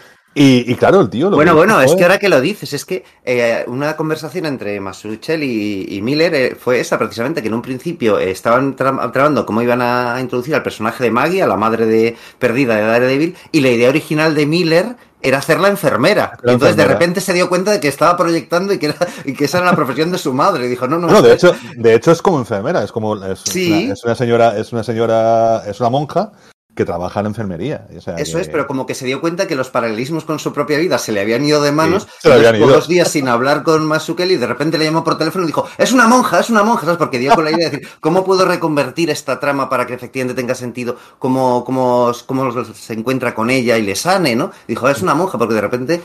Y, 0.41 0.71
y 0.71 0.75
claro, 0.77 1.01
el 1.01 1.11
tío... 1.11 1.31
Lo 1.31 1.37
Bueno, 1.37 1.55
bueno, 1.57 1.81
es 1.81 1.95
que 1.97 2.05
ahora 2.05 2.19
que 2.19 2.29
lo 2.29 2.41
dices, 2.41 2.73
es 2.73 2.85
que 2.85 3.03
eh, 3.25 3.65
una 3.67 3.97
conversación 3.97 4.47
entre 4.47 4.79
Masuchel 4.79 5.43
y, 5.43 5.87
y 5.89 6.01
Miller 6.01 6.35
eh, 6.35 6.55
fue 6.59 6.79
esa 6.79 6.97
precisamente, 6.97 7.43
que 7.43 7.49
en 7.49 7.55
un 7.55 7.63
principio 7.63 8.19
eh, 8.21 8.31
estaban 8.31 8.77
tra- 8.77 9.11
trabando 9.13 9.45
cómo 9.45 9.63
iban 9.63 9.83
a 9.83 10.17
introducir 10.21 10.55
al 10.55 10.63
personaje 10.63 11.03
de 11.03 11.11
Maggie, 11.11 11.43
a 11.43 11.47
la 11.49 11.57
madre 11.57 11.87
de 11.87 12.17
perdida 12.39 12.77
de 12.77 12.83
Daredevil, 12.83 13.37
y 13.51 13.61
la 13.61 13.71
idea 13.71 13.89
original 13.89 14.35
de 14.37 14.47
Miller 14.47 14.97
era 15.21 15.39
hacerla 15.39 15.67
enfermera. 15.69 16.39
La 16.43 16.53
entonces 16.53 16.77
de 16.77 16.85
repente 16.85 17.21
se 17.21 17.33
dio 17.33 17.49
cuenta 17.49 17.73
de 17.73 17.81
que 17.81 17.89
estaba 17.89 18.17
proyectando 18.17 18.73
y 18.73 18.79
que, 18.79 18.87
era, 18.87 18.97
y 19.25 19.33
que 19.35 19.47
esa 19.47 19.59
era 19.59 19.67
la 19.67 19.75
profesión 19.75 20.13
de 20.13 20.19
su 20.19 20.33
madre. 20.33 20.67
Y 20.67 20.69
dijo, 20.69 20.87
no, 20.87 20.99
no, 20.99 21.09
Bueno, 21.09 21.23
de 21.23 21.33
hecho, 21.33 21.53
de 21.77 21.95
hecho 21.95 22.13
es 22.13 22.23
como 22.23 22.39
enfermera, 22.39 22.85
es 22.85 22.93
como 22.93 23.17
es, 23.25 23.41
Sí. 23.41 23.83
una, 23.87 23.93
es 23.95 24.05
una 24.05 24.15
señora, 24.15 24.57
es 24.57 24.73
una 24.73 24.85
señora, 24.85 25.65
es 25.67 25.81
una 25.81 25.91
monja 25.91 26.31
que 26.79 26.85
trabaja 26.85 27.19
en 27.21 27.27
enfermería. 27.27 27.87
o 27.97 28.01
sea 28.01 28.15
Eso 28.17 28.37
que- 28.39 28.43
es, 28.45 28.49
pero 28.49 28.67
como 28.69 28.87
que 28.87 28.95
se 28.95 29.05
dio 29.05 29.21
cuenta 29.21 29.49
que 29.49 29.57
los 29.57 29.69
paralelismos 29.69 30.25
con 30.25 30.39
su 30.39 30.53
propia 30.53 30.79
vida 30.79 30.97
se 30.97 31.11
le 31.11 31.21
habían 31.21 31.45
ido 31.45 31.61
de 31.61 31.73
manos, 31.73 32.05
Sí, 32.05 32.09
se 32.23 32.29
le 32.29 32.35
habían 32.37 32.55
ido. 32.57 32.69
pocos 32.69 32.87
días 32.87 33.09
sin 33.11 33.27
hablar 33.29 33.65
con 33.65 33.85
Masukel 33.85 34.31
y 34.31 34.37
de 34.37 34.47
repente 34.47 34.79
le 34.79 34.85
llamó 34.85 35.03
por 35.03 35.19
teléfono 35.19 35.43
y 35.45 35.49
dijo, 35.49 35.67
es 35.77 35.93
una 35.93 36.07
monja, 36.07 36.39
es 36.39 36.51
una 36.51 36.63
monja, 36.63 36.83
¿sabes? 36.83 36.97
Porque 36.99 37.19
dio 37.19 37.35
con 37.35 37.45
la 37.45 37.51
idea 37.51 37.69
de 37.69 37.77
decir, 37.77 37.89
¿cómo 38.01 38.25
puedo 38.25 38.45
reconvertir 38.45 39.11
esta 39.11 39.41
trama 39.41 39.69
para 39.69 39.87
que 39.87 39.95
efectivamente 39.95 40.41
tenga 40.41 40.55
sentido? 40.55 40.97
¿Cómo, 41.19 41.65
cómo, 41.65 42.13
cómo 42.27 42.65
se 42.65 42.93
encuentra 42.93 43.35
con 43.35 43.51
ella 43.51 43.77
y 43.77 43.83
le 43.83 43.97
sane, 43.97 44.37
¿no? 44.37 44.53
Dijo, 44.69 44.89
es 44.89 45.03
una 45.03 45.15
monja, 45.15 45.37
porque 45.37 45.55
de 45.55 45.61
repente 45.61 46.01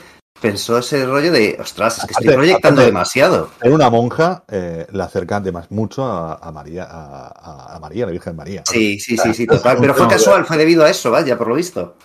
pensó 0.48 0.78
ese 0.78 1.04
rollo 1.06 1.32
de, 1.32 1.56
ostras, 1.60 1.98
es 1.98 2.04
que 2.06 2.12
estoy 2.12 2.26
Aparte- 2.28 2.36
proyectando 2.36 2.80
aparte- 2.80 2.86
demasiado. 2.86 3.48
Ser 3.60 3.72
una 3.72 3.90
monja 3.90 4.44
eh, 4.48 4.86
la 4.92 5.04
acerca 5.04 5.36
además 5.36 5.70
mucho 5.70 6.04
a, 6.04 6.34
a 6.34 6.52
María, 6.52 6.86
a, 6.90 7.78
María, 7.80 8.06
la 8.06 8.12
Virgen 8.12 8.36
María. 8.36 8.62
Sí, 8.66 8.98
sí, 9.00 9.16
sí, 9.16 9.34
sí, 9.34 9.46
total. 9.46 9.78
Pero 9.80 9.94
fue 9.94 10.08
casual, 10.08 10.44
fue 10.46 10.56
debido 10.56 10.84
a 10.84 10.90
eso, 10.90 11.10
vaya, 11.10 11.36
por 11.36 11.48
lo 11.48 11.54
visto. 11.54 11.96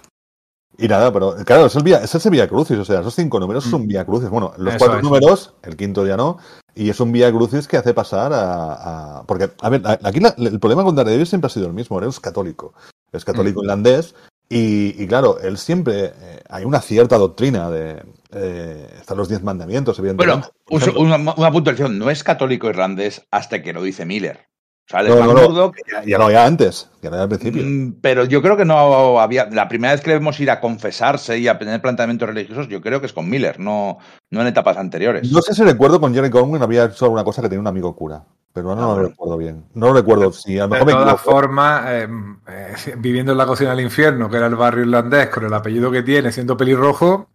Y 0.77 0.87
nada, 0.87 1.11
pero 1.11 1.35
claro, 1.45 1.65
es 1.65 1.75
el 1.75 1.83
vía, 1.83 1.97
es 2.01 2.15
ese 2.15 2.29
Vía 2.29 2.47
Crucis, 2.47 2.77
o 2.77 2.85
sea, 2.85 3.01
esos 3.01 3.13
cinco 3.13 3.37
números 3.39 3.65
son 3.65 3.85
Vía 3.85 4.05
Crucis. 4.05 4.29
Bueno, 4.29 4.53
los 4.57 4.75
Eso 4.75 4.85
cuatro 4.85 5.01
números, 5.01 5.53
el 5.63 5.75
quinto 5.75 6.05
ya 6.07 6.15
no, 6.15 6.37
y 6.73 6.89
es 6.89 6.97
un 7.01 7.11
Vía 7.11 7.29
Crucis 7.31 7.67
que 7.67 7.75
hace 7.75 7.93
pasar 7.93 8.31
a. 8.31 9.17
a- 9.17 9.23
porque, 9.23 9.49
a 9.61 9.69
ver, 9.69 9.81
aquí 9.85 10.21
la- 10.21 10.33
el 10.37 10.57
problema 10.59 10.85
con 10.85 10.95
Daredevil 10.95 11.27
siempre 11.27 11.47
ha 11.47 11.49
sido 11.49 11.67
el 11.67 11.73
mismo, 11.73 11.99
él 11.99 12.07
es 12.07 12.19
católico, 12.21 12.73
es 13.11 13.25
católico 13.25 13.61
irlandés, 13.61 14.15
y, 14.49 15.01
y 15.03 15.07
claro, 15.07 15.39
él 15.39 15.57
siempre. 15.57 16.05
eh, 16.19 16.39
hay 16.49 16.65
una 16.65 16.81
cierta 16.81 17.17
doctrina 17.17 17.69
de. 17.69 18.03
eh, 18.31 18.87
están 18.99 19.17
los 19.17 19.29
diez 19.29 19.43
mandamientos, 19.43 19.97
evidentemente. 19.99 20.47
Bueno, 20.69 20.93
una, 20.97 21.33
una 21.37 21.51
puntuación, 21.51 21.97
no 21.99 22.09
es 22.09 22.23
católico 22.23 22.67
irlandés 22.69 23.25
hasta 23.31 23.61
que 23.61 23.73
lo 23.73 23.83
dice 23.83 24.05
Miller. 24.05 24.47
O 24.87 24.91
sea, 24.91 25.03
No, 25.03 25.51
no, 25.51 25.71
ya 26.03 26.17
lo 26.17 26.25
había 26.25 26.45
antes, 26.45 26.89
ya 27.03 27.11
lo 27.11 27.15
había 27.17 27.23
al 27.23 27.29
principio. 27.29 27.63
mm, 27.63 27.99
pero 28.01 28.25
yo 28.25 28.41
creo 28.41 28.57
que 28.57 28.65
no 28.65 29.19
había. 29.19 29.45
La 29.51 29.67
primera 29.67 29.93
vez 29.93 30.01
que 30.01 30.09
debemos 30.09 30.39
ir 30.39 30.49
a 30.49 30.59
confesarse 30.59 31.37
y 31.37 31.47
a 31.47 31.59
tener 31.59 31.79
planteamientos 31.79 32.27
religiosos, 32.27 32.67
yo 32.69 32.81
creo 32.81 32.99
que 32.99 33.05
es 33.05 33.13
con 33.13 33.29
Miller, 33.29 33.59
no, 33.59 33.99
no 34.31 34.41
en 34.41 34.47
etapas 34.47 34.77
anteriores. 34.77 35.31
No 35.31 35.41
sé 35.43 35.53
si 35.53 35.63
recuerdo 35.63 36.01
con 36.01 36.11
Jerry 36.13 36.31
Conway 36.31 36.59
había 36.61 36.85
hecho 36.85 37.05
alguna 37.05 37.23
cosa 37.23 37.43
que 37.43 37.49
tenía 37.49 37.61
un 37.61 37.67
amigo 37.67 37.95
cura, 37.95 38.25
pero 38.53 38.75
no, 38.75 38.81
Ah, 38.81 38.85
lo 38.87 38.93
bueno. 38.95 39.07
recuerdo 39.09 39.37
bien. 39.37 39.65
No 39.73 39.87
lo 39.87 39.93
recuerdo. 39.93 40.31
Si 40.33 40.57
a 40.59 40.63
lo 40.63 40.69
De 40.69 40.73
mejor 40.85 40.85
me 40.87 40.93
todas 40.93 41.21
formas, 41.21 41.83
eh, 41.87 42.07
eh, 42.47 42.73
viviendo 42.97 43.31
en 43.31 43.37
la 43.37 43.45
cocina 43.45 43.71
del 43.71 43.81
infierno, 43.81 44.29
que 44.29 44.37
era 44.37 44.47
el 44.47 44.55
barrio 44.55 44.83
irlandés, 44.83 45.29
con 45.29 45.45
el 45.45 45.53
apellido 45.53 45.91
que 45.91 46.03
tiene, 46.03 46.31
siendo 46.31 46.57
pelirrojo, 46.57 47.27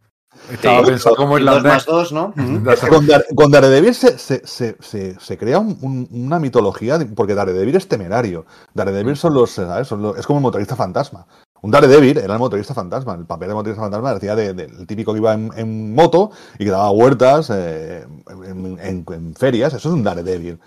estaba 0.50 0.80
Sí, 0.80 0.86
pensado 0.90 1.16
como 1.16 1.38
Dos 1.38 1.44
más 1.46 1.56
irlandés. 1.56 1.86
dos, 1.86 2.12
¿no? 2.12 2.34
Con, 2.90 3.06
Dare- 3.06 3.24
con 3.34 3.50
Daredevil 3.50 3.94
se, 3.94 4.18
se, 4.18 4.44
se, 4.46 4.76
se- 4.80 5.18
se 5.18 5.38
crea 5.38 5.58
un- 5.60 5.78
un- 5.80 6.08
una 6.10 6.38
mitología, 6.38 6.98
de- 6.98 7.06
porque 7.06 7.34
Daredevil 7.34 7.76
es 7.76 7.88
temerario. 7.88 8.44
Daredevil 8.74 9.16
son 9.16 9.32
los, 9.34 9.50
¿sabes? 9.52 9.86
Son 9.88 10.02
los- 10.02 10.18
es 10.18 10.26
como 10.26 10.38
un 10.38 10.42
motorista 10.42 10.74
fantasma. 10.76 11.26
Un 11.62 11.70
Daredevil 11.70 12.18
era 12.18 12.34
el 12.34 12.38
motorista 12.38 12.74
fantasma. 12.74 13.14
El 13.14 13.24
papel 13.24 13.48
de 13.48 13.54
motorista 13.54 13.80
fantasma 13.82 14.12
decía 14.12 14.34
de- 14.36 14.52
del 14.52 14.86
típico 14.86 15.12
que 15.12 15.18
iba 15.20 15.32
en, 15.32 15.50
en 15.56 15.94
moto 15.94 16.30
y 16.58 16.64
que 16.64 16.70
daba 16.70 16.90
vueltas 16.90 17.48
eh, 17.50 18.04
en, 18.44 18.78
en- 18.80 19.04
en 19.10 19.34
ferias. 19.34 19.72
Eso 19.72 19.88
es 19.88 19.94
un 19.94 20.02
Daredevil. 20.02 20.58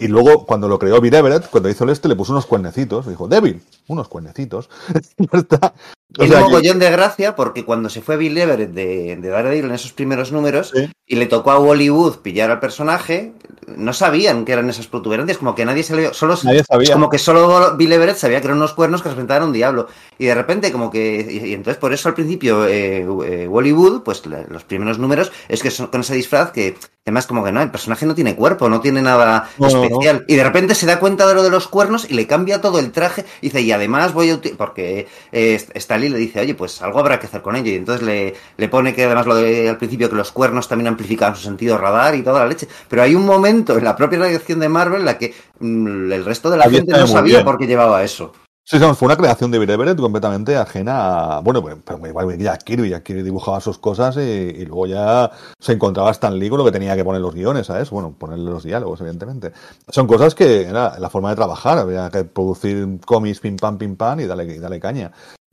Y 0.00 0.08
luego, 0.08 0.46
cuando 0.46 0.66
lo 0.66 0.78
creó 0.78 0.98
Bill 0.98 1.12
Everett, 1.12 1.50
cuando 1.50 1.68
hizo 1.68 1.84
el 1.84 1.90
este, 1.90 2.08
le 2.08 2.16
puso 2.16 2.32
unos 2.32 2.46
cuernecitos. 2.46 3.06
Dijo, 3.06 3.28
Devil, 3.28 3.62
unos 3.86 4.08
cuernecitos. 4.08 4.70
Está. 5.32 5.74
O 6.18 6.22
Es 6.24 6.28
sea 6.30 6.38
un 6.38 6.44
mogollón 6.46 6.78
de 6.80 6.90
gracia 6.90 7.36
porque 7.36 7.64
cuando 7.64 7.88
se 7.88 8.00
fue 8.02 8.16
Bill 8.16 8.36
Everett 8.36 8.70
de, 8.72 9.16
de 9.16 9.28
Daredevil 9.28 9.66
en 9.66 9.72
esos 9.72 9.92
primeros 9.92 10.32
números 10.32 10.72
Sí. 10.74 10.90
y 11.06 11.16
le 11.16 11.26
tocó 11.26 11.52
a 11.52 11.58
Hollywood 11.60 12.16
pillar 12.18 12.50
al 12.50 12.58
personaje, 12.58 13.32
no 13.76 13.92
sabían 13.92 14.44
que 14.44 14.52
eran 14.52 14.68
esas 14.68 14.88
protuberancias, 14.88 15.38
como 15.38 15.54
que 15.54 15.64
nadie 15.64 15.84
se 15.84 15.94
le 15.94 16.12
solo 16.12 16.36
Nadie 16.42 16.64
sabía. 16.64 16.92
como 16.92 17.08
que 17.10 17.18
solo 17.18 17.76
Bill 17.76 17.92
Everett 17.92 18.16
sabía 18.16 18.40
que 18.40 18.46
eran 18.48 18.56
unos 18.56 18.72
cuernos 18.74 19.02
que 19.02 19.08
representaban 19.08 19.44
a 19.44 19.46
un 19.46 19.52
diablo 19.52 19.86
y 20.18 20.24
de 20.26 20.34
repente 20.34 20.72
como 20.72 20.90
que 20.90 21.26
y, 21.30 21.48
y 21.50 21.54
entonces 21.54 21.78
por 21.78 21.92
eso 21.92 22.08
al 22.08 22.14
principio 22.14 22.66
eh, 22.66 23.06
eh, 23.24 23.48
Hollywood 23.48 24.02
pues 24.02 24.26
la- 24.26 24.44
los 24.48 24.64
primeros 24.64 24.98
números 24.98 25.30
es 25.48 25.62
que 25.62 25.70
son 25.70 25.86
con 25.86 26.00
ese 26.00 26.14
disfraz 26.16 26.50
que 26.50 26.74
además 27.06 27.26
como 27.28 27.44
que 27.44 27.52
no 27.52 27.62
el 27.62 27.70
personaje 27.70 28.04
no 28.06 28.14
tiene 28.16 28.34
cuerpo 28.36 28.68
no 28.68 28.80
tiene 28.80 29.00
nada 29.02 29.48
No, 29.58 29.68
no, 29.68 29.72
no. 29.76 29.84
especial 29.84 30.24
y 30.26 30.34
de 30.36 30.44
repente 30.44 30.74
se 30.74 30.86
da 30.86 30.98
cuenta 30.98 31.26
de 31.28 31.34
lo 31.34 31.42
de 31.44 31.50
los 31.50 31.68
cuernos 31.68 32.10
y 32.10 32.14
le 32.14 32.26
cambia 32.26 32.60
todo 32.60 32.78
el 32.80 32.90
traje 32.92 33.24
y 33.40 33.46
dice 33.46 33.60
y 33.62 33.70
además 33.72 34.12
voy 34.12 34.30
a 34.30 34.34
uti-", 34.34 34.50
porque 34.56 35.06
eh, 35.32 35.54
Stan 35.74 35.99
Lee 36.00 36.08
le 36.08 36.18
dice 36.18 36.40
oye 36.40 36.54
pues 36.54 36.80
algo 36.82 36.98
habrá 36.98 37.18
que 37.20 37.26
hacer 37.26 37.42
con 37.42 37.56
ello 37.56 37.70
y 37.70 37.74
entonces 37.74 38.06
le, 38.06 38.34
le 38.56 38.68
pone 38.68 38.94
que 38.94 39.04
además 39.04 39.26
lo 39.26 39.36
de 39.36 39.68
al 39.68 39.78
principio 39.78 40.10
que 40.10 40.16
los 40.16 40.32
cuernos 40.32 40.68
también 40.68 40.88
amplificaban 40.88 41.36
su 41.36 41.42
sentido 41.42 41.78
radar 41.78 42.14
y 42.14 42.22
toda 42.22 42.40
la 42.40 42.46
leche 42.46 42.68
pero 42.88 43.02
hay 43.02 43.14
un 43.14 43.24
momento 43.24 43.76
en 43.78 43.84
la 43.84 43.96
propia 43.96 44.18
redacción 44.18 44.60
de 44.60 44.68
Marvel 44.68 45.00
en 45.00 45.06
la 45.06 45.18
que 45.18 45.34
mm, 45.60 46.12
el 46.12 46.24
resto 46.24 46.50
de 46.50 46.58
la 46.58 46.70
gente 46.70 46.92
no 46.92 47.06
sabía 47.06 47.38
bien. 47.38 47.44
por 47.44 47.58
qué 47.58 47.66
llevaba 47.66 48.02
eso 48.02 48.32
Sí, 48.70 48.78
sí, 48.78 48.84
fue 48.94 49.06
una 49.06 49.16
creación 49.16 49.50
de 49.50 49.58
Bill 49.58 49.70
Everett 49.70 49.98
completamente 49.98 50.56
ajena 50.56 51.38
a. 51.38 51.40
Bueno, 51.40 51.60
pues, 51.60 51.76
pero 51.84 52.30
Jack 52.36 52.62
Kirby, 52.62 52.90
Jack 52.90 53.02
Kirby 53.02 53.22
dibujaba 53.24 53.60
sus 53.60 53.78
cosas 53.78 54.16
y, 54.16 54.20
y 54.20 54.64
luego 54.64 54.86
ya 54.86 55.28
se 55.58 55.72
encontraba 55.72 56.12
Stan 56.12 56.38
Lee 56.38 56.48
con 56.48 56.58
lo 56.58 56.64
que 56.64 56.70
tenía 56.70 56.94
que 56.94 57.04
poner 57.04 57.20
los 57.20 57.34
guiones, 57.34 57.66
¿sabes? 57.66 57.90
Bueno, 57.90 58.14
ponerle 58.16 58.48
los 58.48 58.62
diálogos, 58.62 59.00
evidentemente. 59.00 59.52
Son 59.88 60.06
cosas 60.06 60.36
que 60.36 60.62
era 60.68 60.96
la 61.00 61.10
forma 61.10 61.30
de 61.30 61.34
trabajar, 61.36 61.78
había 61.78 62.10
que 62.10 62.22
producir 62.22 63.00
cómics 63.04 63.40
pim 63.40 63.56
pam, 63.56 63.76
pim 63.76 63.96
pam 63.96 64.20
y 64.20 64.26
dale, 64.26 64.44
y 64.44 64.60
dale 64.60 64.78
caña. 64.78 65.10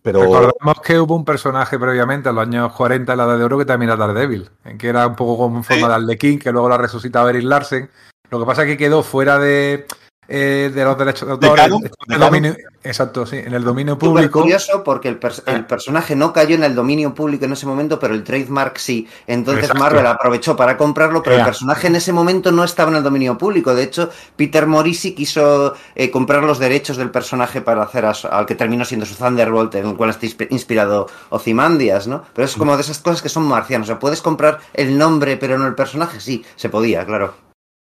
Pero. 0.07 0.21
Recordemos 0.21 0.81
que 0.85 0.97
hubo 1.01 1.15
un 1.17 1.25
personaje 1.25 1.77
previamente, 1.77 2.29
en 2.29 2.35
los 2.35 2.47
años 2.47 2.71
40, 2.71 3.11
en 3.11 3.17
la 3.17 3.25
Edad 3.25 3.37
de 3.37 3.43
Oro, 3.43 3.57
que 3.57 3.65
también 3.65 3.89
era 3.89 3.97
Daredevil, 3.97 4.49
en 4.63 4.77
que 4.77 4.87
era 4.87 5.05
un 5.05 5.17
poco 5.17 5.37
como 5.37 5.57
en 5.57 5.63
forma 5.65 5.89
de 5.89 5.95
Arlequín, 5.95 6.39
que 6.39 6.53
luego 6.53 6.69
la 6.69 6.77
resucitaba 6.77 7.29
Eric 7.29 7.43
Larsen. 7.43 7.89
Lo 8.29 8.39
que 8.39 8.45
pasa 8.45 8.63
es 8.63 8.69
que 8.69 8.77
quedó 8.77 9.03
fuera 9.03 9.37
de, 9.37 9.85
eh, 10.27 10.71
de 10.73 10.83
los 10.83 10.97
derechos 10.97 11.27
de 11.27 11.31
autor. 11.33 11.55
canon, 11.55 11.83
en 11.83 11.91
de 12.07 12.15
el 12.15 12.19
dominio- 12.19 12.55
exacto, 12.83 13.25
sí, 13.25 13.37
en 13.37 13.53
el 13.53 13.63
dominio 13.63 13.97
público. 13.97 14.41
curioso 14.41 14.83
porque 14.83 15.07
el, 15.07 15.19
pers- 15.19 15.43
el 15.45 15.65
personaje 15.65 16.15
no 16.15 16.33
cayó 16.33 16.55
en 16.55 16.63
el 16.63 16.75
dominio 16.75 17.13
público 17.13 17.45
en 17.45 17.53
ese 17.53 17.65
momento, 17.65 17.99
pero 17.99 18.13
el 18.13 18.23
trademark 18.23 18.77
sí. 18.77 19.07
Entonces 19.27 19.63
Exacto. 19.65 19.83
Marvel 19.83 20.05
aprovechó 20.07 20.55
para 20.55 20.77
comprarlo, 20.77 21.23
pero 21.23 21.37
el 21.37 21.43
personaje 21.45 21.87
en 21.87 21.95
ese 21.95 22.11
momento 22.13 22.51
no 22.51 22.63
estaba 22.63 22.91
en 22.91 22.97
el 22.97 23.03
dominio 23.03 23.37
público. 23.37 23.73
De 23.73 23.83
hecho, 23.83 24.09
Peter 24.35 24.65
Morisi 24.67 25.13
quiso 25.13 25.75
eh, 25.95 26.11
comprar 26.11 26.43
los 26.43 26.59
derechos 26.59 26.97
del 26.97 27.09
personaje 27.11 27.61
para 27.61 27.83
hacer 27.83 28.05
a 28.05 28.13
su- 28.13 28.27
al 28.27 28.45
que 28.45 28.55
terminó 28.55 28.85
siendo 28.85 29.05
su 29.05 29.15
Thunderbolt, 29.15 29.73
en 29.75 29.87
el 29.87 29.95
cual 29.95 30.09
está 30.09 30.25
inspi- 30.25 30.47
inspirado 30.49 31.07
Ozymandias, 31.29 32.07
¿no? 32.07 32.23
Pero 32.33 32.45
es 32.45 32.55
como 32.55 32.75
de 32.75 32.81
esas 32.81 32.99
cosas 32.99 33.21
que 33.21 33.29
son 33.29 33.43
marcianas. 33.43 33.87
O 33.87 33.91
sea, 33.91 33.99
puedes 33.99 34.21
comprar 34.21 34.59
el 34.73 34.97
nombre, 34.97 35.37
pero 35.37 35.57
no 35.57 35.67
el 35.67 35.75
personaje. 35.75 36.19
Sí, 36.19 36.45
se 36.55 36.69
podía, 36.69 37.05
claro. 37.05 37.33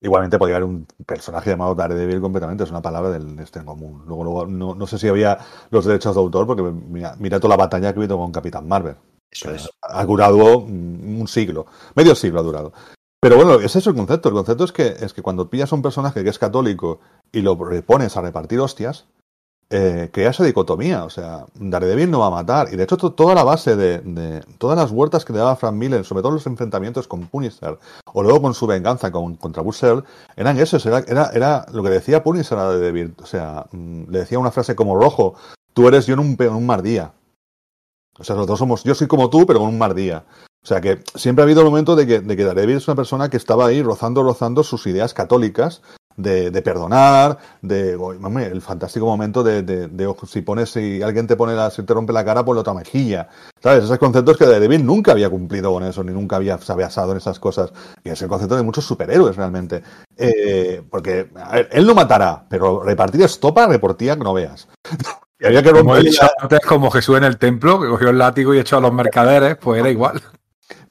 Igualmente 0.05 0.37
podía 0.37 0.57
haber 0.57 0.69
un 0.69 0.85
personaje 1.03 1.49
llamado 1.49 1.73
Daredevil 1.73 2.21
completamente, 2.21 2.63
es 2.63 2.69
una 2.69 2.83
palabra 2.83 3.09
del 3.09 3.39
este 3.39 3.57
en 3.57 3.65
común. 3.65 4.03
Luego, 4.05 4.23
luego 4.23 4.45
no, 4.45 4.75
no 4.75 4.85
sé 4.85 4.99
si 4.99 5.07
había 5.07 5.39
los 5.71 5.83
derechos 5.83 6.13
de 6.13 6.21
autor, 6.21 6.45
porque 6.45 6.61
mira, 6.61 7.15
mira 7.17 7.39
toda 7.39 7.57
la 7.57 7.63
batalla 7.63 7.91
que 7.91 7.97
ha 7.97 8.01
habido 8.03 8.15
con 8.15 8.31
Capitán 8.31 8.67
Marvel. 8.67 8.97
Eso 9.31 9.49
es. 9.49 9.67
Ha 9.81 10.05
durado 10.05 10.59
un 10.59 11.25
siglo, 11.27 11.65
medio 11.95 12.13
siglo 12.13 12.39
ha 12.39 12.43
durado. 12.43 12.71
Pero 13.19 13.37
bueno, 13.37 13.55
ese 13.55 13.79
es 13.79 13.87
el 13.87 13.95
concepto. 13.95 14.29
El 14.29 14.35
concepto 14.35 14.65
es 14.65 14.71
que, 14.71 14.95
es 14.99 15.11
que 15.11 15.23
cuando 15.23 15.49
pillas 15.49 15.71
a 15.71 15.75
un 15.75 15.81
personaje 15.81 16.23
que 16.23 16.29
es 16.29 16.37
católico 16.37 16.99
y 17.31 17.41
lo 17.41 17.57
pones 17.57 18.15
a 18.15 18.21
repartir 18.21 18.59
hostias, 18.59 19.07
eh, 19.69 20.09
crea 20.11 20.29
esa 20.29 20.43
dicotomía. 20.43 21.03
O 21.05 21.09
sea, 21.09 21.45
Daredevil 21.55 22.11
no 22.11 22.19
va 22.19 22.27
a 22.27 22.31
matar. 22.31 22.67
Y 22.71 22.75
de 22.75 22.83
hecho, 22.83 22.97
to- 22.97 23.13
toda 23.13 23.35
la 23.35 23.43
base 23.43 23.75
de, 23.75 24.43
todas 24.57 24.77
las 24.77 24.91
vueltas 24.91 25.25
que 25.25 25.33
le 25.33 25.39
daba 25.39 25.55
Frank 25.55 25.73
Miller, 25.75 26.05
sobre 26.05 26.21
todo 26.21 26.33
los 26.33 26.47
enfrentamientos 26.47 27.07
con 27.07 27.27
Punisher, 27.27 27.77
o 28.13 28.23
luego 28.23 28.41
con 28.41 28.53
su 28.53 28.67
venganza 28.67 29.11
con, 29.11 29.35
contra 29.35 29.63
Buster, 29.63 30.03
eran 30.35 30.57
esos. 30.59 30.85
Era, 30.85 31.65
lo 31.71 31.83
que 31.83 31.89
decía 31.89 32.23
Punisher 32.23 32.57
a 32.57 32.65
Daredevil. 32.65 33.15
O 33.21 33.25
sea, 33.25 33.65
mm, 33.71 34.09
le 34.09 34.19
decía 34.19 34.39
una 34.39 34.51
frase 34.51 34.75
como 34.75 34.99
rojo: 34.99 35.35
Tú 35.73 35.87
eres 35.87 36.05
yo 36.05 36.13
en 36.13 36.19
un, 36.19 36.35
en 36.39 36.53
un 36.53 36.65
mar 36.65 36.81
día. 36.81 37.13
O 38.17 38.23
sea, 38.23 38.35
nosotros 38.35 38.59
somos, 38.59 38.83
yo 38.83 38.95
soy 38.95 39.07
como 39.07 39.29
tú, 39.29 39.45
pero 39.45 39.59
con 39.59 39.67
un 39.69 39.77
mar 39.77 39.93
día. 39.93 40.23
O 40.63 40.67
sea 40.67 40.81
que 40.81 41.03
siempre 41.13 41.43
ha 41.43 41.45
habido 41.45 41.61
el 41.61 41.67
momento 41.67 41.95
de 41.95 42.07
que, 42.07 42.21
de 42.21 42.35
que 42.35 42.43
Daredevil 42.43 42.77
es 42.77 42.87
una 42.87 42.95
persona 42.95 43.29
que 43.29 43.37
estaba 43.37 43.67
ahí 43.67 43.83
rozando, 43.83 44.23
rozando 44.23 44.63
sus 44.63 44.87
ideas 44.87 45.13
católicas 45.13 45.81
de, 46.17 46.51
de 46.51 46.61
perdonar, 46.61 47.37
de 47.61 47.95
oh, 47.95 48.13
mami, 48.19 48.43
el 48.43 48.61
fantástico 48.61 49.05
momento 49.05 49.43
de, 49.43 49.63
de, 49.63 49.87
de, 49.87 50.07
ojo, 50.07 50.25
si 50.25 50.41
pones, 50.41 50.69
si 50.71 51.01
alguien 51.01 51.27
te 51.27 51.35
pone 51.35 51.53
la, 51.53 51.69
si 51.69 51.83
te 51.83 51.93
rompe 51.93 52.13
la 52.13 52.23
cara, 52.23 52.43
pues 52.45 52.55
la 52.55 52.61
otra 52.61 52.73
mejilla. 52.73 53.27
¿Sabes? 53.61 53.83
Esos 53.83 53.97
conceptos 53.97 54.37
que 54.37 54.45
Daredevil 54.45 54.85
nunca 54.85 55.11
había 55.11 55.29
cumplido 55.29 55.71
con 55.73 55.83
eso, 55.83 56.03
ni 56.03 56.13
nunca 56.13 56.37
había 56.37 56.57
se 56.57 56.71
había 56.71 56.85
basado 56.85 57.11
en 57.11 57.17
esas 57.17 57.39
cosas. 57.39 57.71
Y 58.03 58.09
es 58.09 58.21
el 58.21 58.29
concepto 58.29 58.55
de 58.55 58.63
muchos 58.63 58.85
superhéroes 58.85 59.35
realmente. 59.35 59.83
Eh, 60.17 60.81
porque, 60.89 61.29
a 61.35 61.55
ver, 61.55 61.69
él 61.71 61.85
no 61.85 61.95
matará, 61.95 62.45
pero 62.49 62.83
repartir 62.83 63.21
estopa 63.21 63.67
reportía 63.67 64.15
que 64.15 64.23
no 64.23 64.33
veas. 64.33 64.67
y 65.39 65.45
había 65.45 65.61
que 65.61 65.71
Como, 65.71 65.95
romper 65.95 66.07
el 66.07 66.17
antes, 66.39 66.59
como 66.61 66.91
Jesús 66.91 67.17
en 67.17 67.23
el 67.25 67.37
templo, 67.37 67.81
que 67.81 67.87
cogió 67.87 68.09
el 68.09 68.17
látigo 68.17 68.53
y 68.53 68.59
echó 68.59 68.77
a 68.77 68.81
los 68.81 68.93
mercaderes, 68.93 69.57
pues 69.57 69.79
era 69.79 69.89
igual. 69.89 70.21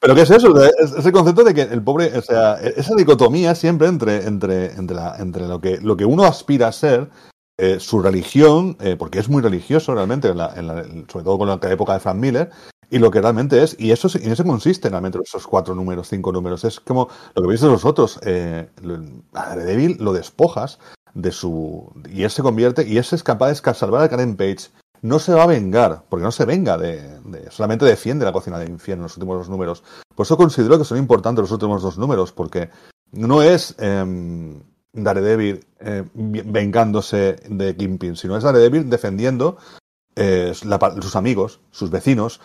Pero 0.05 0.13
¿qué 0.13 0.21
es 0.21 0.29
eso? 0.29 0.53
Es, 0.63 0.91
es 0.91 1.03
el 1.03 1.11
concepto 1.11 1.43
de 1.43 1.55
que 1.55 1.63
el 1.63 1.81
pobre, 1.81 2.15
o 2.15 2.21
sea, 2.21 2.57
esa 2.57 2.93
dicotomía 2.93 3.55
siempre 3.55 3.87
entre, 3.87 4.27
entre, 4.27 4.71
entre, 4.73 4.95
la, 4.95 5.15
entre 5.17 5.47
lo, 5.47 5.59
que, 5.59 5.79
lo 5.81 5.97
que 5.97 6.05
uno 6.05 6.25
aspira 6.25 6.67
a 6.67 6.71
ser, 6.71 7.09
eh, 7.57 7.79
su 7.79 7.99
religión, 8.03 8.77
eh, 8.81 8.97
porque 8.99 9.17
es 9.17 9.29
muy 9.29 9.41
religioso 9.41 9.95
realmente, 9.95 10.27
en 10.27 10.37
la, 10.37 10.53
en 10.55 10.67
la, 10.67 10.83
sobre 11.11 11.25
todo 11.25 11.39
con 11.39 11.47
la 11.47 11.59
época 11.71 11.93
de 11.93 11.99
Frank 11.99 12.17
Miller, 12.17 12.51
y 12.91 12.99
lo 12.99 13.09
que 13.09 13.19
realmente 13.19 13.63
es, 13.63 13.75
y 13.79 13.91
eso 13.91 14.07
en 14.15 14.31
eso 14.31 14.43
consiste 14.43 14.89
realmente 14.89 15.17
esos 15.23 15.47
cuatro 15.47 15.73
números, 15.73 16.07
cinco 16.07 16.31
números, 16.31 16.63
es 16.65 16.79
como 16.79 17.09
lo 17.33 17.41
que 17.41 17.47
veis 17.47 17.61
de 17.61 17.69
nosotros, 17.69 18.19
eh, 18.21 18.69
a 19.33 19.55
lo 19.55 20.13
despojas 20.13 20.77
de 21.15 21.31
su, 21.31 21.91
y 22.13 22.21
él 22.21 22.29
se 22.29 22.43
convierte, 22.43 22.87
y 22.87 22.97
él 22.97 23.05
es 23.11 23.23
capaz 23.23 23.47
de 23.47 23.73
salvar 23.73 24.03
a 24.03 24.09
Karen 24.09 24.35
Page, 24.35 24.69
no 25.05 25.19
se 25.19 25.33
va 25.33 25.43
a 25.43 25.47
vengar, 25.47 26.03
porque 26.09 26.23
no 26.23 26.31
se 26.31 26.45
venga 26.45 26.77
de, 26.77 27.19
solamente 27.51 27.85
defiende 27.85 28.25
la 28.25 28.31
cocina 28.31 28.57
del 28.57 28.69
infierno 28.69 29.01
en 29.01 29.05
los 29.05 29.17
últimos 29.17 29.37
dos 29.37 29.49
números. 29.49 29.83
Por 30.15 30.25
eso 30.25 30.35
considero 30.35 30.79
que 30.79 30.83
son 30.83 30.97
importantes 30.97 31.43
los 31.43 31.51
últimos 31.51 31.83
dos 31.83 31.97
números, 31.99 32.31
porque 32.31 32.69
no 33.11 33.43
es 33.43 33.75
eh, 33.77 34.03
Daredevil 34.93 35.63
eh, 35.79 36.03
vengándose 36.13 37.35
de 37.47 37.75
Kingpin, 37.75 38.15
sino 38.15 38.35
es 38.35 38.43
Daredevil 38.43 38.89
defendiendo 38.89 39.57
eh, 40.15 40.53
sus 40.55 41.15
amigos, 41.15 41.59
sus 41.69 41.91
vecinos. 41.91 42.41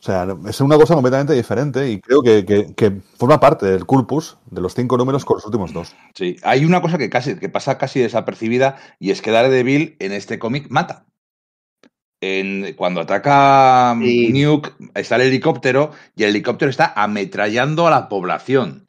O 0.00 0.04
sea, 0.04 0.28
es 0.48 0.60
una 0.60 0.76
cosa 0.76 0.94
completamente 0.94 1.34
diferente 1.34 1.90
y 1.90 2.00
creo 2.00 2.22
que, 2.22 2.44
que, 2.44 3.00
forma 3.16 3.40
parte 3.40 3.66
del 3.66 3.84
culpus 3.84 4.38
de 4.48 4.60
los 4.60 4.72
cinco 4.72 4.96
números 4.96 5.24
con 5.24 5.38
los 5.38 5.44
últimos 5.44 5.72
dos. 5.72 5.94
Sí, 6.14 6.36
hay 6.44 6.64
una 6.64 6.80
cosa 6.80 6.96
que 6.96 7.10
casi 7.10 7.36
que 7.36 7.48
pasa 7.48 7.76
casi 7.76 8.00
desapercibida 8.00 8.76
y 9.00 9.10
es 9.10 9.20
que 9.20 9.32
Daredevil 9.32 9.96
en 9.98 10.12
este 10.12 10.38
cómic 10.38 10.68
mata. 10.70 11.07
En, 12.20 12.74
cuando 12.74 13.00
ataca 13.00 13.96
sí. 14.00 14.32
Nuke, 14.32 14.72
está 14.94 15.16
el 15.16 15.22
helicóptero 15.22 15.92
y 16.16 16.24
el 16.24 16.30
helicóptero 16.30 16.70
está 16.70 16.92
ametrallando 16.96 17.86
a 17.86 17.90
la 17.90 18.08
población. 18.08 18.84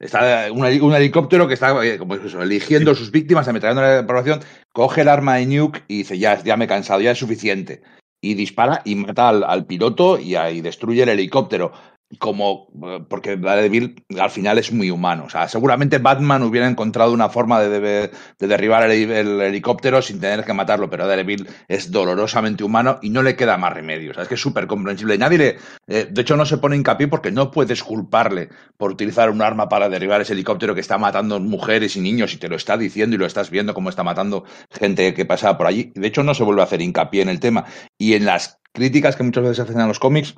Está 0.00 0.50
un, 0.50 0.64
un 0.64 0.94
helicóptero 0.94 1.46
que 1.46 1.54
está 1.54 1.72
como 1.98 2.16
eso, 2.16 2.42
eligiendo 2.42 2.94
sus 2.96 3.12
víctimas, 3.12 3.46
ametrallando 3.46 3.82
a 3.82 3.96
la 3.96 4.06
población, 4.06 4.40
coge 4.72 5.02
el 5.02 5.08
arma 5.08 5.36
de 5.36 5.46
Nuke 5.46 5.84
y 5.86 5.98
dice, 5.98 6.18
ya, 6.18 6.42
ya 6.42 6.56
me 6.56 6.64
he 6.64 6.68
cansado, 6.68 7.00
ya 7.00 7.12
es 7.12 7.18
suficiente. 7.18 7.82
Y 8.20 8.34
dispara 8.34 8.82
y 8.84 8.96
mata 8.96 9.28
al, 9.28 9.44
al 9.44 9.64
piloto 9.66 10.18
y, 10.18 10.36
y 10.36 10.60
destruye 10.60 11.04
el 11.04 11.08
helicóptero 11.08 11.72
como 12.18 12.68
porque 13.08 13.36
Daredevil 13.36 14.04
al 14.18 14.30
final 14.30 14.58
es 14.58 14.72
muy 14.72 14.90
humano. 14.90 15.24
O 15.26 15.30
sea, 15.30 15.48
seguramente 15.48 15.98
Batman 15.98 16.42
hubiera 16.42 16.68
encontrado 16.68 17.12
una 17.12 17.28
forma 17.28 17.60
de, 17.60 17.80
de, 17.80 18.10
de 18.38 18.46
derribar 18.46 18.90
el, 18.90 19.10
el, 19.10 19.40
helicóptero 19.40 20.02
sin 20.02 20.20
tener 20.20 20.44
que 20.44 20.52
matarlo, 20.52 20.90
pero 20.90 21.06
Daredevil 21.06 21.48
es 21.68 21.90
dolorosamente 21.90 22.64
humano 22.64 22.98
y 23.02 23.10
no 23.10 23.22
le 23.22 23.36
queda 23.36 23.56
más 23.56 23.72
remedio. 23.72 24.10
O 24.10 24.14
sea, 24.14 24.24
es 24.24 24.28
que 24.28 24.34
es 24.34 24.40
súper 24.40 24.66
comprensible. 24.66 25.16
Nadie 25.18 25.38
le, 25.38 25.56
eh, 25.86 26.08
de 26.10 26.20
hecho, 26.20 26.36
no 26.36 26.44
se 26.44 26.58
pone 26.58 26.76
hincapié 26.76 27.08
porque 27.08 27.30
no 27.30 27.50
puedes 27.50 27.82
culparle 27.82 28.48
por 28.76 28.90
utilizar 28.90 29.30
un 29.30 29.42
arma 29.42 29.68
para 29.68 29.88
derribar 29.88 30.20
ese 30.20 30.34
helicóptero 30.34 30.74
que 30.74 30.80
está 30.80 30.98
matando 30.98 31.40
mujeres 31.40 31.96
y 31.96 32.00
niños 32.00 32.34
y 32.34 32.38
te 32.38 32.48
lo 32.48 32.56
está 32.56 32.76
diciendo 32.76 33.16
y 33.16 33.18
lo 33.18 33.26
estás 33.26 33.50
viendo 33.50 33.74
cómo 33.74 33.88
está 33.88 34.02
matando 34.02 34.44
gente 34.70 35.14
que 35.14 35.24
pasa 35.24 35.56
por 35.56 35.66
allí. 35.66 35.92
De 35.94 36.08
hecho, 36.08 36.22
no 36.22 36.34
se 36.34 36.44
vuelve 36.44 36.62
a 36.62 36.64
hacer 36.64 36.82
hincapié 36.82 37.22
en 37.22 37.28
el 37.28 37.40
tema. 37.40 37.64
Y 37.98 38.14
en 38.14 38.24
las 38.24 38.60
críticas 38.72 39.16
que 39.16 39.22
muchas 39.22 39.44
veces 39.44 39.60
hacen 39.60 39.80
a 39.80 39.86
los 39.86 39.98
cómics, 39.98 40.34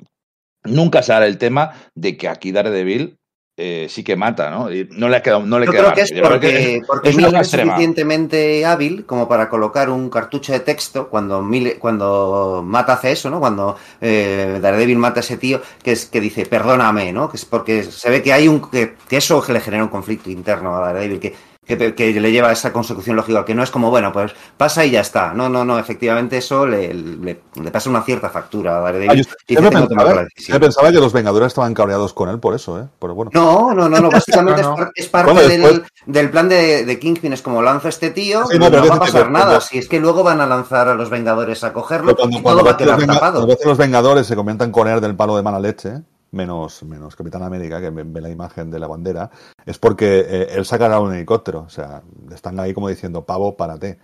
nunca 0.65 1.03
se 1.03 1.13
hará 1.13 1.27
el 1.27 1.37
tema 1.37 1.71
de 1.95 2.17
que 2.17 2.27
aquí 2.27 2.51
Daredevil 2.51 3.17
eh, 3.57 3.87
sí 3.89 4.03
que 4.03 4.17
mata, 4.17 4.51
¿no? 4.51 4.69
Y 4.69 4.89
no 4.91 5.07
le 5.07 5.15
ha 5.15 5.21
quedado, 5.21 5.45
no 5.45 5.59
le 5.59 5.65
Yo 5.65 5.71
queda 5.71 5.93
creo 5.93 5.95
que 5.95 6.01
es 6.01 6.11
porque, 6.11 6.81
porque 6.87 7.09
es 7.09 7.15
Miller 7.15 7.45
suficientemente 7.45 8.65
hábil 8.65 9.05
como 9.05 9.29
para 9.29 9.47
colocar 9.47 9.89
un 9.89 10.09
cartucho 10.09 10.51
de 10.51 10.59
texto 10.59 11.07
cuando 11.07 11.41
Miller, 11.41 11.79
cuando 11.79 12.61
Mata 12.65 12.93
hace 12.93 13.13
eso, 13.13 13.29
¿no? 13.29 13.39
Cuando 13.39 13.77
eh, 14.01 14.59
Daredevil 14.61 14.97
mata 14.97 15.21
a 15.21 15.23
ese 15.23 15.37
tío 15.37 15.61
que 15.81 15.93
es 15.93 16.05
que 16.07 16.19
dice 16.19 16.45
perdóname, 16.45 17.13
¿no? 17.13 17.29
Que 17.29 17.37
es 17.37 17.45
porque 17.45 17.83
se 17.83 18.09
ve 18.09 18.21
que 18.21 18.33
hay 18.33 18.49
un 18.49 18.69
que, 18.69 18.95
que 19.07 19.17
eso 19.17 19.41
le 19.47 19.61
genera 19.61 19.83
un 19.83 19.89
conflicto 19.89 20.29
interno 20.29 20.75
a 20.75 20.81
Daredevil 20.81 21.21
que 21.21 21.33
que, 21.65 21.95
que, 21.95 22.19
le 22.19 22.31
lleva 22.31 22.49
a 22.49 22.51
esa 22.51 22.71
consecución 22.71 23.15
lógica, 23.15 23.43
que 23.43 23.55
no 23.55 23.63
es 23.63 23.71
como, 23.71 23.89
bueno, 23.89 24.13
pues 24.13 24.33
pasa 24.57 24.85
y 24.85 24.91
ya 24.91 25.01
está. 25.01 25.33
No, 25.33 25.49
no, 25.49 25.65
no, 25.65 25.79
efectivamente 25.79 26.37
eso 26.37 26.65
le, 26.65 26.93
le, 26.93 27.41
le 27.55 27.71
pasa 27.71 27.89
una 27.89 28.03
cierta 28.03 28.29
factura 28.29 28.77
a 28.77 28.81
Daredevil. 28.81 29.27
Ah, 29.27 29.35
yo, 29.47 29.69
pensaba, 29.69 30.27
yo, 30.37 30.59
pensaba, 30.59 30.91
que 30.91 30.99
los 30.99 31.11
Vengadores 31.11 31.47
estaban 31.47 31.73
cabreados 31.73 32.13
con 32.13 32.29
él 32.29 32.39
por 32.39 32.53
eso, 32.53 32.79
¿eh? 32.79 32.87
Pero 32.99 33.15
bueno. 33.15 33.31
No, 33.33 33.73
no, 33.73 33.89
no, 33.89 33.99
no 33.99 34.09
básicamente 34.11 34.61
no, 34.61 34.77
no. 34.77 34.89
es, 34.93 35.07
parte 35.07 35.31
bueno, 35.31 35.47
del, 35.47 35.83
del, 36.05 36.29
plan 36.29 36.47
de, 36.47 36.85
de, 36.85 36.99
Kingpin, 36.99 37.33
es 37.33 37.41
como 37.41 37.61
lanzo 37.61 37.87
a 37.87 37.89
este 37.89 38.11
tío, 38.11 38.45
sí, 38.45 38.59
no, 38.59 38.69
no 38.69 38.87
va 38.87 38.95
a 38.95 38.99
pasar 38.99 39.31
nada. 39.31 39.45
Cuando... 39.45 39.61
Si 39.61 39.79
es 39.79 39.87
que 39.87 39.99
luego 39.99 40.23
van 40.23 40.41
a 40.41 40.45
lanzar 40.45 40.87
a 40.87 40.93
los 40.93 41.09
Vengadores 41.09 41.63
a 41.63 41.73
cogerlo 41.73 42.15
cuando, 42.15 42.37
y 42.37 42.43
todo 42.43 42.63
va 42.63 42.71
a 42.71 42.77
quedar 42.77 42.99
los 42.99 43.07
tapado. 43.07 43.47
Venga, 43.47 43.57
los 43.65 43.77
Vengadores 43.77 44.27
se 44.27 44.35
comentan 44.35 44.71
con 44.71 44.87
él 44.87 45.01
del 45.01 45.15
palo 45.15 45.35
de 45.35 45.43
mala 45.43 45.59
leche, 45.59 45.89
¿eh? 45.89 46.01
Menos, 46.35 46.83
menos 46.83 47.15
Capitán 47.15 47.41
América, 47.41 47.81
que 47.81 47.89
ve 47.89 48.21
la 48.21 48.29
imagen 48.29 48.69
de 48.69 48.79
la 48.79 48.87
bandera, 48.87 49.31
es 49.65 49.79
porque 49.79 50.19
eh, 50.19 50.47
él 50.51 50.65
sacará 50.65 50.99
un 50.99 51.13
helicóptero. 51.13 51.61
O 51.61 51.69
sea, 51.69 52.03
están 52.31 52.59
ahí 52.59 52.73
como 52.73 52.89
diciendo, 52.89 53.25
pavo, 53.25 53.57
párate. 53.57 53.97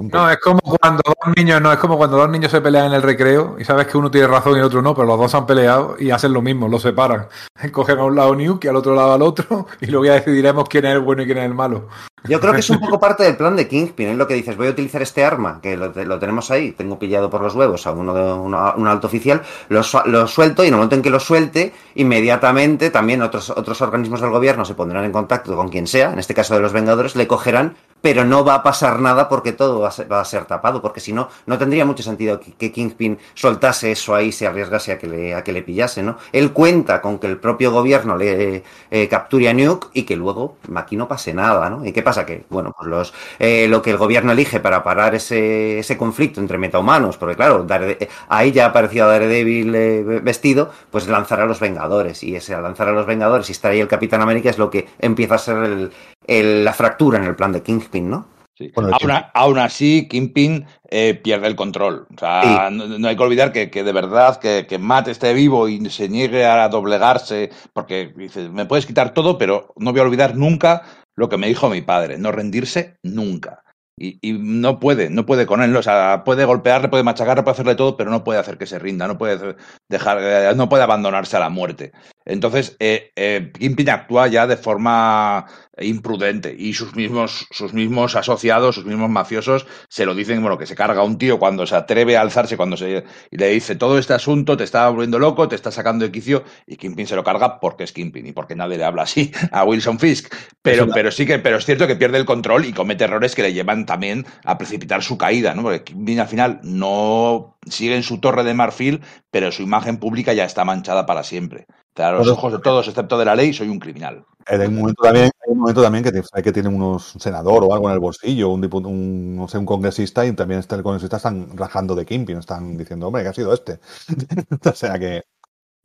No, 0.00 0.30
es 0.30 0.38
como 0.38 0.60
cuando 0.60 1.02
dos 1.04 1.36
niños, 1.36 1.60
no, 1.60 1.72
es 1.72 1.78
como 1.78 1.96
cuando 1.96 2.16
dos 2.16 2.30
niños 2.30 2.52
se 2.52 2.60
pelean 2.60 2.86
en 2.86 2.92
el 2.92 3.02
recreo 3.02 3.56
y 3.58 3.64
sabes 3.64 3.88
que 3.88 3.98
uno 3.98 4.10
tiene 4.10 4.28
razón 4.28 4.54
y 4.54 4.58
el 4.58 4.64
otro 4.64 4.80
no, 4.80 4.94
pero 4.94 5.08
los 5.08 5.18
dos 5.18 5.34
han 5.34 5.44
peleado 5.44 5.96
y 5.98 6.10
hacen 6.10 6.32
lo 6.32 6.40
mismo, 6.40 6.68
lo 6.68 6.78
separan. 6.78 7.26
Cogen 7.72 7.98
a 7.98 8.04
un 8.04 8.14
lado 8.14 8.34
Nuke 8.34 8.66
y 8.66 8.68
al 8.68 8.76
otro 8.76 8.94
lado 8.94 9.12
al 9.12 9.22
otro 9.22 9.66
y 9.80 9.86
luego 9.86 10.06
ya 10.06 10.12
decidiremos 10.14 10.68
quién 10.68 10.84
es 10.86 10.92
el 10.92 11.00
bueno 11.00 11.22
y 11.22 11.26
quién 11.26 11.38
es 11.38 11.44
el 11.44 11.54
malo. 11.54 11.88
Yo 12.24 12.40
creo 12.40 12.52
que 12.52 12.60
es 12.60 12.70
un 12.70 12.80
poco 12.80 13.00
parte 13.00 13.24
del 13.24 13.36
plan 13.36 13.56
de 13.56 13.66
Kingpin, 13.66 14.08
es 14.08 14.16
lo 14.16 14.26
que 14.26 14.34
dices, 14.34 14.56
voy 14.56 14.68
a 14.68 14.70
utilizar 14.70 15.02
este 15.02 15.24
arma, 15.24 15.60
que 15.60 15.76
lo, 15.76 15.92
lo 15.92 16.18
tenemos 16.18 16.50
ahí, 16.50 16.72
tengo 16.72 16.98
pillado 16.98 17.30
por 17.30 17.40
los 17.40 17.54
huevos 17.54 17.86
a 17.86 17.92
uno 17.92 18.14
de 18.14 18.32
uno, 18.32 18.74
un 18.76 18.86
alto 18.86 19.06
oficial, 19.06 19.42
lo, 19.68 19.82
lo, 20.06 20.26
suelto 20.26 20.64
y 20.64 20.68
en 20.68 20.74
el 20.74 20.76
momento 20.76 20.96
en 20.96 21.02
que 21.02 21.10
lo 21.10 21.20
suelte, 21.20 21.72
inmediatamente 21.94 22.90
también 22.90 23.22
otros, 23.22 23.50
otros 23.50 23.80
organismos 23.82 24.20
del 24.20 24.30
gobierno 24.30 24.64
se 24.64 24.74
pondrán 24.74 25.04
en 25.04 25.12
contacto 25.12 25.56
con 25.56 25.68
quien 25.68 25.86
sea, 25.86 26.12
en 26.12 26.18
este 26.18 26.34
caso 26.34 26.54
de 26.54 26.60
los 26.60 26.72
Vengadores, 26.72 27.16
le 27.16 27.26
cogerán, 27.26 27.76
pero 28.00 28.24
no 28.24 28.44
va 28.44 28.54
a 28.54 28.62
pasar 28.62 29.00
nada 29.00 29.28
porque 29.28 29.52
todo 29.52 29.80
va 29.80 29.87
va 30.10 30.20
a 30.20 30.24
ser 30.24 30.44
tapado, 30.44 30.80
porque 30.82 31.00
si 31.00 31.12
no, 31.12 31.28
no 31.46 31.58
tendría 31.58 31.84
mucho 31.84 32.02
sentido 32.02 32.40
que, 32.40 32.52
que, 32.52 32.72
Kingpin 32.72 33.18
soltase 33.34 33.92
eso 33.92 34.14
ahí, 34.14 34.32
se 34.32 34.46
arriesgase 34.46 34.92
a 34.92 34.98
que 34.98 35.06
le, 35.06 35.34
a 35.34 35.42
que 35.42 35.52
le 35.52 35.62
pillase, 35.62 36.02
¿no? 36.02 36.18
Él 36.32 36.52
cuenta 36.52 37.00
con 37.00 37.18
que 37.18 37.26
el 37.26 37.38
propio 37.38 37.72
gobierno 37.72 38.16
le 38.16 38.62
eh, 38.90 39.08
capture 39.08 39.48
a 39.48 39.54
Nuke 39.54 39.88
y 39.92 40.02
que 40.02 40.16
luego 40.16 40.56
aquí 40.74 40.96
no 40.96 41.08
pase 41.08 41.34
nada, 41.34 41.70
¿no? 41.70 41.84
¿Y 41.84 41.92
qué 41.92 42.02
pasa? 42.02 42.24
Que, 42.26 42.44
bueno, 42.48 42.72
pues 42.76 42.88
los, 42.88 43.14
eh, 43.38 43.66
lo 43.68 43.82
que 43.82 43.90
el 43.90 43.96
gobierno 43.96 44.32
elige 44.32 44.60
para 44.60 44.82
parar 44.82 45.14
ese, 45.14 45.78
ese 45.78 45.96
conflicto 45.96 46.40
entre 46.40 46.58
metahumanos, 46.58 47.16
porque 47.16 47.36
claro, 47.36 47.64
Darede 47.64 48.08
ahí 48.28 48.52
ya 48.52 48.66
ha 48.66 48.68
aparecido 48.68 49.08
Daredevil 49.08 49.74
eh, 49.74 50.02
vestido, 50.22 50.70
pues 50.90 51.08
lanzar 51.08 51.40
a 51.40 51.46
los 51.46 51.60
Vengadores. 51.60 52.22
Y 52.22 52.36
ese 52.36 52.56
lanzar 52.60 52.88
a 52.88 52.92
los 52.92 53.06
Vengadores 53.06 53.48
y 53.48 53.52
estar 53.52 53.72
ahí 53.72 53.80
el 53.80 53.88
Capitán 53.88 54.22
América 54.22 54.50
es 54.50 54.58
lo 54.58 54.70
que 54.70 54.88
empieza 54.98 55.36
a 55.36 55.38
ser 55.38 55.90
el, 56.26 56.64
la 56.64 56.72
fractura 56.72 57.18
en 57.18 57.24
el 57.24 57.36
plan 57.36 57.52
de 57.52 57.62
Kingpin, 57.62 58.10
¿no? 58.10 58.37
Sí. 58.58 58.72
Bueno, 58.74 58.90
aún, 59.00 59.12
aún, 59.34 59.58
así, 59.58 60.08
Kingpin 60.08 60.66
eh, 60.90 61.14
pierde 61.14 61.46
el 61.46 61.54
control. 61.54 62.08
O 62.12 62.18
sea, 62.18 62.68
sí. 62.68 62.74
no, 62.74 62.98
no, 62.98 63.06
hay 63.06 63.16
que 63.16 63.22
olvidar 63.22 63.52
que, 63.52 63.70
que 63.70 63.84
de 63.84 63.92
verdad 63.92 64.40
que, 64.40 64.66
que, 64.68 64.78
Matt 64.78 65.06
esté 65.06 65.32
vivo 65.32 65.68
y 65.68 65.88
se 65.90 66.08
niegue 66.08 66.44
a 66.44 66.68
doblegarse, 66.68 67.50
porque 67.72 68.12
dice, 68.16 68.48
me 68.48 68.66
puedes 68.66 68.84
quitar 68.84 69.14
todo, 69.14 69.38
pero 69.38 69.72
no 69.76 69.92
voy 69.92 70.00
a 70.00 70.04
olvidar 70.04 70.34
nunca 70.34 70.82
lo 71.14 71.28
que 71.28 71.36
me 71.36 71.46
dijo 71.46 71.70
mi 71.70 71.82
padre, 71.82 72.18
no 72.18 72.32
rendirse 72.32 72.96
nunca. 73.04 73.62
Y, 73.96 74.18
y, 74.22 74.32
no 74.32 74.80
puede, 74.80 75.08
no 75.08 75.24
puede 75.24 75.46
con 75.46 75.62
él, 75.62 75.74
o 75.76 75.82
sea, 75.82 76.22
puede 76.24 76.44
golpearle, 76.44 76.88
puede 76.88 77.04
machacarle, 77.04 77.44
puede 77.44 77.52
hacerle 77.52 77.74
todo, 77.76 77.96
pero 77.96 78.10
no 78.10 78.24
puede 78.24 78.40
hacer 78.40 78.58
que 78.58 78.66
se 78.66 78.80
rinda, 78.80 79.06
no 79.06 79.18
puede 79.18 79.56
dejar, 79.88 80.18
eh, 80.20 80.52
no 80.56 80.68
puede 80.68 80.82
abandonarse 80.82 81.36
a 81.36 81.40
la 81.40 81.48
muerte. 81.48 81.92
Entonces, 82.28 82.76
eh, 82.78 83.10
eh, 83.16 83.50
Kingpin 83.58 83.90
actúa 83.90 84.28
ya 84.28 84.46
de 84.46 84.56
forma 84.56 85.46
imprudente 85.80 86.54
y 86.56 86.74
sus 86.74 86.94
mismos, 86.94 87.46
sus 87.50 87.72
mismos 87.72 88.16
asociados, 88.16 88.74
sus 88.74 88.84
mismos 88.84 89.10
mafiosos 89.10 89.66
se 89.88 90.06
lo 90.06 90.14
dicen, 90.14 90.40
bueno, 90.42 90.58
que 90.58 90.66
se 90.66 90.74
carga 90.74 91.02
un 91.02 91.18
tío 91.18 91.38
cuando 91.38 91.66
se 91.66 91.76
atreve 91.76 92.16
a 92.16 92.20
alzarse, 92.20 92.56
cuando 92.56 92.76
se 92.76 93.04
y 93.30 93.36
le 93.36 93.48
dice 93.48 93.76
todo 93.76 93.98
este 93.98 94.14
asunto 94.14 94.56
te 94.56 94.64
está 94.64 94.88
volviendo 94.88 95.18
loco, 95.18 95.48
te 95.48 95.54
está 95.54 95.70
sacando 95.70 96.04
de 96.04 96.12
quicio 96.12 96.44
y 96.66 96.76
Kingpin 96.76 97.06
se 97.06 97.16
lo 97.16 97.24
carga 97.24 97.60
porque 97.60 97.84
es 97.84 97.92
Kingpin 97.92 98.26
y 98.26 98.32
porque 98.32 98.54
nadie 98.56 98.78
le 98.78 98.84
habla 98.84 99.02
así 99.02 99.32
a 99.52 99.64
Wilson 99.64 99.98
Fisk. 99.98 100.34
Pero, 100.62 100.84
sí, 100.84 100.90
pero 100.94 101.10
sí 101.10 101.26
que, 101.26 101.38
pero 101.38 101.56
es 101.56 101.64
cierto 101.64 101.86
que 101.86 101.96
pierde 101.96 102.18
el 102.18 102.24
control 102.24 102.66
y 102.66 102.72
comete 102.72 103.04
errores 103.04 103.34
que 103.34 103.42
le 103.42 103.52
llevan 103.52 103.86
también 103.86 104.26
a 104.44 104.58
precipitar 104.58 105.02
su 105.02 105.16
caída, 105.16 105.54
¿no? 105.54 105.62
Porque 105.62 105.84
Kingpin 105.84 106.20
al 106.20 106.28
final 106.28 106.60
no, 106.62 107.58
sigue 107.66 107.96
en 107.96 108.02
su 108.02 108.20
torre 108.20 108.44
de 108.44 108.54
marfil, 108.54 109.00
pero 109.30 109.52
su 109.52 109.62
imagen 109.62 109.98
pública 109.98 110.32
ya 110.32 110.44
está 110.44 110.64
manchada 110.64 111.06
para 111.06 111.22
siempre. 111.22 111.66
Claro, 111.94 112.18
los 112.18 112.28
ojos 112.28 112.52
de 112.52 112.58
todos, 112.60 112.86
excepto 112.86 113.18
de 113.18 113.24
la 113.24 113.34
ley, 113.34 113.52
soy 113.52 113.68
un 113.68 113.78
criminal. 113.80 114.24
Hay 114.46 114.60
un 114.66 114.76
momento 114.76 115.02
también, 115.02 115.24
hay 115.24 115.52
un 115.52 115.58
momento 115.58 115.82
también 115.82 116.04
que, 116.04 116.12
te- 116.12 116.42
que 116.42 116.52
tiene 116.52 116.68
unos 116.68 117.14
un 117.16 117.20
senador 117.20 117.64
o 117.64 117.74
algo 117.74 117.88
en 117.88 117.94
el 117.94 118.00
bolsillo, 118.00 118.50
un, 118.50 118.64
un, 118.86 119.36
no 119.36 119.48
sé, 119.48 119.58
un 119.58 119.66
congresista, 119.66 120.24
y 120.24 120.32
también 120.32 120.60
está 120.60 120.76
el 120.76 120.82
congresista 120.82 121.16
están 121.16 121.56
rajando 121.56 121.94
de 121.94 122.06
Kimping, 122.06 122.38
están 122.38 122.76
diciendo, 122.78 123.08
hombre, 123.08 123.22
que 123.24 123.28
ha 123.28 123.34
sido 123.34 123.52
este. 123.52 123.80
o 124.64 124.72
sea 124.74 124.98
que, 124.98 125.22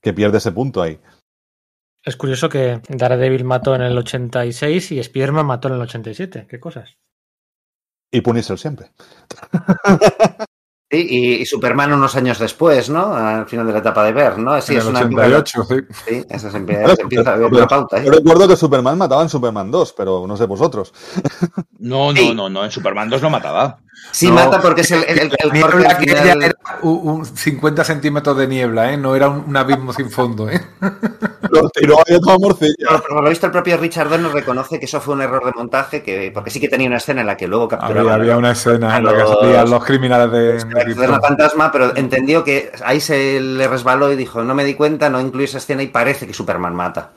que 0.02 0.14
pierde 0.14 0.38
ese 0.38 0.52
punto 0.52 0.82
ahí. 0.82 1.00
Es 2.06 2.16
curioso 2.16 2.48
que 2.50 2.82
Daredevil 2.90 3.46
mató 3.46 3.76
en 3.76 3.82
el 3.82 3.98
86 3.98 4.92
y 4.92 5.00
Spider-Man 5.00 5.46
mató 5.46 5.70
en 5.70 5.76
el 5.76 5.82
87. 5.82 6.48
¿Qué 6.50 6.60
cosas? 6.60 6.98
Y 8.12 8.22
Punisher 8.22 8.60
siempre. 8.60 8.92
Sí, 10.92 11.08
y, 11.10 11.34
y 11.42 11.46
Superman 11.46 11.92
unos 11.94 12.16
años 12.16 12.38
después, 12.38 12.90
¿no? 12.90 13.16
Al 13.16 13.48
final 13.48 13.66
de 13.66 13.74
la 13.74 13.80
etapa 13.80 14.04
de 14.04 14.12
ver, 14.14 14.38
¿no? 14.38 14.62
Sí, 14.62 14.74
en 14.74 14.78
es 14.80 14.84
el 14.86 14.90
una 14.92 15.00
88, 15.00 15.64
sí. 15.64 15.76
Sí, 16.08 16.24
eso 16.30 16.52
se 16.52 16.58
empieza, 16.58 16.88
se 16.96 17.02
empieza 17.02 17.34
a 17.34 17.38
ver 17.38 17.52
la 17.52 17.68
pauta, 17.68 17.98
¿eh? 17.98 18.06
Yo 18.06 18.12
recuerdo 18.12 18.48
que 18.48 18.56
Superman 18.56 18.98
mataba 18.98 19.24
en 19.24 19.30
Superman 19.30 19.72
2, 19.72 19.94
pero 19.98 20.28
no 20.28 20.38
sé 20.38 20.46
vosotros. 20.46 20.94
No, 21.80 22.14
Sí. 22.16 22.28
no, 22.30 22.34
no, 22.34 22.50
no, 22.50 22.64
en 22.66 22.72
Superman 22.72 23.10
2 23.10 23.22
no 23.24 23.30
mataba. 23.30 23.80
Sí, 24.12 24.28
No, 24.28 24.34
mata 24.36 24.62
porque 24.62 24.82
es 24.82 24.92
el, 24.92 25.04
el, 25.06 25.20
el, 25.20 25.30
La 25.48 25.54
niebla 25.54 25.76
al 25.90 25.96
aquella 25.96 26.22
final- 26.22 26.44
era 26.44 26.56
un, 26.82 27.00
un 27.20 27.26
50 27.26 27.84
centímetros 27.84 28.38
de 28.38 28.48
niebla, 28.48 28.92
¿eh? 28.92 28.98
No 28.98 29.16
era 29.16 29.30
un, 29.30 29.46
un 29.48 29.58
abismo 29.58 29.92
sin 29.94 30.10
fondo, 30.12 30.50
¿eh? 30.50 30.62
Lo 31.50 31.70
tiró 31.70 31.98
ahí 32.08 32.16
a 32.16 32.20
toda 32.20 32.38
morcilla. 32.40 32.74
Pero 32.80 33.04
por 33.04 33.24
lo 33.24 33.30
visto 33.30 33.46
el 33.46 33.52
propio 33.52 33.78
Richard 33.78 34.10
Donner 34.10 34.32
reconoce 34.32 34.80
que 34.80 34.86
eso 34.86 35.00
fue 35.02 35.14
un 35.16 35.22
error 35.22 35.46
de 35.46 35.52
montaje, 35.56 36.02
que 36.04 36.32
porque 36.34 36.50
sí 36.50 36.60
que 36.60 36.68
tenía 36.70 36.88
una 36.88 36.98
escena 36.98 37.22
en 37.22 37.28
la 37.28 37.38
que 37.38 37.48
luego 37.48 37.68
capturaban 37.68 38.00
Había, 38.02 38.14
había 38.16 38.38
una 38.38 38.52
escena 38.52 38.98
en 38.98 39.06
la 39.06 39.12
que 39.14 39.18
los- 39.20 39.40
salían 39.40 39.70
los 39.70 39.84
criminales 39.86 40.32
de, 40.32 40.94
de 40.96 41.08
la 41.08 41.20
fantasma, 41.20 41.72
pero 41.72 41.96
entendió 41.96 42.44
que 42.44 42.72
ahí 42.84 43.00
se 43.02 43.40
le 43.40 43.68
resbaló 43.68 44.12
y 44.12 44.16
dijo, 44.16 44.44
no 44.44 44.56
me 44.56 44.64
di 44.64 44.74
cuenta, 44.76 45.10
no 45.10 45.20
incluí 45.22 45.46
esa 45.46 45.58
escena 45.60 45.84
y 45.84 45.88
parece 45.88 46.26
que 46.28 46.34
Superman 46.34 46.76
mata. 46.76 47.12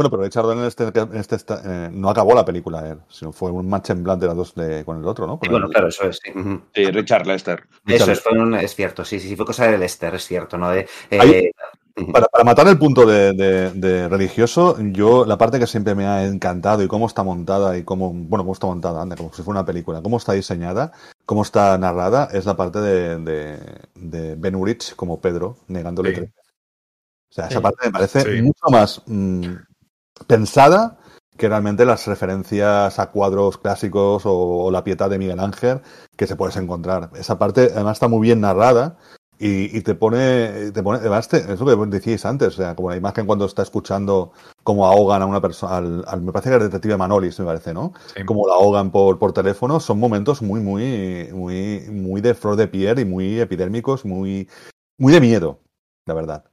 Bueno, 0.00 0.08
pero 0.10 0.22
Richard 0.22 0.44
Donner 0.46 0.64
este, 0.66 0.84
en 0.84 1.14
este, 1.14 1.36
eh, 1.62 1.90
no 1.92 2.08
acabó 2.08 2.34
la 2.34 2.42
película, 2.42 2.88
él, 2.88 3.00
sino 3.10 3.32
fue 3.32 3.50
un 3.50 3.68
match 3.68 3.90
en 3.90 4.02
blanc 4.02 4.18
de 4.18 4.26
las 4.28 4.34
dos 4.36 4.54
de- 4.54 4.82
con 4.82 4.96
el 4.96 5.04
otro, 5.04 5.26
¿no? 5.26 5.36
Bueno, 5.36 5.66
el- 5.66 5.70
claro, 5.72 5.88
eso 5.88 6.04
es. 6.04 6.18
sí. 6.24 6.32
Sí, 6.74 6.90
Richard 6.90 7.26
Lester. 7.26 7.64
Eso 7.86 8.10
es, 8.10 8.20
fue 8.22 8.32
un- 8.38 8.54
es 8.54 8.74
cierto, 8.74 9.04
sí, 9.04 9.20
sí, 9.20 9.28
sí, 9.28 9.36
fue 9.36 9.44
cosa 9.44 9.66
de 9.70 9.76
Lester, 9.76 10.14
es 10.14 10.24
cierto, 10.24 10.56
¿no? 10.56 10.70
De, 10.70 10.88
eh, 11.10 11.18
Ahí-. 11.20 11.50
Para, 12.14 12.24
para 12.28 12.44
matar 12.44 12.66
el 12.68 12.78
punto 12.78 13.04
de, 13.04 13.34
de- 13.34 13.72
de 13.72 14.08
religioso, 14.08 14.78
yo 14.80 15.26
la 15.26 15.36
parte 15.36 15.58
que 15.58 15.66
siempre 15.66 15.94
me 15.94 16.06
ha 16.06 16.24
encantado 16.24 16.82
y 16.82 16.88
cómo 16.88 17.06
está 17.06 17.22
montada 17.22 17.76
y 17.76 17.84
cómo, 17.84 18.10
bueno, 18.10 18.42
cómo 18.44 18.54
está 18.54 18.66
montada, 18.68 19.02
anda, 19.02 19.16
como 19.16 19.34
si 19.34 19.42
fuera 19.42 19.60
una 19.60 19.66
película, 19.66 20.00
cómo 20.00 20.16
está 20.16 20.32
diseñada, 20.32 20.92
cómo 21.26 21.42
está 21.42 21.76
narrada, 21.76 22.30
es 22.32 22.46
la 22.46 22.56
parte 22.56 22.80
de, 22.80 23.18
de, 23.18 23.58
de 23.96 24.34
Ben 24.36 24.54
Urich 24.54 24.94
como 24.96 25.20
Pedro, 25.20 25.58
negándole 25.68 26.08
Sí. 26.10 26.14
tres 26.14 26.28
veces. 26.30 26.50
O 27.28 27.32
sea, 27.32 27.44
esa 27.46 27.56
Sí. 27.58 27.62
parte 27.62 27.86
me 27.86 27.92
parece 27.92 28.20
Sí. 28.22 28.42
mucho 28.42 28.64
más 28.70 29.02
mm, 29.06 29.44
pensada 30.26 30.98
que 31.36 31.48
realmente 31.48 31.86
las 31.86 32.06
referencias 32.06 32.98
a 32.98 33.10
cuadros 33.10 33.56
clásicos 33.58 34.26
o, 34.26 34.32
o 34.66 34.70
la 34.70 34.84
piedad 34.84 35.08
de 35.08 35.18
Miguel 35.18 35.40
Ángel 35.40 35.80
que 36.16 36.26
se 36.26 36.36
puedes 36.36 36.56
encontrar. 36.56 37.10
Esa 37.14 37.38
parte 37.38 37.70
además 37.74 37.96
está 37.96 38.08
muy 38.08 38.20
bien 38.20 38.40
narrada 38.42 38.98
y, 39.38 39.74
y 39.74 39.80
te 39.80 39.94
pone, 39.94 40.70
te 40.72 40.82
pone, 40.82 40.98
además 40.98 41.28
te- 41.28 41.38
es 41.50 41.58
lo 41.60 41.64
que 41.80 41.86
decíais 41.86 42.26
antes, 42.26 42.48
o 42.48 42.56
sea, 42.58 42.74
como 42.74 42.90
la 42.90 42.96
imagen 42.96 43.24
cuando 43.24 43.46
está 43.46 43.62
escuchando 43.62 44.32
cómo 44.62 44.84
ahogan 44.84 45.22
a 45.22 45.26
una 45.26 45.40
persona, 45.40 45.78
al, 45.78 46.04
al- 46.06 46.20
me 46.20 46.30
parece 46.30 46.50
que 46.50 46.56
el 46.56 46.62
detective 46.64 46.98
Manolis, 46.98 47.40
me 47.40 47.46
parece, 47.46 47.72
¿no? 47.72 47.94
Sí. 48.14 48.22
Como 48.26 48.46
la 48.46 48.54
ahogan 48.56 48.90
por, 48.90 49.18
por 49.18 49.32
teléfono, 49.32 49.80
son 49.80 49.98
momentos 49.98 50.42
muy, 50.42 50.60
muy, 50.60 51.30
muy, 51.32 51.80
muy 51.90 52.20
de 52.20 52.34
flor 52.34 52.56
de 52.56 52.68
piel 52.68 52.98
y 52.98 53.06
muy 53.06 53.40
epidérmicos, 53.40 54.04
muy, 54.04 54.46
muy 54.98 55.10
de 55.14 55.22
miedo, 55.22 55.60
la 56.04 56.12
verdad. 56.12 56.44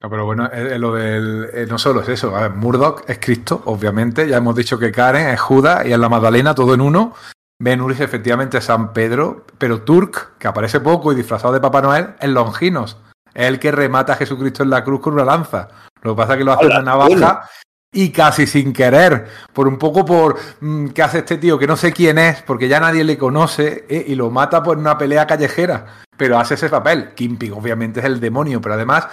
No, 0.00 0.08
pero 0.08 0.24
bueno, 0.24 0.48
eh, 0.52 0.78
lo 0.78 0.94
del, 0.94 1.50
eh, 1.52 1.66
no 1.68 1.76
solo 1.76 2.02
es 2.02 2.08
eso. 2.08 2.34
A 2.36 2.42
ver, 2.42 2.52
Murdoch 2.52 3.02
es 3.08 3.18
Cristo, 3.18 3.62
obviamente. 3.64 4.28
Ya 4.28 4.36
hemos 4.36 4.54
dicho 4.54 4.78
que 4.78 4.92
Karen 4.92 5.28
es 5.28 5.40
Judas 5.40 5.84
y 5.86 5.92
es 5.92 5.98
la 5.98 6.08
Magdalena, 6.08 6.54
todo 6.54 6.74
en 6.74 6.80
uno. 6.80 7.14
Ben 7.60 7.80
Urich 7.80 8.00
efectivamente 8.00 8.58
es 8.58 8.64
San 8.64 8.92
Pedro, 8.92 9.44
pero 9.58 9.82
Turk, 9.82 10.38
que 10.38 10.46
aparece 10.46 10.78
poco 10.78 11.12
y 11.12 11.16
disfrazado 11.16 11.52
de 11.52 11.60
Papá 11.60 11.82
Noel, 11.82 12.14
es 12.20 12.28
Longinos. 12.28 12.98
Es 13.34 13.46
el 13.46 13.58
que 13.58 13.72
remata 13.72 14.12
a 14.12 14.16
Jesucristo 14.16 14.62
en 14.62 14.70
la 14.70 14.84
cruz 14.84 15.00
con 15.00 15.14
una 15.14 15.24
lanza. 15.24 15.68
Lo 16.02 16.14
que 16.14 16.18
pasa 16.18 16.34
es 16.34 16.38
que 16.38 16.44
lo 16.44 16.52
hace 16.52 16.66
una 16.66 16.82
navaja 16.82 17.48
y 17.92 18.10
casi 18.10 18.46
sin 18.46 18.72
querer. 18.72 19.26
Por 19.52 19.66
un 19.66 19.78
poco 19.78 20.04
por 20.04 20.36
mm, 20.60 20.88
qué 20.88 21.02
hace 21.02 21.18
este 21.18 21.38
tío 21.38 21.58
que 21.58 21.66
no 21.66 21.76
sé 21.76 21.92
quién 21.92 22.18
es, 22.18 22.42
porque 22.42 22.68
ya 22.68 22.78
nadie 22.78 23.02
le 23.02 23.18
conoce, 23.18 23.86
eh, 23.88 24.04
y 24.06 24.14
lo 24.14 24.30
mata 24.30 24.62
por 24.62 24.78
una 24.78 24.96
pelea 24.96 25.26
callejera. 25.26 25.86
Pero 26.16 26.38
hace 26.38 26.54
ese 26.54 26.68
papel. 26.68 27.14
Kimping, 27.14 27.52
obviamente, 27.52 27.98
es 27.98 28.06
el 28.06 28.20
demonio, 28.20 28.60
pero 28.60 28.76
además 28.76 29.08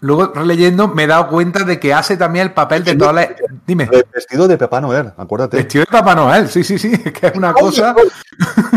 Luego, 0.00 0.32
releyendo, 0.34 0.88
me 0.88 1.04
he 1.04 1.06
dado 1.06 1.28
cuenta 1.28 1.64
de 1.64 1.80
que 1.80 1.94
hace 1.94 2.16
también 2.16 2.46
el 2.48 2.52
papel 2.52 2.84
de 2.84 2.96
todas 2.96 3.14
las... 3.14 3.28
Dime. 3.66 3.88
El 3.90 4.04
vestido 4.12 4.46
de 4.46 4.58
Papá 4.58 4.80
Noel, 4.80 5.12
acuérdate. 5.16 5.56
Vestido 5.56 5.84
de 5.84 5.90
Papá 5.90 6.14
Noel, 6.14 6.48
sí, 6.48 6.62
sí, 6.62 6.78
sí, 6.78 6.92
es 7.04 7.12
que 7.12 7.28
es 7.28 7.34
una 7.34 7.52
cosa 7.54 7.94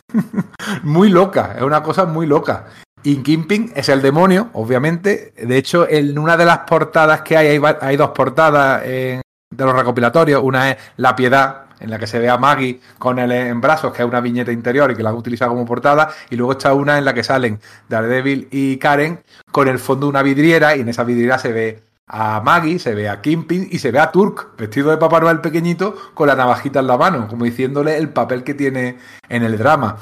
muy 0.84 1.10
loca, 1.10 1.56
es 1.58 1.64
una 1.64 1.84
cosa 1.84 2.06
muy 2.06 2.26
loca. 2.26 2.66
Y 3.04 3.18
Kingpin 3.18 3.72
es 3.76 3.90
el 3.90 4.02
demonio, 4.02 4.50
obviamente. 4.54 5.34
De 5.38 5.58
hecho, 5.58 5.88
en 5.90 6.18
una 6.18 6.36
de 6.36 6.46
las 6.46 6.60
portadas 6.60 7.22
que 7.22 7.38
hay, 7.38 7.62
hay, 7.82 7.98
dos 7.98 8.10
portadas 8.10 8.84
de 8.84 9.22
los 9.58 9.74
recopilatorios. 9.74 10.44
Una 10.44 10.72
es 10.72 10.78
La 10.98 11.16
Piedad, 11.16 11.69
en 11.80 11.90
la 11.90 12.00
que 12.00 12.08
se 12.08 12.20
ve 12.20 12.30
a 12.30 12.38
Maggie 12.38 12.80
con 12.98 13.20
él 13.20 13.32
en 13.32 13.62
brazos, 13.62 13.94
que 13.94 14.02
es 14.02 14.08
una 14.08 14.22
viñeta 14.22 14.52
interior 14.52 14.92
y 14.92 14.96
que 14.96 15.04
la 15.04 15.10
han 15.10 15.16
utilizado 15.16 15.52
como 15.52 15.66
portada. 15.66 16.10
Y 16.30 16.36
luego 16.36 16.54
está 16.54 16.74
una 16.74 16.98
en 16.98 17.06
la 17.06 17.14
que 17.14 17.24
salen 17.24 17.60
Daredevil 17.88 18.48
y 18.52 18.78
Karen 18.78 19.22
con 19.52 19.68
el 19.68 19.80
fondo 19.80 20.08
de 20.08 20.12
una 20.12 20.24
vidriera 20.24 20.76
y 20.76 20.82
en 20.82 20.90
esa 20.90 21.04
vidriera 21.04 21.40
se 21.40 21.52
ve 21.52 21.84
a 22.08 22.42
Maggie, 22.42 22.80
se 22.80 22.96
ve 22.96 23.08
a 23.08 23.22
Kingpin 23.22 23.68
y 23.72 23.80
se 23.80 23.92
ve 23.92 24.00
a 24.00 24.12
Turk 24.12 24.58
vestido 24.58 24.90
de 24.90 24.98
Papá 24.98 25.20
Noel 25.20 25.42
pequeñito 25.42 25.96
con 26.14 26.28
la 26.28 26.36
navajita 26.36 26.80
en 26.80 26.88
la 26.88 26.98
mano, 26.98 27.28
como 27.28 27.46
diciéndole 27.46 27.98
el 27.98 28.10
papel 28.10 28.44
que 28.44 28.56
tiene 28.56 28.98
en 29.30 29.44
el 29.44 29.58
drama. 29.58 29.98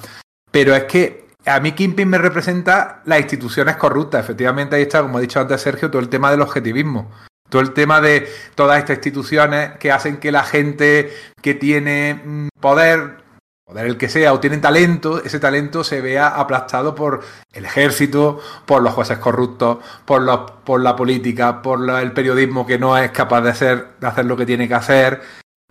Pero 0.49 0.73
es 0.73 0.85
que 0.85 1.27
a 1.45 1.59
mí 1.59 1.73
Kingpin 1.73 2.07
me 2.07 2.17
representa 2.17 3.01
las 3.05 3.19
instituciones 3.19 3.75
corruptas. 3.75 4.23
Efectivamente, 4.23 4.75
ahí 4.75 4.83
está, 4.83 5.01
como 5.01 5.17
ha 5.17 5.21
dicho 5.21 5.39
antes 5.39 5.61
Sergio, 5.61 5.89
todo 5.89 6.01
el 6.01 6.09
tema 6.09 6.31
del 6.31 6.41
objetivismo. 6.41 7.11
Todo 7.49 7.61
el 7.61 7.73
tema 7.73 8.01
de 8.01 8.27
todas 8.55 8.79
estas 8.79 8.97
instituciones 8.97 9.77
que 9.77 9.91
hacen 9.91 10.17
que 10.17 10.31
la 10.31 10.43
gente 10.43 11.13
que 11.41 11.53
tiene 11.53 12.21
mm, 12.23 12.47
poder, 12.59 13.23
poder 13.65 13.85
el 13.85 13.97
que 13.97 14.09
sea, 14.09 14.33
o 14.33 14.39
tienen 14.39 14.59
talento, 14.59 15.23
ese 15.23 15.39
talento 15.39 15.83
se 15.83 16.01
vea 16.01 16.27
aplastado 16.27 16.93
por 16.93 17.21
el 17.53 17.65
ejército, 17.65 18.39
por 18.65 18.81
los 18.83 18.93
jueces 18.93 19.17
corruptos, 19.19 19.77
por, 20.05 20.21
los, 20.21 20.51
por 20.65 20.81
la 20.81 20.95
política, 20.95 21.61
por 21.61 21.89
el 21.89 22.11
periodismo 22.11 22.65
que 22.67 22.77
no 22.77 22.97
es 22.97 23.11
capaz 23.11 23.41
de 23.41 23.49
hacer, 23.49 24.25
lo 24.25 24.35
que 24.35 24.45
tiene 24.45 24.67
que 24.67 24.75
hacer. 24.75 25.21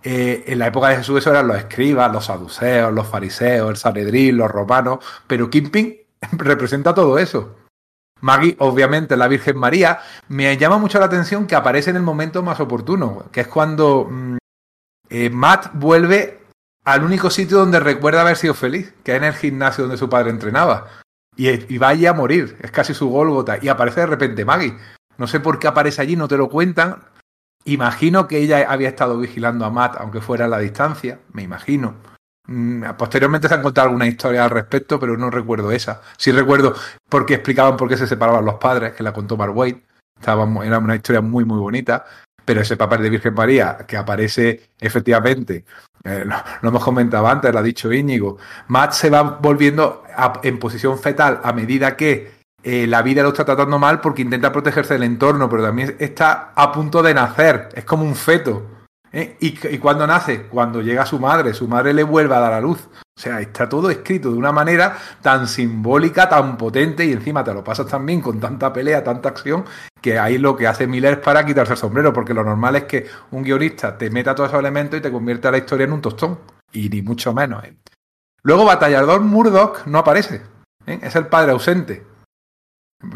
Eh, 0.03 0.45
en 0.47 0.59
la 0.61 0.69
época 0.69 0.89
de 0.89 0.97
Jesús 0.97 1.19
eso 1.19 1.31
eran 1.31 1.49
los 1.49 1.59
escribas, 1.59 2.13
los 2.13 2.27
saduceos, 2.27 2.93
los 2.93 3.09
fariseos, 3.09 3.71
el 3.71 3.77
Sanedrín, 3.77 4.37
los 4.37 4.51
romanos, 4.51 5.05
pero 5.27 5.51
Kingpin 5.51 5.97
representa 6.33 6.95
todo 6.95 7.19
eso. 7.19 7.66
Maggie, 8.27 8.57
obviamente, 8.59 9.17
la 9.17 9.29
Virgen 9.29 9.57
María, 9.57 10.01
me 10.29 10.57
llama 10.57 10.79
mucho 10.79 10.99
la 10.99 11.07
atención 11.07 11.47
que 11.47 11.55
aparece 11.55 11.91
en 11.91 11.97
el 11.97 12.03
momento 12.03 12.43
más 12.43 12.59
oportuno, 12.59 13.27
que 13.31 13.43
es 13.43 13.47
cuando 13.47 14.09
mm, 14.11 14.37
eh, 15.09 15.31
Matt 15.31 15.71
vuelve 15.75 16.41
al 16.85 17.05
único 17.05 17.31
sitio 17.31 17.59
donde 17.59 17.79
recuerda 17.79 18.23
haber 18.23 18.37
sido 18.37 18.55
feliz, 18.55 18.93
que 19.05 19.13
es 19.13 19.19
en 19.19 19.25
el 19.25 19.35
gimnasio 19.35 19.85
donde 19.85 19.97
su 19.97 20.11
padre 20.11 20.31
entrenaba. 20.31 20.89
Y, 21.37 21.73
y 21.73 21.79
vaya 21.79 22.11
a 22.11 22.15
morir, 22.15 22.59
es 22.61 22.73
casi 22.73 22.95
su 22.95 23.09
Gólgota, 23.09 23.59
y 23.63 23.69
aparece 23.69 24.01
de 24.01 24.07
repente 24.07 24.45
Maggie. 24.45 24.77
No 25.19 25.29
sé 25.29 25.39
por 25.39 25.61
qué 25.61 25.69
aparece 25.69 26.03
allí, 26.03 26.17
no 26.17 26.27
te 26.27 26.37
lo 26.37 26.49
cuentan. 26.49 27.05
Imagino 27.65 28.27
que 28.27 28.39
ella 28.39 28.67
había 28.69 28.89
estado 28.89 29.19
vigilando 29.19 29.65
a 29.65 29.71
Matt, 29.71 29.99
aunque 30.01 30.21
fuera 30.21 30.47
a 30.47 30.49
la 30.49 30.59
distancia, 30.59 31.21
me 31.33 31.43
imagino. 31.45 31.95
Mm, 32.47 32.85
Posteriormente 32.97 33.49
se 33.49 33.55
han 33.55 33.63
contado 33.63 33.89
alguna 33.89 34.07
historia 34.07 34.45
al 34.45 34.51
respecto, 34.51 34.99
pero 35.01 35.17
no 35.17 35.31
recuerdo 35.31 35.73
esa. 35.73 36.01
Sí 36.17 36.33
recuerdo 36.33 36.75
porque 37.09 37.35
explicaban 37.35 37.77
por 37.77 37.89
qué 37.89 37.97
se 37.97 38.07
separaban 38.07 38.45
los 38.45 38.57
padres, 38.57 38.93
que 38.95 39.03
la 39.03 39.13
contó 39.13 39.37
Mark 39.37 39.57
Waid. 39.57 39.77
Estaba 40.19 40.47
Era 40.65 40.79
una 40.79 40.97
historia 40.97 41.21
muy, 41.21 41.45
muy 41.45 41.59
bonita. 41.59 42.05
Pero 42.45 42.61
ese 42.61 42.77
papel 42.77 43.03
de 43.03 43.11
Virgen 43.11 43.35
María, 43.35 43.77
que 43.89 43.97
aparece 43.97 44.71
efectivamente, 44.79 45.65
eh, 46.05 46.25
lo, 46.25 46.69
hemos 46.69 46.85
comentado 46.85 47.27
antes, 47.27 47.53
lo 47.53 47.59
ha 47.59 47.63
dicho 47.63 47.93
Íñigo, 47.93 48.39
Matt 48.69 48.93
se 48.93 49.11
va 49.11 49.23
volviendo 49.23 50.05
en 50.45 50.59
posición 50.61 50.97
fetal 50.97 51.41
a 51.43 51.53
medida 51.53 51.97
que 51.97 52.37
eh, 52.63 52.87
la 52.87 53.03
vida 53.03 53.25
lo 53.25 53.31
está 53.31 53.45
tratando 53.45 53.81
mal 53.81 54.01
porque 54.01 54.23
intenta 54.23 54.53
protegerse 54.53 54.95
del 54.95 55.03
entorno, 55.03 55.49
pero 55.49 55.65
también 55.65 55.97
está 55.99 56.53
a 56.55 56.71
punto 56.71 57.03
de 57.03 57.15
nacer, 57.15 57.69
es 57.75 57.85
como 57.85 58.05
un 58.05 58.15
feto. 58.15 58.76
¿Eh? 59.17 59.37
¿Y, 59.41 59.75
y 59.75 59.79
cuando 59.79 60.07
nace? 60.07 60.43
Cuando 60.43 60.83
llega 60.83 61.07
su 61.07 61.19
madre, 61.19 61.55
su 61.55 61.67
madre 61.67 61.93
le 61.95 62.03
vuelve 62.03 62.35
a 62.35 62.41
dar 62.41 62.53
a 62.53 62.61
luz. 62.61 62.89
O 63.19 63.21
sea, 63.21 63.41
está 63.41 63.67
todo 63.67 63.89
escrito 63.89 64.31
de 64.31 64.37
una 64.37 64.53
manera 64.53 64.99
tan 65.23 65.49
simbólica, 65.49 66.29
tan 66.29 66.59
potente 66.59 67.07
y 67.07 67.13
encima 67.13 67.43
te 67.43 67.55
lo 67.55 67.65
pasas 67.65 67.87
también 67.87 68.21
con 68.21 68.39
tanta 68.39 68.71
pelea, 68.75 69.03
tanta 69.03 69.31
acción, 69.31 69.65
que 70.03 70.19
ahí 70.19 70.37
lo 70.37 70.55
que 70.55 70.67
hace 70.67 70.87
Miller 70.87 71.15
es 71.15 71.21
para 71.21 71.47
quitarse 71.47 71.73
el 71.73 71.79
sombrero, 71.79 72.13
porque 72.13 72.35
lo 72.35 72.45
normal 72.45 72.77
es 72.77 72.85
que 72.85 73.07
un 73.31 73.43
guionista 73.43 73.97
te 73.97 74.11
meta 74.11 74.35
todos 74.35 74.51
esos 74.51 74.61
elementos 74.61 74.99
y 74.99 75.03
te 75.03 75.11
convierta 75.11 75.51
la 75.51 75.57
historia 75.57 75.85
en 75.85 75.95
un 75.95 76.03
tostón, 76.03 76.39
y 76.73 76.91
ni 76.91 77.01
mucho 77.01 77.33
menos. 77.33 77.65
¿eh? 77.65 77.75
Luego 78.43 78.67
Batallador 78.67 79.23
Murdoch 79.23 79.87
no 79.87 79.97
aparece, 79.97 80.43
¿eh? 80.87 80.99
es 81.03 81.17
el 81.17 81.29
padre 81.29 81.53
ausente. 81.53 82.05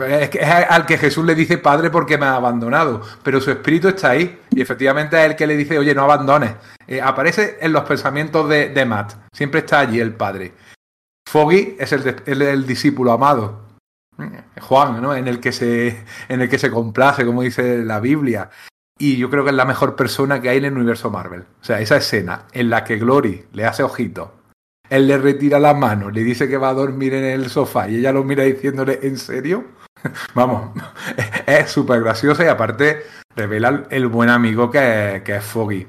Es, 0.09 0.31
que 0.31 0.39
es 0.39 0.49
al 0.49 0.87
que 0.87 0.99
Jesús 0.99 1.25
le 1.25 1.35
dice 1.35 1.59
padre 1.59 1.91
porque 1.91 2.19
me 2.19 2.27
ha 2.27 2.35
abandonado, 2.35 3.03
pero 3.23 3.41
su 3.41 3.51
espíritu 3.51 3.89
está 3.89 4.11
ahí 4.11 4.39
y 4.51 4.61
efectivamente 4.61 5.19
es 5.19 5.31
el 5.31 5.37
que 5.37 5.47
le 5.47 5.57
dice, 5.57 5.79
oye, 5.79 5.95
no 5.95 6.03
abandones. 6.03 6.55
Eh, 6.87 7.01
aparece 7.01 7.59
en 7.61 7.73
los 7.73 7.85
pensamientos 7.85 8.49
de, 8.49 8.85
Matt, 8.85 9.15
siempre 9.33 9.61
está 9.61 9.81
allí 9.81 9.99
el 9.99 10.15
padre. 10.15 10.53
Foggy 11.27 11.77
es 11.79 11.93
el, 11.93 12.23
el, 12.27 12.43
el 12.43 12.67
discípulo 12.67 13.13
amado, 13.13 13.71
Juan, 14.61 15.01
¿no? 15.01 15.15
En 15.15 15.29
el 15.29 15.41
que 15.41 15.53
se, 15.53 16.05
en 16.29 16.41
el 16.41 16.49
que 16.49 16.59
se 16.59 16.71
complace, 16.71 17.25
como 17.25 17.43
dice 17.43 17.85
la 17.85 18.01
Biblia. 18.01 18.51
Y 18.99 19.17
yo 19.17 19.31
creo 19.31 19.45
que 19.45 19.51
es 19.51 19.57
la 19.57 19.65
mejor 19.65 19.97
persona 19.97 20.43
que 20.43 20.51
hay 20.51 20.59
en 20.59 20.67
el 20.67 20.77
universo 20.77 21.11
Marvel. 21.11 21.43
O 21.61 21.65
sea, 21.65 21.81
esa 21.81 21.97
escena 21.97 22.47
en 22.53 22.69
la 22.69 22.85
que 22.85 22.99
Glory 22.99 23.47
le 23.53 23.65
hace 23.65 23.83
ojito, 23.83 24.40
él 24.91 25.07
le 25.07 25.17
retira 25.17 25.59
la 25.59 25.73
mano, 25.73 26.11
le 26.11 26.23
dice 26.23 26.49
que 26.49 26.59
va 26.59 26.71
a 26.71 26.75
dormir 26.75 27.15
en 27.15 27.25
el 27.25 27.49
sofá 27.49 27.89
y 27.89 27.97
ella 27.97 28.13
lo 28.13 28.25
mira 28.25 28.45
diciéndole, 28.45 28.99
¿en 29.03 29.17
serio? 29.17 29.65
Vamos, 30.35 30.73
es 31.47 31.71
súper 31.71 32.03
graciosa 32.03 32.45
y 32.45 32.49
aparte 32.49 33.05
revela 33.35 33.85
el 33.89 34.09
buen 34.09 34.29
amigo 34.29 34.71
que, 34.71 35.23
que 35.25 35.37
es 35.37 35.45
Foggy. 35.45 35.87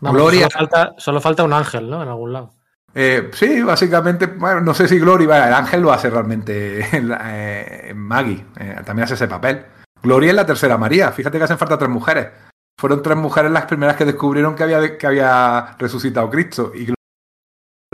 Vamos, 0.00 0.20
Gloria. 0.20 0.48
Solo 0.50 0.68
falta, 0.68 0.94
solo 0.98 1.20
falta, 1.20 1.44
un 1.44 1.52
ángel, 1.52 1.88
¿no? 1.88 2.02
En 2.02 2.08
algún 2.08 2.32
lado. 2.32 2.52
Eh, 2.94 3.30
sí, 3.32 3.62
básicamente, 3.62 4.26
bueno, 4.26 4.60
no 4.60 4.72
sé 4.72 4.86
si 4.86 4.98
Glory, 4.98 5.24
el 5.24 5.32
ángel 5.32 5.82
lo 5.82 5.92
hace 5.92 6.10
realmente 6.10 6.86
eh, 6.92 7.92
Maggie, 7.94 8.44
eh, 8.58 8.76
también 8.84 9.04
hace 9.04 9.14
ese 9.14 9.26
papel. 9.26 9.64
Gloria 10.02 10.30
es 10.30 10.36
la 10.36 10.46
tercera 10.46 10.78
María, 10.78 11.10
fíjate 11.10 11.38
que 11.38 11.44
hacen 11.44 11.58
falta 11.58 11.78
tres 11.78 11.90
mujeres. 11.90 12.28
Fueron 12.78 13.02
tres 13.02 13.16
mujeres 13.16 13.50
las 13.50 13.66
primeras 13.66 13.96
que 13.96 14.04
descubrieron 14.04 14.54
que 14.54 14.64
había, 14.64 14.98
que 14.98 15.06
había 15.06 15.76
resucitado 15.78 16.30
Cristo 16.30 16.72
y 16.74 16.92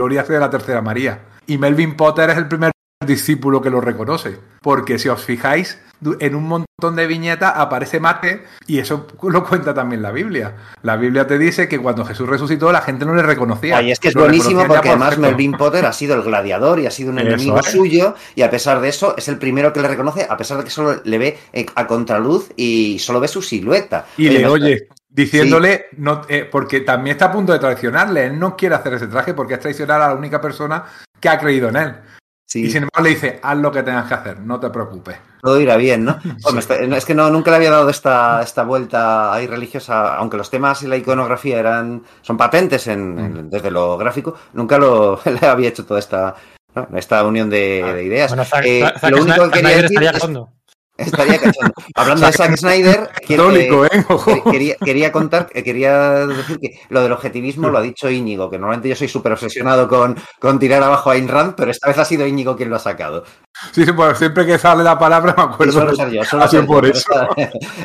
Gloria 0.01 0.21
hace 0.21 0.33
de 0.33 0.39
la 0.39 0.49
tercera 0.49 0.81
María. 0.81 1.19
Y 1.45 1.59
Melvin 1.59 1.95
Potter 1.95 2.31
es 2.31 2.37
el 2.37 2.47
primer 2.47 2.71
discípulo 3.05 3.61
que 3.61 3.69
lo 3.69 3.81
reconoce. 3.81 4.35
Porque 4.59 4.97
si 4.97 5.09
os 5.09 5.23
fijáis, 5.23 5.77
en 6.19 6.33
un 6.33 6.47
montón 6.47 6.95
de 6.95 7.05
viñetas 7.05 7.53
aparece 7.55 7.99
Mate 7.99 8.43
y 8.65 8.79
eso 8.79 9.05
lo 9.21 9.43
cuenta 9.45 9.75
también 9.75 10.01
la 10.01 10.11
Biblia. 10.11 10.55
La 10.81 10.95
Biblia 10.95 11.27
te 11.27 11.37
dice 11.37 11.69
que 11.69 11.77
cuando 11.77 12.03
Jesús 12.03 12.27
resucitó 12.27 12.71
la 12.71 12.81
gente 12.81 13.05
no 13.05 13.13
le 13.13 13.21
reconocía. 13.21 13.77
Ay, 13.77 13.91
es 13.91 13.99
que 13.99 14.07
es 14.07 14.15
buenísimo 14.15 14.65
porque 14.65 14.89
por 14.89 14.97
además 15.03 15.19
Melvin 15.19 15.51
Potter 15.51 15.85
ha 15.85 15.93
sido 15.93 16.15
el 16.15 16.23
gladiador 16.23 16.79
y 16.79 16.87
ha 16.87 16.91
sido 16.91 17.11
un 17.11 17.19
enemigo 17.19 17.61
suyo 17.61 18.15
y 18.33 18.41
a 18.41 18.49
pesar 18.49 18.81
de 18.81 18.89
eso 18.89 19.15
es 19.15 19.27
el 19.27 19.37
primero 19.37 19.71
que 19.71 19.81
le 19.81 19.87
reconoce 19.87 20.25
a 20.27 20.35
pesar 20.35 20.57
de 20.57 20.63
que 20.63 20.71
solo 20.71 20.99
le 21.03 21.17
ve 21.19 21.37
a 21.75 21.85
contraluz 21.85 22.49
y 22.55 22.97
solo 22.97 23.19
ve 23.19 23.27
su 23.27 23.43
silueta. 23.43 24.07
Y 24.17 24.29
oye, 24.29 24.39
le 24.39 24.47
oye, 24.47 24.87
diciéndole, 25.11 25.87
sí. 25.91 25.97
no, 25.99 26.21
eh, 26.29 26.47
porque 26.49 26.81
también 26.81 27.15
está 27.15 27.25
a 27.25 27.31
punto 27.31 27.53
de 27.53 27.59
traicionarle, 27.59 28.27
él 28.27 28.39
no 28.39 28.55
quiere 28.55 28.75
hacer 28.75 28.93
ese 28.93 29.07
traje 29.07 29.33
porque 29.33 29.55
es 29.55 29.59
traicionar 29.59 30.01
a 30.01 30.07
la 30.09 30.15
única 30.15 30.39
persona 30.39 30.85
que 31.19 31.29
ha 31.29 31.37
creído 31.37 31.69
en 31.69 31.75
él. 31.75 31.95
Sí. 32.47 32.65
Y 32.65 32.69
sin 32.69 32.83
embargo 32.83 33.03
le 33.03 33.09
dice, 33.11 33.39
haz 33.41 33.57
lo 33.57 33.71
que 33.71 33.83
tengas 33.83 34.07
que 34.07 34.13
hacer, 34.13 34.39
no 34.39 34.59
te 34.59 34.69
preocupes. 34.69 35.17
Todo 35.41 35.59
irá 35.59 35.77
bien, 35.77 36.03
¿no? 36.03 36.17
Hombre. 36.43 36.65
Es 36.97 37.05
que 37.05 37.15
no, 37.15 37.29
nunca 37.29 37.51
le 37.51 37.57
había 37.57 37.71
dado 37.71 37.89
esta, 37.89 38.41
esta 38.41 38.63
vuelta 38.63 39.33
ahí 39.33 39.47
religiosa, 39.47 40.15
aunque 40.15 40.37
los 40.37 40.49
temas 40.49 40.83
y 40.83 40.87
la 40.87 40.97
iconografía 40.97 41.59
eran 41.59 42.03
son 42.21 42.37
patentes 42.37 42.87
en, 42.87 43.19
en, 43.19 43.49
desde 43.49 43.71
lo 43.71 43.97
gráfico, 43.97 44.35
nunca 44.53 44.77
lo, 44.77 45.19
le 45.41 45.47
había 45.47 45.69
hecho 45.69 45.85
toda 45.85 45.99
esta, 45.99 46.35
¿no? 46.75 46.87
esta 46.97 47.23
unión 47.25 47.49
de, 47.49 47.83
de 47.95 48.03
ideas. 48.03 48.35
Bueno, 48.35 48.43
eh, 48.63 48.83
lo 49.09 49.21
único 49.21 49.49
que 49.49 49.61
quería 49.61 49.81
decir 49.81 50.03
es, 50.03 50.29
Estaría 51.05 51.39
cachando. 51.39 51.73
Hablando 51.95 52.25
de 52.25 52.31
Zack 52.31 52.57
Snyder, 52.57 53.09
Católico, 53.27 53.85
¿eh? 53.85 54.05
quería, 54.51 54.75
quería, 54.75 55.11
contar, 55.11 55.47
quería 55.47 56.27
decir 56.27 56.59
que 56.59 56.79
lo 56.89 57.01
del 57.01 57.11
objetivismo 57.11 57.69
lo 57.69 57.77
ha 57.77 57.81
dicho 57.81 58.09
Íñigo, 58.09 58.49
que 58.49 58.57
normalmente 58.57 58.89
yo 58.89 58.95
soy 58.95 59.07
súper 59.07 59.33
obsesionado 59.33 59.87
con, 59.87 60.15
con, 60.39 60.59
tirar 60.59 60.83
abajo 60.83 61.09
a 61.09 61.13
Ayn 61.13 61.27
Rand, 61.27 61.55
pero 61.55 61.71
esta 61.71 61.87
vez 61.87 61.97
ha 61.97 62.05
sido 62.05 62.25
Íñigo 62.25 62.55
quien 62.55 62.69
lo 62.69 62.75
ha 62.75 62.79
sacado. 62.79 63.23
Sí, 63.71 63.85
sí, 63.85 63.91
pues 63.91 64.17
siempre 64.17 64.45
que 64.45 64.57
sale 64.57 64.83
la 64.83 64.97
palabra 64.97 65.33
me 65.35 65.43
acuerdo. 65.43 65.73
Solo 65.73 65.95
ser 65.95 66.09
yo, 66.09 66.23
solo 66.23 66.47
ser 66.47 66.65
por 66.65 66.85
yo, 66.85 66.91
eso. 66.91 67.09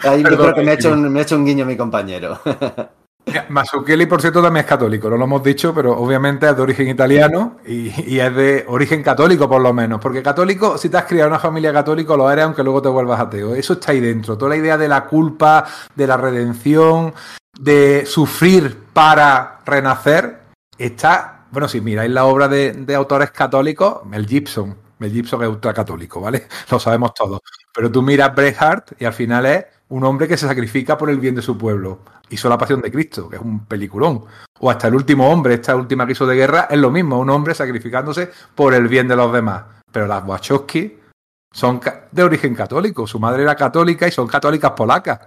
Ahí 0.02 0.22
Perdón, 0.22 0.30
yo 0.30 0.36
creo 0.38 0.54
que 0.54 0.62
me 0.62 0.70
ha, 0.70 0.74
hecho 0.74 0.92
un, 0.92 1.12
me 1.12 1.20
ha 1.20 1.22
hecho 1.22 1.36
un 1.36 1.44
guiño 1.44 1.64
mi 1.64 1.76
compañero. 1.76 2.38
Mazzucchelli, 3.48 4.06
por 4.06 4.20
cierto, 4.20 4.42
también 4.42 4.64
es 4.64 4.68
católico, 4.68 5.10
no 5.10 5.16
lo 5.16 5.24
hemos 5.24 5.42
dicho, 5.42 5.74
pero 5.74 5.98
obviamente 5.98 6.48
es 6.48 6.56
de 6.56 6.62
origen 6.62 6.88
italiano 6.88 7.58
y, 7.66 8.18
es 8.18 8.34
de 8.34 8.64
origen 8.68 9.02
católico, 9.02 9.48
por 9.48 9.60
lo 9.60 9.72
menos. 9.72 10.00
Porque 10.00 10.22
católico, 10.22 10.78
si 10.78 10.88
te 10.88 10.96
has 10.96 11.04
criado 11.04 11.28
en 11.28 11.32
una 11.32 11.40
familia 11.40 11.72
católica, 11.72 12.16
lo 12.16 12.30
eres 12.30 12.44
aunque 12.44 12.62
luego 12.62 12.82
te 12.82 12.88
vuelvas 12.88 13.20
ateo. 13.20 13.54
Eso 13.54 13.74
está 13.74 13.92
ahí 13.92 14.00
dentro. 14.00 14.38
Toda 14.38 14.50
la 14.50 14.56
idea 14.56 14.78
de 14.78 14.88
la 14.88 15.04
culpa, 15.06 15.66
de 15.94 16.06
la 16.06 16.16
redención, 16.16 17.14
de 17.58 18.06
sufrir 18.06 18.76
para 18.92 19.60
renacer, 19.64 20.40
está. 20.78 21.46
Bueno, 21.50 21.68
si 21.68 21.80
miráis 21.80 22.10
la 22.10 22.26
obra 22.26 22.48
de, 22.48 22.94
autores 22.94 23.30
católicos, 23.30 24.04
Mel 24.06 24.26
Gibson. 24.26 24.76
Mel 24.98 25.12
Gibson 25.12 25.42
es 25.42 25.48
ultracatólico, 25.48 26.20
¿vale? 26.20 26.46
Lo 26.70 26.78
sabemos 26.78 27.12
todos. 27.14 27.40
Pero 27.74 27.90
tú 27.90 28.02
miras 28.02 28.34
Braveheart 28.34 28.92
y 29.00 29.04
al 29.04 29.12
final 29.12 29.46
es 29.46 29.64
un 29.88 30.04
hombre 30.04 30.26
que 30.26 30.36
se 30.36 30.46
sacrifica 30.46 30.98
por 30.98 31.10
el 31.10 31.18
bien 31.18 31.34
de 31.34 31.42
su 31.42 31.56
pueblo. 31.56 32.00
Hizo 32.28 32.48
la 32.48 32.58
pasión 32.58 32.80
de 32.80 32.90
Cristo, 32.90 33.28
que 33.28 33.36
es 33.36 33.42
un 33.42 33.66
peliculón. 33.66 34.24
O 34.58 34.70
hasta 34.70 34.88
el 34.88 34.94
último 34.94 35.30
hombre, 35.30 35.54
esta 35.54 35.76
última 35.76 36.06
que 36.06 36.12
hizo 36.12 36.26
de 36.26 36.36
guerra, 36.36 36.66
es 36.70 36.78
lo 36.78 36.90
mismo, 36.90 37.18
un 37.18 37.30
hombre 37.30 37.54
sacrificándose 37.54 38.30
por 38.54 38.74
el 38.74 38.88
bien 38.88 39.06
de 39.06 39.16
los 39.16 39.32
demás. 39.32 39.64
Pero 39.92 40.06
las 40.06 40.24
Wachowski 40.24 40.98
son 41.52 41.80
de 42.10 42.22
origen 42.22 42.54
católico. 42.54 43.06
Su 43.06 43.20
madre 43.20 43.42
era 43.42 43.54
católica 43.54 44.08
y 44.08 44.10
son 44.10 44.26
católicas 44.26 44.72
polacas. 44.72 45.20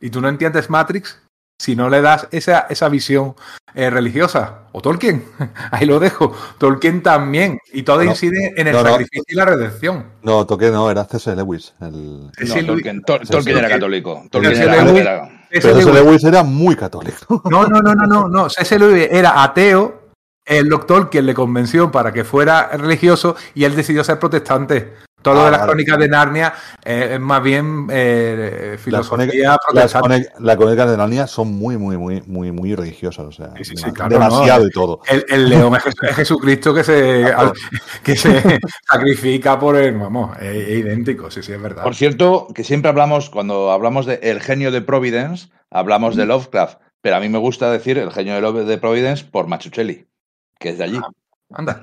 Y 0.00 0.10
tú 0.10 0.20
no 0.20 0.28
entiendes 0.28 0.70
Matrix 0.70 1.25
si 1.58 1.74
no 1.74 1.88
le 1.88 2.00
das 2.00 2.28
esa, 2.30 2.66
esa 2.68 2.88
visión 2.88 3.34
eh, 3.74 3.90
religiosa. 3.90 4.62
O 4.72 4.80
Tolkien, 4.80 5.24
ahí 5.70 5.86
lo 5.86 5.98
dejo. 5.98 6.34
Tolkien 6.58 7.02
también. 7.02 7.58
Y 7.72 7.82
todo 7.82 8.02
no, 8.02 8.10
incide 8.10 8.54
en 8.56 8.66
el 8.66 8.74
no, 8.74 8.82
sacrificio 8.82 9.22
no. 9.26 9.32
y 9.32 9.34
la 9.34 9.44
redención. 9.44 10.06
No, 10.22 10.46
Tolkien 10.46 10.72
no, 10.72 10.90
era 10.90 11.04
C.S. 11.04 11.34
Lewis. 11.34 11.74
El... 11.80 12.26
No, 12.26 12.66
Tolkien, 12.66 13.02
Tol 13.02 13.20
Tolkien 13.28 13.58
era 13.58 13.68
católico. 13.68 14.24
Tolkien 14.30 14.62
era, 14.62 14.84
Lewis, 14.84 15.00
era... 15.00 15.46
Pero 15.50 15.74
C.S. 15.74 15.92
Lewis 15.92 16.24
era 16.24 16.42
muy 16.42 16.76
católico. 16.76 17.42
No, 17.50 17.66
no, 17.66 17.80
no, 17.80 17.94
no, 17.94 18.06
no. 18.06 18.28
no. 18.28 18.50
C.S. 18.50 18.78
Lewis 18.78 19.08
era 19.10 19.42
ateo. 19.42 20.06
El 20.44 20.68
doctor 20.68 21.10
quien 21.10 21.26
le 21.26 21.34
convenció 21.34 21.90
para 21.90 22.12
que 22.12 22.22
fuera 22.22 22.68
religioso 22.68 23.34
y 23.54 23.64
él 23.64 23.74
decidió 23.74 24.04
ser 24.04 24.20
protestante. 24.20 24.94
Todo 25.26 25.40
ah, 25.40 25.46
de 25.46 25.50
las 25.50 25.60
vale. 25.62 25.72
crónicas 25.72 25.98
de 25.98 26.08
Narnia 26.08 26.54
eh, 26.84 27.08
es 27.14 27.20
más 27.20 27.42
bien 27.42 27.88
eh, 27.90 28.76
filosofía 28.78 29.56
las 30.38 30.56
crónicas 30.56 30.88
de 30.88 30.96
Narnia 30.96 31.26
son 31.26 31.52
muy, 31.52 31.76
muy, 31.76 31.96
muy, 31.96 32.22
muy, 32.26 32.52
muy 32.52 32.76
religiosas. 32.76 33.26
O 33.26 33.32
sea, 33.32 33.52
sí, 33.56 33.64
sí, 33.64 33.76
sí, 33.76 33.90
claro, 33.90 34.10
demasiado 34.10 34.60
no, 34.60 34.68
y 34.68 34.70
todo. 34.70 35.00
El, 35.08 35.24
el 35.28 35.48
león 35.48 35.74
es 35.74 36.14
Jesucristo 36.14 36.72
que 36.72 36.84
se, 36.84 37.34
que 38.04 38.14
se 38.14 38.60
sacrifica 38.88 39.58
por 39.58 39.74
él, 39.74 39.98
vamos, 39.98 40.36
es, 40.40 40.68
es, 40.68 40.78
idéntico, 40.78 41.28
sí, 41.28 41.42
sí, 41.42 41.52
es 41.52 41.60
verdad. 41.60 41.82
Por 41.82 41.96
cierto, 41.96 42.46
que 42.54 42.62
siempre 42.62 42.88
hablamos, 42.88 43.28
cuando 43.28 43.72
hablamos 43.72 44.06
de 44.06 44.20
El 44.22 44.40
genio 44.40 44.70
de 44.70 44.80
Providence, 44.80 45.48
hablamos 45.72 46.14
mm. 46.14 46.18
de 46.18 46.26
Lovecraft, 46.26 46.78
pero 47.02 47.16
a 47.16 47.20
mí 47.20 47.28
me 47.28 47.38
gusta 47.38 47.68
decir 47.72 47.98
El 47.98 48.12
genio 48.12 48.34
de, 48.36 48.42
Love, 48.42 48.64
de 48.64 48.78
Providence 48.78 49.24
por 49.24 49.48
Machuchelli, 49.48 50.06
que 50.60 50.68
es 50.68 50.78
de 50.78 50.84
allí. 50.84 51.00
Ah. 51.02 51.10
Anda. 51.52 51.82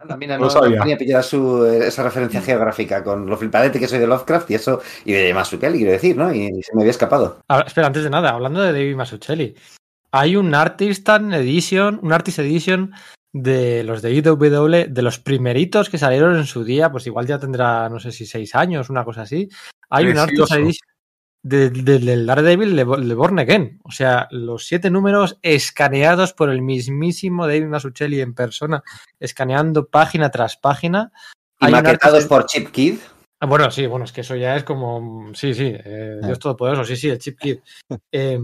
Anda, 0.00 0.16
mira, 0.16 0.38
no, 0.38 0.44
no 0.44 0.50
sabía. 0.50 0.96
pillado 0.96 1.22
su, 1.22 1.66
esa 1.66 2.02
referencia 2.02 2.40
geográfica 2.40 3.04
con 3.04 3.26
lo 3.26 3.36
flipadete 3.36 3.78
que 3.78 3.88
soy 3.88 3.98
de 3.98 4.06
Lovecraft 4.06 4.50
y 4.50 4.54
eso, 4.54 4.80
y 5.04 5.12
de 5.12 5.34
Masuchelli, 5.34 5.78
quiero 5.78 5.92
decir, 5.92 6.16
¿no? 6.16 6.32
Y, 6.32 6.46
y 6.46 6.62
se 6.62 6.74
me 6.74 6.82
había 6.82 6.92
escapado. 6.92 7.40
Ahora, 7.48 7.66
espera, 7.66 7.86
antes 7.86 8.04
de 8.04 8.10
nada, 8.10 8.30
hablando 8.30 8.62
de 8.62 8.72
David 8.72 8.96
Masuchelli, 8.96 9.54
hay 10.12 10.36
un 10.36 10.54
Artistan 10.54 11.32
Edition, 11.32 12.00
un 12.02 12.12
Artist 12.12 12.38
Edition 12.38 12.92
de 13.32 13.82
los 13.84 14.02
de 14.02 14.12
IW, 14.12 14.92
de 14.92 15.02
los 15.02 15.18
primeritos 15.18 15.88
que 15.88 15.98
salieron 15.98 16.36
en 16.36 16.46
su 16.46 16.64
día, 16.64 16.92
pues 16.92 17.06
igual 17.06 17.26
ya 17.26 17.38
tendrá, 17.38 17.88
no 17.88 17.98
sé 17.98 18.12
si 18.12 18.26
seis 18.26 18.54
años, 18.54 18.90
una 18.90 19.04
cosa 19.04 19.22
así. 19.22 19.48
Hay 19.88 20.04
Precioso. 20.04 20.24
un 20.24 20.42
Artist 20.42 20.52
Edition 20.52 20.91
del 21.42 21.84
de, 21.84 21.98
de 21.98 22.24
Daredevil 22.24 22.76
de, 22.76 22.84
de 22.84 23.14
Born 23.14 23.38
Again. 23.38 23.80
O 23.84 23.90
sea, 23.90 24.28
los 24.30 24.66
siete 24.66 24.90
números 24.90 25.38
escaneados 25.42 26.32
por 26.32 26.50
el 26.50 26.62
mismísimo 26.62 27.46
David 27.46 27.66
Masuchelli 27.66 28.20
en 28.20 28.34
persona, 28.34 28.82
escaneando 29.18 29.88
página 29.88 30.30
tras 30.30 30.56
página. 30.56 31.12
Y 31.60 31.66
Hay 31.66 31.72
maquetados 31.72 32.26
por 32.26 32.46
Chip 32.46 32.70
Kid. 32.70 32.96
Ah, 33.40 33.46
bueno, 33.46 33.70
sí, 33.70 33.86
bueno, 33.86 34.04
es 34.04 34.12
que 34.12 34.20
eso 34.20 34.36
ya 34.36 34.56
es 34.56 34.62
como. 34.62 35.34
Sí, 35.34 35.52
sí, 35.52 35.72
eh, 35.74 36.20
Dios 36.22 36.38
Todopoderoso, 36.38 36.84
sí, 36.84 36.96
sí, 36.96 37.08
el 37.08 37.18
Chip 37.18 37.38
Kid. 37.38 37.58
Eh, 38.12 38.38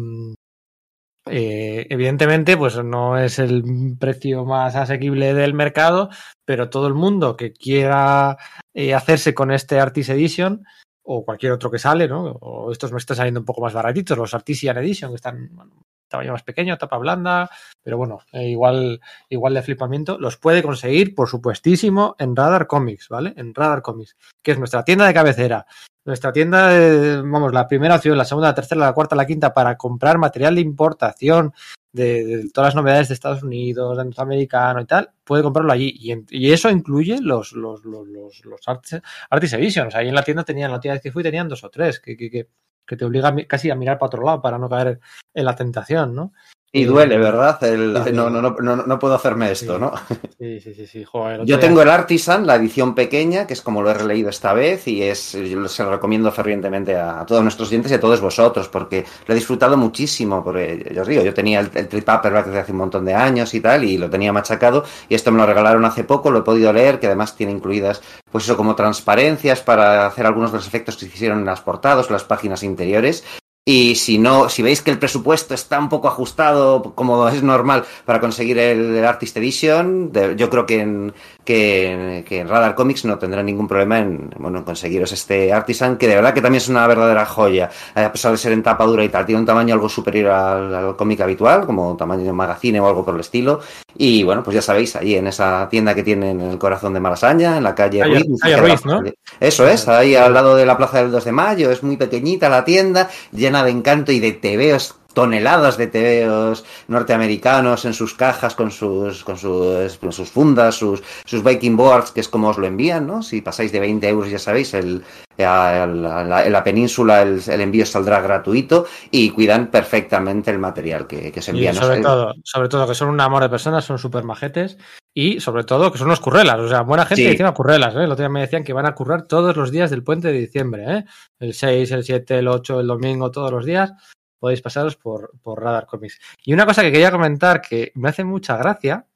eh, 1.30 1.86
evidentemente, 1.90 2.56
pues 2.56 2.82
no 2.82 3.18
es 3.18 3.38
el 3.38 3.96
precio 3.98 4.44
más 4.44 4.74
asequible 4.76 5.34
del 5.34 5.54
mercado, 5.54 6.10
pero 6.44 6.70
todo 6.70 6.86
el 6.86 6.94
mundo 6.94 7.36
que 7.36 7.52
quiera 7.52 8.36
eh, 8.74 8.94
hacerse 8.94 9.34
con 9.34 9.50
este 9.50 9.78
Artist 9.78 10.10
Edition 10.10 10.64
o 11.10 11.24
cualquier 11.24 11.52
otro 11.52 11.70
que 11.70 11.78
sale, 11.78 12.06
¿no? 12.06 12.22
O 12.40 12.70
estos 12.70 12.92
me 12.92 12.98
están 12.98 13.16
saliendo 13.16 13.40
un 13.40 13.46
poco 13.46 13.62
más 13.62 13.72
baratitos, 13.72 14.16
los 14.16 14.34
Artisan 14.34 14.76
Edition, 14.76 15.10
que 15.10 15.16
están 15.16 15.48
bueno, 15.52 15.72
tamaño 16.06 16.32
más 16.32 16.42
pequeño, 16.42 16.76
tapa 16.76 16.98
blanda, 16.98 17.50
pero 17.82 17.96
bueno, 17.96 18.20
eh, 18.32 18.48
igual, 18.48 19.00
igual 19.30 19.54
de 19.54 19.62
flipamiento, 19.62 20.18
los 20.18 20.36
puede 20.36 20.62
conseguir, 20.62 21.14
por 21.14 21.28
supuestísimo, 21.28 22.14
en 22.18 22.36
Radar 22.36 22.66
Comics, 22.66 23.08
¿vale? 23.08 23.32
En 23.38 23.54
Radar 23.54 23.80
Comics, 23.80 24.16
que 24.42 24.52
es 24.52 24.58
nuestra 24.58 24.84
tienda 24.84 25.06
de 25.06 25.14
cabecera, 25.14 25.66
nuestra 26.08 26.32
tienda, 26.32 26.68
de- 26.68 27.20
vamos, 27.22 27.52
la 27.52 27.68
primera 27.68 27.96
opción, 27.96 28.16
la 28.16 28.24
segunda, 28.24 28.48
la 28.48 28.54
tercera, 28.54 28.80
la 28.80 28.92
cuarta, 28.94 29.14
la 29.14 29.26
quinta, 29.26 29.52
para 29.52 29.76
comprar 29.76 30.18
material 30.18 30.54
de 30.54 30.62
importación 30.62 31.52
de, 31.92 32.24
de 32.24 32.50
todas 32.50 32.74
las 32.74 32.82
novedades 32.82 33.08
de 33.08 33.14
Estados 33.14 33.42
Unidos, 33.42 33.96
de 33.96 34.04
norteamericano 34.04 34.80
y 34.80 34.86
tal, 34.86 35.10
puede 35.22 35.42
comprarlo 35.42 35.70
allí. 35.70 35.94
Y, 36.30 36.50
eso 36.50 36.70
incluye 36.70 37.20
los, 37.20 37.52
los, 37.52 37.84
los, 37.84 38.08
los, 38.08 38.44
los 38.44 38.60
Artis, 38.66 39.02
Artis. 39.28 39.54
Ahí 39.94 40.08
en 40.08 40.14
la 40.14 40.22
tienda 40.22 40.44
tenían, 40.44 40.70
la 40.70 40.78
vez 40.78 41.02
que 41.02 41.12
fui, 41.12 41.22
tenían 41.22 41.48
dos 41.48 41.62
o 41.62 41.68
tres, 41.68 42.00
que, 42.00 42.16
que, 42.16 42.30
que, 42.30 42.48
que 42.86 42.96
te 42.96 43.04
obliga 43.04 43.34
casi 43.46 43.70
a 43.70 43.74
mirar 43.74 43.98
para 43.98 44.06
otro 44.06 44.24
lado 44.24 44.40
para 44.40 44.58
no 44.58 44.68
caer 44.68 45.00
en 45.34 45.44
la 45.44 45.54
tentación, 45.54 46.14
¿no? 46.14 46.32
Y 46.70 46.84
duele, 46.84 47.16
¿verdad? 47.16 47.62
El- 47.64 47.96
sí, 47.96 48.02
sí. 48.10 48.12
no, 48.12 48.28
no, 48.28 48.42
no, 48.42 48.50
no, 48.60 48.76
no 48.76 48.98
puedo 48.98 49.14
hacerme 49.14 49.50
esto, 49.50 49.74
Sí. 49.76 49.80
¿no? 49.80 49.92
Sí, 50.38 50.60
sí, 50.60 50.72
sí, 50.74 50.86
sí, 50.86 51.02
joder. 51.04 51.44
Yo 51.44 51.58
tengo 51.58 51.82
el 51.82 51.88
Artisan, 51.88 52.46
la 52.46 52.54
edición 52.56 52.94
pequeña, 52.94 53.46
que 53.46 53.54
es 53.54 53.60
como 53.62 53.82
lo 53.82 53.90
he 53.90 53.94
releído 53.94 54.28
esta 54.30 54.52
vez, 54.52 54.86
y 54.86 55.02
es, 55.02 55.32
yo 55.32 55.66
se 55.66 55.82
lo 55.82 55.90
recomiendo 55.90 56.30
fervientemente 56.30 56.94
a, 56.94 57.20
a 57.20 57.26
todos 57.26 57.42
nuestros 57.42 57.68
oyentes 57.70 57.90
y 57.90 57.94
a 57.96 58.00
todos 58.00 58.20
vosotros, 58.20 58.68
porque 58.68 59.04
lo 59.26 59.32
he 59.32 59.36
disfrutado 59.36 59.76
muchísimo, 59.76 60.44
porque 60.44 60.92
yo 60.94 61.02
os 61.02 61.08
digo, 61.08 61.22
yo 61.22 61.34
tenía 61.34 61.58
el, 61.60 61.70
el 61.74 62.02
paperback 62.04 62.46
desde 62.46 62.60
hace 62.60 62.72
un 62.72 62.78
montón 62.78 63.04
de 63.04 63.14
años 63.14 63.52
y 63.54 63.60
tal, 63.60 63.82
y 63.82 63.98
lo 63.98 64.08
tenía 64.10 64.32
machacado, 64.32 64.84
y 65.08 65.14
esto 65.16 65.32
me 65.32 65.38
lo 65.38 65.46
regalaron 65.46 65.84
hace 65.84 66.04
poco, 66.04 66.30
lo 66.30 66.40
he 66.40 66.42
podido 66.42 66.72
leer, 66.72 67.00
que 67.00 67.06
además 67.06 67.34
tiene 67.34 67.50
incluidas, 67.52 68.00
pues 68.30 68.44
eso, 68.44 68.56
como 68.56 68.76
transparencias 68.76 69.60
para 69.62 70.06
hacer 70.06 70.24
algunos 70.26 70.52
de 70.52 70.58
los 70.58 70.66
efectos 70.68 70.96
que 70.96 71.06
se 71.06 71.14
hicieron 71.16 71.40
en 71.40 71.46
las 71.46 71.62
portadas, 71.62 72.10
las 72.10 72.22
páginas 72.24 72.62
interiores, 72.62 73.24
y 73.70 73.96
si 73.96 74.16
no, 74.18 74.48
si 74.48 74.62
veis 74.62 74.80
que 74.80 74.90
el 74.90 74.98
presupuesto 74.98 75.52
está 75.52 75.78
un 75.78 75.90
poco 75.90 76.08
ajustado, 76.08 76.82
como 76.94 77.28
es 77.28 77.42
normal, 77.42 77.84
para 78.06 78.18
conseguir 78.18 78.56
el, 78.58 78.96
el 78.96 79.04
Artist 79.04 79.36
Edition, 79.36 80.10
de- 80.10 80.36
yo 80.36 80.48
creo 80.48 80.64
que 80.64 80.80
en, 80.80 81.12
que, 81.44 82.24
que 82.26 82.40
en 82.40 82.48
Radar 82.48 82.74
Comics 82.74 83.04
no 83.04 83.18
tendrá 83.18 83.42
ningún 83.42 83.68
problema 83.68 83.98
en, 83.98 84.30
bueno, 84.38 84.58
en 84.58 84.64
conseguiros 84.64 85.12
este 85.12 85.52
Artisan, 85.52 85.96
que 85.98 86.08
de 86.08 86.14
verdad 86.14 86.32
que 86.32 86.40
también 86.40 86.62
es 86.62 86.68
una 86.68 86.86
verdadera 86.86 87.26
joya, 87.26 87.68
Eh, 87.94 88.00
a 88.04 88.12
pesar 88.12 88.32
de 88.32 88.38
ser 88.38 88.52
en 88.52 88.62
tapa 88.62 88.84
dura 88.86 89.04
y 89.04 89.08
tal, 89.10 89.26
tiene 89.26 89.40
un 89.40 89.46
tamaño 89.46 89.74
algo 89.74 89.88
superior 89.88 90.30
al, 90.32 90.74
al 90.74 90.96
cómic 90.96 91.20
habitual, 91.20 91.66
como 91.66 91.94
tamaño 91.96 92.24
de 92.24 92.32
magazine 92.32 92.80
o 92.80 92.86
algo 92.88 93.04
por 93.04 93.14
el 93.14 93.20
estilo, 93.20 93.60
y 93.96 94.22
bueno, 94.22 94.42
pues 94.42 94.54
ya 94.54 94.62
sabéis, 94.62 94.94
allí 94.96 95.16
en 95.16 95.26
esa 95.26 95.68
tienda 95.68 95.94
que 95.94 96.02
tienen 96.02 96.40
en 96.40 96.50
el 96.52 96.58
corazón 96.58 96.94
de 96.94 97.00
Malasaña, 97.00 97.56
en 97.56 97.64
la 97.64 97.74
calle 97.74 98.00
Calle- 98.40 98.56
Ruiz, 98.60 98.84
¿no? 98.86 99.00
Eso 99.40 99.68
es, 99.68 99.88
ahí 99.88 100.14
al 100.14 100.32
lado 100.32 100.54
de 100.56 100.64
la 100.66 100.76
Plaza 100.76 101.02
del 101.02 101.10
2 101.10 101.24
de 101.24 101.32
Mayo, 101.32 101.70
es 101.70 101.82
muy 101.82 101.96
pequeñita 101.96 102.48
la 102.48 102.64
tienda, 102.64 103.08
llena 103.32 103.57
de 103.64 103.70
encanto 103.70 104.12
y 104.12 104.20
de 104.20 104.32
tebeos, 104.32 104.94
toneladas 105.14 105.76
de 105.76 105.86
tebeos 105.88 106.64
norteamericanos 106.86 107.84
en 107.84 107.94
sus 107.94 108.14
cajas 108.14 108.54
con 108.54 108.70
sus, 108.70 109.24
con 109.24 109.36
sus, 109.36 109.96
con 109.98 110.12
sus 110.12 110.28
fundas, 110.30 110.76
sus, 110.76 111.02
sus 111.24 111.42
baking 111.42 111.76
boards, 111.76 112.10
que 112.12 112.20
es 112.20 112.28
como 112.28 112.48
os 112.48 112.58
lo 112.58 112.66
envían, 112.66 113.06
¿no? 113.06 113.22
Si 113.22 113.40
pasáis 113.40 113.72
de 113.72 113.80
20 113.80 114.08
euros, 114.08 114.30
ya 114.30 114.38
sabéis, 114.38 114.74
el, 114.74 115.02
a 115.38 115.86
la- 115.86 116.44
en 116.46 116.52
la 116.52 116.62
península 116.64 117.22
el, 117.22 117.40
el 117.46 117.60
envío 117.60 117.86
saldrá 117.86 118.20
gratuito 118.20 118.86
y 119.10 119.30
cuidan 119.30 119.68
perfectamente 119.70 120.50
el 120.50 120.58
material 120.58 121.06
que, 121.06 121.32
que 121.32 121.42
se 121.42 121.52
Y 121.52 121.54
envía. 121.66 121.72
¿no? 121.72 121.80
sobre 121.80 121.98
Eh, 121.98 122.02
todo, 122.02 122.34
sobre 122.44 122.68
todo 122.68 122.86
que 122.86 122.94
son 122.94 123.08
un 123.08 123.20
amor 123.20 123.42
de 123.42 123.48
personas, 123.48 123.84
son 123.84 123.98
súper 123.98 124.24
majetes 124.24 124.76
y 125.20 125.40
sobre 125.40 125.64
todo 125.64 125.90
que 125.90 125.98
son 125.98 126.06
unos 126.06 126.20
currelas, 126.20 126.60
o 126.60 126.68
sea, 126.68 126.82
buena 126.82 127.04
gente 127.04 127.22
Sí. 127.24 127.28
encima 127.28 127.52
currelas, 127.52 127.92
¿eh? 127.96 128.04
El 128.04 128.12
otro 128.12 128.22
día 128.22 128.28
me 128.28 128.40
decían 128.42 128.62
que 128.62 128.72
van 128.72 128.86
a 128.86 128.94
currar 128.94 129.26
todos 129.26 129.56
los 129.56 129.72
días 129.72 129.90
del 129.90 130.04
puente 130.04 130.28
de 130.28 130.38
diciembre, 130.38 130.84
¿eh? 130.86 131.04
El 131.40 131.54
6, 131.54 131.90
el 131.90 132.04
7, 132.04 132.38
el 132.38 132.46
8, 132.46 132.78
el 132.78 132.86
domingo, 132.86 133.28
todos 133.32 133.50
los 133.50 133.64
días 133.64 133.92
podéis 134.38 134.62
pasaros 134.62 134.94
por, 134.94 135.32
por 135.42 135.60
Radar 135.60 135.86
Comics. 135.86 136.20
Y 136.44 136.52
una 136.52 136.64
cosa 136.66 136.82
que 136.82 136.92
quería 136.92 137.10
comentar 137.10 137.60
que 137.60 137.90
me 137.96 138.10
hace 138.10 138.22
mucha 138.22 138.56
gracia 138.58 139.08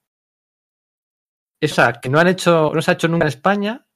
es 1.60 1.70
o 1.70 1.74
sea, 1.76 1.92
que 1.92 2.08
no 2.08 2.18
han 2.18 2.26
hecho, 2.26 2.72
no 2.74 2.82
se 2.82 2.90
ha 2.90 2.94
hecho 2.94 3.06
nunca 3.06 3.26
en 3.26 3.28
España 3.28 3.86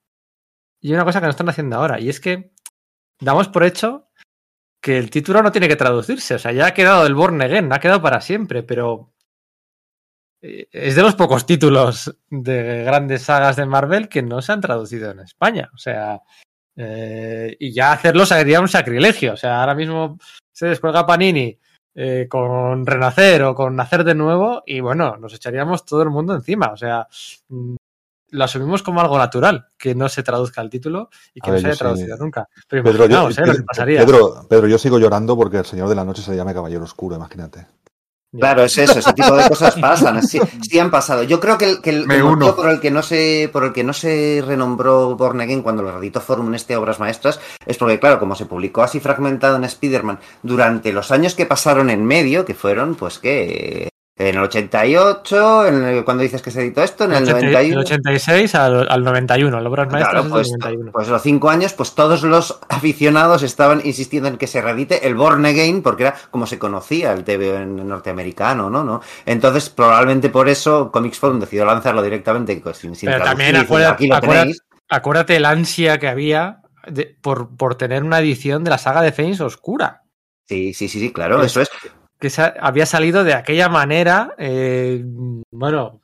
y 0.81 0.93
una 0.93 1.05
cosa 1.05 1.19
que 1.19 1.27
no 1.27 1.31
están 1.31 1.49
haciendo 1.49 1.75
ahora 1.75 1.99
y 1.99 2.09
es 2.09 2.21
que 2.21 2.53
damos 3.21 3.49
por 3.49 3.65
hecho 3.65 4.11
que 4.81 4.97
el 4.97 5.11
título 5.11 5.43
no 5.43 5.51
tiene 5.51 5.67
que 5.67 5.75
traducirse. 5.75 6.37
O 6.37 6.39
sea, 6.39 6.53
ya 6.53 6.67
ha 6.67 6.75
quedado 6.75 7.05
el 7.05 7.17
Born 7.17 7.43
Again, 7.43 7.73
ha 7.73 7.81
quedado 7.81 8.01
para 8.01 8.21
siempre, 8.21 8.63
pero 8.63 9.13
es 10.41 10.95
de 10.95 11.03
los 11.03 11.15
pocos 11.15 11.47
títulos 11.47 12.17
de 12.31 12.85
grandes 12.85 13.23
sagas 13.23 13.57
de 13.57 13.67
Marvel 13.67 14.09
que 14.09 14.23
no 14.23 14.43
se 14.43 14.53
han 14.53 14.61
traducido 14.61 15.11
en 15.11 15.21
España. 15.21 15.71
O 15.75 15.79
sea, 15.79 16.21
eh, 16.77 17.57
y 17.59 17.73
ya 17.73 17.93
hacerlo 17.93 18.27
sería 18.27 18.61
un 18.61 18.69
sacrilegio. 18.69 19.33
O 19.33 19.37
sea, 19.37 19.61
ahora 19.61 19.75
mismo 19.75 20.19
se 20.53 20.67
descuelga 20.67 21.07
Panini 21.07 21.59
eh, 21.95 22.27
con 22.29 22.85
Renacer 22.85 23.43
o 23.45 23.55
con 23.55 23.75
Nacer 23.75 24.05
de 24.05 24.15
nuevo 24.15 24.63
y 24.67 24.81
bueno, 24.81 25.17
nos 25.17 25.33
echaríamos 25.35 25.85
todo 25.85 26.03
el 26.03 26.11
mundo 26.11 26.35
encima. 26.35 26.69
O 26.73 26.77
sea, 26.77 27.07
mm, 27.49 27.77
lo 28.31 28.45
asumimos 28.45 28.83
como 28.83 29.01
algo 29.01 29.17
natural, 29.19 29.69
que 29.79 29.95
no 29.95 30.09
se 30.09 30.23
traduzca 30.23 30.61
el 30.61 30.69
título 30.69 31.09
y 31.33 31.41
que 31.41 31.51
no 31.51 31.59
se 31.59 31.67
haya 31.67 31.75
sí. 31.75 31.79
traducido 31.79 32.17
nunca. 32.19 32.49
Pero 32.69 32.85
Pedro, 32.85 33.07
yo, 33.07 33.29
¿eh? 33.31 33.47
lo 33.47 33.55
que 33.55 33.63
pasaría. 33.63 34.05
Pedro, 34.05 34.47
Pedro, 34.49 34.69
yo 34.69 34.79
sigo 34.79 34.99
llorando 34.99 35.37
porque 35.37 35.59
el 35.59 35.65
Señor 35.65 35.89
de 35.89 35.95
la 35.95 36.05
Noche 36.05 36.23
se 36.23 36.37
llame 36.37 36.53
Caballero 36.53 36.85
Oscuro, 36.85 37.17
imagínate. 37.17 37.67
Claro, 38.33 38.65
es 38.65 38.77
eso, 38.77 38.99
ese 38.99 39.13
tipo 39.13 39.35
de 39.35 39.49
cosas 39.49 39.75
pasan, 39.77 40.23
sí, 40.27 40.39
sí 40.69 40.79
han 40.79 40.91
pasado. 40.91 41.23
Yo 41.23 41.41
creo 41.41 41.57
que 41.57 41.65
el, 41.65 41.81
que 41.81 41.91
el, 41.91 42.07
motivo 42.07 42.55
por 42.55 42.71
el 42.71 42.81
que 42.81 42.91
no 42.91 43.03
se, 43.03 43.49
por 43.53 43.65
el 43.65 43.73
que 43.73 43.85
no 43.85 43.93
se 43.93 44.43
renombró 44.47 45.17
Born 45.17 45.41
Again 45.41 45.63
cuando 45.63 45.83
lo 45.83 45.93
reeditó 45.93 46.21
Forum 46.21 46.49
en 46.49 46.57
este 46.57 46.77
Obras 46.77 47.01
Maestras 47.01 47.41
es 47.65 47.79
porque, 47.79 47.99
claro, 47.99 48.19
como 48.19 48.35
se 48.35 48.47
publicó 48.47 48.83
así 48.83 49.01
fragmentado 49.01 49.57
en 49.57 49.65
Spider-Man 49.65 50.19
durante 50.43 50.93
los 50.93 51.11
años 51.11 51.35
que 51.35 51.47
pasaron 51.47 51.91
en 51.91 52.05
medio, 52.05 52.45
que 52.45 52.55
fueron, 52.55 52.95
pues 52.95 53.19
que 53.19 53.89
en 54.19 54.35
el 54.35 54.43
88, 54.43 55.67
en 55.67 55.85
el- 55.85 56.05
cuando 56.05 56.23
dices 56.23 56.41
que 56.41 56.51
se 56.51 56.63
editó 56.63 56.83
esto, 56.83 57.05
en 57.05 57.13
el 57.13 57.27
Del 57.27 57.35
91. 57.35 57.81
86 57.81 58.55
al, 58.55 58.89
al 58.89 59.05
91, 59.05 59.59
el 59.59 59.67
Obras 59.67 59.91
Maestras 59.91 60.11
Claro, 60.13 60.27
es 60.27 60.31
pues, 60.33 60.49
del 60.49 60.59
91. 60.59 60.93
pues 60.93 61.09
los 61.09 61.23
cinco 61.23 61.51
años, 61.51 61.73
pues 61.75 61.95
todos 61.95 62.23
los 62.23 62.59
aficionados 62.71 63.43
estaban 63.43 63.83
insistiendo 63.85 64.29
en 64.31 64.39
que 64.39 64.47
se 64.47 64.63
reedite 64.63 65.07
el 65.07 65.15
Born 65.17 65.45
Again, 65.45 65.83
porque 65.83 66.05
era 66.05 66.15
como 66.31 66.47
se 66.47 66.59
conocía 66.59 67.13
el 67.13 67.25
TV 67.25 67.57
en 67.57 67.87
norteamericano, 67.89 68.71
¿no? 68.71 68.85
¿no? 68.85 69.03
Entonces, 69.27 69.69
probablemente 69.69 70.31
por 70.31 70.49
eso 70.49 70.91
Comics 70.91 71.19
Forum 71.19 71.41
decidió 71.41 71.67
lanzarlo 71.67 72.03
directamente 72.03 72.57
pues, 72.63 72.79
sin, 72.79 72.95
sin 72.97 73.11
Pero 73.11 73.23
también 73.23 73.55
acuérdate, 73.57 73.93
aquí 73.93 74.07
lo 74.09 74.15
acuérdate- 74.17 74.39
tenéis. 74.41 74.63
acuérdate 74.89 75.37
el 75.37 75.45
ansia 75.45 75.99
que 75.99 76.09
había 76.09 76.63
de- 76.87 77.17
por, 77.21 77.55
por 77.57 77.75
tener 77.75 78.03
una 78.03 78.21
edición 78.21 78.65
de 78.65 78.71
la 78.71 78.79
saga 78.79 79.03
de 79.03 79.13
Phoenix 79.13 79.41
oscura. 79.43 80.05
Sí, 80.49 80.73
sí, 80.73 80.89
sí, 80.89 81.01
sí, 81.01 81.13
claro, 81.13 81.41
Es- 81.43 81.51
eso 81.53 81.61
es. 81.61 81.71
Que 82.19 82.31
había 82.61 82.87
salido 82.87 83.25
de 83.25 83.35
aquella 83.35 83.69
manera, 83.69 84.35
eh, 84.39 85.03
bueno, 85.51 86.01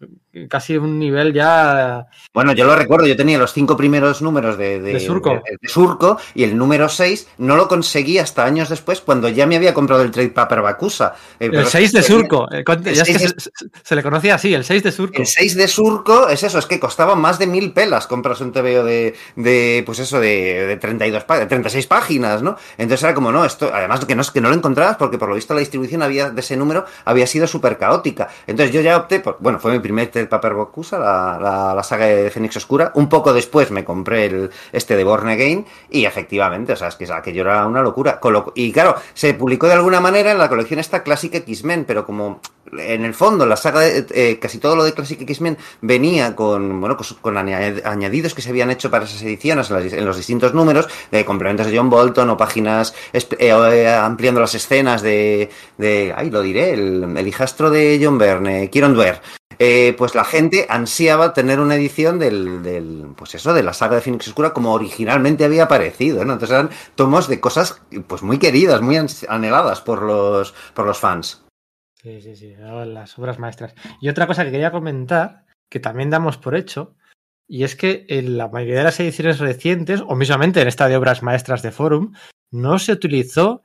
casi 0.49 0.77
un 0.77 0.99
nivel 0.99 1.33
ya. 1.33 2.07
Bueno, 2.33 2.53
yo 2.53 2.65
lo 2.65 2.75
recuerdo, 2.75 3.07
yo 3.07 3.17
tenía 3.17 3.39
los 3.39 3.53
cinco 3.53 3.77
primeros 3.77 4.23
números 4.23 4.57
de, 4.57 4.81
de, 4.81 4.95
De 4.95 5.01
Surco. 5.01 5.31
de- 5.31 5.59
de 5.61 5.69
Surco, 5.69 6.19
y 6.35 6.45
el 6.45 6.57
número 6.57 6.89
6 6.89 7.29
no 7.39 7.57
lo 7.57 7.69
conseguí 7.69 8.19
hasta 8.19 8.45
años 8.45 8.69
después 8.69 9.01
cuando 9.01 9.29
ya 9.29 9.47
me 9.47 9.57
había 9.57 9.75
comprado 9.75 10.03
el 10.03 10.11
trade 10.11 10.31
paper 10.31 10.63
Bakusa. 10.63 11.15
Eh, 11.39 11.51
El 11.53 11.67
6 11.67 11.93
de 11.93 12.03
Surco. 12.03 12.49
eh, 12.53 12.65
con- 12.65 12.87
el 12.87 12.95
ya 12.95 13.03
es 13.03 13.09
que 13.09 13.19
6 13.19 13.35
se, 13.85 13.95
le 13.97 14.03
conocía 14.03 14.35
así, 14.37 14.55
el 14.55 14.65
6 14.65 14.83
de 14.83 14.93
Surco. 14.93 15.19
El 15.19 15.27
6 15.27 15.55
de 15.57 15.69
Surco 15.69 16.29
es 16.29 16.43
eso, 16.43 16.59
es 16.59 16.67
que 16.67 16.81
costaba 16.81 17.15
más 17.15 17.39
de 17.39 17.47
mil 17.47 17.73
pelas 17.73 18.07
compras 18.07 18.41
un 18.41 18.53
TVO 18.53 18.85
de, 18.85 19.15
de 19.37 19.83
pues 19.85 19.99
eso, 19.99 20.19
de, 20.21 20.67
de 20.67 20.77
32 20.77 21.25
pá- 21.25 21.39
de 21.39 21.47
36 21.47 21.87
páginas, 21.87 22.43
¿no? 22.43 22.57
Entonces 22.79 23.05
era 23.05 23.15
como, 23.15 23.31
no, 23.33 23.45
esto, 23.45 23.71
además 23.73 24.05
que 24.05 24.15
no, 24.15 24.23
que 24.25 24.41
no 24.41 24.49
lo 24.49 24.55
encontrabas 24.55 24.97
porque 24.97 25.19
por 25.19 25.29
lo 25.29 25.35
visto 25.35 25.53
la 25.55 25.61
distribución 25.61 26.03
había, 26.03 26.31
de 26.31 26.41
ese 26.41 26.57
número 26.57 26.85
había 27.05 27.27
sido 27.27 27.47
súper 27.47 27.77
caótica. 27.79 28.29
Entonces 28.47 28.75
yo 28.75 28.81
ya 28.81 28.97
opté 28.97 29.21
por, 29.21 29.37
bueno, 29.41 29.59
fue 29.59 29.73
mi 29.73 29.79
primer 29.81 30.11
Ted 30.23 30.29
Paper 30.29 30.55
Bokusa, 30.55 30.99
la, 30.99 31.75
la, 31.75 31.83
saga 31.83 32.07
de 32.07 32.31
Fénix 32.31 32.57
Oscura. 32.57 32.93
Un 32.95 33.09
poco 33.09 33.33
después 33.33 33.71
me 33.71 33.85
compré 33.85 34.27
el, 34.27 34.51
este 34.73 34.97
de 34.97 35.05
Born 35.05 35.29
Again 35.29 35.67
y 35.91 36.05
efectivamente, 36.05 36.73
o 36.73 36.77
sea, 36.77 36.89
es 36.89 36.97
que 36.97 37.13
aquello 37.13 37.43
era 37.43 37.67
una 37.67 37.83
locura. 37.83 38.21
Y 38.55 38.73
claro, 38.73 38.97
se 39.15 39.35
publicó 39.35 39.67
de 39.67 39.75
alguna 39.75 40.01
manera 40.01 40.33
en 40.33 40.39
la 40.39 40.49
colección 40.49 40.81
esta 40.81 41.03
Classic 41.03 41.35
X-Men, 41.35 41.85
pero 41.87 42.07
como 42.07 42.41
en 42.79 43.05
el 43.05 43.13
fondo 43.13 43.45
la 43.45 43.57
saga, 43.57 43.81
de, 43.81 44.07
eh, 44.13 44.39
casi 44.39 44.59
todo 44.59 44.77
lo 44.77 44.85
de 44.85 44.95
Classic 44.95 45.21
X-Men 45.21 45.59
venía 45.83 46.35
con, 46.35 46.81
bueno, 46.81 46.97
con 47.21 47.37
añad- 47.37 47.83
añadidos 47.85 48.35
que 48.35 48.41
se 48.41 48.49
habían 48.49 48.71
hecho 48.71 48.91
para 48.91 49.05
esas 49.05 49.21
ediciones 49.23 49.71
en, 49.71 49.99
en 49.99 50.07
los 50.07 50.17
distintos 50.17 50.55
números, 50.55 50.89
de 51.11 51.25
complementos 51.25 51.67
de 51.67 51.77
John 51.77 51.91
Bolton 51.91 52.31
o 52.31 52.37
páginas 52.37 52.95
eh, 53.13 53.21
eh, 53.39 53.89
ampliando 53.93 54.41
las 54.41 54.55
escenas 54.55 55.03
de, 55.03 55.51
de, 55.77 56.15
ay, 56.17 56.31
lo 56.31 56.41
diré, 56.41 56.73
el, 56.73 57.15
el 57.17 57.29
hijastro 57.29 57.69
de 57.71 58.01
John 58.03 58.17
Byrne, 58.19 58.71
Kieron 58.71 58.95
Dwyer. 58.95 59.21
Eh, 59.59 59.95
pues 59.97 60.15
la 60.15 60.25
gente 60.25 60.67
ansiaba 60.69 61.33
tener 61.33 61.61
una 61.61 61.77
edición 61.77 62.19
del, 62.19 62.63
del, 62.63 63.13
pues 63.17 63.35
eso, 63.35 63.55
de 63.55 63.63
la 63.63 63.73
saga 63.73 63.97
de 63.97 64.03
Phoenix 64.03 64.29
Oscura 64.29 64.53
como 64.53 64.73
originalmente 64.73 65.45
había 65.45 65.65
aparecido, 65.65 66.25
¿no? 66.25 66.35
Entonces 66.35 66.57
eran 66.57 66.71
tomos 66.95 67.29
de 67.29 67.41
cosas, 67.41 67.83
pues 68.07 68.23
muy 68.23 68.39
queridas, 68.39 68.81
muy 68.81 68.99
anheladas 69.29 69.81
por 69.81 70.03
los, 70.03 70.53
por 70.75 70.87
los 70.87 70.99
fans. 70.99 71.45
Sí, 72.03 72.21
sí, 72.21 72.35
sí, 72.35 72.55
las 72.59 73.19
obras 73.19 73.39
maestras. 73.39 73.75
Y 74.01 74.09
otra 74.09 74.27
cosa 74.27 74.45
que 74.45 74.51
quería 74.51 74.73
comentar, 74.73 75.45
que 75.71 75.79
también 75.79 76.11
damos 76.11 76.37
por 76.37 76.57
hecho, 76.57 76.97
y 77.47 77.65
es 77.65 77.77
que 77.77 78.07
en 78.09 78.39
la 78.39 78.49
mayoría 78.49 78.79
de 78.79 78.85
las 78.85 78.99
ediciones 78.99 79.39
recientes, 79.39 80.03
o 80.07 80.17
mismamente 80.17 80.61
en 80.61 80.69
esta 80.69 80.89
de 80.89 80.97
obras 80.97 81.23
maestras 81.23 81.63
de 81.63 81.71
Forum, 81.71 82.13
no 82.51 82.79
se 82.79 82.93
utilizó 82.93 83.63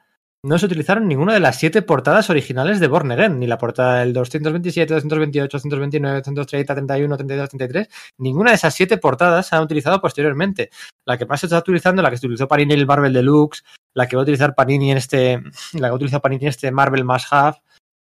no 0.48 0.58
se 0.58 0.66
utilizaron 0.66 1.08
ninguna 1.08 1.34
de 1.34 1.42
las 1.42 1.60
siete 1.60 1.82
portadas 1.82 2.30
originales 2.30 2.80
de 2.80 2.88
Born 2.88 3.12
Again, 3.12 3.38
ni 3.38 3.48
la 3.48 3.58
portada 3.58 4.00
del 4.00 4.14
227, 4.14 4.94
228, 4.94 5.58
229, 5.58 6.18
230, 6.20 6.74
31, 6.74 7.18
32, 7.18 7.50
33. 7.50 7.90
Ninguna 8.20 8.52
de 8.52 8.56
esas 8.56 8.74
siete 8.74 8.98
portadas 8.98 9.48
se 9.48 9.58
han 9.58 9.64
utilizado 9.64 10.00
posteriormente. 10.00 10.70
La 11.06 11.18
que 11.18 11.26
más 11.26 11.42
se 11.42 11.48
está 11.48 11.60
utilizando, 11.60 12.02
la 12.02 12.10
que 12.10 12.18
se 12.18 12.26
utilizó 12.26 12.48
Panini 12.48 12.74
en 12.74 12.80
el 12.80 12.86
Marvel 12.88 13.12
Deluxe, 13.12 13.64
la 13.94 14.08
que 14.08 14.16
va 14.16 14.22
a 14.22 14.24
utilizar 14.24 14.56
Panini 14.56 14.92
en 14.92 14.98
este, 14.98 15.44
la 15.74 15.90
que 15.90 15.96
utilizó 15.96 16.22
Panini 16.22 16.46
en 16.46 16.50
este 16.50 16.72
Marvel 16.72 17.04
Must 17.04 17.28
Have, 17.32 17.58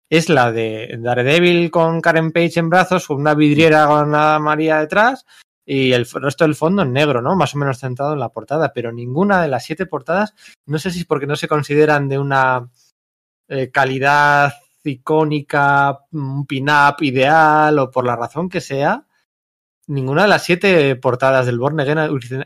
es 0.07 0.29
la 0.29 0.51
de 0.51 0.99
Daredevil 0.99 1.71
con 1.71 1.99
Karen 1.99 2.31
Page 2.31 2.59
en 2.59 2.69
brazos, 2.69 3.07
con 3.07 3.19
una 3.19 3.33
vidriera 3.33 3.87
con 3.87 4.13
Ana 4.13 4.37
María 4.37 4.79
detrás 4.79 5.25
y 5.65 5.93
el 5.93 6.05
resto 6.05 6.43
del 6.43 6.55
fondo 6.55 6.83
en 6.83 6.93
negro, 6.93 7.21
¿no? 7.21 7.35
Más 7.35 7.55
o 7.55 7.57
menos 7.57 7.79
centrado 7.79 8.13
en 8.13 8.19
la 8.19 8.29
portada, 8.29 8.71
pero 8.73 8.91
ninguna 8.91 9.41
de 9.41 9.47
las 9.47 9.65
siete 9.65 9.85
portadas, 9.85 10.33
no 10.65 10.77
sé 10.77 10.91
si 10.91 10.99
es 10.99 11.05
porque 11.05 11.27
no 11.27 11.35
se 11.35 11.47
consideran 11.47 12.07
de 12.07 12.19
una 12.19 12.69
eh, 13.47 13.71
calidad 13.71 14.53
icónica, 14.83 15.99
un 16.11 16.45
pin-up 16.45 17.01
ideal 17.01 17.79
o 17.79 17.89
por 17.89 18.05
la 18.05 18.15
razón 18.15 18.49
que 18.49 18.61
sea, 18.61 19.07
ninguna 19.87 20.23
de 20.23 20.27
las 20.27 20.43
siete 20.43 20.95
portadas 20.95 21.45
del 21.45 21.59
Born 21.59 21.79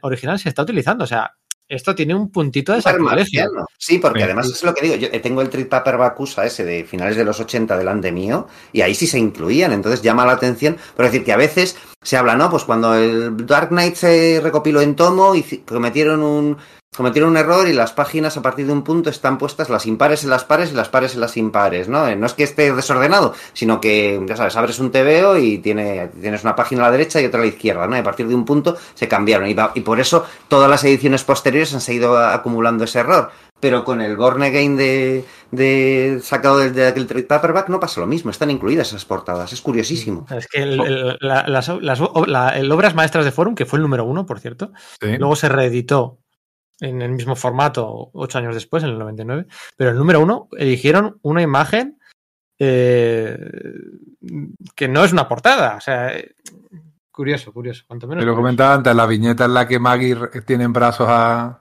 original 0.02 0.40
se 0.40 0.50
está 0.50 0.64
utilizando. 0.64 1.04
O 1.04 1.08
sea, 1.08 1.39
esto 1.70 1.94
tiene 1.94 2.16
un 2.16 2.32
puntito 2.32 2.74
de 2.74 2.82
sacrilegio. 2.82 3.48
Sí, 3.78 4.00
porque 4.00 4.24
además 4.24 4.50
es 4.50 4.64
lo 4.64 4.74
que 4.74 4.82
digo. 4.82 4.96
Yo 4.96 5.08
eh, 5.12 5.20
tengo 5.20 5.42
el 5.42 5.50
Trip 5.50 5.70
Paper 5.70 5.98
Bakusa 5.98 6.44
ese 6.44 6.66
de 6.66 6.84
finales 6.84 7.16
de 7.16 7.24
los 7.24 7.40
80 7.40 7.78
delante 7.78 8.12
mío 8.12 8.48
y 8.74 8.82
ahí 8.82 8.96
sí 8.96 9.06
se 9.06 9.20
incluían. 9.20 9.72
Entonces 9.72 10.02
llama 10.02 10.26
la 10.26 10.34
atención. 10.34 10.78
Pero 10.98 11.10
decir 11.10 11.24
que 11.24 11.32
a 11.32 11.38
veces 11.38 11.78
se 12.02 12.18
habla, 12.18 12.36
¿no? 12.36 12.50
Pues 12.50 12.64
cuando 12.64 12.96
el 12.96 13.46
Dark 13.46 13.70
Knight 13.70 13.94
se 13.94 14.40
recopiló 14.42 14.82
en 14.82 14.96
tomo 14.96 15.36
y 15.36 15.44
cometieron 15.44 16.24
un. 16.24 16.58
Cometieron 16.96 17.30
un 17.30 17.38
error 17.38 17.68
y 17.68 17.74
las 17.74 17.94
páginas 17.94 18.36
a 18.36 18.42
partir 18.42 18.66
de 18.66 18.74
un 18.74 18.84
punto 18.84 19.12
están 19.12 19.38
puestas 19.38 19.70
las 19.70 19.86
impares 19.86 20.24
en 20.24 20.32
las 20.32 20.44
pares 20.44 20.72
y 20.72 20.76
las 20.76 20.90
pares 20.90 21.14
en 21.14 21.22
las 21.22 21.38
impares, 21.38 21.88
¿no? 21.88 22.08
Eh, 22.08 22.16
No 22.16 22.26
es 22.26 22.34
que 22.34 22.44
esté 22.44 22.74
desordenado, 22.74 23.36
sino 23.54 23.80
que, 23.80 24.20
ya 24.28 24.36
sabes, 24.36 24.56
abres 24.56 24.80
un 24.80 24.92
TVO 24.92 25.38
y 25.38 25.60
tiene, 25.60 26.08
tienes 26.20 26.44
una 26.44 26.56
página 26.56 26.82
a 26.82 26.86
la 26.88 26.92
derecha 26.92 27.22
y 27.22 27.26
otra 27.26 27.40
a 27.40 27.44
la 27.44 27.48
izquierda, 27.50 27.86
¿no? 27.88 27.96
Y 27.96 28.00
a 28.00 28.04
partir 28.04 28.28
de 28.28 28.34
un 28.34 28.44
punto 28.44 28.76
se 28.96 29.08
cambiaron. 29.08 29.48
Y, 29.48 29.54
va- 29.54 29.72
y 29.76 29.82
por 29.82 30.00
eso 30.00 30.26
todas 30.48 30.68
las 30.70 30.84
ediciones 30.84 31.24
posteriores 31.24 31.74
han 31.76 31.82
seguido 31.82 32.18
acumulando 32.18 32.84
ese 32.86 33.00
error. 33.00 33.30
Pero 33.60 33.84
con 33.86 34.02
el 34.02 34.18
Born 34.18 34.42
Again 34.42 34.76
de, 34.76 35.26
de 35.52 36.20
sacado 36.24 36.58
del- 36.58 36.74
de 36.74 36.88
aquel 36.88 37.06
trade 37.06 37.24
paperback 37.26 37.70
no 37.70 37.80
pasa 37.80 38.02
lo 38.02 38.08
mismo, 38.08 38.32
están 38.32 38.50
incluidas 38.50 38.88
esas 38.88 39.06
portadas, 39.06 39.54
es 39.54 39.62
curiosísimo. 39.62 40.26
Es 40.36 40.48
que 40.48 40.64
el- 40.64 40.80
el- 40.82 41.18
la- 41.22 41.46
las, 41.48 41.68
las 41.82 42.02
o- 42.02 42.26
la- 42.26 42.58
el 42.58 42.72
Obras 42.72 42.96
Maestras 42.96 43.26
de 43.26 43.32
Forum, 43.32 43.54
que 43.54 43.66
fue 43.68 43.78
el 43.78 43.84
número 43.84 44.06
uno, 44.06 44.26
por 44.26 44.40
cierto, 44.40 44.72
Sí. 45.00 45.18
luego 45.18 45.36
se 45.36 45.50
reeditó 45.50 46.18
en 46.82 47.02
el 47.02 47.12
mismo 47.12 47.36
formato 47.36 48.10
ocho 48.14 48.38
años 48.38 48.56
después, 48.56 48.84
en 48.84 48.90
el 48.90 49.00
99, 49.00 49.48
pero 49.76 49.92
el 49.92 49.98
número 49.98 50.22
uno 50.22 50.48
eligieron 50.58 51.20
una 51.22 51.42
imagen 51.42 52.00
eh, 52.60 53.38
que 54.76 54.88
no 54.88 55.04
es 55.04 55.14
una 55.14 55.28
portada. 55.28 55.76
O 55.78 55.82
sea, 55.82 56.16
eh, 56.16 56.36
curioso, 57.12 57.54
curioso. 57.54 57.84
Cuanto 57.88 58.08
menos 58.08 58.22
Te 58.22 58.26
lo 58.26 58.36
comentaba 58.36 58.76
antes, 58.76 58.96
la 58.96 59.06
viñeta 59.06 59.46
en 59.46 59.54
la 59.54 59.68
que 59.68 59.80
Maggie 59.80 60.18
tiene 60.46 60.66
en 60.66 60.74
brazos 60.74 61.08
a, 61.10 61.59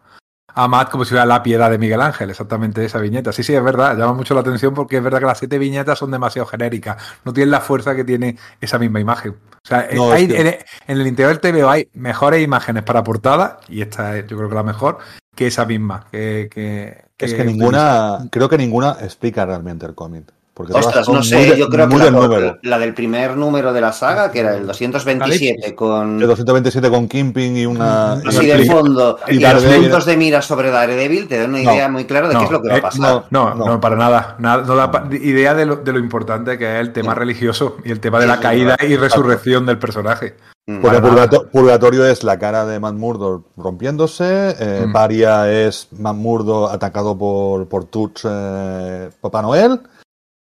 a 0.60 0.66
Matt 0.66 0.90
como 0.90 1.04
si 1.04 1.10
fuera 1.10 1.24
la 1.24 1.42
piedad 1.42 1.70
de 1.70 1.78
Miguel 1.78 2.00
Ángel, 2.00 2.30
exactamente 2.30 2.84
esa 2.84 2.98
viñeta. 2.98 3.32
Sí, 3.32 3.42
sí, 3.44 3.54
es 3.54 3.62
verdad, 3.62 3.96
llama 3.96 4.12
mucho 4.14 4.34
la 4.34 4.40
atención 4.40 4.74
porque 4.74 4.96
es 4.96 5.02
verdad 5.02 5.20
que 5.20 5.26
las 5.26 5.38
siete 5.38 5.56
viñetas 5.58 5.98
son 5.98 6.10
demasiado 6.10 6.46
genéricas, 6.46 6.96
no 7.24 7.32
tienen 7.32 7.52
la 7.52 7.60
fuerza 7.60 7.94
que 7.94 8.02
tiene 8.02 8.36
esa 8.60 8.78
misma 8.78 8.98
imagen. 8.98 9.32
O 9.32 9.68
sea, 9.68 9.88
No, 9.94 10.10
hay- 10.10 10.24
en, 10.24 10.46
en 10.48 10.56
el 11.00 11.06
interior 11.06 11.38
del 11.38 11.40
TVO 11.40 11.70
hay 11.70 11.88
mejores 11.94 12.42
imágenes 12.42 12.82
para 12.82 13.04
portada, 13.04 13.58
y 13.68 13.82
esta 13.82 14.16
es 14.16 14.26
yo 14.26 14.36
creo 14.36 14.48
que 14.48 14.54
la 14.56 14.62
mejor, 14.64 14.98
que 15.34 15.46
esa 15.46 15.64
misma. 15.64 16.06
Que, 16.10 16.48
que- 16.50 17.04
Es 17.18 17.32
que 17.32 17.38
que 17.38 17.44
ninguna, 17.44 18.26
creo 18.30 18.48
que 18.48 18.58
ninguna 18.58 18.96
explica 19.00 19.46
realmente 19.46 19.86
el 19.86 19.94
cómic. 19.94 20.24
Porque 20.58 20.72
Ostras, 20.72 21.08
no 21.08 21.22
sé, 21.22 21.36
de- 21.36 21.56
yo 21.56 21.68
creo 21.68 21.88
que 21.88 21.96
la, 21.98 22.04
del 22.06 22.14
número. 22.14 22.58
la 22.62 22.78
del 22.80 22.92
primer 22.92 23.36
número 23.36 23.72
de 23.72 23.80
la 23.80 23.92
saga, 23.92 24.32
que 24.32 24.40
era 24.40 24.56
el 24.56 24.66
227 24.66 25.52
Apocalipsis. 25.52 25.74
con... 25.76 26.18
De 26.18 26.26
227 26.26 26.90
con 26.90 27.06
Kimping 27.06 27.56
y 27.58 27.64
una. 27.64 28.14
Así 28.14 28.44
y 28.44 28.46
de 28.48 28.64
fondo 28.66 29.20
y 29.28 29.36
y, 29.36 29.38
los 29.38 29.62
puntos 29.62 30.04
de 30.04 30.16
mira 30.16 30.42
sobre 30.42 30.72
Daredevil 30.72 31.28
te 31.28 31.38
dan 31.38 31.50
una 31.50 31.62
No. 31.62 31.72
idea 31.72 31.88
muy 31.88 32.06
clara 32.06 32.26
de 32.26 32.34
No, 32.34 32.40
qué 32.40 32.46
es 32.46 32.50
lo 32.50 32.60
que 32.60 32.68
va 32.70 32.74
a 32.74 32.78
eh, 32.78 32.82
pasar. 32.82 33.00
No, 33.30 33.54
no, 33.54 33.54
No. 33.66 33.80
para 33.80 33.94
nada. 33.94 34.34
nada 34.40 34.64
no 34.66 34.74
da 34.74 34.90
pa- 34.90 35.06
idea 35.12 35.54
de 35.54 35.64
lo, 35.64 35.76
de 35.76 35.92
lo 35.92 36.00
importante 36.00 36.58
que 36.58 36.74
es 36.74 36.80
el 36.80 36.92
tema 36.92 37.12
Sí. 37.12 37.18
religioso 37.20 37.76
y 37.84 37.92
el 37.92 38.00
tema 38.00 38.18
de 38.18 38.24
Sí, 38.24 38.28
la 38.28 38.40
caída 38.40 38.70
verdad. 38.80 38.88
y 38.88 38.96
resurrección 38.96 39.64
del 39.64 39.78
personaje. 39.78 40.34
Mm. 40.66 40.80
Porque. 40.82 40.98
Purgato- 41.00 41.46
Purgatorio 41.52 42.04
es 42.04 42.24
la 42.24 42.36
cara 42.40 42.66
de 42.66 42.80
Matt 42.80 42.94
Murdo 42.94 43.44
rompiéndose, 43.56 44.56
eh, 44.58 44.84
Mm. 44.88 44.92
Paria 44.92 45.50
es 45.50 45.86
Matt 45.92 46.16
Murdo 46.16 46.68
atacado 46.68 47.16
por, 47.16 47.68
por 47.68 47.84
Tuts 47.84 48.26
eh, 48.28 49.08
Papá 49.20 49.40
Noel. 49.40 49.80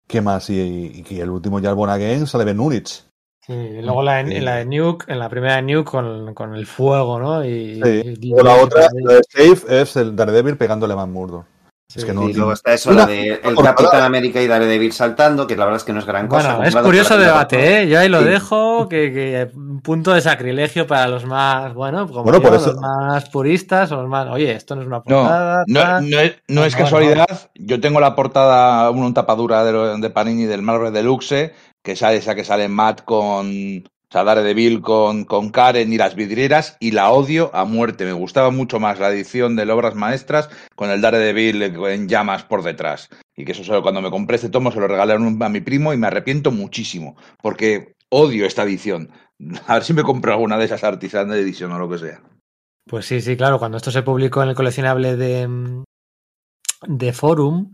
¿Qué 0.07 0.21
más? 0.21 0.49
Y, 0.49 1.03
y, 1.09 1.19
el 1.19 1.29
último 1.29 1.59
ya 1.59 1.69
el 1.69 1.75
Born 1.75 1.91
Again 1.91 2.27
sale 2.27 2.45
Ben 2.45 2.59
Unich. 2.59 3.05
Sí, 3.45 3.53
y 3.53 3.81
luego 3.81 4.03
la, 4.03 4.23
de- 4.23 4.37
en 4.37 4.45
la 4.45 4.55
de 4.57 4.65
Nuke, 4.65 5.05
en 5.11 5.19
la 5.19 5.27
primera 5.29 5.55
de 5.57 5.63
Nuke 5.63 5.89
con, 5.89 6.33
con 6.33 6.55
el 6.55 6.65
fuego, 6.65 7.19
¿no? 7.19 7.43
Y, 7.43 7.81
Sí. 7.83 8.17
y- 8.21 8.33
O 8.33 8.41
la 8.43 8.55
otra, 8.55 8.87
la 8.93 9.13
de 9.15 9.21
Safe, 9.29 9.81
es 9.81 9.95
el 9.97 10.15
Daredevil 10.15 10.57
pegándole 10.57 10.93
a 10.93 10.95
Matt 10.97 11.09
Murdo. 11.09 11.45
Sí. 11.93 11.99
es 11.99 12.05
que 12.05 12.13
no- 12.13 12.27
y 12.27 12.33
luego 12.33 12.53
está 12.53 12.73
eso, 12.73 12.89
Una- 12.89 13.01
la 13.01 13.07
de 13.07 13.39
el 13.43 13.55
Capitán 13.55 14.01
América 14.01 14.41
y 14.41 14.47
Daredevil 14.47 14.91
saltando, 14.93 15.45
que 15.45 15.55
la 15.55 15.65
verdad 15.65 15.77
es 15.77 15.83
que 15.83 15.93
no 15.93 15.99
es 15.99 16.05
gran 16.07 16.27
cosa. 16.27 16.55
Bueno, 16.55 16.67
es 16.67 16.75
curioso 16.75 17.17
debate, 17.19 17.83
¿eh? 17.83 17.87
Yo 17.87 17.99
ahí 17.99 18.09
lo 18.09 18.19
Sí. 18.19 18.25
dejo, 18.25 18.89
que, 18.89 19.13
que 19.13 19.49
un 19.55 19.79
punto 19.81 20.11
de 20.11 20.21
sacrilegio 20.21 20.87
para 20.87 21.07
los 21.07 21.25
más, 21.25 21.71
bueno, 21.75 22.07
como 22.07 22.23
Bueno, 22.23 22.39
yo, 22.39 22.43
por 22.43 22.55
eso- 22.57 22.71
los 22.73 22.81
más 22.81 23.29
puristas 23.29 23.91
o 23.91 23.97
los 24.01 24.09
más, 24.09 24.27
oye, 24.29 24.53
esto 24.53 24.75
no 24.75 24.81
es 24.81 24.87
una 24.87 24.97
No, 24.97 25.03
portada. 25.03 25.63
no, 25.67 26.01
no 26.01 26.19
es, 26.19 26.33
no 26.47 26.65
es 26.65 26.73
Bueno, 26.73 26.77
casualidad. 26.77 27.49
Yo 27.53 27.79
tengo 27.79 27.99
la 27.99 28.15
portada, 28.15 28.89
una 28.89 29.13
tapadura 29.13 29.63
de, 29.63 29.99
de 29.99 30.09
Panini 30.09 30.45
del 30.45 30.63
Marvel 30.63 30.91
Deluxe, 30.93 31.53
que 31.83 31.95
sale 31.95 32.17
esa 32.17 32.33
que 32.33 32.43
sale 32.43 32.67
Matt 32.69 33.03
con. 33.03 33.83
Sea, 34.13 34.23
Daredevil 34.23 34.81
con, 34.81 35.25
con 35.25 35.49
Karen 35.49 35.91
y 35.91 35.97
las 35.97 36.13
vidrieras, 36.13 36.77
y 36.79 36.91
la 36.91 37.09
odio 37.09 37.49
a 37.51 37.65
muerte. 37.65 38.05
Me 38.05 38.13
gustaba 38.13 38.51
mucho 38.51 38.79
más 38.79 38.99
la 38.99 39.09
edición 39.09 39.55
de 39.55 39.63
Obras 39.71 39.95
Maestras 39.95 40.51
con 40.75 40.91
el 40.91 41.01
Daredevil 41.01 41.63
en 41.63 42.07
llamas 42.07 42.43
por 42.43 42.61
detrás. 42.61 43.09
Y 43.35 43.43
que 43.43 43.53
eso 43.53 43.63
solo 43.63 43.81
cuando 43.81 44.03
me 44.03 44.11
compré 44.11 44.35
este 44.35 44.49
tomo 44.49 44.71
se 44.71 44.79
lo 44.79 44.87
regalé 44.87 45.13
a 45.13 45.49
mi 45.49 45.61
primo 45.61 45.93
y 45.93 45.97
me 45.97 46.05
arrepiento 46.05 46.51
muchísimo, 46.51 47.17
porque 47.41 47.95
odio 48.09 48.45
esta 48.45 48.61
edición. 48.61 49.09
A 49.65 49.73
ver 49.73 49.83
si 49.83 49.95
me 49.95 50.03
compro 50.03 50.31
alguna 50.31 50.59
de 50.59 50.65
esas 50.65 50.83
artisanas 50.83 51.33
de 51.33 51.41
edición 51.41 51.71
o 51.71 51.79
lo 51.79 51.89
que 51.89 51.97
sea. 51.97 52.21
Pues 52.87 53.07
sí, 53.07 53.19
sí, 53.19 53.35
claro, 53.35 53.57
cuando 53.57 53.77
esto 53.77 53.89
se 53.89 54.03
publicó 54.03 54.43
en 54.43 54.49
el 54.49 54.55
coleccionable 54.55 55.15
de, 55.15 55.47
mm, 55.47 55.83
de 56.85 57.13
Forum, 57.13 57.73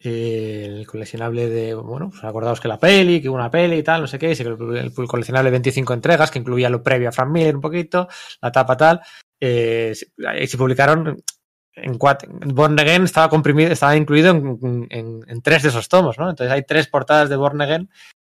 el 0.00 0.86
coleccionable 0.86 1.48
de, 1.48 1.74
bueno, 1.74 2.10
pues 2.10 2.22
acordaos 2.24 2.60
que 2.60 2.68
la 2.68 2.78
peli, 2.78 3.20
que 3.20 3.28
hubo 3.28 3.36
una 3.36 3.50
peli 3.50 3.76
y 3.78 3.82
tal, 3.82 4.02
no 4.02 4.06
sé 4.06 4.18
qué, 4.18 4.30
el, 4.32 4.92
coleccionable 5.08 5.50
25 5.50 5.92
entregas, 5.92 6.30
que 6.30 6.38
incluía 6.38 6.70
lo 6.70 6.82
previo 6.82 7.08
a 7.08 7.12
Frank 7.12 7.30
Miller 7.30 7.56
un 7.56 7.62
poquito, 7.62 8.08
la 8.40 8.52
tapa 8.52 8.76
tal, 8.76 9.00
eh, 9.40 9.92
se- 9.94 10.06
publicaron 10.56 11.22
en 11.74 11.98
cuatro, 11.98 12.28
Born 12.32 12.78
Again 12.78 13.04
estaba 13.04 13.28
comprimido, 13.28 13.72
estaba 13.72 13.96
incluido 13.96 14.30
en, 14.30 14.86
en- 14.90 15.42
tres 15.42 15.62
de 15.62 15.68
esos 15.70 15.88
tomos, 15.88 16.18
¿no? 16.18 16.30
Entonces 16.30 16.52
hay 16.52 16.62
tres 16.64 16.88
portadas 16.88 17.28
de 17.28 17.36
Born 17.36 17.60
Again 17.60 17.90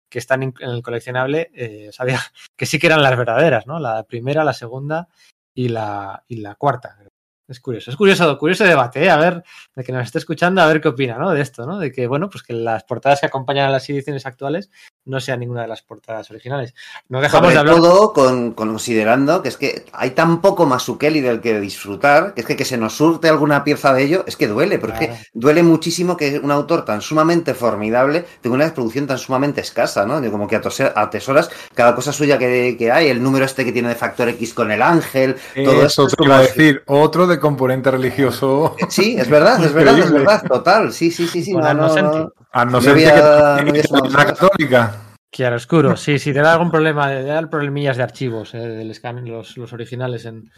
que 0.10 0.19
están 0.19 0.44
en 0.44 0.53
el 0.60 0.81
coleccionable, 0.84 1.49
eh, 1.56 1.90
sabía 1.91 2.19
que 2.57 2.65
sí 2.65 2.80
que 2.80 2.88
eran 2.88 3.03
las 3.03 3.18
verdaderas, 3.18 3.68
¿no? 3.68 3.80
La 3.80 4.03
primera, 4.03 4.44
la 4.44 4.53
segunda 4.53 5.07
y 5.53 5.69
la, 5.69 6.23
y 6.27 6.38
la 6.38 6.56
cuarta. 6.56 6.98
Es 7.45 7.60
curioso, 7.60 7.91
es 7.91 7.98
curioso, 7.98 8.38
curioso 8.38 8.64
debate, 8.64 9.03
¿eh? 9.03 9.10
a 9.10 9.18
ver, 9.18 9.44
de 9.76 9.84
que 9.84 9.91
nos 9.91 10.06
esté 10.06 10.18
escuchando, 10.18 10.61
a 10.61 10.68
ver 10.68 10.80
qué 10.80 10.88
opina, 10.88 11.18
¿no? 11.18 11.32
De 11.32 11.41
esto, 11.41 11.65
¿no? 11.65 11.78
De 11.78 11.91
que, 11.91 12.07
bueno, 12.07 12.30
pues 12.30 12.41
que 12.41 12.53
las 12.53 12.86
portadas 12.86 13.20
que 13.20 13.26
acompañan 13.26 13.68
a 13.68 13.70
las 13.70 13.88
ediciones 13.90 14.26
actuales 14.26 14.70
no 15.03 15.20
sean 15.20 15.41
ninguna 15.41 15.64
de 15.64 15.68
las 15.68 15.82
portadas 15.82 16.32
originales. 16.32 16.74
No 17.10 17.20
dejamos 17.20 17.48
Sobre 17.52 17.53
de 17.56 17.60
hablar. 17.60 17.76
todo 17.76 18.14
con, 18.14 18.53
considerando 18.53 19.41
que 19.44 19.49
es 19.49 19.57
que 19.57 19.84
hay 19.91 20.11
tan 20.11 20.40
poco 20.40 20.65
Masukeli 20.65 21.20
del 21.20 21.41
que 21.41 21.60
disfrutar, 21.60 22.34
que 22.34 22.41
es 22.41 22.48
que 22.48 22.56
que 22.56 22.64
se 22.64 22.78
nos 22.78 22.94
surte 22.95 23.28
alguna 23.28 23.65
pieza 23.65 23.94
de 23.94 24.03
ello, 24.03 24.24
es 24.26 24.38
que 24.38 24.48
duele, 24.48 24.80
pero 24.80 24.94
es 24.94 24.99
Claro. 24.99 25.14
que 25.15 25.28
duele 25.34 25.64
muchísimo 25.64 26.15
que 26.15 26.40
un 26.40 26.49
autor 26.52 26.86
tan 26.86 27.02
sumamente 27.02 27.53
formidable 27.53 28.24
tenga 28.40 28.56
una 28.56 28.74
producción 28.74 29.06
tan 29.06 29.18
sumamente 29.18 29.60
escasa, 29.60 30.06
¿no? 30.06 30.22
De 30.22 30.32
como 30.32 30.48
que 30.48 30.56
atesoras 30.56 31.49
cada 31.74 31.94
cosa 31.94 32.14
suya 32.14 32.38
que, 32.38 32.76
que 32.80 32.90
hay, 32.90 33.10
el 33.10 33.22
número 33.22 33.44
este 33.44 33.65
que 33.65 33.74
tiene 33.74 33.90
de 33.90 33.95
factor 33.95 34.30
X 34.30 34.53
con 34.53 34.72
el 34.72 34.82
ángel, 34.82 35.36
todo 35.65 35.84
Eso 35.86 36.06
esto 36.06 36.07
es 36.07 36.15
te 36.15 36.24
iba 36.24 36.36
a 36.36 36.38
como- 36.38 36.48
decir, 36.48 36.84
otro 36.88 37.28
de 37.28 37.32
componente 37.39 37.91
religioso. 37.91 38.76
Sí, 38.89 39.15
es 39.18 39.30
verdad, 39.30 39.64
es 39.64 39.73
verdad, 39.73 39.99
es 39.99 40.11
verdad, 40.11 40.43
total, 40.47 40.91
sí, 40.91 41.11
sí, 41.11 41.27
sí, 41.27 41.43
sí, 41.43 41.53
Con 41.53 41.61
no, 41.64 41.73
no, 41.73 41.95
no. 41.95 42.34
A 42.51 42.65
no 42.65 42.81
ser 42.81 42.91
había- 42.91 43.64
que 43.64 43.81
católica. 44.15 44.95
Chiaroscuro, 45.31 45.97
sí, 45.97 46.19
sí, 46.19 46.31
te 46.31 46.39
da 46.41 46.53
algún 46.53 46.69
problema, 46.69 47.07
te 47.07 47.23
da 47.23 47.41
problemillas 47.49 47.97
de 47.97 48.03
archivos, 48.03 48.53
eh, 48.53 48.60
del 48.60 48.93
scan, 48.93 49.26
los, 49.27 49.57
los 49.57 49.73
originales 49.73 50.26
en. 50.26 50.51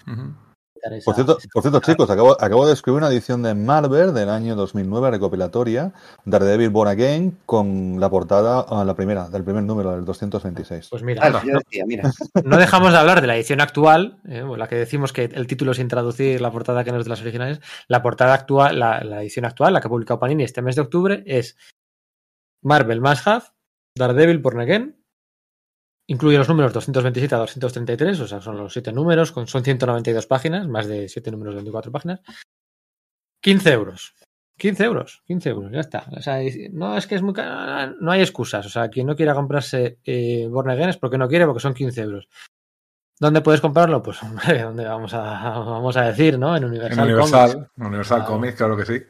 Por 1.03 1.15
cierto, 1.15 1.37
por 1.51 1.61
cierto 1.63 1.79
chicos, 1.79 2.09
acabo, 2.09 2.39
acabo 2.39 2.67
de 2.67 2.73
escribir 2.73 2.99
una 2.99 3.07
edición 3.07 3.41
de 3.41 3.55
Marvel 3.55 4.13
del 4.13 4.29
año 4.29 4.55
2009 4.55 5.11
recopilatoria, 5.11 5.93
Daredevil 6.25 6.69
Born 6.69 6.89
Again, 6.91 7.37
con 7.45 7.99
la 7.99 8.09
portada, 8.09 8.65
ah, 8.69 8.83
la 8.85 8.93
primera, 8.95 9.27
del 9.29 9.43
primer 9.43 9.63
número, 9.63 9.91
del 9.95 10.05
226. 10.05 10.89
Pues 10.91 11.01
mira, 11.01 11.23
Ah, 11.25 11.29
no, 11.31 11.41
mira. 11.87 12.11
dejamos 12.57 12.91
de 12.91 12.97
hablar 12.97 13.21
de 13.21 13.27
la 13.27 13.35
edición 13.35 13.61
actual, 13.61 14.19
eh, 14.27 14.43
la 14.57 14.67
que 14.67 14.75
decimos 14.75 15.11
que 15.11 15.23
el 15.23 15.47
título 15.47 15.73
sin 15.73 15.87
traducir, 15.87 16.39
la 16.41 16.51
portada 16.51 16.83
que 16.83 16.91
no 16.91 16.99
es 16.99 17.05
de 17.05 17.09
las 17.09 17.21
originales. 17.21 17.59
La 17.87 18.03
portada 18.03 18.33
actual, 18.33 18.77
la, 18.79 19.03
la 19.03 19.21
edición 19.21 19.45
actual, 19.45 19.73
la 19.73 19.81
que 19.81 19.87
ha 19.87 19.89
publicado 19.89 20.19
Panini 20.19 20.43
este 20.43 20.61
mes 20.61 20.75
de 20.75 20.81
octubre, 20.83 21.23
es 21.25 21.57
Marvel 22.63 23.01
Must 23.01 23.27
Have, 23.27 23.45
Daredevil 23.97 24.39
Born 24.39 24.59
Again. 24.59 25.04
Incluye 26.07 26.37
los 26.37 26.47
números 26.47 26.71
227 26.73 27.33
a 27.33 27.39
233, 27.39 28.19
o 28.19 28.27
sea, 28.27 28.41
son 28.41 28.57
los 28.57 28.71
siete 28.71 28.91
números, 28.91 29.31
con, 29.31 29.47
son 29.47 29.63
192 29.63 30.27
páginas, 30.27 30.67
más 30.67 30.85
de 30.87 31.09
7 31.09 31.31
números 31.31 31.55
de 31.55 31.57
24 31.57 31.91
páginas. 31.91 32.21
15 33.41 33.71
euros. 33.71 34.13
15 34.57 34.83
euros, 34.85 35.21
15 35.25 35.49
euros, 35.49 35.71
ya 35.71 35.81
está. 35.81 36.05
O 36.15 36.21
sea, 36.21 36.39
no 36.71 36.97
es 36.97 37.07
que 37.07 37.15
es 37.15 37.21
muy 37.21 37.33
caro, 37.33 37.95
no 37.99 38.11
hay 38.11 38.21
excusas. 38.21 38.65
O 38.65 38.69
sea, 38.69 38.89
quien 38.89 39.07
no 39.07 39.15
quiera 39.15 39.33
comprarse 39.33 39.99
eh, 40.05 40.47
Born 40.49 40.69
Again 40.69 40.89
es 40.89 40.97
porque 40.97 41.17
no 41.17 41.27
quiere, 41.27 41.45
porque 41.45 41.59
son 41.59 41.73
15 41.73 42.01
euros. 42.01 42.29
¿Dónde 43.19 43.41
puedes 43.41 43.61
comprarlo? 43.61 44.01
Pues, 44.01 44.21
hombre, 44.23 44.61
¿dónde 44.61 44.85
vamos 44.85 45.13
a, 45.13 45.19
vamos 45.59 45.97
a 45.97 46.03
decir, 46.03 46.37
no? 46.39 46.55
En 46.55 46.63
En 46.63 46.69
Universal. 46.69 47.05
Universal, 47.05 47.51
Comics. 47.51 47.71
Universal 47.77 48.17
Claro. 48.19 48.31
Comics, 48.33 48.55
claro 48.55 48.77
que 48.77 48.85
sí. 48.85 49.03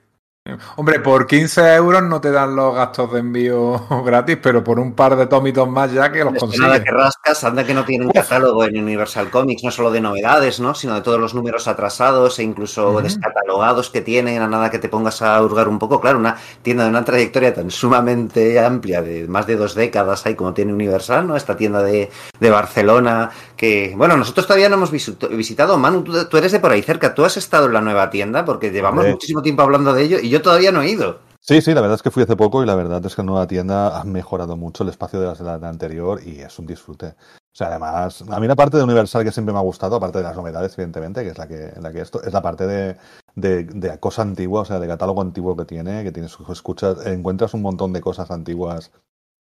Hombre, 0.76 1.00
por 1.00 1.26
15 1.26 1.74
euros 1.74 2.04
no 2.04 2.22
te 2.22 2.30
dan 2.30 2.56
los 2.56 2.76
gastos 2.76 3.12
de 3.12 3.20
envío 3.20 3.84
gratis, 4.06 4.38
pero 4.40 4.64
por 4.64 4.80
un 4.80 4.94
par 4.94 5.16
de 5.16 5.26
tomitos 5.26 5.68
más 5.68 5.92
ya 5.92 6.12
que 6.12 6.20
los 6.24 6.28
Es 6.28 6.34
que 6.34 6.40
consigues. 6.40 6.68
nada 6.68 6.84
que 6.84 6.92
rascas, 6.92 7.44
anda 7.44 7.64
que 7.64 7.74
no 7.74 7.84
tienen 7.84 8.12
catálogo 8.12 8.64
en 8.64 8.78
Universal 8.78 9.32
Comics, 9.32 9.64
no 9.64 9.72
solo 9.72 9.90
de 9.90 10.02
novedades, 10.02 10.60
¿no? 10.60 10.76
Sino 10.76 10.94
de 10.94 11.02
todos 11.02 11.20
los 11.20 11.34
números 11.34 11.68
atrasados 11.68 12.38
e 12.38 12.44
incluso 12.44 13.02
descatalogados 13.02 13.90
que 13.90 14.02
tienen, 14.02 14.40
a 14.44 14.48
nada 14.48 14.70
que 14.70 14.78
te 14.78 14.88
pongas 14.88 15.24
a 15.24 15.42
hurgar 15.42 15.68
un 15.68 15.80
poco. 15.80 16.00
Claro, 16.00 16.20
una 16.20 16.38
tienda 16.62 16.84
de 16.84 16.92
una 16.92 17.04
trayectoria 17.04 17.52
tan 17.52 17.72
sumamente 17.72 18.60
amplia, 18.60 19.02
de 19.02 19.28
más 19.28 19.48
de 19.48 19.56
dos 19.56 19.74
décadas 19.74 20.28
hay 20.28 20.36
como 20.36 20.54
tiene 20.54 20.74
Universal, 20.74 21.26
¿no? 21.26 21.36
Esta 21.36 21.58
tienda 21.58 21.82
de, 21.82 22.12
de 22.40 22.50
Barcelona, 22.52 23.32
que, 23.58 23.96
bueno, 23.98 24.16
nosotros 24.16 24.46
todavía 24.46 24.70
no 24.70 24.76
hemos 24.76 24.92
visitado. 24.92 25.76
Manu, 25.80 26.04
tú, 26.04 26.26
tú 26.26 26.38
eres 26.38 26.52
de 26.52 26.60
por 26.60 26.72
ahí 26.72 26.84
cerca, 26.84 27.16
tú 27.16 27.26
has 27.26 27.36
estado 27.36 27.66
en 27.66 27.74
la 27.74 27.82
nueva 27.82 28.12
tienda 28.12 28.46
porque 28.46 28.70
llevamos 28.70 29.08
muchísimo 29.08 29.42
tiempo 29.42 29.64
hablando 29.64 29.92
de 29.92 30.04
ello 30.04 30.20
y 30.22 30.30
yo 30.30 30.35
todavía 30.42 30.72
no 30.72 30.82
he 30.82 30.90
ido. 30.90 31.20
Sí, 31.40 31.62
sí, 31.62 31.76
la 31.76 31.82
verdad 31.82 31.96
es 31.96 32.02
que 32.02 32.10
fui 32.10 32.24
hace 32.24 32.36
poco 32.36 32.64
y 32.64 32.66
la 32.66 32.74
verdad 32.74 33.06
es 33.06 33.16
que 33.16 33.22
la 33.22 33.28
nueva 33.28 33.46
tienda 33.46 34.00
ha 34.00 34.04
mejorado 34.04 34.58
mucho 34.58 34.82
el 34.84 34.90
espacio 34.90 35.20
de 35.20 35.44
la, 35.44 35.60
de 35.60 35.68
anterior 35.68 36.20
y 36.26 36.40
es 36.40 36.58
un 36.58 36.66
disfrute. 36.66 37.10
O 37.10 37.58
sea, 37.58 37.68
además, 37.68 38.24
a 38.28 38.40
mí 38.40 38.48
la 38.48 38.56
parte 38.56 38.78
de 38.78 38.84
Universal 38.84 39.24
que 39.24 39.32
siempre 39.32 39.54
me 39.54 39.60
ha 39.60 39.62
gustado, 39.62 39.96
aparte 39.96 40.18
de 40.18 40.24
las 40.24 40.36
novedades, 40.36 40.74
evidentemente, 40.74 41.24
que 41.24 41.30
es 41.30 41.38
la 41.38 41.48
que, 41.48 41.72
la 41.80 41.92
que 41.92 42.02
esto, 42.02 42.24
es 42.24 42.34
la 42.34 42.42
parte 42.42 42.66
de, 42.66 42.98
de, 43.36 43.64
de 43.64 44.00
cosa 44.00 44.24
antigua, 44.24 44.62
o 44.62 44.66
sea, 44.66 44.80
de 44.80 44.88
catálogo 44.88 45.22
antiguo 45.22 45.56
que 45.56 45.66
tiene, 45.66 46.04
que 46.04 46.12
tienes, 46.12 46.36
escuchas, 46.50 47.06
encuentras 47.06 47.54
un 47.54 47.62
montón 47.62 47.94
de 47.94 48.02
cosas 48.02 48.32
antiguas 48.32 48.92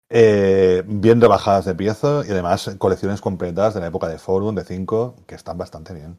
eh, 0.08 0.82
bien 0.86 1.20
rebajadas 1.20 1.66
de 1.66 1.74
pieza 1.76 2.22
y 2.26 2.32
además 2.32 2.74
colecciones 2.78 3.20
completas 3.20 3.74
de 3.74 3.80
la 3.80 3.86
época 3.86 4.08
de 4.08 4.18
Forum, 4.18 4.56
de 4.56 4.64
5, 4.64 5.16
que 5.26 5.36
están 5.36 5.56
bastante 5.56 5.94
bien. 5.94 6.18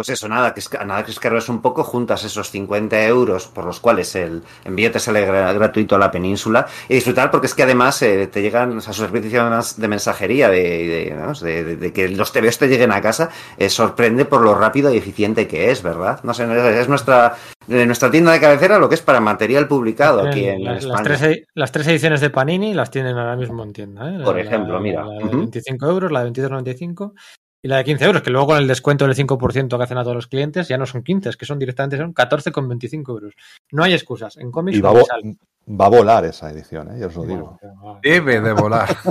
Pues 0.00 0.08
eso, 0.08 0.28
nada, 0.30 0.54
que 0.54 0.60
es, 0.60 0.70
nada 0.86 1.04
que 1.04 1.10
escarbes 1.10 1.50
un 1.50 1.60
poco, 1.60 1.84
juntas 1.84 2.24
esos 2.24 2.50
50 2.50 3.04
euros 3.04 3.48
por 3.48 3.66
los 3.66 3.80
cuales 3.80 4.14
el 4.16 4.42
envío 4.64 4.90
te 4.90 4.98
sale 4.98 5.28
gra- 5.28 5.52
gratuito 5.52 5.94
a 5.94 5.98
la 5.98 6.10
península 6.10 6.66
y 6.88 6.94
disfrutar 6.94 7.30
porque 7.30 7.48
es 7.48 7.54
que 7.54 7.64
además 7.64 8.00
eh, 8.00 8.26
te 8.26 8.40
llegan 8.40 8.78
o 8.78 8.80
sea, 8.80 8.94
sus 8.94 9.04
servicios 9.04 9.76
de 9.76 9.88
mensajería, 9.88 10.48
de, 10.48 10.56
de, 11.10 11.16
vamos, 11.20 11.42
de- 11.42 11.64
de- 11.64 11.76
de 11.76 11.92
que 11.92 12.08
los 12.08 12.32
TVOs 12.32 12.56
te 12.56 12.68
lleguen 12.68 12.92
a 12.92 13.02
casa, 13.02 13.28
eh, 13.58 13.68
sorprende 13.68 14.24
por 14.24 14.40
lo 14.40 14.54
rápido 14.54 14.90
y 14.90 14.96
eficiente 14.96 15.46
que 15.46 15.70
es, 15.70 15.82
¿verdad? 15.82 16.20
No 16.22 16.32
sé, 16.32 16.44
es 16.80 16.88
nuestra, 16.88 17.36
nuestra 17.68 18.10
tienda 18.10 18.32
de 18.32 18.40
cabecera 18.40 18.78
lo 18.78 18.88
que 18.88 18.94
es 18.94 19.02
para 19.02 19.20
material 19.20 19.68
publicado 19.68 20.26
aquí 20.26 20.46
en 20.46 20.64
las, 20.64 20.82
las 20.84 20.84
España. 21.00 21.02
tres, 21.04 21.22
e- 21.24 21.44
las 21.54 21.72
tres 21.72 21.86
ediciones 21.88 22.22
de 22.22 22.30
Panini 22.30 22.72
las 22.72 22.90
tienen 22.90 23.18
ahora 23.18 23.36
mismo 23.36 23.62
en 23.64 23.74
tienda. 23.74 24.08
¿eh? 24.10 24.18
Por 24.24 24.36
La- 24.36 24.40
ejemplo, 24.40 24.80
mira. 24.80 25.04
La 25.04 25.18
de 25.18 25.24
Ujú. 25.26 25.36
25 25.40 25.86
euros, 25.90 26.10
la 26.10 26.20
de 26.24 26.30
22,95 26.32 27.12
y 27.62 27.68
la 27.68 27.76
de 27.78 27.84
15 27.84 28.04
euros, 28.04 28.22
que 28.22 28.30
luego 28.30 28.48
con 28.48 28.58
el 28.58 28.66
descuento 28.66 29.06
del 29.06 29.14
5% 29.14 29.76
que 29.76 29.82
hacen 29.82 29.98
a 29.98 30.02
todos 30.02 30.16
los 30.16 30.26
clientes 30.26 30.68
ya 30.68 30.78
no 30.78 30.86
son 30.86 31.02
15, 31.02 31.28
es 31.28 31.36
que 31.36 31.44
son 31.44 31.58
directamente 31.58 31.98
son 31.98 32.14
14,25 32.14 33.08
euros. 33.08 33.34
No 33.70 33.84
hay 33.84 33.92
excusas. 33.92 34.36
En 34.38 34.50
cómics 34.50 34.78
Y 34.78 34.80
va 34.80 34.92
no 34.92 35.04
sale. 35.04 35.36
Va 35.68 35.86
a 35.86 35.90
volar 35.90 36.24
esa 36.24 36.48
edición, 36.50 36.94
¿eh? 36.94 37.00
ya 37.00 37.06
os 37.06 37.16
lo 37.16 37.24
digo. 37.24 37.58
Debe 38.02 38.40
de 38.40 38.52
volar. 38.52 38.96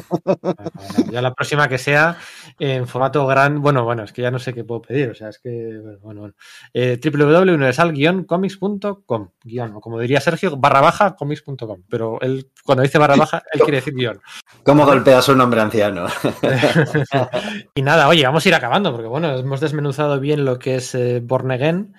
Ya 1.12 1.22
la 1.22 1.34
próxima 1.34 1.68
que 1.68 1.78
sea 1.78 2.16
en 2.60 2.88
formato 2.88 3.28
gran, 3.28 3.62
bueno, 3.62 3.84
bueno, 3.84 4.04
es 4.04 4.14
que 4.14 4.22
ya 4.22 4.32
no 4.32 4.40
sé 4.40 4.54
qué 4.54 4.64
puedo 4.64 4.82
pedir, 4.82 5.10
o 5.10 5.16
sea, 5.16 5.28
es 5.30 5.40
que, 5.40 5.82
bueno, 6.02 6.22
bueno. 6.22 6.36
Eh, 6.74 6.98
www.universal-comics.com, 7.04 9.30
guion, 9.44 9.76
o 9.76 9.82
como 9.82 10.00
diría 10.00 10.22
Sergio, 10.22 10.56
barra 10.58 10.82
baja 10.82 11.16
comics.com, 11.16 11.84
pero 11.90 12.22
él, 12.22 12.52
cuando 12.64 12.84
dice 12.84 13.00
barra 13.00 13.16
baja, 13.16 13.42
él 13.52 13.62
quiere 13.62 13.78
decir 13.78 13.96
guion. 13.96 14.22
¿Cómo 14.64 14.86
golpeas 14.86 15.28
a 15.30 15.32
un 15.34 15.42
hombre 15.42 15.62
anciano? 15.62 16.06
y 17.76 17.82
nada, 17.82 18.08
oye, 18.08 18.24
vamos 18.24 18.46
a 18.46 18.50
ir 18.50 18.56
acabando, 18.56 18.92
porque 18.92 19.08
bueno, 19.08 19.36
hemos 19.38 19.60
desmenuzado 19.60 20.20
bien 20.20 20.46
lo 20.46 20.60
que 20.60 20.76
es 20.76 20.94
eh, 20.96 21.22
Born 21.24 21.52
Again. 21.52 21.96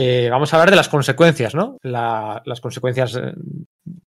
Eh, 0.00 0.28
vamos 0.30 0.52
a 0.52 0.56
hablar 0.56 0.70
de 0.70 0.76
las 0.76 0.88
consecuencias, 0.88 1.56
¿no? 1.56 1.76
La- 1.82 2.40
las 2.44 2.60
consecuencias 2.60 3.16
eh, 3.16 3.32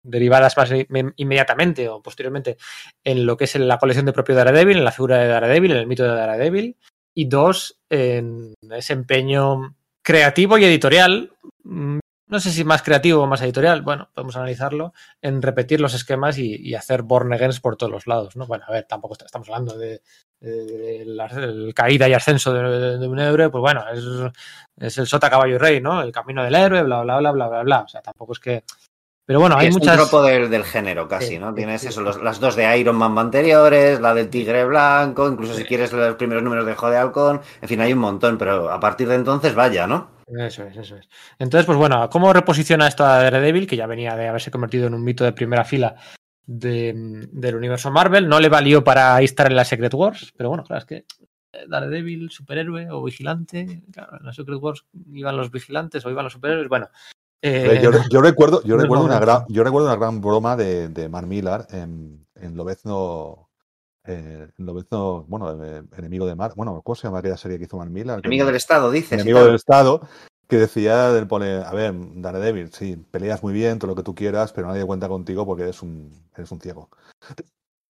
derivadas 0.03 0.55
más 0.55 0.71
in- 0.71 1.13
inmediatamente 1.15 1.89
o 1.89 1.99
posteriormente 2.03 2.57
en 3.03 3.25
lo 3.25 3.35
que 3.37 3.45
es 3.45 3.55
la 3.55 3.79
colección 3.79 4.05
de 4.05 4.13
propio 4.13 4.35
Daredevil, 4.35 4.77
en 4.77 4.83
la 4.83 4.91
figura 4.91 5.17
de 5.17 5.27
Daredevil, 5.27 5.71
en 5.71 5.77
el 5.77 5.87
mito 5.87 6.03
de 6.03 6.09
Daredevil. 6.15 6.77
Y 7.15 7.25
dos, 7.25 7.79
en 7.89 8.53
ese 8.71 8.93
empeño 8.93 9.75
creativo 10.03 10.59
y 10.59 10.65
editorial. 10.65 11.31
mm, 11.63 11.97
No 12.27 12.39
sé 12.39 12.51
si 12.51 12.63
más 12.63 12.83
creativo 12.83 13.23
o 13.23 13.27
más 13.27 13.41
editorial, 13.41 13.81
bueno, 13.81 14.09
podemos 14.13 14.35
analizarlo, 14.35 14.93
en 15.19 15.41
repetir 15.41 15.81
los 15.81 15.95
esquemas 15.95 16.37
y, 16.37 16.75
hacer 16.75 17.01
Born 17.01 17.31
por 17.59 17.75
todos 17.75 17.91
los 17.91 18.05
lados, 18.05 18.35
¿no? 18.35 18.45
Bueno, 18.45 18.65
a 18.67 18.71
ver, 18.71 18.83
tampoco 18.87 19.15
est- 19.15 19.23
estamos 19.25 19.49
hablando 19.49 19.75
de, 19.75 20.01
el 20.41 21.73
caída 21.75 22.07
y 22.07 22.13
ascenso 22.13 22.53
de, 22.53 22.97
de 22.97 23.07
un 23.07 23.19
héroe, 23.19 23.49
pues 23.49 23.61
bueno, 23.61 23.83
es, 23.93 24.03
es 24.79 24.97
el 24.97 25.07
sota 25.07 25.29
caballo 25.29 25.55
y 25.55 25.57
rey, 25.57 25.81
¿no? 25.81 26.01
El 26.01 26.11
camino 26.11 26.43
del 26.43 26.55
héroe, 26.55 26.83
bla, 26.83 27.01
bla, 27.03 27.17
bla, 27.19 27.31
bla, 27.31 27.47
bla, 27.47 27.63
bla. 27.63 27.79
O 27.81 27.87
sea, 27.87 28.01
tampoco 28.01 28.33
es 28.33 28.39
que... 28.39 28.63
Pero 29.25 29.41
bueno, 29.41 29.57
hay 29.57 29.67
es 29.67 29.73
muchas... 29.73 29.91
un 29.95 30.07
tropo 30.09 30.23
del, 30.23 30.49
del 30.49 30.63
género 30.63 31.07
casi, 31.07 31.27
Sí, 31.27 31.37
¿no? 31.39 31.49
sí, 31.49 31.55
Tienes 31.57 31.81
sí. 31.81 31.87
eso, 31.89 32.01
los- 32.01 32.19
las 32.23 32.39
dos 32.39 32.55
de 32.55 32.77
Iron 32.79 32.95
Man 32.95 33.15
anteriores, 33.19 33.99
la 34.01 34.15
del 34.15 34.27
Tigre 34.29 34.65
Blanco, 34.65 35.29
incluso 35.29 35.53
si 35.53 35.65
quieres 35.65 35.93
los 35.93 36.15
primeros 36.15 36.41
números 36.41 36.65
de 36.65 36.73
Jode 36.73 36.97
Halcón, 36.97 37.39
en 37.61 37.69
fin, 37.69 37.79
hay 37.81 37.93
un 37.93 37.99
montón, 37.99 38.39
pero 38.39 38.71
a 38.71 38.79
partir 38.79 39.07
de 39.07 39.13
entonces 39.15 39.53
vaya, 39.53 39.85
¿no? 39.85 40.09
Eso 40.25 40.63
es, 40.63 40.77
eso 40.77 40.95
es. 40.95 41.07
Entonces, 41.37 41.67
pues 41.67 41.77
bueno, 41.77 42.09
¿cómo 42.09 42.33
reposiciona 42.33 42.87
esto 42.87 43.05
a 43.05 43.21
Daredevil, 43.21 43.67
que 43.67 43.75
ya 43.75 43.85
venía 43.85 44.15
de 44.15 44.27
haberse 44.27 44.49
convertido 44.49 44.87
en 44.87 44.95
un 44.95 45.03
mito 45.03 45.23
de 45.23 45.33
primera 45.33 45.63
fila 45.63 45.95
de- 46.51 47.27
del 47.31 47.55
universo 47.55 47.91
Marvel? 47.91 48.27
No 48.27 48.39
le 48.39 48.49
valió 48.49 48.83
para 48.83 49.21
estar 49.21 49.47
en 49.47 49.55
la 49.55 49.65
Secret 49.65 49.93
Wars, 49.93 50.33
pero 50.35 50.49
bueno, 50.49 50.63
claro, 50.63 50.79
es 50.79 50.85
que 50.85 50.95
eh, 51.53 51.65
Daredevil, 51.67 52.29
superhéroe 52.31 52.89
o 52.91 53.03
vigilante, 53.03 53.83
claro, 53.91 54.17
en 54.19 54.25
la 54.25 54.33
Secret 54.33 54.59
Wars 54.59 54.83
iban 55.13 55.37
los 55.37 55.51
vigilantes 55.51 56.03
o 56.05 56.09
iban 56.09 56.23
los 56.23 56.33
superhéroes, 56.33 56.67
bueno. 56.67 56.87
eh, 57.41 57.79
Yo, 57.83 57.91
yo 58.09 58.21
recuerdo, 58.21 58.63
yo 58.63 58.75
no 58.77 58.81
recuerdo 58.81 59.05
una 59.05 59.19
gran, 59.19 59.45
yo 59.47 59.63
recuerdo 59.63 59.87
una 59.87 59.95
gran 59.97 60.21
broma 60.21 60.55
de, 60.55 60.87
de 60.89 61.07
Mark 61.07 61.27
Millar 61.27 61.67
en, 61.71 62.25
en 62.35 62.55
Lobezno, 62.57 63.49
eh, 64.05 64.47
en 64.57 64.65
Lobezno, 64.65 65.25
bueno, 65.27 65.63
eh, 65.63 65.83
enemigo 65.97 66.25
de 66.25 66.35
Mar, 66.35 66.53
bueno, 66.55 66.81
¿cómo 66.83 66.95
se 66.95 67.03
llama 67.07 67.19
aquella 67.19 67.37
serie 67.37 67.59
que 67.59 67.65
hizo 67.65 67.77
Mark 67.77 67.91
Millar? 67.91 68.19
Enemigo 68.19 68.45
del 68.47 68.55
Estado, 68.55 68.89
dices. 68.89 69.11
enemigo 69.13 69.43
del 69.43 69.55
Estado, 69.55 70.01
que 70.49 70.57
decía 70.57 71.11
del 71.13 71.27
pone, 71.27 71.63
a 71.63 71.71
ver, 71.71 71.93
Daredevil, 72.15 72.73
sí, 72.73 72.95
peleas 73.11 73.43
muy 73.43 73.53
bien, 73.53 73.77
todo 73.77 73.89
lo 73.89 73.95
que 73.95 74.01
tú 74.01 74.15
quieras, 74.15 74.51
pero 74.51 74.67
nadie 74.67 74.83
cuenta 74.83 75.07
contigo 75.07 75.45
porque 75.45 75.63
eres 75.63 75.83
un, 75.83 76.11
eres 76.35 76.51
un 76.51 76.59
ciego. 76.59 76.89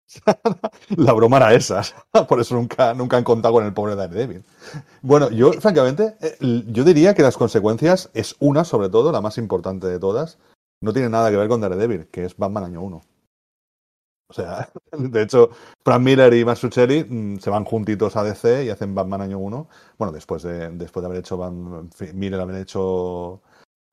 La 0.97 1.13
broma 1.13 1.37
era 1.37 1.53
esa, 1.53 1.83
por 2.27 2.41
eso 2.41 2.55
nunca, 2.55 2.93
nunca 2.93 3.15
han 3.15 3.23
contado 3.23 3.53
con 3.53 3.65
el 3.65 3.73
pobre 3.73 3.95
Daredevil. 3.95 4.43
Bueno, 5.01 5.29
yo, 5.31 5.53
francamente, 5.53 6.17
eh, 6.19 6.37
yo 6.67 6.83
diría 6.83 7.13
que 7.13 7.21
las 7.21 7.37
consecuencias 7.37 8.09
es 8.13 8.35
una, 8.39 8.65
sobre 8.65 8.89
todo, 8.89 9.13
la 9.13 9.21
más 9.21 9.37
importante 9.37 9.87
de 9.87 9.99
todas. 9.99 10.37
No 10.81 10.91
tiene 10.91 11.09
nada 11.09 11.29
que 11.29 11.37
ver 11.37 11.47
con 11.47 11.61
Daredevil, 11.61 12.07
que 12.07 12.25
es 12.25 12.35
Batman 12.35 12.65
año 12.65 12.81
1. 12.81 13.01
O 14.29 14.33
sea, 14.33 14.69
de 14.97 15.21
hecho, 15.21 15.49
Frank 15.83 16.01
Miller 16.01 16.33
y 16.33 16.45
Masuchelli 16.45 17.03
mm, 17.03 17.39
se 17.39 17.49
van 17.49 17.65
juntitos 17.65 18.15
a 18.15 18.23
DC 18.23 18.65
y 18.65 18.69
hacen 18.69 18.93
Batman 18.95 19.21
año 19.21 19.39
1. 19.39 19.67
Bueno, 19.97 20.11
después 20.13 20.43
de, 20.43 20.69
después 20.69 21.01
de 21.01 21.07
haber 21.07 21.19
hecho 21.19 21.37
Batman- 21.37 21.89
Miller, 22.13 22.39
haber 22.39 22.57
hecho, 22.57 23.41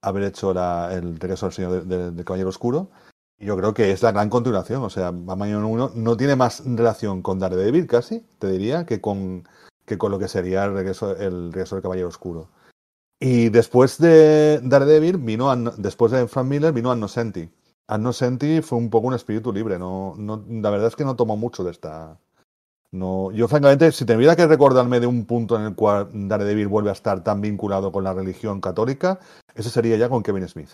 haber 0.03 0.25
hecho 0.25 0.51
el 0.91 1.19
regreso 1.19 1.47
del 1.47 1.53
Señor 1.55 1.73
de- 1.85 1.97
de- 1.97 2.11
del 2.13 2.25
Caballero 2.25 2.51
Oscuro. 2.51 2.91
Y 3.39 3.47
Yo 3.47 3.57
creo 3.57 3.75
que 3.75 3.91
es 3.93 4.03
la 4.03 4.13
gran 4.13 4.31
continuación. 4.31 4.83
O 4.83 4.91
sea, 4.91 5.11
Batman 5.11 5.49
año 5.51 5.67
1 5.69 5.91
no 5.95 6.17
tiene 6.17 6.37
más 6.37 6.63
relación 6.65 7.23
con 7.23 7.39
Daredevil, 7.39 7.87
casi, 7.87 8.25
te 8.39 8.49
diría, 8.49 8.87
que 8.87 9.01
con, 9.01 9.47
que 9.85 9.99
con 9.99 10.11
lo 10.11 10.19
que 10.19 10.29
sería 10.29 10.65
el 10.65 10.75
regreso, 10.75 11.17
el 11.17 11.53
regreso 11.53 11.77
del 11.77 11.83
Caballero 11.83 12.09
Oscuro. 12.09 12.49
Y 13.21 13.49
después 13.49 13.97
de 13.99 14.61
Daredevil, 14.63 15.17
vino 15.19 15.51
Anno- 15.51 15.73
después 15.79 16.13
de 16.13 16.29
Frank 16.29 16.47
Miller, 16.47 16.73
vino 16.75 16.91
Annocenti. 17.89 18.47
Annocenti 18.47 18.63
fue 18.63 18.79
un 18.79 18.91
poco 18.91 19.09
un 19.09 19.15
espíritu 19.15 19.53
libre. 19.53 19.79
No, 19.79 20.15
no, 20.17 20.45
la 20.49 20.71
verdad 20.71 20.89
es 20.89 20.97
que 20.97 21.05
no 21.05 21.17
tomó 21.17 21.37
mucho 21.37 21.65
de 21.65 21.71
esta, 21.71 22.19
No, 22.93 23.31
yo 23.33 23.49
francamente, 23.49 23.93
si 23.93 24.05
tuviera 24.05 24.37
que 24.37 24.47
recordarme 24.47 25.01
de 25.01 25.07
un 25.07 25.25
punto 25.27 25.57
en 25.57 25.63
el 25.67 25.75
cual 25.75 26.09
Daredevil 26.13 26.69
vuelve 26.69 26.91
a 26.91 26.95
estar 26.95 27.23
tan 27.23 27.41
vinculado 27.41 27.93
con 27.93 28.05
la 28.05 28.15
religión 28.15 28.61
católica, 28.61 29.19
ese 29.55 29.71
sería 29.71 29.97
ya 29.97 30.09
con 30.09 30.23
Kevin 30.23 30.49
Smith. 30.49 30.71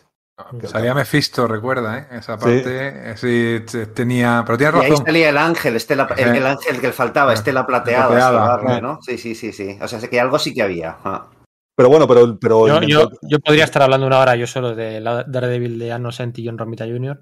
Salía 0.65 0.95
Mephisto, 0.95 1.47
recuerda, 1.47 1.99
¿eh? 1.99 2.07
Esa 2.13 2.37
parte. 2.39 2.63
eh, 2.67 3.15
Sí, 3.17 3.63
tenía. 3.95 4.43
Pero 4.47 4.59
tienes 4.59 4.75
Y 4.75 4.85
ahí 4.85 4.91
razón. 4.91 5.07
salía 5.07 5.29
el 5.29 5.39
ángel, 5.39 5.77
Estela, 5.77 6.09
el, 6.17 6.47
ángel 6.47 6.81
que 6.81 6.87
le 6.89 6.93
faltaba, 6.93 7.33
Estela 7.35 7.67
plateada, 7.67 8.09
Plateada. 8.09 8.81
¿no? 8.81 8.99
Sí, 9.03 9.19
sí, 9.19 9.35
sí, 9.35 9.53
sí. 9.53 9.79
O 9.81 9.87
sea, 9.87 10.01
sé 10.01 10.09
que 10.09 10.19
algo 10.19 10.39
sí 10.39 10.53
que 10.55 10.63
había. 10.63 10.97
Ah. 11.05 11.27
Pero 11.75 11.89
bueno, 11.89 12.07
pero, 12.07 12.39
pero 12.39 12.69
Yo, 12.69 12.83
yo, 12.83 13.11
yo 13.23 13.41
podría 13.41 13.65
estar 13.65 13.83
hablando 13.83 14.07
una 14.07 14.19
hora 14.19 14.37
yo 14.37 14.47
solo 14.47 14.75
de 14.75 15.01
la 15.01 15.25
Daredevil 15.25 15.79
de 15.79 15.93
Anno 15.93 16.13
Senti 16.13 16.43
y 16.43 16.47
John 16.47 16.59
Romita 16.59 16.85
Jr. 16.85 17.19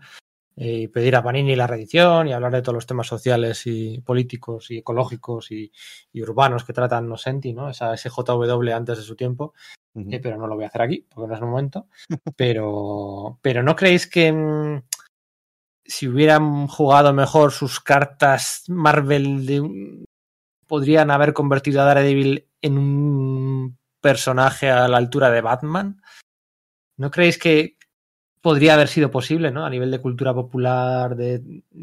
eh, 0.57 0.73
y 0.73 0.89
pedir 0.89 1.15
a 1.15 1.23
Panini 1.23 1.55
la 1.55 1.69
reedición 1.69 2.27
y 2.27 2.33
hablar 2.33 2.53
de 2.53 2.63
todos 2.63 2.75
los 2.75 2.87
temas 2.87 3.07
sociales 3.07 3.63
y 3.67 4.01
políticos 4.01 4.71
y 4.71 4.79
ecológicos 4.79 5.53
y, 5.53 5.71
y 6.13 6.23
urbanos 6.23 6.65
que 6.65 6.73
tratan 6.73 7.09
No 7.09 7.17
Senti, 7.17 7.53
¿no? 7.53 7.71
Esa 7.71 7.97
SJW 7.97 8.73
antes 8.73 8.99
de 8.99 9.05
su 9.05 9.15
tiempo. 9.15 9.55
Eh, 9.95 10.21
pero 10.21 10.37
no 10.37 10.47
lo 10.47 10.55
voy 10.55 10.65
a 10.65 10.69
hacer 10.69 10.83
aquí 10.83 11.07
porque 11.09 11.29
no 11.29 11.35
es 11.35 11.41
el 11.41 11.47
momento. 11.47 11.87
Pero, 12.37 13.39
pero 13.43 13.63
¿no 13.63 13.75
creéis 13.75 14.07
que 14.07 14.33
mm, 14.33 14.83
si 15.85 16.09
hubieran 16.09 16.67
jugado 16.69 17.13
mejor 17.13 17.51
sus 17.53 17.81
cartas 17.81 18.65
Marvel 18.69 19.47
de 19.47 20.07
podrían 20.67 21.11
haber 21.11 21.33
convertido 21.33 21.83
a 21.83 21.85
Daredevil 21.85 22.47
en 22.63 22.79
un 22.79 23.50
personaje 24.01 24.71
a 24.71 24.89
la 24.89 24.97
altura 24.97 25.31
de 25.31 25.41
Batman? 25.41 26.03
¿No 26.99 27.11
creéis 27.11 27.39
que 27.39 27.77
podría 28.43 28.75
haber 28.75 28.89
sido 28.89 29.11
posible, 29.11 29.51
¿no? 29.51 29.65
A 29.67 29.71
nivel 29.71 29.91
de 29.91 30.01
cultura 30.01 30.33
popular, 30.35 31.15
de, 31.17 31.43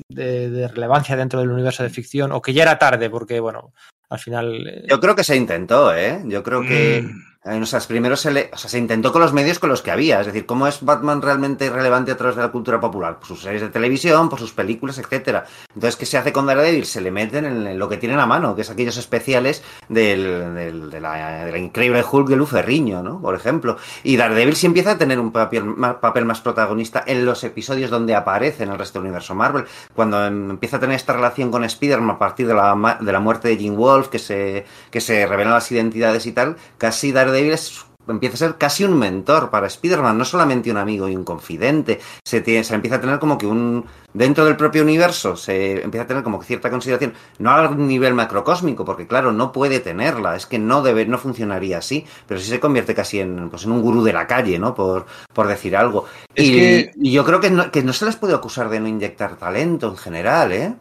de- 0.10 0.49
de 0.49 0.68
relevancia 0.68 1.15
dentro 1.15 1.39
del 1.39 1.52
universo 1.52 1.84
de 1.84 1.89
ficción, 1.89 2.31
o 2.31 2.41
que 2.41 2.53
ya 2.53 2.64
era 2.64 2.80
tarde, 2.80 3.10
porque, 3.10 3.39
bueno, 3.39 3.73
al 4.10 4.19
final. 4.19 4.68
eh, 4.68 4.85
Yo 4.89 4.99
creo 4.99 5.15
que 5.15 5.23
se 5.23 5.35
intentó, 5.35 5.94
¿eh? 5.95 6.22
Yo 6.26 6.41
creo 6.44 6.61
que 6.61 7.03
Mm. 7.03 7.36
En 7.49 7.60
los 7.61 7.88
primeros 7.88 8.22
se, 8.22 8.32
le- 8.32 8.49
o 8.53 8.57
sea, 8.57 8.69
se 8.69 8.78
intentó 8.78 9.11
con 9.11 9.22
los 9.22 9.34
medios 9.34 9.60
con 9.60 9.69
los 9.69 9.82
que 9.82 9.91
había. 9.91 10.19
Es 10.22 10.28
decir, 10.28 10.45
¿cómo 10.45 10.68
es 10.68 10.82
Batman 10.84 11.22
realmente 11.22 11.69
relevante 11.69 12.11
a 12.11 12.18
través 12.18 12.36
de 12.36 12.41
la 12.41 12.49
cultura 12.49 12.80
popular? 12.80 13.18
Por 13.19 13.28
sus 13.28 13.41
series 13.41 13.61
de 13.61 13.69
televisión, 13.69 14.30
por 14.30 14.40
sus 14.40 14.52
películas, 14.53 14.98
etcétera. 14.98 15.45
Entonces, 15.74 15.95
¿qué 15.95 16.06
se 16.06 16.18
hace 16.18 16.34
con 16.34 16.45
Daredevil? 16.45 16.86
Se 16.86 17.02
le 17.02 17.11
meten 17.11 17.45
en 17.45 17.80
lo 17.80 17.88
que 17.90 17.98
tienen 17.98 18.19
a 18.19 18.26
mano, 18.26 18.56
que 18.56 18.61
es 18.61 18.69
aquellos 18.69 18.98
especiales 18.98 19.64
del, 19.90 20.53
del- 20.56 20.90
de, 20.90 21.02
la, 21.02 21.57
increíble 21.57 22.03
Hulk 22.10 22.28
de 22.28 22.36
Luferriño, 22.36 23.02
¿no? 23.02 23.22
Por 23.22 23.36
ejemplo. 23.36 23.78
Y 24.03 24.18
Daredevil 24.18 24.56
sí 24.56 24.65
empieza 24.65 24.91
a 24.91 24.98
tener 24.98 25.19
un 25.19 25.32
papel 25.32 25.64
más, 25.64 25.95
papel 25.95 26.26
más 26.26 26.41
protagonista 26.41 27.03
en 27.07 27.26
los 27.26 27.44
episodios 27.44 27.90
donde 27.90 28.15
aparece 28.15 28.64
en 28.64 28.72
el 28.72 28.78
resto 28.78 28.99
del 28.99 29.07
universo 29.07 29.36
Marvel. 29.36 29.65
Cuando 29.95 30.26
em, 30.26 30.52
empieza 30.52 30.78
a 30.78 30.80
tener 30.80 30.95
esta 30.95 31.14
relación 31.14 31.52
con 31.52 31.64
Spider-Man 31.64 32.15
a 32.15 32.19
partir 32.19 32.48
de 32.48 32.53
la, 32.53 32.98
de 32.99 33.11
la 33.11 33.19
muerte 33.19 33.48
de 33.48 33.57
Jim 33.57 33.76
Wolf, 33.76 34.07
que 34.10 34.19
se, 34.19 34.65
que 34.91 34.99
se 35.02 35.26
revelan 35.26 35.53
las 35.53 35.72
identidades 35.72 36.26
y 36.26 36.32
tal, 36.32 36.56
casi 36.78 37.11
Daredevil 37.11 37.36
es- 37.39 37.85
empieza 38.09 38.35
a 38.35 38.38
ser 38.38 38.57
casi 38.57 38.85
un 38.85 38.97
mentor 38.97 39.49
para 39.49 39.68
Spider-Man, 39.68 40.18
no 40.18 40.23
solamente 40.23 40.72
un 40.72 40.77
amigo 40.77 41.09
y 41.09 41.15
un 41.18 41.26
confidente. 41.26 41.99
Se, 42.26 42.39
tiene- 42.39 42.64
se 42.64 42.73
empieza 42.73 42.95
a 42.95 43.01
tener 43.01 43.19
como 43.19 43.38
que 43.38 43.45
un. 43.47 43.85
Dentro 44.14 44.45
del 44.45 44.55
propio 44.55 44.81
universo 44.84 45.35
se 45.35 45.84
empieza 45.84 46.05
a 46.05 46.07
tener 46.07 46.23
como 46.23 46.39
que 46.39 46.45
cierta 46.45 46.69
consideración, 46.69 47.14
no 47.39 47.51
a 47.51 47.68
nivel 47.76 48.14
macrocósmico, 48.14 48.85
porque 48.85 49.05
claro, 49.07 49.31
no 49.34 49.51
puede 49.51 49.81
tenerla, 49.81 50.35
es 50.38 50.45
que 50.45 50.57
no 50.57 50.81
debe, 50.81 51.05
no 51.05 51.18
funcionaría 51.18 51.80
así, 51.80 52.05
pero 52.26 52.39
sí 52.39 52.47
se 52.49 52.59
convierte 52.61 52.95
casi 52.95 53.19
en, 53.19 53.49
pues, 53.49 53.65
en 53.65 53.73
un 53.73 53.81
gurú 53.81 54.03
de 54.03 54.14
la 54.14 54.26
calle, 54.26 54.57
¿no? 54.57 54.73
Por, 54.73 55.05
por 55.34 55.47
decir 55.47 55.76
algo. 55.76 56.05
Es 56.34 56.45
y, 56.45 56.51
que- 56.53 56.91
y 56.95 57.11
yo 57.11 57.26
creo 57.26 57.41
que 57.41 57.51
no, 57.51 57.69
que 57.72 57.84
no 57.84 57.91
se 57.93 58.05
les 58.05 58.15
puede 58.15 58.34
acusar 58.34 58.69
de 58.69 58.80
no 58.80 58.88
inyectar 58.88 59.35
talento 59.35 59.89
en 59.89 59.97
general, 59.97 60.51
¿eh? 60.53 60.73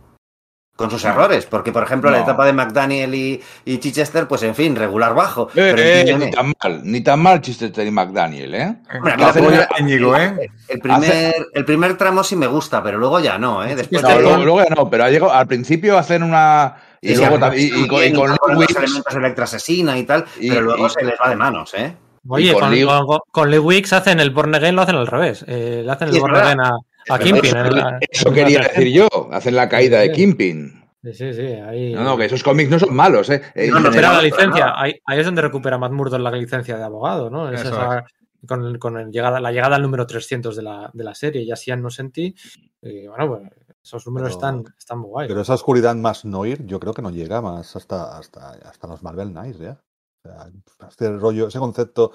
Con 0.77 0.91
sus 0.91 1.03
errores, 1.07 1.47
porque 1.47 1.73
por 1.73 1.83
ejemplo 1.83 2.11
la 2.11 2.19
No. 2.19 2.25
etapa 2.25 2.45
de 2.45 2.53
McDaniel 2.53 3.15
y, 3.15 3.43
y 3.65 3.79
Chichester, 3.79 4.29
pues 4.29 4.43
en 4.43 4.55
fin, 4.55 4.77
regular 4.77 5.15
bajo. 5.15 5.49
Eh, 5.55 5.73
Pero 5.75 5.79
eh, 5.79 6.17
ni 6.19 6.31
tan 6.31 6.53
mal, 6.63 6.81
ni 6.85 7.01
tan 7.01 7.19
mal 7.19 7.41
Chichester 7.41 7.87
y 7.87 7.91
McDaniel, 7.91 8.55
¿eh? 8.55 8.77
La 9.03 9.17
la 9.17 9.17
polla 9.17 9.33
primera- 9.33 9.69
Íñigo, 9.79 10.15
¿eh? 10.19 10.51
el, 10.69 10.81
primer, 10.81 11.35
el 11.55 11.65
primer 11.65 11.97
tramo 11.97 12.23
sí 12.23 12.37
me 12.37 12.47
gusta, 12.47 12.83
pero 12.83 12.99
luego 12.99 13.21
ya 13.21 13.39
no, 13.39 13.65
¿eh? 13.65 13.75
Después 13.75 14.03
No, 14.03 14.09
de- 14.11 14.21
luego, 14.21 14.37
luego 14.45 14.65
ya 14.69 14.75
no, 14.75 14.91
pero 14.91 15.05
ha 15.05 15.09
llegado, 15.11 15.33
al 15.33 15.47
principio 15.47 15.97
hacen 15.97 16.23
una. 16.23 16.77
Y 17.01 17.09
sí, 17.09 17.17
luego 17.17 17.39
también- 17.39 17.75
y, 17.75 17.81
y 17.85 17.89
con, 17.89 18.05
y 18.05 18.13
con 18.13 18.29
Lewis, 18.53 18.69
los 18.75 18.83
elementos 18.85 19.13
de 19.15 19.19
Electra 19.21 19.45
asesina 19.45 19.97
y 19.99 20.03
tal, 20.05 20.27
Y- 20.39 20.51
pero 20.51 20.61
luego 20.61 20.87
y- 20.89 20.91
se 20.91 21.05
les 21.05 21.15
va 21.19 21.31
de 21.31 21.37
manos, 21.37 21.73
¿eh? 21.73 21.97
Oye, 22.29 22.51
Y 22.51 22.53
con 22.53 22.61
con, 22.85 23.07
con, 23.07 23.19
con 23.31 23.51
Lee 23.51 23.59
Wicks 23.59 23.95
hacen 23.95 24.21
el 24.21 24.29
Born 24.31 24.55
Again, 24.55 24.77
lo 24.77 24.83
hacen 24.83 24.97
al 24.97 25.07
revés. 25.07 25.43
Eh, 25.49 25.81
le 25.87 25.91
hacen 25.91 26.09
el 26.09 26.21
Born. 26.21 26.37
Again 26.37 26.61
a, 26.61 26.73
a 27.09 27.17
en 27.23 27.77
la- 27.77 27.99
eso 28.11 28.29
en 28.29 28.35
quería 28.35 28.61
decir 28.61 28.89
yo, 28.93 29.09
hacen 29.33 29.55
la 29.57 29.69
caída 29.69 30.01
de 30.01 30.07
Sí. 30.09 30.13
Kingpin. 30.13 30.83
Sí, 31.03 31.13
sí, 31.15 31.35
sí. 31.35 31.43
Ahí... 31.47 31.95
No, 31.95 32.03
no, 32.03 32.17
que 32.17 32.25
esos 32.25 32.43
cómics 32.43 32.69
no 32.71 32.79
son 32.81 32.95
malos, 32.95 33.31
¿eh? 33.31 33.41
Eh, 33.55 33.69
No, 33.69 33.75
no, 33.79 33.85
recupera 33.85 34.09
la 34.11 34.17
no, 34.17 34.23
licencia. 34.23 34.67
no. 34.67 34.73
Ahí, 34.77 34.95
ahí 35.07 35.21
es 35.21 35.27
donde 35.27 35.43
recupera 35.43 35.79
Matt 35.79 35.93
Murdock 35.93 36.21
la 36.21 36.31
licencia 36.33 36.77
de 36.77 36.83
abogado, 36.85 37.31
¿no? 37.31 37.49
Es 37.51 37.61
esa- 37.65 38.05
con, 38.47 38.65
el- 38.65 38.79
con 38.81 38.97
el 38.99 39.11
llegada, 39.11 39.39
la 39.41 39.53
llegada 39.53 39.77
al 39.77 39.83
número 39.83 40.07
300 40.07 40.57
de 40.57 40.63
la, 40.63 40.91
de 40.93 41.05
la 41.05 41.15
serie. 41.15 41.43
Y 41.43 41.53
así 41.53 41.71
no 41.77 41.91
sentí. 41.91 42.35
Y 42.83 43.07
bueno, 43.07 43.29
pues 43.29 43.43
esos 43.83 44.05
números 44.07 44.31
Pero- 44.37 44.37
están, 44.63 44.75
están 44.77 44.99
muy 44.99 45.09
guay. 45.11 45.29
pero 45.29 45.41
esa 45.43 45.55
oscuridad 45.55 45.95
más 45.95 46.25
Noir, 46.25 46.67
yo 46.67 46.81
creo 46.81 46.93
que 46.93 47.03
no 47.03 47.11
llega 47.11 47.41
más 47.41 47.77
hasta, 47.77 48.19
hasta, 48.19 48.51
hasta 48.69 48.87
los 48.89 49.03
Marvel 49.05 49.31
Knights, 49.31 49.59
¿ya? 49.61 49.79
O 50.25 50.29
sea, 50.29 50.49
este 50.89 51.17
rollo, 51.17 51.47
ese 51.47 51.61
concepto, 51.61 52.11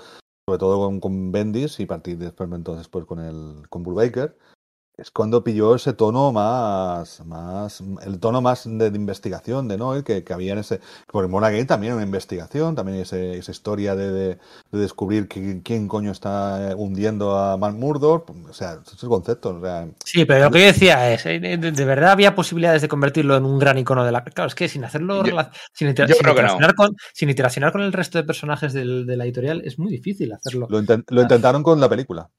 sobre 0.45 0.59
todo 0.59 0.79
con, 0.85 0.99
con 0.99 1.31
Bendis 1.31 1.79
y 1.79 1.85
partir 1.85 2.17
después, 2.17 2.49
entonces, 2.51 2.89
pues 2.89 3.05
con 3.05 3.19
el 3.19 3.69
con 3.69 3.83
Brubaker, 3.83 4.37
es 5.01 5.11
cuando 5.11 5.43
pilló 5.43 5.75
ese 5.75 5.93
tono 5.93 6.31
más, 6.31 7.25
más 7.25 7.81
el 8.05 8.19
tono 8.19 8.41
más 8.41 8.63
de, 8.65 8.91
de 8.91 8.95
investigación 8.97 9.67
de 9.67 9.77
Noir 9.77 10.03
que, 10.03 10.23
que 10.23 10.33
había 10.33 10.53
en 10.53 10.59
ese. 10.59 10.79
Porque 11.11 11.27
Mona 11.27 11.49
Gay 11.49 11.65
también 11.65 11.93
una 11.93 12.03
investigación, 12.03 12.75
también 12.75 12.99
ese- 12.99 13.37
esa 13.37 13.51
historia 13.51 13.95
de, 13.95 14.11
de- 14.11 14.39
de 14.71 14.79
descubrir 14.79 15.27
quién, 15.27 15.61
quién 15.61 15.87
coño 15.87 16.11
está 16.11 16.71
eh, 16.71 16.75
hundiendo 16.75 17.35
a 17.37 17.57
Matt 17.57 17.75
Murdock. 17.75 18.29
O 18.49 18.53
sea, 18.53 18.79
ese 18.85 18.95
es 18.95 19.03
el 19.03 19.09
concepto. 19.09 19.49
O 19.57 19.61
sea, 19.61 19.87
Sí, 20.05 20.25
pero 20.25 20.45
lo 20.45 20.51
que 20.51 20.59
yo 20.59 20.65
decía 20.67 21.11
es, 21.11 21.25
eh, 21.25 21.39
de, 21.39 21.57
de 21.57 21.85
verdad 21.85 22.11
había 22.11 22.35
posibilidades 22.35 22.81
de 22.81 22.87
convertirlo 22.87 23.35
en 23.35 23.45
un 23.45 23.59
gran 23.59 23.77
icono 23.77 24.05
de 24.05 24.11
la... 24.11 24.23
Claro, 24.23 24.47
es 24.47 24.55
que 24.55 24.67
sin 24.69 24.83
hacerlo, 24.85 25.23
Yo- 25.25 25.35
sin, 25.73 25.89
inter- 25.89 26.07
yo 26.07 26.15
sin 26.15 26.25
no. 26.25 26.31
interaccionar 26.31 26.75
con, 26.75 26.95
sin 27.13 27.29
interaccionar 27.29 27.71
con 27.71 27.81
el 27.81 27.91
resto 27.93 28.17
de 28.17 28.23
personajes 28.23 28.73
del- 28.73 29.05
de 29.05 29.17
la 29.17 29.25
editorial 29.25 29.61
es 29.65 29.79
muy 29.79 29.91
difícil 29.91 30.31
hacerlo. 30.33 30.67
lo 30.69 31.21
intentaron 31.21 31.63
con 31.63 31.79
la 31.79 31.89
película. 31.89 32.29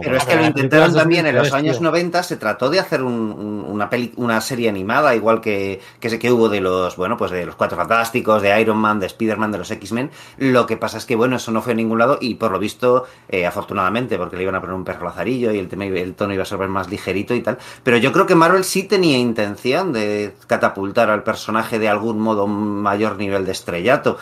Pero 0.00 0.16
es 0.16 0.24
que 0.24 0.36
lo 0.36 0.44
intentaron 0.46 0.86
también 0.94 1.26
en 1.26 1.34
los 1.34 1.50
2003, 1.50 1.58
años 1.64 1.78
tío. 1.78 1.84
90, 1.90 2.22
se 2.22 2.36
trató 2.36 2.70
de 2.70 2.78
hacer 2.78 3.02
un- 3.02 3.32
un- 3.32 3.64
una, 3.68 3.90
peli- 3.90 4.12
una 4.16 4.40
serie 4.40 4.68
animada, 4.68 5.12
igual 5.16 5.40
que, 5.40 5.80
que 5.98 6.08
sé 6.08 6.20
que 6.20 6.30
hubo 6.30 6.48
de 6.48 6.60
los, 6.60 6.94
bueno, 6.96 7.16
pues 7.16 7.32
de 7.32 7.44
los 7.46 7.56
Cuatro 7.56 7.76
Fantásticos, 7.76 8.42
de 8.42 8.60
Iron 8.60 8.76
Man, 8.78 9.00
de 9.00 9.06
Spider-Man, 9.06 9.50
de 9.50 9.58
los 9.58 9.70
X-Men. 9.72 10.10
Lo 10.38 10.66
que 10.66 10.76
pasa 10.76 10.98
es 10.98 11.04
que, 11.04 11.16
bueno, 11.16 11.34
eso 11.34 11.50
no 11.50 11.62
fue 11.62 11.72
a 11.72 11.76
ningún 11.76 11.98
lado 11.98 12.18
y 12.20 12.34
por 12.36 12.52
lo 12.52 12.60
visto, 12.60 13.06
eh, 13.28 13.44
afortunadamente, 13.44 14.16
porque 14.18 14.36
le 14.36 14.44
iban 14.44 14.54
a 14.54 14.60
poner 14.60 14.76
un 14.76 14.84
perro 14.84 15.06
lazarillo 15.06 15.50
y 15.50 15.58
el, 15.58 15.66
tema, 15.68 15.84
el 15.86 16.14
tono 16.14 16.32
iba 16.32 16.44
a 16.44 16.46
ser 16.46 16.58
más 16.68 16.88
ligerito 16.88 17.34
y 17.34 17.40
tal. 17.40 17.58
Pero 17.82 17.96
yo 17.96 18.12
creo 18.12 18.26
que 18.26 18.36
Marvel 18.36 18.62
sí 18.62 18.84
tenía 18.84 19.18
intención 19.18 19.92
de 19.92 20.32
catapultar 20.46 21.10
al 21.10 21.24
personaje 21.24 21.80
de 21.80 21.88
algún 21.88 22.20
modo 22.20 22.42
a 22.42 22.44
un 22.44 22.80
mayor 22.82 23.16
nivel 23.16 23.44
de 23.44 23.52
estrellato. 23.52 24.16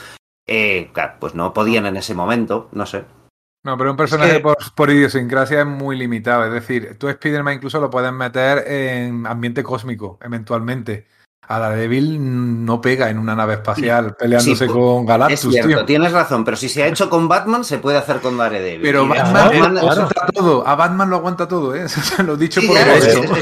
Eh, 0.46 0.88
claro, 0.94 1.16
pues 1.20 1.34
no 1.34 1.52
podían 1.52 1.84
en 1.84 1.98
ese 1.98 2.14
momento, 2.14 2.70
no 2.72 2.86
sé. 2.86 3.04
No, 3.68 3.76
pero 3.76 3.90
un 3.90 3.96
personaje 3.98 4.32
que- 4.34 4.40
por, 4.40 4.56
por 4.74 4.90
idiosincrasia 4.90 5.60
es 5.60 5.66
muy 5.66 5.96
limitado. 5.98 6.46
Es 6.46 6.52
decir, 6.52 6.96
tú 6.98 7.08
Spider-Man 7.08 7.54
incluso 7.56 7.78
lo 7.80 7.90
puedes 7.90 8.10
meter 8.12 8.64
en 8.66 9.26
ambiente 9.26 9.62
cósmico, 9.62 10.18
eventualmente. 10.22 11.06
A 11.50 11.58
Daredevil 11.58 12.64
no 12.64 12.80
pega 12.80 13.08
en 13.10 13.18
una 13.18 13.34
nave 13.34 13.54
espacial 13.54 14.14
peleándose 14.18 14.66
Sí, 14.66 14.70
con 14.72 15.02
Es 15.02 15.06
Galactus, 15.08 15.52
cierto, 15.52 15.68
tío. 15.68 15.84
tienes 15.86 16.12
razón, 16.12 16.44
pero 16.44 16.56
si 16.58 16.68
se 16.68 16.82
ha 16.82 16.86
hecho 16.86 17.08
con 17.10 17.26
Batman, 17.28 17.64
se 17.64 17.78
puede 17.78 17.96
hacer 17.98 18.20
con 18.20 18.36
Daredevil. 18.38 18.80
Pero 18.82 19.06
Batman, 19.08 19.32
Batman, 19.32 19.74
lo 19.74 19.80
claro. 19.80 20.02
aguanta 20.02 20.26
todo. 20.34 20.66
A 20.68 20.74
Batman 20.76 21.10
lo 21.10 21.16
aguanta 21.16 21.48
todo, 21.48 21.74
¿eh? 21.74 21.86
Lo 22.26 22.34
he 22.34 22.36
dicho 22.38 22.60
Sí, 22.62 22.66
por 22.66 22.76
ya, 22.76 22.94
es, 22.96 23.06
es- 23.06 23.16
es 23.16 23.20
lo 23.20 23.32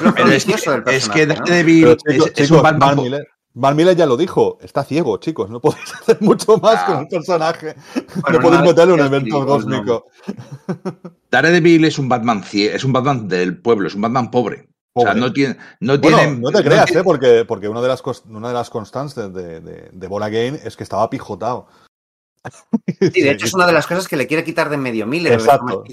es 0.91 1.09
que, 1.09 1.23
es. 1.23 1.29
Daredevil 1.29 1.97
es, 2.05 2.33
es 2.37 2.51
un 2.51 2.63
Batman. 2.63 2.97
Van 2.97 3.23
Miller 3.57 3.97
ya 3.97 4.07
lo 4.07 4.17
dijo, 4.17 4.59
está 4.61 4.85
ciego, 4.85 5.17
chicos, 5.17 5.49
no 5.51 5.61
podéis 5.61 5.93
hacer 6.01 6.19
mucho 6.21 6.59
más 6.59 6.77
Ah. 6.77 6.87
con 6.87 6.99
el 6.99 7.09
personaje. 7.09 7.75
Bueno, 8.23 8.39
no 8.39 8.41
podéis 8.41 8.61
no, 8.63 8.67
meterle 8.69 8.93
un 8.95 9.01
evento 9.01 9.47
cósmico. 9.47 10.05
Daredevil 11.31 11.85
es 11.85 11.99
un 11.99 12.09
Batman 12.09 12.43
cie- 12.43 12.71
es 12.75 12.85
un 12.85 12.93
Batman 12.93 13.29
del 13.29 13.61
pueblo, 13.61 13.89
es 13.89 13.95
un 13.95 14.03
Batman 14.03 14.31
pobre. 14.31 14.69
O 14.99 15.03
sea, 15.03 15.13
no 15.15 15.31
tiene, 15.33 15.57
no 15.81 15.99
Bueno, 15.99 16.17
tiene, 16.19 16.39
no 16.39 16.51
te 16.51 16.65
creas, 16.65 16.87
tiene- 16.87 17.01
¿eh? 17.03 17.05
porque, 17.05 17.45
porque 17.47 17.69
una 17.69 17.83
de 17.83 17.89
las, 17.89 18.03
una 18.31 18.49
de 18.49 18.55
las 18.55 18.71
constantes 18.71 19.15
de, 19.15 19.61
de, 19.61 19.91
de 19.93 20.09
Bola 20.09 20.31
Game 20.31 20.59
es 20.65 20.75
que 20.77 20.83
estaba 20.85 21.11
pijotado. 21.11 21.67
Sí, 23.13 23.21
de 23.21 23.31
hecho 23.33 23.47
es 23.47 23.55
una 23.55 23.67
de 23.67 23.73
las 23.73 23.87
cosas 23.87 24.09
que 24.09 24.17
le 24.17 24.27
quiere 24.27 24.43
quitar 24.45 24.71
de 24.71 24.77
medio 24.77 25.07
Miller 25.07 25.35
Exacto. 25.35 25.85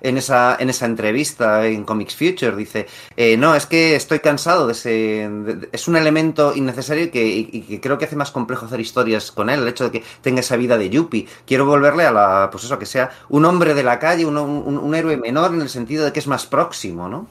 en 0.00 0.16
esa, 0.16 0.56
en 0.58 0.70
esa 0.70 0.86
entrevista 0.86 1.66
en 1.66 1.84
Comics 1.84 2.14
Future. 2.16 2.56
Dice, 2.56 2.86
eh, 3.16 3.36
no, 3.36 3.54
es 3.54 3.66
que 3.66 3.94
estoy 3.96 4.20
cansado 4.20 4.66
de 4.66 4.72
ese... 4.72 4.88
de- 4.90 5.68
es 5.72 5.88
un 5.88 5.96
elemento 5.96 6.54
innecesario 6.54 7.04
y 7.04 7.08
que, 7.10 7.26
y- 7.26 7.50
y 7.52 7.60
que 7.62 7.80
creo 7.80 7.98
que 7.98 8.04
hace 8.06 8.16
más 8.16 8.30
complejo 8.30 8.66
hacer 8.66 8.80
historias 8.80 9.30
con 9.32 9.50
él, 9.50 9.60
el 9.60 9.68
hecho 9.68 9.84
de 9.84 9.90
que 10.00 10.04
tenga 10.22 10.40
esa 10.40 10.56
vida 10.56 10.78
de 10.78 10.88
Yuppie. 10.90 11.26
Quiero 11.46 11.66
volverle 11.66 12.04
a 12.04 12.12
la... 12.12 12.48
pues 12.50 12.64
eso, 12.64 12.78
que 12.78 12.86
sea 12.86 13.10
un 13.28 13.44
hombre 13.44 13.74
de 13.74 13.82
la 13.82 13.98
calle, 13.98 14.24
un, 14.24 14.36
un- 14.38 14.78
un 14.78 14.94
héroe 14.94 15.16
menor 15.16 15.52
en 15.52 15.60
el 15.60 15.68
sentido 15.68 16.04
de 16.04 16.12
que 16.12 16.20
es 16.20 16.26
más 16.26 16.46
próximo, 16.46 17.08
¿no? 17.08 17.28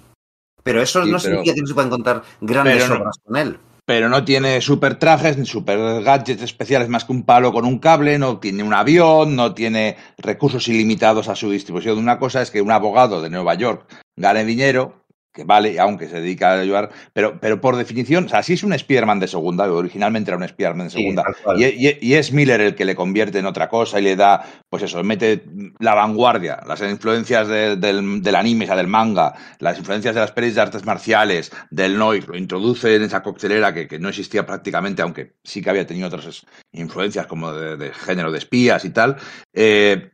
Pero 0.64 0.82
eso 0.82 1.04
Sí, 1.04 1.10
no 1.10 1.18
pero- 1.18 1.20
significa 1.36 1.56
que 1.56 1.62
no 1.62 1.68
se 1.68 1.74
puedan 1.74 1.90
contar 1.90 2.22
grandes 2.42 2.88
no. 2.90 2.96
obras 2.96 3.16
con 3.26 3.38
él. 3.38 3.58
Pero 3.90 4.08
no 4.08 4.24
tiene 4.24 4.62
super 4.62 5.00
trajes 5.00 5.40
ni 5.40 5.48
super 5.48 6.04
gadgets 6.04 6.44
especiales 6.44 6.90
más 6.90 7.06
que 7.06 7.12
un 7.12 7.24
palo 7.24 7.52
con 7.52 7.66
un 7.66 7.80
cable, 7.80 8.20
no 8.20 8.38
tiene 8.38 8.62
un 8.62 8.76
avión, 8.76 9.36
no 9.36 9.56
tiene 9.56 9.98
recursos 10.20 10.68
ilimitados 10.68 11.28
a 11.28 11.36
su 11.36 11.50
distribución. 11.50 11.98
Una 11.98 12.20
cosa 12.20 12.44
es 12.44 12.52
que 12.52 12.62
un 12.62 12.70
abogado 12.70 13.20
de 13.20 13.32
Nueva 13.32 13.56
York 13.56 13.92
gane 14.16 14.46
dinero, 14.46 14.99
que 15.32 15.44
vale, 15.44 15.80
aunque 15.80 16.08
se 16.08 16.22
dedica 16.22 16.52
a 16.52 16.60
ayudar, 16.60 16.90
pero, 17.14 17.40
pero 17.40 17.62
por 17.62 17.76
definición, 17.76 18.26
o 18.26 18.30
sea, 18.30 18.42
si 18.44 18.54
es 18.54 18.64
un 18.64 18.74
Spider-Man 18.74 19.20
de 19.20 19.28
segunda, 19.28 19.72
originalmente 19.72 20.32
era 20.32 20.38
un 20.38 20.44
Spider-Man 20.44 20.88
de 20.88 20.92
Sí, 20.92 20.98
segunda, 21.02 21.24
y, 21.58 21.66
y- 21.66 21.98
y 22.02 22.14
es 22.16 22.32
Miller 22.32 22.60
el 22.62 22.76
que 22.76 22.86
le 22.86 22.96
convierte 22.96 23.40
en 23.40 23.46
otra 23.46 23.70
cosa 23.70 24.00
y 24.00 24.04
le 24.04 24.16
da, 24.16 24.44
pues 24.70 24.84
eso, 24.84 25.04
mete 25.04 25.44
la 25.80 25.94
vanguardia, 25.94 26.60
las 26.68 26.82
influencias 26.82 27.48
de- 27.48 27.76
del, 27.76 28.22
del 28.22 28.36
anime, 28.36 28.66
o 28.66 28.68
sea, 28.68 28.76
del 28.76 28.88
manga, 28.88 29.34
las 29.60 29.78
influencias 29.78 30.16
de 30.16 30.22
las 30.22 30.32
pelis 30.32 30.56
de 30.56 30.62
artes 30.62 30.86
marciales, 30.86 31.52
del 31.70 31.98
noise, 31.98 32.28
lo 32.28 32.38
introduce 32.38 32.96
en 32.96 33.04
esa 33.04 33.22
coctelera 33.22 33.74
que, 33.74 33.88
que 33.88 34.00
no 34.00 34.10
existía 34.10 34.46
prácticamente, 34.46 35.02
aunque 35.04 35.36
sí 35.44 35.62
que 35.62 35.70
había 35.70 35.86
tenido 35.86 36.08
otras 36.08 36.46
influencias 36.72 37.28
como 37.28 37.54
de, 37.54 37.78
de 37.78 37.94
género 37.94 38.32
de 38.32 38.40
espías 38.40 38.84
y 38.86 38.90
tal. 38.90 39.16
Eh, 39.54 40.12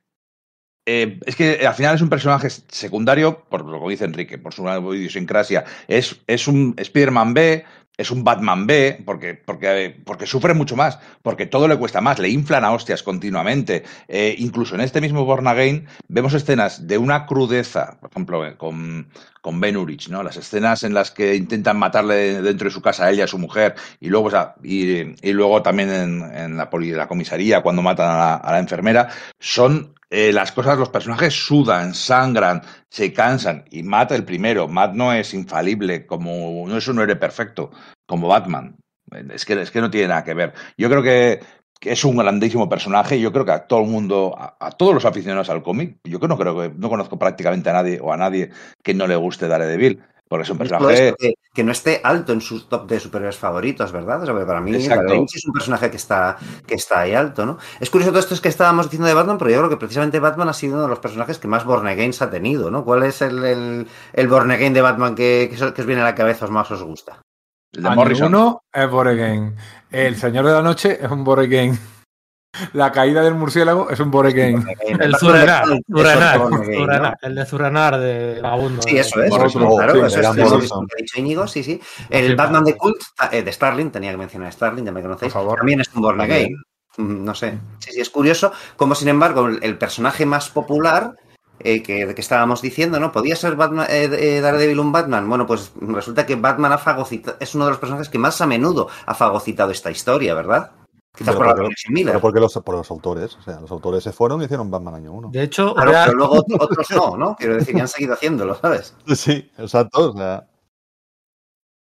eh, 0.85 1.19
es 1.25 1.35
que 1.35 1.65
al 1.65 1.73
final 1.73 1.95
es 1.95 2.01
un 2.01 2.09
personaje 2.09 2.49
secundario, 2.49 3.45
por 3.49 3.65
lo 3.65 3.81
que 3.81 3.89
dice 3.89 4.05
Enrique, 4.05 4.37
por 4.37 4.53
su 4.53 4.63
idiosincrasia. 4.93 5.65
Es, 5.87 6.21
es 6.27 6.47
un 6.47 6.75
Spider-Man 6.77 7.33
B, 7.33 7.65
es 7.97 8.11
un 8.11 8.25
Batman 8.25 8.67
B, 8.67 9.01
porque, 9.05 9.35
porque, 9.35 9.95
porque 10.03 10.25
sufre 10.27 10.53
mucho 10.53 10.75
más, 10.75 10.99
porque 11.21 11.45
todo 11.45 11.67
le 11.69 11.77
cuesta 11.77 12.01
más, 12.01 12.19
le 12.19 12.27
inflan 12.27 12.65
a 12.65 12.73
hostias 12.73 13.03
continuamente. 13.03 13.83
Eh, 14.09 14.35
incluso 14.37 14.75
en 14.75 14.81
este 14.81 14.99
mismo 14.99 15.23
Born 15.23 15.47
Again 15.47 15.87
vemos 16.09 16.33
escenas 16.33 16.87
de 16.87 16.97
una 16.97 17.25
crudeza, 17.25 17.97
por 18.01 18.11
ejemplo, 18.11 18.45
eh, 18.45 18.57
con, 18.57 19.07
con 19.41 19.61
Ben 19.61 19.77
Urich, 19.77 20.09
¿no? 20.09 20.23
Las 20.23 20.35
escenas 20.35 20.83
en 20.83 20.93
las 20.93 21.11
que 21.11 21.35
intentan 21.35 21.79
matarle 21.79 22.41
dentro 22.41 22.65
de 22.65 22.73
su 22.73 22.81
casa 22.81 23.05
a 23.05 23.11
ella 23.11 23.23
a 23.23 23.27
su 23.27 23.37
mujer, 23.37 23.75
y 24.01 24.09
luego, 24.09 24.27
o 24.27 24.31
sea, 24.31 24.55
y, 24.61 25.15
y 25.25 25.31
luego 25.31 25.61
también 25.61 25.89
en, 25.89 26.57
la, 26.57 26.69
poli- 26.69 26.91
la 26.91 27.07
comisaría 27.07 27.61
cuando 27.61 27.81
matan 27.81 28.09
a 28.43 28.51
la 28.51 28.59
enfermera, 28.59 29.07
son 29.39 29.94
eh, 30.09 30.31
las 30.31 30.51
cosas, 30.51 30.77
los 30.77 30.89
personajes 30.89 31.33
sudan, 31.33 31.93
sangran, 31.93 32.61
se 32.89 33.11
cansan, 33.11 33.65
y 33.71 33.83
Matt 33.83 34.11
el 34.11 34.23
primero, 34.23 34.67
Matt 34.67 34.93
no 34.93 35.13
es 35.13 35.33
infalible, 35.33 36.05
como 36.05 36.65
no 36.67 36.77
es 36.77 36.87
un 36.87 36.99
héroe 36.99 37.15
perfecto, 37.15 37.71
como 38.05 38.27
Batman. 38.27 38.77
Es 39.29 39.45
que, 39.45 39.61
es 39.61 39.71
que 39.71 39.81
no 39.81 39.89
tiene 39.91 40.09
nada 40.09 40.23
que 40.23 40.33
ver. 40.33 40.53
Yo 40.77 40.89
creo 40.89 41.03
que, 41.03 41.39
es 41.81 42.03
un 42.03 42.17
grandísimo 42.17 42.67
personaje, 42.67 43.19
yo 43.19 43.31
creo 43.31 43.45
que 43.45 43.51
a 43.51 43.67
todo 43.67 43.81
el 43.81 43.87
mundo, 43.87 44.33
a, 44.35 44.57
a 44.59 44.71
todos 44.71 44.93
los 44.93 45.05
aficionados 45.05 45.49
al 45.49 45.61
cómic, 45.61 45.97
yo 46.03 46.19
que 46.19 46.27
no 46.27 46.37
creo 46.37 46.59
que 46.59 46.73
no 46.75 46.89
conozco 46.89 47.19
prácticamente 47.19 47.69
a 47.69 47.73
nadie 47.73 47.99
o 48.01 48.11
a 48.11 48.17
nadie 48.17 48.49
que 48.83 48.95
no 48.95 49.05
le 49.05 49.15
guste 49.15 49.47
Daredevil, 49.47 50.01
porque 50.27 50.43
es 50.43 50.49
un 50.49 50.57
personaje 50.57 50.85
esto 51.07 51.17
que, 51.19 51.33
que 51.53 51.63
no 51.63 51.71
esté 51.71 52.01
alto 52.03 52.33
en 52.33 52.41
sus 52.41 52.67
top 52.67 52.87
de 52.89 52.99
superhéroes 52.99 53.37
favoritos, 53.37 53.91
¿verdad? 53.91 54.23
O 54.23 54.25
sea, 54.25 54.45
para 54.45 54.59
mí 54.61 54.71
es 55.37 55.45
un 55.45 55.53
personaje 55.53 55.91
que 55.91 55.97
está, 55.97 56.37
que 56.65 56.75
está 56.75 57.01
ahí 57.01 57.13
alto, 57.13 57.45
¿no? 57.45 57.57
Es 57.79 57.89
curioso 57.89 58.11
todo 58.11 58.19
esto 58.19 58.33
es 58.33 58.41
que 58.41 58.49
estábamos 58.49 58.87
diciendo 58.87 59.07
de 59.07 59.13
Batman, 59.13 59.37
pero 59.37 59.51
yo 59.51 59.57
creo 59.59 59.69
que 59.69 59.77
precisamente 59.77 60.19
Batman 60.19 60.49
ha 60.49 60.53
sido 60.53 60.73
uno 60.73 60.83
de 60.83 60.89
los 60.89 60.99
personajes 60.99 61.37
que 61.37 61.47
más 61.47 61.63
Born 61.63 61.87
Agains 61.87 62.21
ha 62.21 62.29
tenido, 62.31 62.71
¿no? 62.71 62.83
¿Cuál 62.83 63.03
es 63.03 63.21
el, 63.21 63.43
el, 63.43 63.87
el 64.13 64.27
Born 64.27 64.49
Again 64.51 64.73
de 64.73 64.81
Batman 64.81 65.13
que, 65.15 65.47
que, 65.55 65.63
os- 65.63 65.71
que 65.73 65.81
os 65.81 65.87
viene 65.87 66.01
a 66.01 66.05
la 66.05 66.15
cabeza 66.15 66.45
o 66.45 66.49
más 66.51 66.69
os 66.71 66.81
gusta? 66.83 67.21
el 67.73 67.83
de 67.83 67.89
Morrison. 67.89 68.27
uno 68.33 68.63
es 68.73 68.89
Born 68.89 69.09
Again. 69.09 69.55
El 69.91 70.15
Señor 70.15 70.45
de 70.45 70.53
la 70.53 70.61
Noche 70.61 70.97
es 70.99 71.11
un 71.11 71.23
Born 71.23 71.43
Again. 71.43 71.77
La 72.73 72.91
caída 72.91 73.21
del 73.21 73.35
murciélago 73.35 73.89
es 73.89 73.99
un 73.99 74.15
Again. 74.15 74.65
El 74.99 75.15
Zuranar, 75.17 75.65
el 77.21 77.35
de 77.35 77.45
Zuranar 77.45 77.99
de 77.99 78.39
Vagabundo. 78.41 78.81
Sí, 78.81 78.97
eso 78.97 79.21
es. 79.21 79.29
Claro, 79.29 79.49
Sí, 80.09 80.19
eso 80.19 80.59
es, 80.59 81.17
Íñigo, 81.17 81.47
sí, 81.47 81.63
sí. 81.63 81.81
El 82.09 82.35
Batman 82.35 82.63
de 82.63 82.75
Cult, 82.75 83.01
eh, 83.31 83.41
de 83.43 83.51
Starling, 83.51 83.91
tenía 83.91 84.11
que 84.11 84.17
mencionar 84.17 84.49
a 84.49 84.51
Starling, 84.51 84.85
ya 84.85 84.91
me 84.91 85.01
conocéis. 85.01 85.33
Por 85.33 85.41
favor. 85.41 85.57
También 85.57 85.81
es 85.81 85.89
un 85.93 86.01
Born. 86.01 86.21
Again. 86.21 86.55
Mm, 86.97 87.23
No 87.25 87.35
sé. 87.35 87.57
Sí, 87.79 87.91
sí, 87.91 87.99
es 87.99 88.09
curioso 88.09 88.51
como, 88.77 88.95
sin 88.95 89.09
embargo, 89.09 89.47
el, 89.47 89.59
el 89.61 89.77
personaje 89.77 90.25
más 90.25 90.49
popular 90.49 91.15
eh, 91.59 91.81
que, 91.83 92.13
que 92.13 92.21
estábamos 92.21 92.61
diciendo, 92.61 92.99
¿no? 92.99 93.11
¿Podía 93.11 93.35
ser 93.35 93.55
Batman, 93.55 93.87
eh, 93.89 94.09
eh, 94.11 94.41
Daredevil 94.41 94.79
un 94.79 94.91
Batman? 94.91 95.27
Bueno, 95.27 95.45
pues 95.47 95.71
resulta 95.79 96.25
que 96.25 96.35
Batman 96.35 96.73
ha 96.73 96.77
fagocitado, 96.77 97.37
es 97.39 97.55
uno 97.55 97.65
de 97.65 97.71
los 97.71 97.79
personajes 97.79 98.09
que 98.09 98.17
más 98.19 98.39
a 98.41 98.45
menudo 98.45 98.87
ha 99.05 99.13
fagocitado 99.13 99.71
esta 99.71 99.89
historia, 99.91 100.33
¿verdad? 100.33 100.71
Quizás 101.15 101.35
Pero 101.35 101.45
por 101.45 101.55
porque-. 101.55 102.03
Pero 102.05 102.19
porque 102.21 102.39
los, 102.39 102.53
por 102.55 102.75
los 102.75 102.91
autores, 102.91 103.35
o 103.37 103.41
sea, 103.41 103.59
los 103.61 103.71
autores 103.71 104.03
se 104.03 104.11
fueron 104.11 104.41
y 104.41 104.45
hicieron 104.45 104.69
Batman 104.69 104.95
año 104.95 105.13
uno. 105.13 105.29
De 105.31 105.43
hecho, 105.43 105.73
Claro, 105.73 105.91
pero 106.05 106.13
luego 106.17 106.35
ot- 106.43 106.57
otros 106.59 106.87
no, 106.91 107.17
¿no? 107.17 107.35
Quiero 107.35 107.55
decir, 107.55 107.75
y 107.75 107.79
han 107.79 107.87
seguido 107.87 108.13
haciéndolo, 108.13 108.55
¿sabes? 108.55 108.95
Sí, 109.15 109.49
exacto. 109.57 110.09
O 110.11 110.17
sea, 110.17 110.47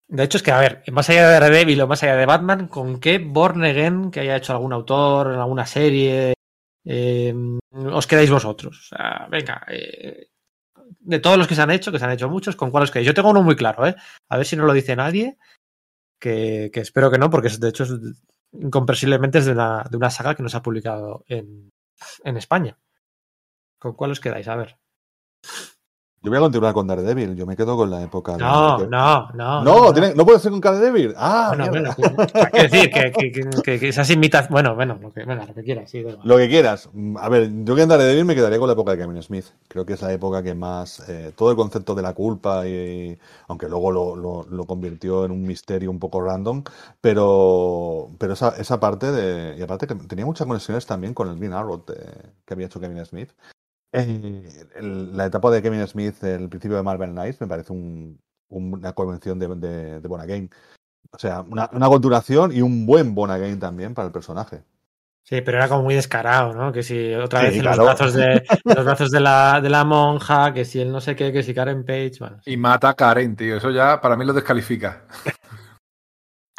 de 0.09 0.25
hecho 0.25 0.39
es 0.39 0.43
que, 0.43 0.51
a 0.51 0.59
ver, 0.59 0.83
más 0.93 1.09
allá 1.09 1.27
de 1.29 1.33
Daredevil 1.35 1.81
o 1.83 1.87
más 1.87 2.03
allá 2.03 2.17
de 2.17 2.27
Batman, 2.27 2.67
¿con 2.67 2.99
qué 2.99 3.19
Born 3.19 3.63
Again 3.65 4.11
que 4.11 4.21
haya 4.21 4.37
hecho 4.37 4.53
algún 4.53 4.73
autor 4.73 5.29
en 5.35 5.39
alguna 5.39 5.67
serie 5.67 6.35
eh, 6.85 7.35
os 7.73 8.07
quedáis 8.09 8.31
vosotros? 8.31 8.81
O 8.93 8.97
sea, 8.97 9.29
venga, 9.31 9.65
eh, 9.69 10.27
de 10.99 11.19
todos 11.21 11.39
los 11.39 11.47
que 11.47 11.55
se 11.55 11.63
han 11.63 11.71
hecho, 11.71 11.93
que 11.93 12.01
se 12.01 12.05
han 12.05 12.11
hecho 12.11 12.29
muchos, 12.29 12.57
¿con 12.57 12.73
cuál 12.73 12.83
os 12.83 12.91
quedáis? 12.91 13.07
Yo 13.07 13.15
tengo 13.15 13.31
uno 13.31 13.43
muy 13.43 13.55
claro, 13.55 13.87
¿eh? 13.87 13.95
A 14.29 14.37
ver 14.37 14.45
si 14.47 14.57
no 14.57 14.65
lo 14.67 14.73
dice 14.73 14.97
nadie, 14.97 15.39
que, 16.21 16.71
que 16.73 16.81
espero 16.81 17.11
que 17.11 17.19
no, 17.19 17.31
porque 17.31 17.47
es- 17.49 17.61
de 17.61 17.69
hecho 17.69 17.85
es, 17.85 17.91
incomprensiblemente 18.53 19.39
es 19.39 19.47
de 19.47 19.53
una, 19.53 19.85
de 19.91 19.97
una 19.97 20.11
saga 20.11 20.35
que 20.35 20.43
no 20.43 20.49
se 20.49 20.57
ha 20.57 20.63
publicado 20.63 21.25
en, 21.29 21.71
en 22.25 22.37
España. 22.37 22.79
¿Con 23.79 23.95
cuál 23.95 24.13
os 24.13 24.21
quedáis? 24.21 24.49
A 24.49 24.57
ver. 24.57 24.79
Yo 26.23 26.31
voy 26.31 26.37
a 26.37 26.41
continuar 26.41 26.75
con 26.75 26.87
Daredevil. 26.87 27.35
Yo 27.35 27.47
me 27.47 27.57
quedo 27.57 27.77
con 27.79 27.91
la 27.91 28.03
época. 28.03 28.33
de- 28.33 28.39
No, 28.39 28.79
de- 28.79 28.89
no, 28.89 29.31
no. 29.33 29.65
No, 29.65 29.93
tiene- 29.95 30.15
no 30.15 30.27
puede 30.27 30.39
ser 30.39 30.51
con 30.53 30.61
Daredevil. 30.61 31.15
Ah, 31.17 31.55
Bueno, 31.57 31.71
bueno, 31.71 31.95
que- 31.97 32.51
quiero 32.51 32.69
decir 32.69 32.91
que, 32.91 33.13
que, 33.63 33.79
que, 33.81 33.89
esas 33.89 34.11
imitaciones. 34.11 34.51
Bueno, 34.51 34.75
bueno, 34.75 34.99
lo 35.01 35.13
que, 35.13 35.25
bueno, 35.25 35.47
lo 35.47 35.55
que 35.55 35.63
quieras, 35.63 35.91
sí. 35.91 36.05
Lo 36.23 36.37
que 36.37 36.49
quieras. 36.51 36.91
Mm, 36.93 37.17
A 37.17 37.29
ver, 37.31 37.51
yo 37.65 37.75
que 37.75 37.83
en 37.83 37.89
Daredevil 37.89 38.27
me 38.27 38.35
quedaría 38.35 38.59
con 38.59 38.67
la 38.69 38.75
época 38.75 38.93
de 38.93 38.99
Kevin 38.99 39.23
Smith. 39.23 39.47
Creo 39.67 39.87
que 39.87 39.95
es 39.95 40.03
la 40.03 40.13
época 40.13 40.43
que 40.43 40.55
más. 40.55 41.09
eh, 41.09 41.33
todo 41.35 41.51
el 41.51 41.57
concepto 41.57 41.95
de 41.95 42.03
la 42.03 42.13
culpa, 42.13 42.67
y, 42.67 43.19
aunque 43.49 43.69
luego 43.69 43.91
lo, 43.91 44.15
lo- 44.15 44.47
lo 44.51 44.65
convirtió 44.67 45.25
en 45.25 45.31
un 45.31 45.43
misterio 45.47 45.91
un 45.91 45.99
poco 45.99 46.21
random, 46.21 46.63
pero, 47.01 48.09
pero 48.19 48.35
esa, 48.35 48.51
esa 48.59 48.79
parte 48.79 49.11
de. 49.11 49.57
Y 49.59 49.63
aparte 49.63 49.87
que 49.87 49.95
tenía 49.95 50.27
muchas 50.27 50.47
conexiones 50.47 50.85
también 50.87 51.15
con 51.15 51.29
el 51.29 51.37
Green 51.39 51.53
Arrow 51.55 51.83
eh, 51.89 52.31
que 52.45 52.55
había 52.55 52.67
hecho 52.67 52.79
Kevin 52.81 53.05
Smith. 53.07 53.31
Eh, 53.93 54.49
el- 54.77 55.17
la 55.17 55.27
etapa 55.27 55.51
de 55.51 55.63
Kevin 55.63 55.87
Smith, 55.87 56.23
el 56.23 56.49
principio 56.49 56.77
de 56.77 56.83
Marvel 56.83 57.11
Knights, 57.11 57.41
me 57.41 57.47
parece 57.49 57.73
un- 57.73 58.21
un- 58.49 58.75
una 58.75 58.93
convención 58.93 59.39
de, 59.39 59.49
de. 59.49 60.49
O 61.13 61.19
sea, 61.19 61.41
una, 61.41 61.69
una 61.73 61.89
continuación 61.89 62.53
y 62.53 62.63
un 62.63 62.87
buen 62.87 63.15
Born 63.15 63.33
Again 63.33 63.59
también 63.59 63.95
para 63.95 64.07
el 64.07 64.13
personaje. 64.13 64.63
Sí, 65.25 65.41
pero 65.43 65.59
era 65.59 65.69
como 65.69 65.83
muy 65.83 65.95
descarado, 65.95 66.55
¿no? 66.55 66.73
Que 66.73 66.83
si 66.83 67.15
otra 67.15 67.41
Sí, 67.41 67.47
vez 67.47 67.55
en 67.57 67.61
claro. 67.63 67.77
los 67.79 67.87
brazos, 67.87 68.15
de, 68.15 68.43
los 68.65 68.85
brazos 68.85 69.11
de, 69.11 69.21
la, 69.21 69.61
de 69.61 69.71
la 69.71 69.85
monja, 69.85 70.53
que 70.55 70.65
si 70.65 70.81
el 70.81 70.91
no 70.93 71.01
sé 71.01 71.15
qué, 71.17 71.33
que 71.33 71.43
si 71.43 71.53
Karen 71.55 71.85
Page. 71.85 72.13
Bueno, 72.21 72.39
sí. 72.43 72.53
Y 72.53 72.57
mata 72.57 72.89
a 72.91 72.95
Karen, 72.95 73.37
tío. 73.37 73.57
Eso 73.57 73.71
ya 73.71 74.01
para 74.01 74.17
mí 74.17 74.25
lo 74.25 74.33
descalifica. 74.33 75.05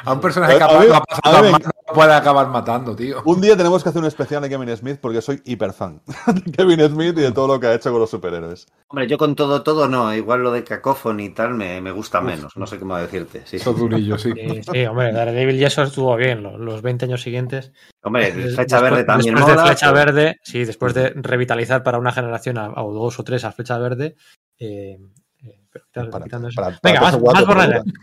A 0.03 0.13
un 0.13 0.19
personaje 0.21 0.55
A- 0.55 0.57
que 0.57 0.63
a 0.63 0.67
ha 0.67 0.79
mí- 0.79 0.87
pasado 1.07 1.37
a 1.37 1.41
mí 1.43 1.51
puede 1.93 2.13
acabar 2.13 2.47
matando, 2.49 2.95
tío. 2.95 3.21
Un 3.25 3.41
día 3.41 3.55
tenemos 3.57 3.83
que 3.83 3.89
hacer 3.89 4.01
un 4.01 4.07
especial 4.07 4.41
de 4.41 4.49
Kevin 4.49 4.75
Smith 4.75 4.97
porque 5.01 5.21
soy 5.21 5.41
hiper 5.45 5.73
fan 5.73 6.01
de 6.27 6.51
Kevin 6.51 6.79
Smith 6.89 7.17
y 7.17 7.21
de 7.21 7.31
todo 7.31 7.47
lo 7.47 7.59
que 7.59 7.67
ha 7.67 7.73
hecho 7.73 7.91
con 7.91 7.99
los 7.99 8.09
superhéroes. 8.09 8.67
Hombre, 8.87 9.07
yo 9.07 9.17
con 9.17 9.35
todo, 9.35 9.63
todo 9.63 9.87
no. 9.87 10.13
Igual 10.13 10.43
lo 10.43 10.51
de 10.51 10.63
Cacophony 10.63 11.25
y 11.25 11.29
tal 11.29 11.53
me, 11.53 11.79
me 11.81 11.91
gusta 11.91 12.21
menos. 12.21 12.55
No 12.57 12.67
sé 12.67 12.77
cómo 12.79 12.97
decirte. 12.97 13.41
Sí, 13.45 13.57
Eso 13.57 13.73
sí. 13.73 13.79
durillo, 13.79 14.17
sí. 14.17 14.31
Sí, 14.35 14.61
sí, 14.71 14.85
hombre, 14.85 15.11
Daredevil 15.11 15.55
y 15.55 15.63
eso 15.65 15.83
estuvo 15.83 16.15
bien, 16.15 16.43
lo- 16.43 16.57
los 16.57 16.81
20 16.81 17.05
años 17.05 17.21
siguientes. 17.21 17.71
Hombre, 18.03 18.31
Des- 18.31 18.55
Flecha 18.55 18.81
después- 18.81 18.91
Verde 18.91 19.03
también 19.05 19.35
Después 19.35 19.55
mola. 19.55 19.61
de 19.63 19.67
Flecha 19.75 19.91
Verde, 19.91 20.35
sí, 20.43 20.65
después 20.65 20.93
de 20.93 21.09
revitalizar 21.15 21.83
para 21.83 21.97
una 21.99 22.11
generación 22.11 22.57
a, 22.57 22.69
o 22.83 22.93
dos 22.93 23.19
o 23.19 23.23
tres 23.23 23.43
a 23.45 23.51
Flecha 23.51 23.77
Verde. 23.77 24.15
eh, 24.59 24.97
eh, 25.43 25.59
pero 25.71 25.85
quitando- 25.85 26.11
Para- 26.11 26.23
quitando 26.25 26.47
eso. 26.49 26.61
para- 26.61 26.77
para 26.79 26.93
venga, 26.93 27.01
más, 27.01 27.21
más 27.21 27.65
Again. 27.65 27.93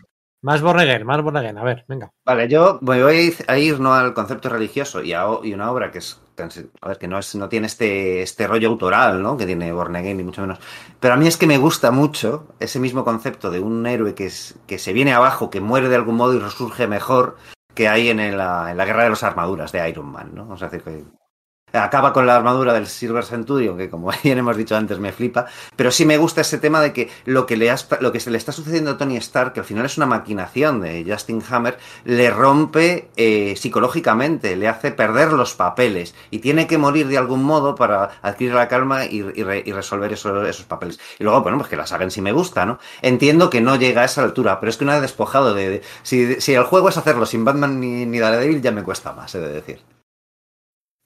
Más 0.40 0.62
Born 0.62 0.78
Again, 0.78 1.05
más 1.05 1.23
Born 1.23 1.36
Again. 1.36 1.59
A 1.59 1.65
ver, 1.65 1.85
venga. 1.89 2.12
Vale, 2.24 2.48
yo 2.48 2.78
me 2.81 3.02
voy 3.02 3.35
a 3.47 3.59
ir 3.59 3.81
no 3.81 3.93
al 3.93 4.15
concepto 4.15 4.48
religioso 4.48 5.02
y 5.02 5.12
a 5.12 5.27
y 5.43 5.52
una 5.52 5.70
obra 5.70 5.90
que 5.90 5.98
es 5.98 6.20
a 6.81 6.89
ver, 6.89 6.98
que 6.98 7.09
no 7.09 7.19
es 7.19 7.35
no 7.35 7.48
tiene 7.48 7.66
este 7.66 8.23
este 8.23 8.47
rollo 8.47 8.69
autoral, 8.69 9.20
¿no? 9.20 9.36
Que 9.36 9.47
tiene 9.47 9.73
Born 9.73 9.97
Again 9.97 10.16
ni 10.16 10.23
mucho 10.23 10.43
menos. 10.43 10.60
Pero 11.01 11.15
a 11.15 11.16
mí 11.16 11.27
es 11.27 11.36
que 11.36 11.48
me 11.48 11.59
gusta 11.59 11.90
mucho 11.90 12.47
ese 12.60 12.78
mismo 12.78 13.05
concepto 13.05 13.51
de 13.51 13.59
un 13.59 13.85
héroe 13.86 14.15
que 14.15 14.27
es 14.27 14.56
que 14.69 14.78
se 14.78 14.93
viene 14.93 15.12
abajo, 15.12 15.51
que 15.51 15.60
muere 15.60 15.89
de 15.89 15.97
algún 15.97 16.15
modo 16.15 16.35
y 16.35 16.39
resurge 16.39 16.86
mejor 16.86 17.36
que 17.74 17.89
hay 17.89 18.09
en 18.09 18.36
la, 18.36 18.70
en 18.70 18.77
la 18.77 18.85
guerra 18.85 19.05
de 19.05 19.10
las 19.10 19.23
armaduras 19.23 19.73
de 19.73 19.89
Iron 19.89 20.06
Man, 20.06 20.32
¿no? 20.35 20.48
O 20.51 20.56
sea, 20.56 20.69
que 20.69 21.05
acaba 21.73 22.12
con 22.12 22.27
la 22.27 22.36
armadura 22.36 22.73
del 22.73 22.86
Silver 22.86 23.24
Centurion, 23.24 23.77
que 23.77 23.89
como 23.90 24.11
bien 24.24 24.39
hemos 24.39 24.57
dicho 24.57 24.77
antes 24.77 24.99
me 24.99 25.12
flipa, 25.12 25.47
pero 25.77 25.90
sí 25.90 26.05
me 26.07 26.16
gusta 26.19 26.40
ese 26.40 26.59
tema 26.59 26.81
de 26.81 26.93
que 26.93 27.11
lo 27.24 27.47
que, 27.47 27.57
le 27.57 27.70
ha- 27.70 27.77
lo 28.01 28.12
que 28.12 28.20
se 28.20 28.31
le 28.31 28.39
está 28.39 28.53
sucediendo 28.53 28.90
a 28.93 28.99
Tony 28.99 29.16
Stark, 29.16 29.53
que 29.53 29.61
al 29.61 29.66
final 29.66 29.85
es 29.86 29.97
una 29.97 30.07
maquinación 30.07 30.81
de 30.81 31.05
Justin 31.09 31.43
Hammer, 31.51 31.78
le 32.05 32.31
rompe 32.31 33.09
eh, 33.16 33.55
psicológicamente, 33.57 34.57
le 34.57 34.69
hace 34.69 34.90
perder 34.93 35.32
los 35.32 35.55
papeles 35.55 36.15
y 36.31 36.39
tiene 36.40 36.66
que 36.66 36.78
morir 36.78 37.07
de 37.09 37.19
algún 37.19 37.43
modo 37.45 37.74
para 37.74 38.11
adquirir 38.23 38.55
la 38.55 38.69
calma 38.69 39.05
y, 39.05 39.23
re- 39.23 39.62
y 39.65 39.73
resolver 39.73 40.12
eso- 40.12 40.45
esos 40.47 40.65
papeles. 40.66 40.99
Y 41.19 41.24
luego, 41.24 41.43
bueno, 41.43 41.59
pues 41.59 41.70
que 41.70 41.77
la 41.77 41.86
saga 41.86 42.05
en 42.05 42.11
sí 42.11 42.20
me 42.20 42.32
gusta, 42.32 42.66
¿no? 42.66 42.78
Entiendo 43.03 43.51
que 43.51 43.61
no 43.61 43.77
llega 43.77 44.03
a 44.03 44.05
esa 44.05 44.23
altura, 44.23 44.61
pero 44.61 44.70
es 44.70 44.77
que 44.77 44.85
una 44.85 44.95
vez 44.95 45.03
despojado 45.03 45.55
de... 45.55 45.69
de- 45.70 45.82
si, 46.03 46.40
si 46.40 46.55
el 46.55 46.65
juego 46.65 46.89
es 46.89 46.97
hacerlo 46.97 47.27
sin 47.27 47.45
Batman 47.45 47.81
ni, 47.81 48.07
ni 48.07 48.19
Daredevil, 48.19 48.62
ya 48.62 48.73
me 48.73 48.82
cuesta 48.82 49.12
más, 49.12 49.35
he 49.35 49.40
de 49.40 49.49
decir. 49.53 49.97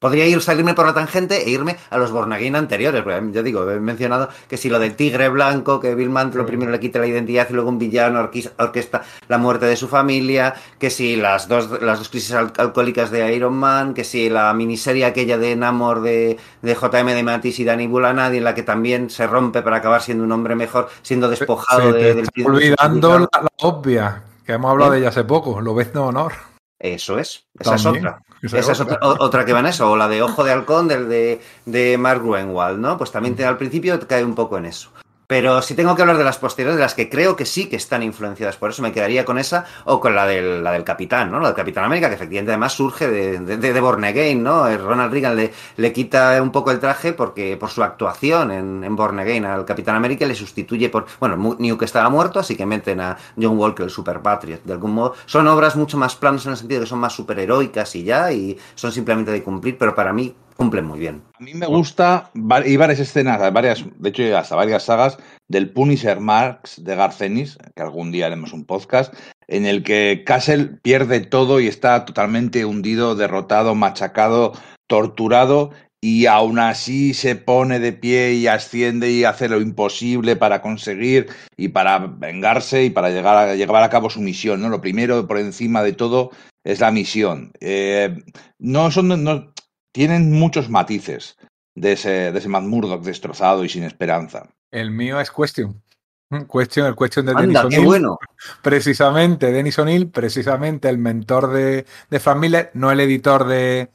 Podría 0.02 0.26
ir 0.26 0.42
salirme 0.42 0.74
por 0.74 0.84
la 0.84 0.92
tangente 0.92 1.46
e 1.46 1.50
irme 1.50 1.76
a 1.88 1.96
los 1.96 2.10
Born 2.10 2.32
Again 2.32 2.56
anteriores. 2.56 3.02
porque 3.02 3.22
yo 3.32 3.42
digo, 3.42 3.70
he 3.70 3.78
mencionado 3.80 4.28
que 4.48 4.56
si 4.56 4.68
lo 4.68 4.78
del 4.80 4.96
tigre 4.96 5.28
blanco, 5.28 5.78
que 5.78 5.94
Bill 5.94 6.10
Mantlo 6.10 6.44
primero 6.44 6.72
le 6.72 6.80
quita 6.80 6.98
la 6.98 7.06
identidad 7.06 7.46
y 7.48 7.52
luego 7.54 7.68
un 7.68 7.78
villano 7.78 8.28
orquesta 8.58 9.02
la 9.28 9.38
muerte 9.38 9.66
de 9.66 9.76
su 9.76 9.86
familia, 9.86 10.54
que 10.78 10.90
si 10.90 11.14
las 11.14 11.46
dos, 11.46 11.80
las 11.80 11.98
dos 12.00 12.08
crisis 12.08 12.32
al- 12.32 12.52
alcohólicas 12.58 13.10
de 13.12 13.32
Iron 13.34 13.54
Man, 13.54 13.94
que 13.94 14.02
si 14.02 14.28
la 14.28 14.52
miniserie 14.54 15.04
aquella 15.04 15.38
de 15.38 15.54
Namor 15.54 16.00
de, 16.02 16.36
de 16.62 16.74
JM 16.74 17.06
de 17.14 17.22
Matis 17.22 17.60
y 17.60 17.64
Danny 17.64 17.86
Bulanadi, 17.86 18.38
en 18.38 18.44
la 18.44 18.54
que 18.56 18.64
también 18.64 19.08
se 19.08 19.26
rompe 19.28 19.62
para 19.62 19.76
acabar 19.76 20.02
siendo 20.02 20.24
un 20.24 20.32
hombre 20.32 20.56
mejor, 20.56 20.88
siendo 21.02 21.28
despojado 21.28 21.92
Se 21.92 21.92
te 21.92 21.98
de- 21.98 22.14
del 22.14 22.24
está 22.24 22.48
olvidando 22.50 23.18
la, 23.20 23.28
la 23.40 23.48
obvia, 23.62 24.22
que 24.44 24.54
hemos 24.54 24.70
hablado 24.72 24.90
de 24.90 24.98
ella 24.98 25.10
hace 25.10 25.22
poco, 25.22 25.60
lo 25.60 25.74
ves 25.76 25.94
no 25.94 26.06
honor. 26.06 26.32
Eso 26.80 27.16
es, 27.20 27.46
esa 27.60 27.76
También. 27.76 27.94
es 28.06 28.12
otra. 28.12 28.22
Esa 28.46 28.58
Esa 28.58 28.72
es 28.72 28.80
otra, 28.80 28.98
otra 29.02 29.44
que 29.44 29.52
va 29.52 29.60
en 29.60 29.66
eso, 29.66 29.90
o 29.90 29.96
la 29.96 30.08
de 30.08 30.22
Ojo 30.22 30.42
de 30.44 30.52
Halcón 30.52 30.88
del 30.88 31.08
de, 31.08 31.40
de 31.64 31.96
Mark 31.98 32.22
Gruenwald, 32.22 32.78
¿no? 32.78 32.98
Pues 32.98 33.12
también 33.12 33.36
te- 33.36 33.44
al 33.44 33.56
principio 33.58 33.98
te 33.98 34.06
cae 34.06 34.24
un 34.24 34.34
poco 34.34 34.58
en 34.58 34.66
eso. 34.66 34.90
Pero 35.26 35.62
si 35.62 35.74
tengo 35.74 35.94
que 35.96 36.02
hablar 36.02 36.18
de 36.18 36.24
las 36.24 36.36
posteriores, 36.36 36.76
de 36.76 36.82
las 36.82 36.94
que 36.94 37.08
creo 37.08 37.36
que 37.36 37.46
sí 37.46 37.66
que 37.66 37.76
están 37.76 38.02
influenciadas 38.02 38.56
por 38.56 38.70
eso, 38.70 38.82
me 38.82 38.92
quedaría 38.92 39.24
con 39.24 39.38
esa 39.38 39.64
o 39.86 39.98
con 39.98 40.14
la 40.14 40.26
del, 40.26 40.62
la 40.62 40.72
del 40.72 40.84
Capitán, 40.84 41.30
¿no? 41.30 41.40
La 41.40 41.48
del 41.48 41.56
Capitán 41.56 41.84
América, 41.84 42.08
que 42.08 42.16
efectivamente 42.16 42.52
además 42.52 42.74
surge 42.74 43.08
de, 43.08 43.38
de, 43.38 43.56
de 43.56 43.80
Born 43.80 44.04
Again, 44.04 44.42
¿no? 44.42 44.68
Eh, 44.68 44.76
Ronald 44.76 45.10
Reagan 45.10 45.36
le, 45.36 45.52
le 45.76 45.92
quita 45.92 46.42
un 46.42 46.52
poco 46.52 46.70
el 46.70 46.80
traje 46.80 47.14
porque 47.14 47.56
por 47.56 47.70
su 47.70 47.82
actuación 47.82 48.50
en, 48.50 48.84
en 48.84 48.94
Born 48.94 49.18
Again 49.20 49.46
al 49.46 49.64
Capitán 49.64 49.96
América 49.96 50.26
le 50.26 50.34
sustituye 50.34 50.90
por... 50.90 51.06
Bueno, 51.18 51.36
Mu- 51.38 51.56
Nuke 51.58 51.84
estaba 51.86 52.10
muerto, 52.10 52.40
así 52.40 52.54
que 52.54 52.66
meten 52.66 53.00
a 53.00 53.16
John 53.40 53.56
Walker, 53.58 53.84
el 53.84 53.90
Super 53.90 54.20
Patriot, 54.20 54.62
de 54.64 54.72
algún 54.72 54.92
modo. 54.92 55.14
Son 55.24 55.46
obras 55.48 55.76
mucho 55.76 55.96
más 55.96 56.14
planas 56.14 56.44
en 56.44 56.52
el 56.52 56.58
sentido 56.58 56.80
que 56.82 56.86
son 56.86 56.98
más 56.98 57.14
superheroicas 57.14 57.94
y 57.96 58.04
ya, 58.04 58.30
y 58.32 58.58
son 58.74 58.92
simplemente 58.92 59.30
de 59.30 59.42
cumplir, 59.42 59.78
pero 59.78 59.94
para 59.94 60.12
mí 60.12 60.34
cumplen 60.62 60.86
muy 60.86 61.00
bien. 61.00 61.24
A 61.40 61.42
mí 61.42 61.54
me 61.54 61.66
gusta, 61.66 62.30
y 62.64 62.76
varias 62.76 63.00
escenas, 63.00 63.52
varias, 63.52 63.84
de 63.98 64.08
hecho 64.10 64.36
hasta 64.36 64.54
varias 64.54 64.84
sagas, 64.84 65.18
del 65.48 65.72
Punisher 65.72 66.20
Marx 66.20 66.84
de 66.84 66.94
Garcenis, 66.94 67.58
que 67.74 67.82
algún 67.82 68.12
día 68.12 68.26
haremos 68.26 68.52
un 68.52 68.64
podcast, 68.64 69.12
en 69.48 69.66
el 69.66 69.82
que 69.82 70.22
Castle 70.24 70.78
pierde 70.82 71.18
todo 71.18 71.58
y 71.58 71.66
está 71.66 72.04
totalmente 72.04 72.64
hundido, 72.64 73.16
derrotado, 73.16 73.74
machacado, 73.74 74.52
torturado, 74.86 75.72
y 76.00 76.26
aún 76.26 76.60
así 76.60 77.12
se 77.12 77.34
pone 77.34 77.80
de 77.80 77.92
pie 77.92 78.34
y 78.34 78.46
asciende 78.46 79.10
y 79.10 79.24
hace 79.24 79.48
lo 79.48 79.60
imposible 79.60 80.36
para 80.36 80.62
conseguir 80.62 81.28
y 81.56 81.68
para 81.68 81.98
vengarse 81.98 82.84
y 82.84 82.90
para 82.90 83.10
llegar 83.10 83.36
a, 83.36 83.54
llevar 83.56 83.82
a 83.82 83.90
cabo 83.90 84.10
su 84.10 84.20
misión. 84.20 84.60
¿no? 84.60 84.68
Lo 84.68 84.80
primero, 84.80 85.26
por 85.26 85.38
encima 85.38 85.82
de 85.82 85.92
todo, 85.92 86.30
es 86.64 86.80
la 86.80 86.90
misión. 86.92 87.52
Eh, 87.60 88.16
no 88.58 88.90
son, 88.90 89.24
no, 89.24 89.52
tienen 89.92 90.32
muchos 90.32 90.68
matices 90.68 91.36
de 91.74 91.92
ese, 91.92 92.32
de 92.32 92.38
ese 92.38 92.48
Matt 92.48 92.64
Murdock 92.64 93.02
destrozado 93.02 93.64
y 93.64 93.68
sin 93.68 93.84
esperanza. 93.84 94.48
El 94.70 94.90
mío 94.90 95.20
es 95.20 95.30
Question. 95.30 95.82
Question, 96.52 96.86
el 96.86 96.96
Question 96.96 97.26
de 97.26 97.32
Anda, 97.32 97.42
Dennis 97.42 97.58
qué 97.60 97.66
O'Neill. 97.66 97.84
bueno. 97.84 98.18
Precisamente, 98.62 99.52
Dennis 99.52 99.78
O'Neill, 99.78 100.08
precisamente 100.10 100.88
el 100.88 100.98
mentor 100.98 101.52
de, 101.52 101.84
de 102.10 102.20
Frank 102.20 102.38
Miller, 102.38 102.70
no 102.74 102.90
el 102.90 103.00
editor 103.00 103.46
de, 103.46 103.90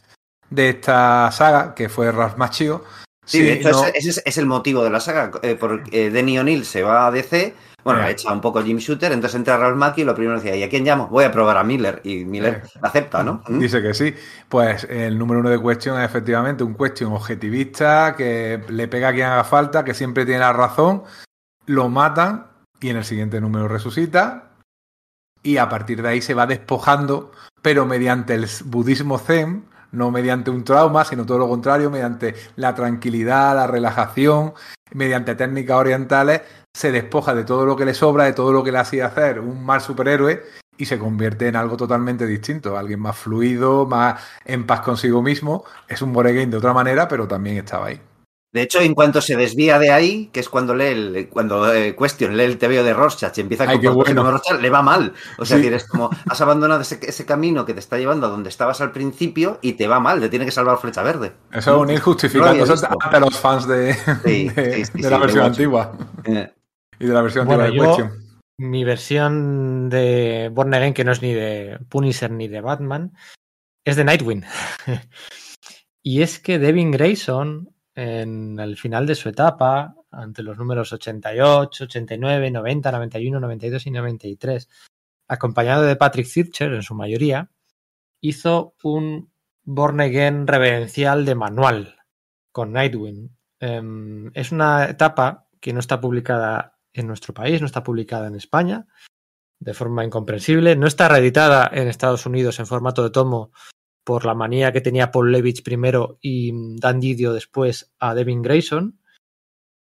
de 0.49 0.69
esta 0.69 1.31
saga, 1.31 1.73
que 1.73 1.89
fue 1.89 2.11
Ralph 2.11 2.37
Macchio. 2.37 2.83
Sí, 3.25 3.41
de 3.41 3.53
hecho, 3.53 3.71
no- 3.71 3.85
ese, 3.85 3.97
ese 3.97 4.09
es, 4.11 4.21
es 4.25 4.37
el 4.37 4.45
motivo 4.45 4.83
de 4.83 4.89
la 4.89 4.99
saga. 4.99 5.31
Eh, 5.41 5.55
porque 5.59 6.05
eh, 6.05 6.09
Denny 6.11 6.37
O'Neill 6.37 6.65
se 6.65 6.83
va 6.83 7.07
a 7.07 7.11
DC, 7.11 7.53
bueno, 7.88 8.01
Eh. 8.01 8.05
ha 8.05 8.09
echado 8.11 8.35
un 8.35 8.41
poco 8.41 8.61
Jim 8.61 8.77
Shooter, 8.77 9.11
entonces 9.11 9.35
entra 9.35 9.57
Ralph 9.57 9.77
Macchio 9.77 10.03
y 10.03 10.05
lo 10.05 10.14
primero 10.14 10.35
decía, 10.39 10.55
¿y 10.55 10.64
a 10.64 10.69
quién 10.69 10.84
llamo? 10.84 11.07
Voy 11.07 11.23
a 11.23 11.31
probar 11.31 11.57
a 11.57 11.64
Miller. 11.64 12.01
Y 12.03 12.26
Miller 12.26 12.64
Eh. 12.65 12.80
acepta, 12.81 13.23
¿no? 13.23 13.41
Dice 13.47 13.81
que 13.81 13.93
sí. 13.93 14.14
Pues 14.49 14.84
el 14.89 15.18
número 15.18 15.39
uno 15.39 15.49
de 15.49 15.61
Question 15.61 15.97
es 15.99 16.05
efectivamente 16.05 16.64
un 16.64 16.76
Question 16.76 17.14
objetivista 17.14 18.14
que 18.18 18.61
le 18.68 18.88
pega 18.88 19.09
a 19.09 19.14
quien 19.14 19.27
haga 19.27 19.43
falta, 19.43 19.84
que 19.85 19.93
siempre 19.93 20.26
tiene 20.26 20.39
la 20.41 20.53
razón, 20.53 21.03
lo 21.65 21.89
matan 21.89 22.47
y 22.80 22.89
en 22.89 22.97
el 22.97 23.05
siguiente 23.05 23.39
número 23.41 23.68
resucita 23.68 24.51
y 25.43 25.57
a 25.57 25.69
partir 25.69 26.01
de 26.01 26.09
ahí 26.09 26.22
se 26.22 26.34
va 26.34 26.45
despojando, 26.45 27.31
pero 27.61 27.85
mediante 27.85 28.34
el 28.34 28.47
budismo 28.65 29.18
zen, 29.18 29.65
no 29.91 30.11
mediante 30.11 30.49
un 30.51 30.64
trauma, 30.65 31.05
sino 31.05 31.26
todo 31.26 31.38
lo 31.38 31.47
contrario, 31.47 31.89
mediante 31.89 32.35
la 32.57 32.76
tranquilidad, 32.76 33.55
la 33.55 33.68
relajación, 33.68 34.53
mediante 34.93 35.35
técnicas 35.35 35.77
orientales, 35.77 36.41
se 36.77 36.91
despoja 36.91 37.33
de 37.33 37.43
todo 37.43 37.65
lo 37.65 37.75
que 37.75 37.85
le 37.85 37.95
sobra, 37.95 38.25
de 38.25 38.33
todo 38.33 38.51
lo 38.53 38.63
que 38.63 38.71
le 38.71 38.77
hacía 38.77 39.07
hacer 39.07 39.39
un 39.39 39.65
mal 39.65 39.81
superhéroe 39.81 40.43
y 40.77 40.85
se 40.85 40.99
convierte 40.99 41.47
en 41.47 41.55
algo 41.55 41.75
totalmente 41.75 42.27
distinto, 42.27 42.77
alguien 42.77 42.99
más 42.99 43.17
fluido, 43.17 43.87
más 43.87 44.21
en 44.45 44.67
paz 44.67 44.81
consigo 44.81 45.23
mismo. 45.23 45.63
Es 45.87 46.03
un 46.03 46.13
Boregain 46.13 46.51
de 46.51 46.57
otra 46.57 46.73
manera, 46.73 47.07
pero 47.07 47.27
también 47.27 47.57
estaba 47.57 47.87
ahí. 47.87 47.99
De 48.53 48.61
hecho, 48.61 48.79
en 48.79 48.93
cuanto 48.93 49.21
se 49.21 49.35
desvía 49.35 49.79
de 49.79 49.91
ahí, 49.91 50.29
que 50.31 50.39
es 50.39 50.49
cuando 50.49 50.75
lee 50.75 50.85
el, 50.85 51.29
cuando 51.29 51.71
eh, 51.73 51.95
Question 51.95 52.37
lee 52.37 52.43
el 52.43 52.57
TVO 52.59 52.83
de 52.83 52.93
Rorschach 52.93 53.35
y 53.37 53.41
empieza 53.41 53.63
a 53.63 53.67
comportarse 53.67 54.13
bueno. 54.13 54.21
como 54.21 54.31
Rorschach, 54.31 54.61
le 54.61 54.69
va 54.69 54.81
mal. 54.83 55.13
O 55.39 55.45
sea, 55.45 55.57
Sí. 55.57 55.63
decir, 55.63 55.73
es 55.73 55.87
como 55.87 56.09
has 56.29 56.41
abandonado 56.41 56.81
ese, 56.81 56.99
ese 57.01 57.25
camino 57.25 57.65
que 57.65 57.73
te 57.73 57.79
está 57.79 57.97
llevando 57.97 58.27
a 58.27 58.29
donde 58.29 58.49
estabas 58.49 58.79
al 58.81 58.91
principio 58.91 59.57
y 59.63 59.73
te 59.73 59.87
va 59.87 59.99
mal, 59.99 60.19
te 60.21 60.29
tiene 60.29 60.45
que 60.45 60.51
salvar 60.51 60.77
Flecha 60.77 61.01
Verde. 61.03 61.33
Eso 61.51 61.59
es 61.59 61.65
había 62.51 62.63
visto. 62.63 62.87
ante 63.01 63.19
los 63.19 63.37
fans 63.39 63.67
de, 63.67 63.93
Sí, 64.23 64.49
de, 64.49 64.85
sí, 64.85 65.01
la 65.01 65.17
versión 65.17 65.45
antigua 65.45 65.91
Eh, 66.23 66.51
y 66.99 67.05
de 67.05 67.13
la 67.13 67.21
versión 67.21 67.45
Bueno, 67.45 67.63
antigua 67.63 67.85
de 67.87 67.91
yo- 67.91 67.97
Question. 67.97 68.27
Mi 68.59 68.83
versión 68.83 69.89
de 69.89 70.49
Born 70.51 70.73
Again, 70.73 70.93
que 70.93 71.03
no 71.03 71.11
es 71.11 71.21
ni 71.21 71.33
de 71.33 71.79
Punisher 71.89 72.31
ni 72.31 72.47
de 72.47 72.61
Batman, 72.61 73.13
es 73.85 73.95
de 73.95 74.03
Nightwing. 74.03 74.43
y 76.03 76.21
es 76.23 76.39
que 76.39 76.57
Devin 76.57 76.89
Grayson, 76.91 77.69
en 77.93 78.59
el 78.59 78.75
final 78.77 79.05
de 79.05 79.13
su 79.15 79.29
etapa, 79.29 79.95
ante 80.11 80.41
los 80.41 80.57
números 80.57 80.91
88, 80.91 81.83
89, 81.83 82.49
90, 82.49 82.91
91, 82.91 83.39
92 83.39 83.85
y 83.85 83.91
93, 83.91 84.69
acompañado 85.27 85.83
de 85.83 85.95
Patrick 85.95 86.25
Zircher 86.25 86.73
en 86.73 86.81
su 86.81 86.95
mayoría, 86.95 87.51
hizo 88.21 88.75
un 88.81 89.31
Born 89.63 89.99
Again 90.01 90.47
reverencial 90.47 91.25
de 91.25 91.35
manual 91.35 91.95
con 92.51 92.71
Nightwing. 92.73 93.37
Em, 93.59 94.31
es 94.33 94.51
una 94.51 94.85
etapa 94.85 95.47
que 95.59 95.73
no 95.73 95.79
está 95.79 95.99
publicada 96.01 96.76
en 96.99 97.07
nuestro 97.07 97.33
país, 97.33 97.59
no 97.61 97.67
está 97.67 97.83
publicada 97.83 98.27
en 98.27 98.35
España, 98.35 98.87
de 99.59 99.73
forma 99.73 100.03
incomprensible, 100.05 100.75
no 100.75 100.87
está 100.87 101.07
reeditada 101.07 101.69
en 101.73 101.87
Estados 101.87 102.25
Unidos 102.25 102.59
en 102.59 102.67
formato 102.67 103.03
de 103.03 103.09
tomo 103.09 103.51
por 104.05 104.25
la 104.25 104.33
manía 104.35 104.71
que 104.71 104.81
tenía 104.81 105.11
Paul 105.11 105.31
Levitch 105.31 105.63
primero 105.63 106.17
y 106.21 106.51
Dan 106.79 106.99
Didio 106.99 107.33
después 107.33 107.93
a 107.99 108.13
Devin 108.15 108.41
Grayson, 108.41 108.99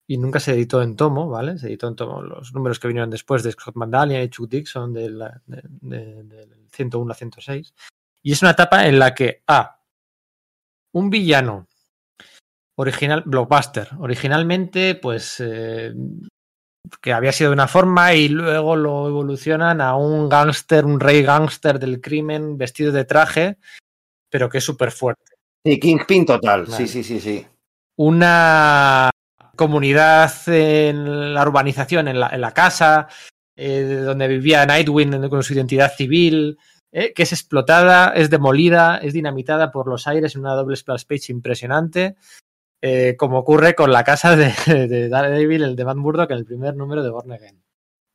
y 0.06 0.18
nunca 0.18 0.40
se 0.42 0.52
editó 0.52 0.82
en 0.84 0.98
tomo, 0.98 1.30
¿vale? 1.30 1.58
Se 1.58 1.68
editó 1.68 1.88
en 1.88 1.96
tomo 1.96 2.22
los 2.22 2.54
números 2.54 2.78
que 2.78 2.90
vinieron 2.90 3.10
después 3.10 3.42
de 3.42 3.54
Scott 3.54 3.76
Mandalian 3.76 4.22
y 4.22 4.30
Chuck 4.30 4.50
Dixon 4.50 4.94
del, 4.94 5.18
de- 5.46 5.64
de- 5.64 6.24
del 6.26 6.68
101 6.72 7.12
a 7.12 7.16
106. 7.16 7.74
Y 8.22 8.34
es 8.34 8.42
una 8.42 8.52
etapa 8.52 8.86
en 8.86 9.00
la 9.00 9.16
que 9.16 9.44
A. 9.48 9.80
Un 10.94 11.10
villano 11.10 11.68
original, 12.78 13.24
blockbuster, 13.26 13.90
originalmente, 14.00 14.96
pues 14.96 15.40
eh, 15.40 15.94
que 17.02 17.14
había 17.14 17.32
sido 17.32 17.50
de 17.50 17.56
una 17.56 17.68
forma 17.68 18.14
y 18.14 18.30
luego 18.30 18.76
lo 18.76 19.08
evolucionan 19.08 19.82
a 19.82 19.96
un 19.96 20.30
gángster, 20.30 20.86
un 20.86 21.00
rey 21.00 21.24
gángster 21.24 21.80
del 21.80 22.02
crimen 22.02 22.58
vestido 22.58 22.92
de 22.92 23.06
traje, 23.06 23.58
pero 24.30 24.50
que 24.50 24.58
es 24.58 24.64
súper 24.64 24.92
fuerte. 24.92 25.34
Sí, 25.66 25.80
Kingpin 25.80 26.26
total. 26.26 26.66
Vale. 26.66 26.76
Sí, 26.76 26.88
sí, 26.88 27.04
sí, 27.04 27.20
sí. 27.20 27.46
Una 27.96 29.10
comunidad 29.56 30.32
en 30.48 31.34
la 31.34 31.44
urbanización, 31.44 32.08
en 32.08 32.20
la, 32.20 32.30
en 32.30 32.42
la 32.42 32.52
casa, 32.52 33.08
eh, 33.56 34.02
donde 34.04 34.28
vivía 34.28 34.66
Nightwing 34.66 35.30
con 35.30 35.44
su 35.44 35.54
identidad 35.54 35.94
civil, 35.96 36.58
eh, 36.92 37.14
que 37.14 37.24
es 37.24 37.32
explotada, 37.32 38.10
es 38.10 38.30
demolida, 38.30 38.98
es 38.98 39.14
dinamitada 39.14 39.72
por 39.72 39.88
los 39.88 40.08
aires 40.08 40.36
en 40.36 40.42
una 40.42 40.54
doble 40.54 40.76
splash 40.76 41.06
page 41.06 41.32
impresionante, 41.32 42.16
eh, 42.86 43.16
como 43.16 43.38
ocurre 43.38 43.76
con 43.76 43.94
la 43.94 44.04
casa 44.04 44.36
de, 44.36 44.54
de 44.90 45.08
Daredevil, 45.08 45.64
el 45.64 45.76
de 45.78 45.86
Matt 45.86 45.96
Murdock, 45.96 46.32
en 46.32 46.38
el 46.40 46.46
primer 46.46 46.76
número 46.76 47.02
de 47.02 47.12
Born 47.12 47.32
Again. 47.32 47.64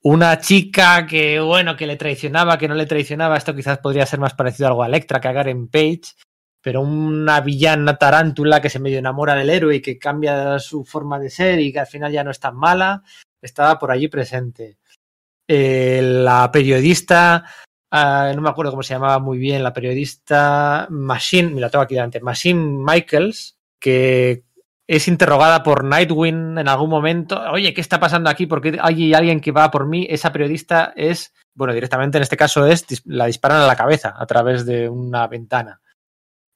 Una 0.03 0.39
chica 0.41 1.07
que, 1.07 1.41
bueno, 1.41 1.75
que 1.75 1.87
le 1.87 1.97
traicionaba, 1.97 2.59
que 2.59 2.69
no 2.69 2.75
le 2.75 2.85
traicionaba, 2.85 3.39
esto 3.39 3.57
quizás 3.57 3.79
podría 3.79 4.05
ser 4.05 4.21
más 4.21 4.35
parecido 4.35 4.67
a 4.67 4.69
algo 4.69 4.83
a 4.83 4.87
Electra 4.87 5.23
que 5.23 5.29
a 5.29 5.33
Karen 5.33 5.69
Page, 5.69 6.03
pero 6.61 6.83
una 6.83 7.41
villana 7.41 7.97
tarántula 7.97 8.61
que 8.61 8.69
se 8.69 8.79
medio 8.79 8.99
enamora 8.99 9.35
del 9.35 9.49
héroe 9.49 9.77
y 9.77 9.81
que 9.81 9.99
cambia 9.99 10.59
su 10.59 10.85
forma 10.85 11.19
de 11.19 11.31
ser 11.31 11.61
y 11.61 11.73
que 11.73 11.81
al 11.81 11.87
final 11.87 12.13
ya 12.13 12.23
no 12.23 12.31
es 12.31 12.39
tan 12.39 12.55
mala, 12.55 13.03
estaba 13.41 13.79
por 13.79 13.91
allí 13.91 14.09
presente. 14.09 14.77
Eh, 15.49 16.03
la 16.03 16.53
periodista, 16.53 17.47
ah, 17.91 18.33
no 18.37 18.43
me 18.43 18.51
acuerdo 18.51 18.73
cómo 18.73 18.83
se 18.83 18.93
llamaba 18.93 19.19
muy 19.19 19.39
bien, 19.39 19.63
la 19.63 19.73
periodista 19.73 20.89
Machine, 20.91 21.55
me 21.55 21.63
la 21.63 21.71
tengo 21.71 21.85
aquí 21.85 21.95
delante, 21.95 22.21
Machine 22.21 22.85
Michaels, 22.85 23.57
que 23.81 24.45
es 24.89 25.07
interrogada 25.07 25.63
por 25.63 25.85
Nightwing 25.85 26.57
en 26.59 26.67
algún 26.67 26.89
momento. 26.89 27.39
Oye, 27.53 27.75
¿qué 27.75 27.81
está 27.83 28.01
pasando 28.01 28.31
aquí? 28.31 28.47
Porque 28.47 28.79
hay 28.81 29.13
alguien 29.13 29.41
que 29.41 29.53
va 29.53 29.71
por 29.71 29.87
mí. 29.87 30.07
Esa 30.09 30.33
periodista 30.33 30.95
es, 30.97 31.35
bueno, 31.55 31.75
directamente 31.75 32.17
en 32.17 32.23
este 32.23 32.39
caso 32.39 32.67
es, 32.67 32.87
la 33.05 33.27
disparan 33.27 33.61
a 33.61 33.67
la 33.67 33.77
cabeza 33.77 34.15
a 34.19 34.25
través 34.27 34.65
de 34.65 34.89
una 34.89 35.27
ventana. 35.27 35.81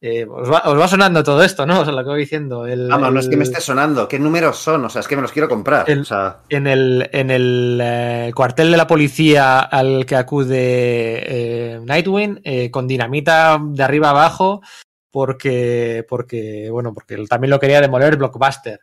Eh, 0.05 0.27
os, 0.29 0.51
va, 0.51 0.63
os 0.65 0.81
va 0.81 0.89
sonando 0.89 1.23
todo 1.23 1.45
esto, 1.45 1.65
¿no? 1.67 1.81
O 1.83 1.85
sea, 1.85 1.93
lo 1.93 2.03
que 2.03 2.09
voy 2.09 2.21
diciendo. 2.21 2.67
El, 2.67 2.89
Vamos, 2.89 3.13
no 3.13 3.21
es 3.21 3.29
que 3.29 3.37
me 3.37 3.45
esté 3.45 3.61
sonando. 3.61 4.09
¿Qué 4.09 4.19
números 4.19 4.57
son? 4.57 4.83
O 4.87 4.89
sea, 4.89 5.01
es 5.01 5.07
que 5.09 5.15
me 5.15 5.23
los 5.23 5.31
quiero 5.31 5.49
comprar. 5.49 5.89
El- 5.91 6.01
O 6.01 6.05
sea, 6.05 6.39
en 6.49 6.67
el, 6.67 7.11
en 7.13 7.31
el 7.31 7.79
eh, 7.83 8.33
cuartel 8.35 8.71
de 8.71 8.77
la 8.79 8.87
policía 8.87 9.61
al 9.61 10.07
que 10.07 10.17
acude 10.17 10.57
eh, 10.57 11.81
Nightwing 11.85 12.41
con 12.71 12.89
dinamita 12.89 13.61
de 13.63 13.83
arriba 13.83 14.09
abajo 14.11 14.63
porque, 15.13 16.05
porque, 16.09 16.71
bueno, 16.71 16.93
porque 16.93 17.25
también 17.29 17.51
lo 17.51 17.61
quería 17.61 17.81
demoler 17.81 18.17
Blockbuster. 18.17 18.81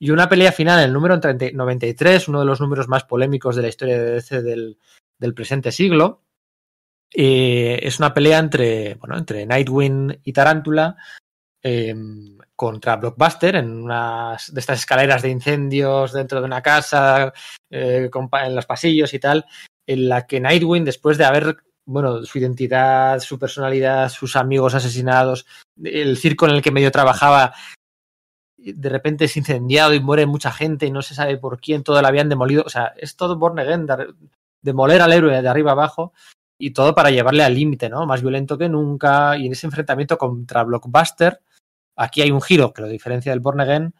Y 0.00 0.10
una 0.10 0.28
pelea 0.28 0.50
final 0.50 0.82
el 0.82 0.92
número 0.92 1.20
30 1.20 1.50
93, 1.52 2.28
uno 2.28 2.40
de 2.40 2.46
los 2.46 2.60
números 2.60 2.88
más 2.88 3.04
polémicos 3.04 3.54
de 3.54 3.62
la 3.62 3.68
historia 3.68 3.98
de 3.98 4.12
DC 4.12 4.42
del, 4.42 4.78
del 5.18 5.34
presente 5.34 5.70
siglo. 5.70 6.24
Es 7.10 7.98
una 7.98 8.12
pelea 8.12 8.38
entre, 8.38 8.94
bueno, 8.96 9.16
entre 9.16 9.46
Nightwing 9.46 10.20
y 10.24 10.32
Tarántula 10.32 10.96
eh, 11.62 11.94
contra 12.54 12.96
Blockbuster 12.96 13.56
en 13.56 13.82
unas 13.82 14.52
de 14.52 14.60
estas 14.60 14.80
escaleras 14.80 15.22
de 15.22 15.30
incendios 15.30 16.12
dentro 16.12 16.40
de 16.40 16.46
una 16.46 16.62
casa, 16.62 17.32
eh, 17.70 18.10
en 18.12 18.54
los 18.54 18.66
pasillos 18.66 19.14
y 19.14 19.18
tal, 19.18 19.44
en 19.86 20.08
la 20.08 20.26
que 20.26 20.40
Nightwing, 20.40 20.84
después 20.84 21.18
de 21.18 21.24
haber, 21.24 21.56
bueno, 21.88 22.22
su 22.24 22.38
identidad, 22.38 23.18
su 23.20 23.38
personalidad, 23.38 24.10
sus 24.10 24.36
amigos 24.36 24.74
asesinados, 24.74 25.46
el 25.82 26.18
circo 26.18 26.46
en 26.46 26.52
el 26.52 26.62
que 26.62 26.70
medio 26.70 26.90
trabajaba, 26.90 27.54
de 28.58 28.88
repente 28.90 29.24
es 29.24 29.36
incendiado 29.38 29.94
y 29.94 30.00
muere 30.00 30.26
mucha 30.26 30.52
gente 30.52 30.84
y 30.84 30.90
no 30.90 31.00
se 31.00 31.14
sabe 31.14 31.38
por 31.38 31.60
quién, 31.60 31.82
todo 31.82 32.02
lo 32.02 32.06
habían 32.06 32.28
demolido. 32.28 32.62
O 32.66 32.68
sea, 32.68 32.92
es 32.98 33.16
todo 33.16 33.38
Born 33.38 33.58
Again, 33.58 33.86
de- 33.86 34.14
demoler 34.60 35.00
al 35.00 35.14
héroe 35.14 35.40
de 35.40 35.48
arriba 35.48 35.72
abajo 35.72 36.12
y 36.60 36.72
todo 36.72 36.94
para 36.94 37.10
llevarle 37.10 37.42
al 37.42 37.54
límite, 37.54 37.88
¿no? 37.88 38.04
Más 38.04 38.20
violento 38.20 38.58
que 38.58 38.68
nunca. 38.68 39.38
Y 39.38 39.46
en 39.46 39.52
ese 39.52 39.66
enfrentamiento 39.66 40.18
contra 40.18 40.64
Blockbuster, 40.64 41.40
aquí 41.96 42.20
hay 42.20 42.30
un 42.30 42.42
giro 42.42 42.74
que 42.74 42.82
lo 42.82 42.88
diferencia 42.88 43.32
del 43.32 43.40
Born 43.40 43.60
Again. 43.62 43.94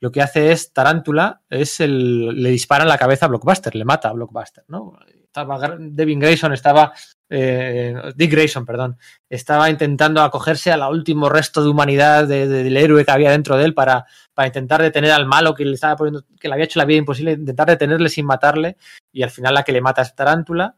Lo 0.00 0.10
que 0.10 0.22
hace 0.22 0.52
es 0.52 0.72
Tarántula, 0.72 1.42
es 1.50 1.80
el, 1.80 2.42
le 2.42 2.50
dispara 2.50 2.84
en 2.84 2.88
la 2.88 2.98
cabeza 2.98 3.26
a 3.26 3.28
Blockbuster, 3.28 3.74
le 3.74 3.84
mata 3.84 4.08
a 4.08 4.12
Blockbuster, 4.12 4.64
¿no? 4.68 4.98
Estaba 5.36 5.76
Devin 5.78 6.18
Grayson, 6.18 6.54
estaba 6.54 6.94
eh, 7.28 7.94
Dick 8.14 8.30
Grayson, 8.30 8.64
perdón, 8.64 8.96
estaba 9.28 9.68
intentando 9.68 10.22
acogerse 10.22 10.72
al 10.72 10.80
último 10.90 11.28
resto 11.28 11.62
de 11.62 11.68
humanidad 11.68 12.26
de- 12.26 12.48
de- 12.48 12.64
del 12.64 12.76
héroe 12.78 13.04
que 13.04 13.10
había 13.10 13.32
dentro 13.32 13.58
de 13.58 13.64
él 13.66 13.74
para, 13.74 14.06
para 14.32 14.46
intentar 14.46 14.80
detener 14.80 15.10
al 15.10 15.26
malo 15.26 15.54
que 15.54 15.66
le 15.66 15.74
estaba 15.74 15.94
poniendo, 15.96 16.24
que 16.40 16.48
le 16.48 16.54
había 16.54 16.64
hecho 16.64 16.78
la 16.78 16.86
vida 16.86 16.98
imposible, 16.98 17.32
intentar 17.32 17.66
detenerle 17.68 18.08
sin 18.08 18.24
matarle, 18.24 18.78
y 19.12 19.22
al 19.22 19.30
final 19.30 19.52
la 19.52 19.62
que 19.62 19.72
le 19.72 19.82
mata 19.82 20.00
es 20.02 20.14
Tarántula. 20.14 20.76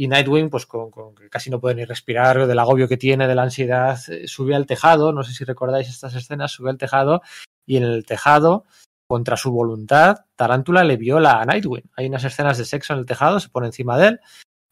Y 0.00 0.06
Nightwing, 0.06 0.48
pues 0.48 0.64
con, 0.64 0.90
casi 1.28 1.50
no 1.50 1.60
puede 1.60 1.74
ni 1.74 1.84
respirar 1.84 2.46
del 2.46 2.58
agobio 2.60 2.86
que 2.88 2.96
tiene, 2.96 3.26
de 3.28 3.34
la 3.34 3.42
ansiedad, 3.42 3.98
eh, 4.08 4.26
sube 4.28 4.54
al 4.54 4.64
tejado, 4.64 5.12
no 5.12 5.22
sé 5.24 5.34
si 5.34 5.44
recordáis 5.44 5.88
estas 5.88 6.14
escenas, 6.14 6.52
sube 6.52 6.70
al 6.70 6.78
tejado 6.78 7.20
y 7.66 7.76
en 7.76 7.82
el 7.82 8.06
tejado, 8.06 8.64
contra 9.08 9.36
su 9.36 9.50
voluntad, 9.50 10.18
Tarántula 10.36 10.84
le 10.84 10.96
viola 10.96 11.40
a 11.40 11.44
Nightwing. 11.44 11.90
Hay 11.96 12.06
unas 12.06 12.22
escenas 12.24 12.58
de 12.58 12.64
sexo 12.64 12.92
en 12.92 13.00
el 13.00 13.06
tejado, 13.06 13.40
se 13.40 13.48
pone 13.48 13.66
encima 13.66 13.98
de 13.98 14.08
él, 14.08 14.20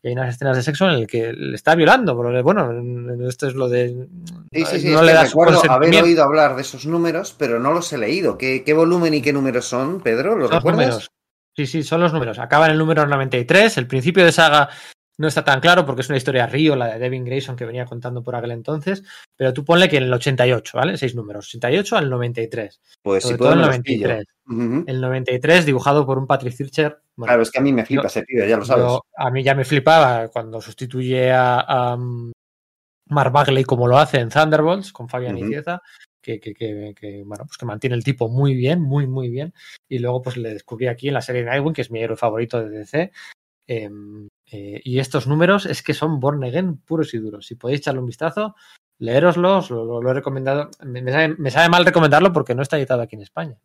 y 0.03 0.09
hay 0.09 0.13
unas 0.13 0.35
escenas 0.35 0.57
de 0.57 0.63
sexo 0.63 0.85
en 0.85 0.93
el 0.93 1.07
que 1.07 1.33
le 1.33 1.57
está 1.57 1.75
violando, 1.75 2.17
pero 2.17 2.43
bueno, 2.43 2.71
esto 3.29 3.49
es 3.49 3.55
lo 3.55 3.69
de... 3.69 4.07
sí, 4.53 4.65
sí, 4.67 4.81
sí. 4.81 4.91
no 4.91 5.03
le 5.03 5.15
da 5.15 5.25
recuerdo 5.25 5.61
haber 5.69 6.03
oído 6.05 6.23
hablar 6.23 6.55
de 6.55 6.63
esos 6.63 6.87
números, 6.87 7.35
pero 7.37 7.59
no 7.59 7.73
los 7.73 7.93
he 7.93 7.99
leído. 7.99 8.37
¿Qué, 8.39 8.63
qué 8.63 8.75
volumen 8.75 9.15
y 9.15 9.23
qué 9.23 9.33
números 9.33 9.65
son, 9.65 10.01
Pedro? 10.03 10.37
¿Los 10.37 10.51
Son 10.51 10.57
los 10.57 10.63
recuerdas? 10.63 10.87
números. 10.87 11.11
Sí, 11.57 11.67
sí, 11.67 11.83
son 11.83 12.03
los 12.03 12.13
números. 12.13 12.39
Acaba 12.39 12.67
en 12.67 12.73
el 12.73 12.79
número 12.79 13.07
93. 13.07 13.79
El 13.79 13.87
principio 13.87 14.23
de 14.25 14.31
saga 14.33 14.69
no 15.19 15.29
está 15.29 15.43
tan 15.45 15.61
claro 15.61 15.87
porque 15.87 16.03
es 16.03 16.09
una 16.09 16.19
historia 16.19 16.47
río, 16.47 16.77
la 16.77 16.89
de 16.89 16.99
Devin 16.99 17.25
Grayson 17.25 17.57
que 17.57 17.65
venía 17.65 17.87
contando 17.87 18.23
por 18.23 18.37
aquel 18.37 18.51
entonces. 18.51 19.03
Pero 19.37 19.53
tú 19.55 19.65
ponle 19.65 19.89
que 19.89 19.97
en 19.97 20.05
el 20.05 20.13
88, 20.13 20.77
¿vale? 20.77 20.97
Seis 20.99 21.15
números. 21.15 21.47
88 21.49 21.97
al 21.97 22.11
93. 22.11 22.81
Pues 23.03 23.23
Sobre 23.23 23.35
si 23.35 23.39
todo 23.39 23.53
el 23.53 23.59
me 23.61 23.67
los 23.67 23.79
pillo. 23.81 24.09
93. 24.09 24.27
Ujú. 24.49 24.85
El 24.87 25.01
93 25.01 25.67
dibujado 25.67 26.05
por 26.07 26.19
un 26.19 26.27
Patrick 26.27 26.53
Zircher. 26.55 26.99
Bueno, 27.17 27.31
Claro, 27.31 27.43
es 27.43 27.51
que 27.51 27.59
a 27.59 27.63
mí 27.63 27.73
me 27.73 27.85
flipa 27.87 28.03
yo- 28.03 28.07
ese 28.09 28.23
pibe, 28.25 28.49
ya 28.49 28.57
lo 28.59 28.65
sabes. 28.65 28.85
yo- 28.85 29.07
a 29.17 29.31
mí 29.31 29.43
ya 29.43 29.55
me 29.55 29.65
flipaba 29.65 30.29
cuando 30.29 30.61
sustituye 30.61 31.33
a, 31.33 31.61
a, 31.61 31.99
Mark 33.09 33.33
Bagley 33.33 33.65
como 33.65 33.87
lo 33.87 33.99
hace 33.99 34.19
en 34.19 34.29
Thunderbolts 34.29 34.93
con 34.93 35.09
Fabian. 35.09 35.39
Icieza, 35.39 35.81
que, 36.21 36.41
que, 36.41 36.53
que, 36.55 36.93
que, 36.99 37.23
bueno, 37.25 37.45
pues 37.47 37.57
que 37.57 37.65
mantiene 37.65 37.95
el 37.97 38.03
tipo 38.05 38.29
muy 38.29 38.55
bien, 38.55 38.83
muy, 38.83 39.07
muy 39.07 39.31
bien. 39.31 39.55
Y 39.89 39.99
luego 40.01 40.21
pues 40.23 40.37
le 40.37 40.53
descubrí 40.53 40.89
aquí 40.89 41.09
en 41.09 41.15
la 41.15 41.23
serie 41.23 41.45
Nightwing, 41.45 41.73
que 41.73 41.83
es 41.83 41.91
mi 41.91 42.01
héroe 42.03 42.17
favorito 42.17 42.61
de 42.63 42.69
DC. 42.79 43.13
Eh, 43.69 43.91
eh, 44.51 44.81
y 44.85 44.99
estos 44.99 45.27
números 45.27 45.67
es 45.67 45.83
que 45.83 45.95
son 45.95 46.21
Born 46.21 46.45
Again 46.45 46.79
puros 46.79 47.15
y 47.15 47.19
duros. 47.19 47.47
Si 47.47 47.55
podéis 47.57 47.81
echarle 47.81 48.01
un 48.01 48.07
vistazo, 48.07 48.55
leeroslos, 48.99 49.71
lo, 49.71 50.09
he 50.09 50.15
recomendado. 50.15 50.71
Me, 50.85 51.03
me 51.03 51.11
sabe, 51.13 51.29
me 51.39 51.69
mal 51.69 51.85
recomendarlo 51.85 52.33
porque 52.33 52.55
no 52.55 52.63
está 52.63 52.77
editado 52.79 53.03
aquí 53.03 53.17
en 53.17 53.23
España. 53.23 53.59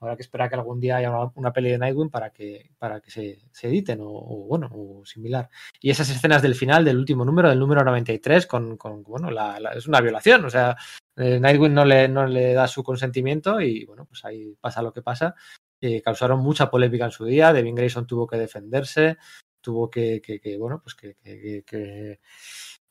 Habrá 0.00 0.16
que 0.16 0.22
esperar 0.22 0.48
que 0.48 0.56
algún 0.56 0.80
día 0.80 0.96
haya 0.96 1.10
una, 1.10 1.30
una 1.36 1.52
peli 1.52 1.70
de 1.70 1.78
Nightwing 1.78 2.10
para 2.10 2.30
que, 2.30 2.70
para 2.76 3.00
que 3.00 3.10
se, 3.12 3.38
se 3.52 3.68
editen 3.68 4.00
o, 4.00 4.08
o, 4.08 4.46
bueno, 4.48 4.68
o 4.72 5.04
similar. 5.06 5.48
Y 5.80 5.90
esas 5.90 6.10
escenas 6.10 6.42
del 6.42 6.56
final 6.56 6.84
del 6.84 6.98
último 6.98 7.24
número, 7.24 7.48
del 7.50 7.60
número 7.60 7.84
93, 7.84 8.46
con, 8.48 8.76
con 8.76 9.04
bueno, 9.04 9.30
la, 9.30 9.60
la- 9.60 9.70
es 9.72 9.86
una 9.86 10.00
violación. 10.00 10.44
O 10.44 10.50
sea, 10.50 10.76
eh, 11.16 11.38
Nightwing 11.38 11.72
no 11.72 11.84
le, 11.84 12.08
no 12.08 12.26
le 12.26 12.52
da 12.52 12.66
su 12.66 12.82
consentimiento 12.82 13.60
y 13.60 13.84
bueno, 13.84 14.06
pues 14.06 14.24
ahí 14.24 14.56
pasa 14.60 14.82
lo 14.82 14.92
que 14.92 15.02
pasa. 15.02 15.36
Eh, 15.80 16.02
causaron 16.02 16.40
mucha 16.40 16.68
polémica 16.68 17.04
en 17.04 17.10
su 17.12 17.24
día. 17.24 17.52
Devin 17.52 17.76
Grayson 17.76 18.04
tuvo 18.06 18.26
que 18.26 18.38
defenderse, 18.38 19.18
tuvo 19.62 19.90
que, 19.90 20.20
bueno, 20.58 20.82
pues 20.82 20.94
que, 20.94 22.18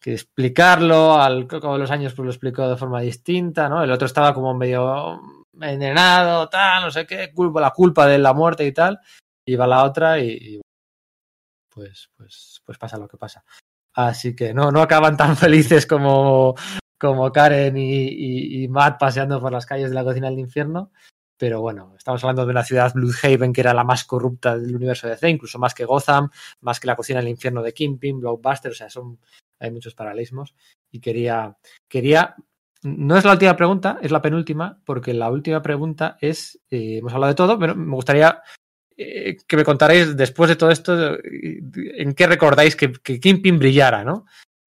explicarlo. 0.03 1.13
Al 1.21 1.45
cabo 1.47 1.73
de 1.73 1.79
los 1.79 1.91
años, 1.91 2.13
pues 2.13 2.25
lo 2.25 2.31
explicó 2.31 2.67
de 2.67 2.77
forma 2.77 3.01
distinta, 3.01 3.69
¿no? 3.69 3.83
El 3.83 3.91
otro 3.91 4.07
estaba 4.07 4.33
como 4.33 4.53
medio 4.55 5.21
envenenado, 5.53 6.49
tal, 6.49 6.83
no 6.85 6.91
sé 6.91 7.05
qué, 7.05 7.31
culpa, 7.33 7.61
la 7.61 7.71
culpa 7.71 8.07
de 8.07 8.17
la 8.17 8.33
muerte 8.33 8.65
y 8.65 8.71
tal. 8.73 8.99
Va 9.59 9.67
la 9.67 9.83
otra 9.83 10.17
y, 10.19 10.29
y 10.31 10.61
pues, 11.69 12.09
pues, 12.17 12.61
pues 12.65 12.77
pasa 12.77 12.97
lo 12.97 13.07
que 13.07 13.17
pasa. 13.17 13.43
Así 13.93 14.35
que 14.35 14.53
no, 14.53 14.71
no 14.71 14.81
acaban 14.81 15.17
tan 15.17 15.35
felices 15.37 15.85
como, 15.85 16.55
como 16.99 17.31
Karen 17.31 17.77
y- 17.77 18.63
y 18.63 18.67
Matt 18.67 18.99
paseando 18.99 19.39
por 19.41 19.51
las 19.51 19.65
calles 19.65 19.89
de 19.89 19.95
la 19.95 20.03
cocina 20.03 20.29
del 20.29 20.39
infierno. 20.39 20.91
Pero 21.41 21.59
bueno, 21.59 21.95
estamos 21.97 22.23
hablando 22.23 22.45
de 22.45 22.51
una 22.51 22.63
ciudad 22.63 22.93
Bloodhaven 22.93 23.51
que 23.51 23.61
era 23.61 23.73
la 23.73 23.83
más 23.83 24.03
corrupta 24.03 24.55
del 24.55 24.75
universo 24.75 25.07
de 25.07 25.13
DC, 25.13 25.27
incluso 25.27 25.57
más 25.57 25.73
que 25.73 25.85
Gotham, 25.85 26.29
más 26.59 26.79
que 26.79 26.85
la 26.85 26.95
cocina 26.95 27.19
del 27.19 27.29
infierno 27.29 27.63
de 27.63 27.73
Kingpin, 27.73 28.19
Blockbuster, 28.19 28.73
o 28.73 28.75
sea, 28.75 28.91
son, 28.91 29.17
hay 29.57 29.71
muchos 29.71 29.95
paralelismos. 29.95 30.53
Y 30.91 30.99
quería, 30.99 31.57
quería, 31.87 32.35
no 32.83 33.17
es 33.17 33.25
la 33.25 33.31
última 33.31 33.55
pregunta, 33.55 33.97
es 34.03 34.11
la 34.11 34.21
penúltima, 34.21 34.79
porque 34.85 35.15
la 35.15 35.31
última 35.31 35.63
pregunta 35.63 36.15
es, 36.21 36.61
eh, 36.69 36.97
hemos 36.99 37.11
hablado 37.11 37.31
de 37.31 37.37
todo, 37.37 37.57
pero 37.57 37.75
me 37.75 37.95
gustaría 37.95 38.43
eh, 38.95 39.37
que 39.47 39.57
me 39.57 39.65
contarais 39.65 40.15
después 40.15 40.47
de 40.47 40.57
todo 40.57 40.69
esto, 40.69 41.15
eh, 41.15 41.59
en 41.73 42.13
qué 42.13 42.27
recordáis 42.27 42.75
que, 42.75 42.91
que 42.91 43.19
Kingpin 43.19 43.57
brillara, 43.57 44.03
¿no? 44.03 44.27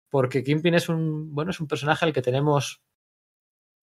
Porque 0.08 0.42
Kingpin 0.42 0.72
es 0.72 0.88
un, 0.88 1.34
bueno, 1.34 1.50
es 1.50 1.60
un 1.60 1.68
personaje 1.68 2.06
al 2.06 2.14
que 2.14 2.22
tenemos 2.22 2.80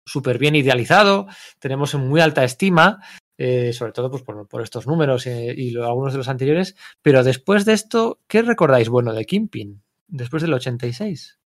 súper 0.08 0.38
bien 0.38 0.56
idealizado, 0.56 1.26
tenemos 1.58 1.94
en 1.94 2.08
muy 2.08 2.20
alta 2.20 2.42
estima, 2.44 3.00
eh, 3.36 3.72
sobre 3.72 3.92
todo 3.92 4.10
pues, 4.10 4.22
por, 4.22 4.48
por 4.48 4.62
estos 4.62 4.86
números 4.86 5.26
eh, 5.26 5.54
y 5.56 5.70
lo- 5.70 5.86
algunos 5.86 6.12
de 6.12 6.18
los 6.18 6.28
anteriores, 6.28 6.74
pero 7.02 7.22
después 7.22 7.64
de 7.64 7.74
esto, 7.74 8.18
¿qué 8.26 8.42
recordáis 8.42 8.88
bueno 8.88 9.12
de 9.12 9.24
Kingpin? 9.24 9.82
Después 10.08 10.42
del 10.42 10.54
86. 10.54 11.38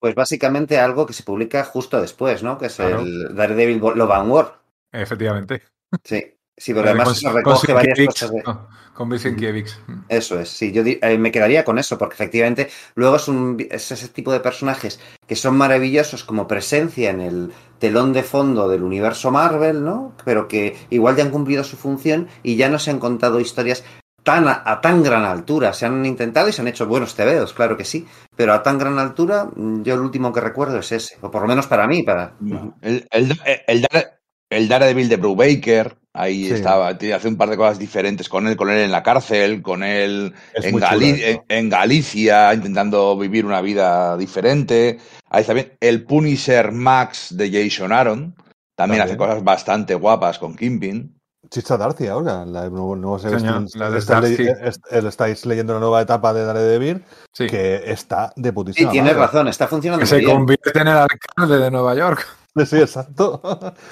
Pues 0.00 0.14
básicamente 0.14 0.78
algo 0.78 1.06
que 1.06 1.12
se 1.12 1.22
publica 1.22 1.64
justo 1.64 2.00
después, 2.00 2.42
¿no? 2.42 2.58
Que 2.58 2.66
es 2.66 2.76
Claro. 2.76 3.00
el 3.00 3.34
Daredevil 3.34 3.78
Love 3.78 4.10
and 4.12 4.30
War. 4.30 4.60
Efectivamente. 4.92 5.62
Sí, 6.04 6.22
sí, 6.58 6.74
porque 6.74 6.90
además 6.90 7.06
Con- 7.08 7.14
se 7.16 7.26
con 7.26 7.36
recoge 7.36 7.72
varias 7.72 7.98
cosas 8.06 8.30
de... 8.32 8.42
no, 8.46 8.68
Con 8.94 9.08
Bill 9.08 9.20
Sienkiewicz. 9.20 9.78
Eso 10.08 10.38
es, 10.40 10.48
sí, 10.48 10.72
yo 10.72 10.82
di- 10.82 10.98
eh, 11.00 11.16
me 11.18 11.30
quedaría 11.30 11.64
con 11.64 11.78
eso, 11.78 11.96
porque 11.98 12.14
efectivamente 12.14 12.68
luego 12.94 13.16
es, 13.16 13.28
un, 13.28 13.56
es 13.70 13.90
ese 13.92 14.08
tipo 14.08 14.32
de 14.32 14.40
personajes 14.40 14.98
que 15.26 15.36
son 15.36 15.56
maravillosos 15.56 16.24
como 16.24 16.48
presencia 16.48 17.10
en 17.10 17.20
el 17.20 17.52
telón 17.78 18.12
de 18.12 18.22
fondo 18.24 18.68
del 18.68 18.82
universo 18.82 19.30
Marvel, 19.30 19.84
¿no? 19.84 20.14
Pero 20.24 20.48
que 20.48 20.76
igual 20.90 21.14
ya 21.16 21.22
han 21.24 21.30
cumplido 21.30 21.62
su 21.62 21.76
función 21.76 22.26
y 22.42 22.56
ya 22.56 22.68
no 22.68 22.78
se 22.78 22.90
han 22.90 22.98
contado 22.98 23.38
historias 23.38 23.84
tan 24.24 24.48
a, 24.48 24.62
a 24.66 24.80
tan 24.80 25.02
gran 25.04 25.24
altura. 25.24 25.72
Se 25.72 25.86
han 25.86 26.04
intentado 26.04 26.48
y 26.48 26.52
se 26.52 26.60
han 26.60 26.68
hecho 26.68 26.86
buenos 26.86 27.14
tebeos, 27.14 27.52
claro 27.54 27.76
que 27.76 27.84
sí, 27.84 28.04
pero 28.36 28.52
a 28.52 28.62
tan 28.64 28.78
gran 28.78 28.98
altura, 28.98 29.48
mm, 29.54 29.82
yo 29.82 29.94
el 29.94 30.00
último 30.00 30.32
que 30.32 30.40
recuerdo 30.40 30.78
es 30.80 30.90
ese, 30.90 31.16
o 31.20 31.30
por 31.30 31.42
lo 31.42 31.48
menos 31.48 31.66
para 31.68 31.86
mí, 31.86 32.02
para... 32.02 32.34
El, 32.82 33.06
el, 33.12 33.38
el, 33.68 33.82
Dare- 33.82 34.18
el 34.50 34.66
Daredevil 34.68 35.08
de 35.08 35.16
Brubaker, 35.16 35.97
ahí 36.14 36.46
Sí. 36.46 36.54
estaba, 36.54 36.88
hace 36.88 37.28
un 37.28 37.36
par 37.36 37.50
de 37.50 37.56
cosas 37.56 37.78
diferentes 37.78 38.28
con 38.28 38.46
él, 38.48 38.56
con 38.56 38.70
él 38.70 38.78
en 38.78 38.90
la 38.92 39.02
cárcel, 39.02 39.62
con 39.62 39.82
él 39.82 40.34
en, 40.54 40.72
muy 40.72 40.80
Gali- 40.82 40.92
chulo 40.94 41.06
eso. 41.06 41.44
en, 41.48 41.56
en 41.58 41.68
Galicia, 41.68 42.54
intentando 42.54 43.16
vivir 43.16 43.44
una 43.46 43.60
vida 43.60 44.16
diferente. 44.16 44.98
Ahí 45.30 45.42
está 45.42 45.52
bien. 45.52 45.76
El 45.80 46.04
Punisher 46.04 46.72
Max 46.72 47.36
de 47.36 47.50
Jason 47.50 47.92
Aaron, 47.92 48.34
también, 48.76 49.00
También. 49.00 49.02
hace 49.02 49.16
cosas 49.16 49.44
bastante 49.44 49.94
guapas 49.94 50.38
con 50.38 50.56
Kingpin. 50.56 51.14
Chicha 51.50 51.76
Darcy 51.78 52.06
ahora, 52.08 52.44
la, 52.44 52.68
nuevo 52.68 53.18
Señor, 53.18 53.38
estáis- 53.38 53.74
la 53.76 53.90
de 53.90 53.98
estáis, 53.98 54.22
Darcy. 54.22 54.42
le- 54.44 54.68
est- 54.68 54.92
estáis 54.92 55.46
leyendo 55.46 55.72
la 55.74 55.80
nueva 55.80 56.02
etapa 56.02 56.34
de 56.34 56.44
Daredevil, 56.44 57.02
Sí. 57.32 57.46
que 57.46 57.90
está 57.90 58.32
de 58.36 58.48
Sí, 58.50 58.52
putísima 58.52 58.90
tienes 58.90 59.12
madre. 59.14 59.26
razón, 59.26 59.48
está 59.48 59.66
funcionando 59.66 60.00
Que 60.02 60.06
se 60.06 60.18
bien. 60.18 60.30
convierte 60.30 60.78
en 60.78 60.88
el 60.88 60.96
alcalde 60.96 61.58
de 61.58 61.70
Nueva 61.70 61.94
York. 61.94 62.26
Sí, 62.66 62.76
exacto. 62.76 63.40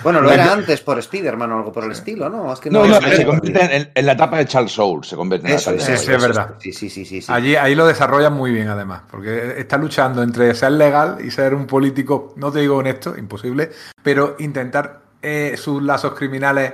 Bueno, 0.02 0.20
lo 0.20 0.30
era 0.30 0.52
antes 0.52 0.80
por 0.80 0.98
Spider-Man 0.98 1.52
o 1.52 1.58
algo 1.58 1.72
por 1.72 1.84
el 1.84 1.92
estilo, 1.92 2.28
¿no? 2.28 2.52
Es 2.52 2.58
que 2.58 2.70
No, 2.70 2.84
no, 2.84 3.00
se 3.00 3.24
convierte 3.24 3.76
en, 3.76 3.90
en 3.94 4.06
la 4.06 4.12
etapa 4.12 4.38
de 4.38 4.46
Charles 4.46 4.72
Soule, 4.72 5.04
se 5.06 5.14
convierte 5.14 5.46
en 5.46 5.52
la 5.52 5.58
Eso 5.58 5.70
etapa 5.70 5.92
es, 5.92 6.00
de 6.00 6.06
sí, 6.06 6.12
es 6.12 6.22
verdad. 6.22 6.54
Sí, 6.58 6.72
sí, 6.72 6.90
sí, 6.90 7.04
sí. 7.04 7.24
Allí, 7.28 7.54
ahí 7.54 7.74
lo 7.76 7.86
desarrollan 7.86 8.32
muy 8.32 8.50
bien, 8.50 8.68
además, 8.68 9.02
porque 9.10 9.54
está 9.60 9.76
luchando 9.78 10.22
entre 10.22 10.52
ser 10.54 10.72
legal 10.72 11.18
y 11.24 11.30
ser 11.30 11.54
un 11.54 11.66
político, 11.66 12.32
no 12.36 12.50
te 12.50 12.60
digo 12.60 12.76
honesto, 12.76 13.16
imposible, 13.16 13.70
pero 14.02 14.34
intentar 14.40 15.02
eh, 15.22 15.54
sus 15.56 15.80
lazos 15.82 16.14
criminales 16.14 16.72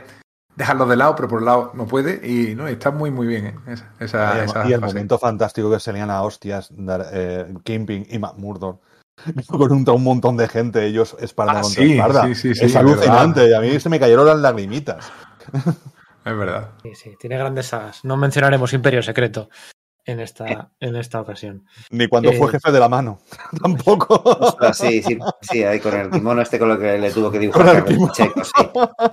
dejarlos 0.56 0.88
de 0.88 0.96
lado, 0.96 1.16
pero 1.16 1.28
por 1.28 1.38
un 1.40 1.46
lado 1.46 1.70
no 1.74 1.86
puede 1.86 2.26
y 2.26 2.54
no 2.54 2.68
está 2.68 2.90
muy, 2.90 3.10
muy 3.10 3.26
bien. 3.26 3.46
¿eh? 3.46 3.54
Esa, 3.66 3.90
esa- 4.00 4.34
y 4.36 4.38
el, 4.38 4.44
esa 4.44 4.68
y 4.68 4.72
el 4.72 4.80
fase. 4.80 4.94
momento 4.94 5.18
fantástico 5.18 5.70
que 5.70 5.80
se 5.80 5.92
leían 5.92 6.10
a 6.10 6.22
hostias 6.22 6.70
eh, 7.12 7.52
Kingpin 7.64 8.06
y 8.08 8.18
Matt 8.18 8.36
Murdock 9.26 9.46
con 9.86 9.94
un, 9.96 10.02
montón 10.02 10.36
de 10.36 10.48
gente, 10.48 10.84
ellos 10.86 11.16
espalda 11.20 11.58
Ah, 11.58 11.62
contra 11.62 11.82
sí, 11.82 11.92
espalda. 11.92 12.22
sí, 12.26 12.34
sí, 12.34 12.54
sí, 12.54 12.64
es 12.64 12.70
es 12.70 12.76
alucinante, 12.76 13.48
y 13.48 13.52
a 13.54 13.60
mí 13.60 13.78
se 13.80 13.88
me 13.88 14.00
cayeron 14.00 14.26
las 14.26 14.38
lagrimitas. 14.38 15.10
Es 16.24 16.36
verdad. 16.38 16.70
Sí, 16.84 16.94
sí, 16.94 17.16
tiene 17.18 17.36
grandes 17.36 17.66
sagas. 17.66 18.04
No 18.04 18.16
mencionaremos 18.16 18.72
Imperio 18.74 19.02
Secreto 19.02 19.48
en 20.04 20.20
esta, 20.20 20.70
en 20.78 20.94
esta 20.94 21.20
ocasión. 21.20 21.66
Ni 21.90 22.06
cuando 22.06 22.30
Eh, 22.30 22.36
fue 22.38 22.48
jefe 22.48 22.70
de 22.70 22.78
la 22.78 22.88
mano, 22.88 23.18
tampoco. 23.60 24.22
Ostras, 24.24 24.78
sí, 24.78 25.02
sí, 25.02 25.18
sí, 25.40 25.64
ahí 25.64 25.80
con 25.80 25.94
el 25.96 26.10
kimono 26.10 26.40
este 26.42 26.60
con 26.60 26.68
lo 26.68 26.78
que 26.78 26.96
le 26.96 27.10
tuvo 27.10 27.28
que 27.28 27.40
dibujar 27.40 27.84
sí. 28.14 28.24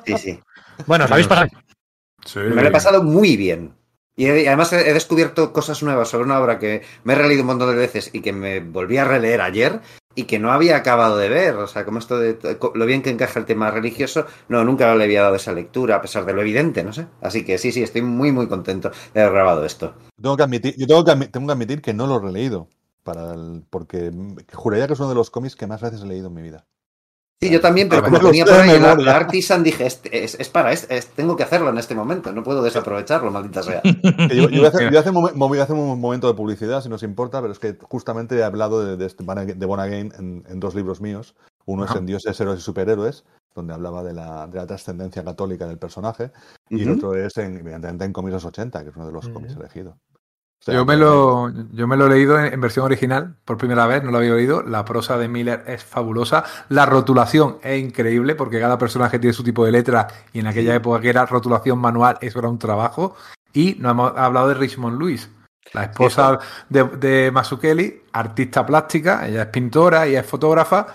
Sí, 0.06 0.18
sí. 0.20 0.40
Bueno, 0.86 1.06
os 1.06 1.12
habéis 1.12 1.26
pasado. 1.26 1.48
Sí. 2.24 2.40
Me 2.42 2.62
lo 2.62 2.68
he 2.68 2.72
pasado 2.72 3.02
muy 3.02 3.36
bien. 3.36 3.74
Y 4.20 4.28
además 4.28 4.74
he 4.74 4.94
descubierto 4.94 5.54
cosas 5.54 5.82
nuevas 5.82 6.10
sobre 6.10 6.26
una 6.26 6.41
obra 6.41 6.60
que 6.60 6.82
me 7.06 7.14
he 7.14 7.16
releído 7.16 7.44
un 7.44 7.48
montón 7.48 7.70
de 7.70 7.78
veces 7.78 8.10
y 8.12 8.20
que 8.20 8.34
me 8.34 8.60
volví 8.60 8.98
a 8.98 9.06
releer 9.06 9.40
ayer 9.40 9.80
y 10.14 10.26
que 10.26 10.40
no 10.40 10.52
había 10.52 10.76
acabado 10.76 11.16
de 11.16 11.30
ver. 11.30 11.56
O 11.56 11.68
sea, 11.68 11.86
como 11.86 12.00
esto 12.00 12.20
de 12.20 12.38
lo 12.74 12.86
bien 12.86 13.02
que 13.02 13.12
encaja 13.12 13.40
el 13.40 13.46
tema 13.46 13.72
religioso, 13.72 14.26
no, 14.50 14.66
nunca 14.66 14.94
le 14.94 15.06
había 15.06 15.22
dado 15.22 15.36
esa 15.36 15.54
lectura, 15.54 15.96
a 15.96 16.02
pesar 16.02 16.26
de 16.26 16.34
lo 16.34 16.41
evidente, 16.41 16.84
no 16.84 16.91
sé. 16.91 17.08
Así 17.22 17.46
que 17.46 17.58
sí, 17.58 17.72
sí, 17.72 17.82
estoy 17.82 18.02
muy, 18.02 18.34
muy 18.34 18.50
contento 18.50 18.91
de 19.14 19.22
haber 19.22 19.32
grabado 19.32 19.64
esto. 19.64 19.94
Tengo 20.22 20.36
que 20.36 20.44
admitir, 20.44 20.76
yo 20.78 20.86
tengo 20.86 21.06
que, 21.06 21.28
tengo 21.28 21.48
que 21.48 21.54
admitir 21.54 21.82
que 21.82 21.94
no 21.94 22.06
lo 22.06 22.18
he 22.18 22.22
releído. 22.22 22.68
Para 23.06 23.36
porque 23.70 24.12
juraría 24.52 24.88
que 24.88 24.94
es 24.94 25.00
uno 25.00 25.08
de 25.08 25.16
los 25.16 25.32
cómics 25.32 25.56
que 25.56 25.66
más 25.66 25.82
veces 25.82 26.02
he 26.02 26.06
leído 26.06 26.28
en 26.28 26.34
mi 26.34 26.41
vida. 26.41 26.66
Sí, 27.41 27.49
yo 27.49 27.61
también, 27.61 27.88
pero 27.88 28.02
A 28.02 28.06
como 28.06 28.20
tenía 28.20 28.44
por 28.44 28.53
ahí 28.56 28.72
el 28.72 29.07
Artisan, 29.07 29.64
dije, 29.64 29.86
este- 29.86 30.26
es, 30.26 30.36
es 30.38 30.49
para, 30.49 30.74
es, 30.74 30.86
es- 30.90 31.07
tengo 31.07 31.38
que 31.38 31.44
hacerlo 31.44 31.70
en 31.70 31.78
este 31.78 31.95
momento, 31.95 32.34
no 32.34 32.44
puedo 32.44 32.61
desaprovecharlo, 32.61 33.32
maldita 33.32 33.64
sea. 33.64 33.82
Yo, 33.84 34.49
yo 34.49 34.57
voy 34.57 34.66
a 34.66 34.68
hacer, 34.68 34.82
yo 34.82 34.90
voy 34.90 35.60
a 35.60 35.64
hacer 35.64 35.76
un, 35.76 35.99
momento 36.02 36.28
de 36.28 36.34
publicidad, 36.34 36.82
si 36.82 36.90
no 36.90 36.95
os 36.95 37.03
importa, 37.03 37.40
pero 37.40 37.53
es 37.53 37.60
que 37.60 37.78
justamente 37.82 38.36
he 38.36 38.44
hablado 38.44 38.86
de, 38.86 38.98
de, 38.98 39.06
este 39.06 39.24
de 39.24 39.74
Again 39.74 40.11
en, 40.20 40.44
en 40.49 40.60
dos 40.60 40.76
libros 40.76 40.99
míos. 40.99 41.34
Uno 41.66 41.86
es 41.86 41.95
en 41.95 42.06
Dioses, 42.06 42.38
Héroes 42.41 42.60
y 42.60 42.64
Superhéroes, 42.64 43.24
donde 43.56 43.74
hablaba 43.74 44.03
de 44.03 44.14
la, 44.14 44.48
de 44.48 44.57
la 44.57 44.66
trascendencia 44.68 45.24
católica 45.24 45.66
del 45.66 45.78
personaje, 45.78 46.32
y 46.68 46.82
el 46.82 46.91
otro 46.91 47.16
es 47.16 47.38
en, 47.38 47.57
evidentemente 47.60 48.03
en 48.03 48.11
Cómics 48.11 48.44
80, 48.44 48.84
que 48.84 48.90
es 48.90 48.95
uno 48.95 49.06
de 49.06 49.14
los 49.14 49.26
Ujú. 49.26 49.36
cómics 49.36 49.56
elegidos. 49.56 49.95
Sea, 50.61 50.73
Yo 50.73 50.86
me, 50.86 50.98
lo, 50.98 51.49
yo 51.72 51.88
me 51.88 51.95
lo 51.95 52.07
he 52.07 52.10
leído 52.10 52.38
en, 52.40 52.53
en 52.53 52.60
versión 52.60 52.86
original 52.86 53.36
por 53.45 53.57
primera 53.57 53.88
vez, 53.88 54.03
no 54.03 54.11
lo 54.11 54.18
había 54.18 54.34
oído. 54.34 54.61
La 54.61 54.84
prosa 54.84 55.18
de 55.18 55.27
Miller 55.30 55.64
es 55.68 55.84
fabulosa. 55.84 56.44
La 56.68 56.86
rotulación 56.86 57.60
es 57.64 57.81
increíble 57.81 58.36
porque 58.36 58.60
cada 58.60 58.77
personaje 58.77 59.19
tiene 59.19 59.34
su 59.34 59.44
tipo 59.44 59.65
de 59.65 59.72
letra 59.72 60.07
y 60.34 60.40
en 60.40 60.48
aquella 60.48 60.76
época 60.76 60.99
que 60.99 61.10
era 61.10 61.26
rotulación 61.26 61.80
manual, 61.80 62.18
eso 62.22 62.40
era 62.40 62.49
un 62.49 62.60
trabajo. 62.60 63.15
Y 63.53 63.76
nos 63.80 63.91
hemos 63.91 64.18
hablado 64.18 64.49
de 64.49 64.53
Richmond 64.56 64.99
Lewis, 64.99 65.30
la 65.73 65.86
esposa 65.86 66.40
de, 66.68 66.84
de 66.84 67.31
Mazzucchelli, 67.31 68.03
artista 68.11 68.65
plástica, 68.65 69.27
ella 69.27 69.44
es 69.44 69.48
pintora 69.48 70.07
y 70.07 70.15
es 70.15 70.26
fotógrafa, 70.26 70.88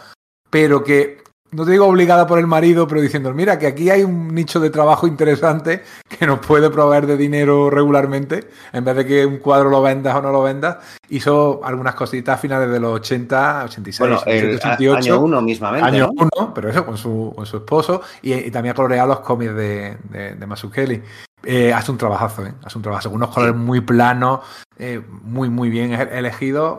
pero 0.50 0.84
que 0.84 1.22
no 1.54 1.64
te 1.64 1.70
digo 1.72 1.86
obligada 1.86 2.26
por 2.26 2.38
el 2.38 2.46
marido, 2.46 2.86
pero 2.88 3.00
diciendo, 3.00 3.32
mira, 3.32 3.58
que 3.58 3.66
aquí 3.66 3.90
hay 3.90 4.02
un 4.02 4.34
nicho 4.34 4.60
de 4.60 4.70
trabajo 4.70 5.06
interesante 5.06 5.82
que 6.08 6.26
nos 6.26 6.40
puede 6.40 6.70
proveer 6.70 7.06
de 7.06 7.16
dinero 7.16 7.70
regularmente, 7.70 8.48
en 8.72 8.84
vez 8.84 8.96
de 8.96 9.06
que 9.06 9.24
un 9.26 9.38
cuadro 9.38 9.70
lo 9.70 9.80
vendas 9.82 10.14
o 10.16 10.22
no 10.22 10.32
lo 10.32 10.42
vendas. 10.42 10.76
Hizo 11.08 11.60
algunas 11.64 11.94
cositas 11.94 12.34
a 12.36 12.38
finales 12.38 12.70
de 12.70 12.80
los 12.80 12.92
80, 12.94 13.64
86, 13.66 13.98
Bueno, 13.98 14.22
el 14.26 14.56
87, 14.56 14.66
a- 14.66 14.72
88. 14.74 14.96
año 15.14 15.20
uno 15.24 15.42
mismamente, 15.42 15.86
Año 15.88 16.10
¿no? 16.14 16.28
uno, 16.40 16.52
pero 16.54 16.68
eso 16.70 16.84
con 16.84 16.96
su, 16.98 17.32
con 17.34 17.46
su 17.46 17.58
esposo. 17.58 18.02
Y, 18.22 18.32
y 18.34 18.50
también 18.50 18.72
ha 18.72 18.76
coloreado 18.76 19.08
los 19.08 19.20
cómics 19.20 19.54
de, 19.54 19.96
de, 20.10 20.34
de 20.34 20.46
Mazzucchelli. 20.46 21.02
Eh, 21.44 21.72
hace 21.72 21.90
un 21.92 21.98
trabajazo, 21.98 22.44
¿eh? 22.46 22.54
Hace 22.64 22.78
un 22.78 22.82
trabajo. 22.82 23.04
Con 23.08 23.16
unos 23.16 23.28
colores 23.28 23.54
muy 23.54 23.80
planos, 23.82 24.40
eh, 24.78 25.00
muy, 25.22 25.50
muy 25.50 25.68
bien 25.70 25.92
elegidos. 25.92 26.78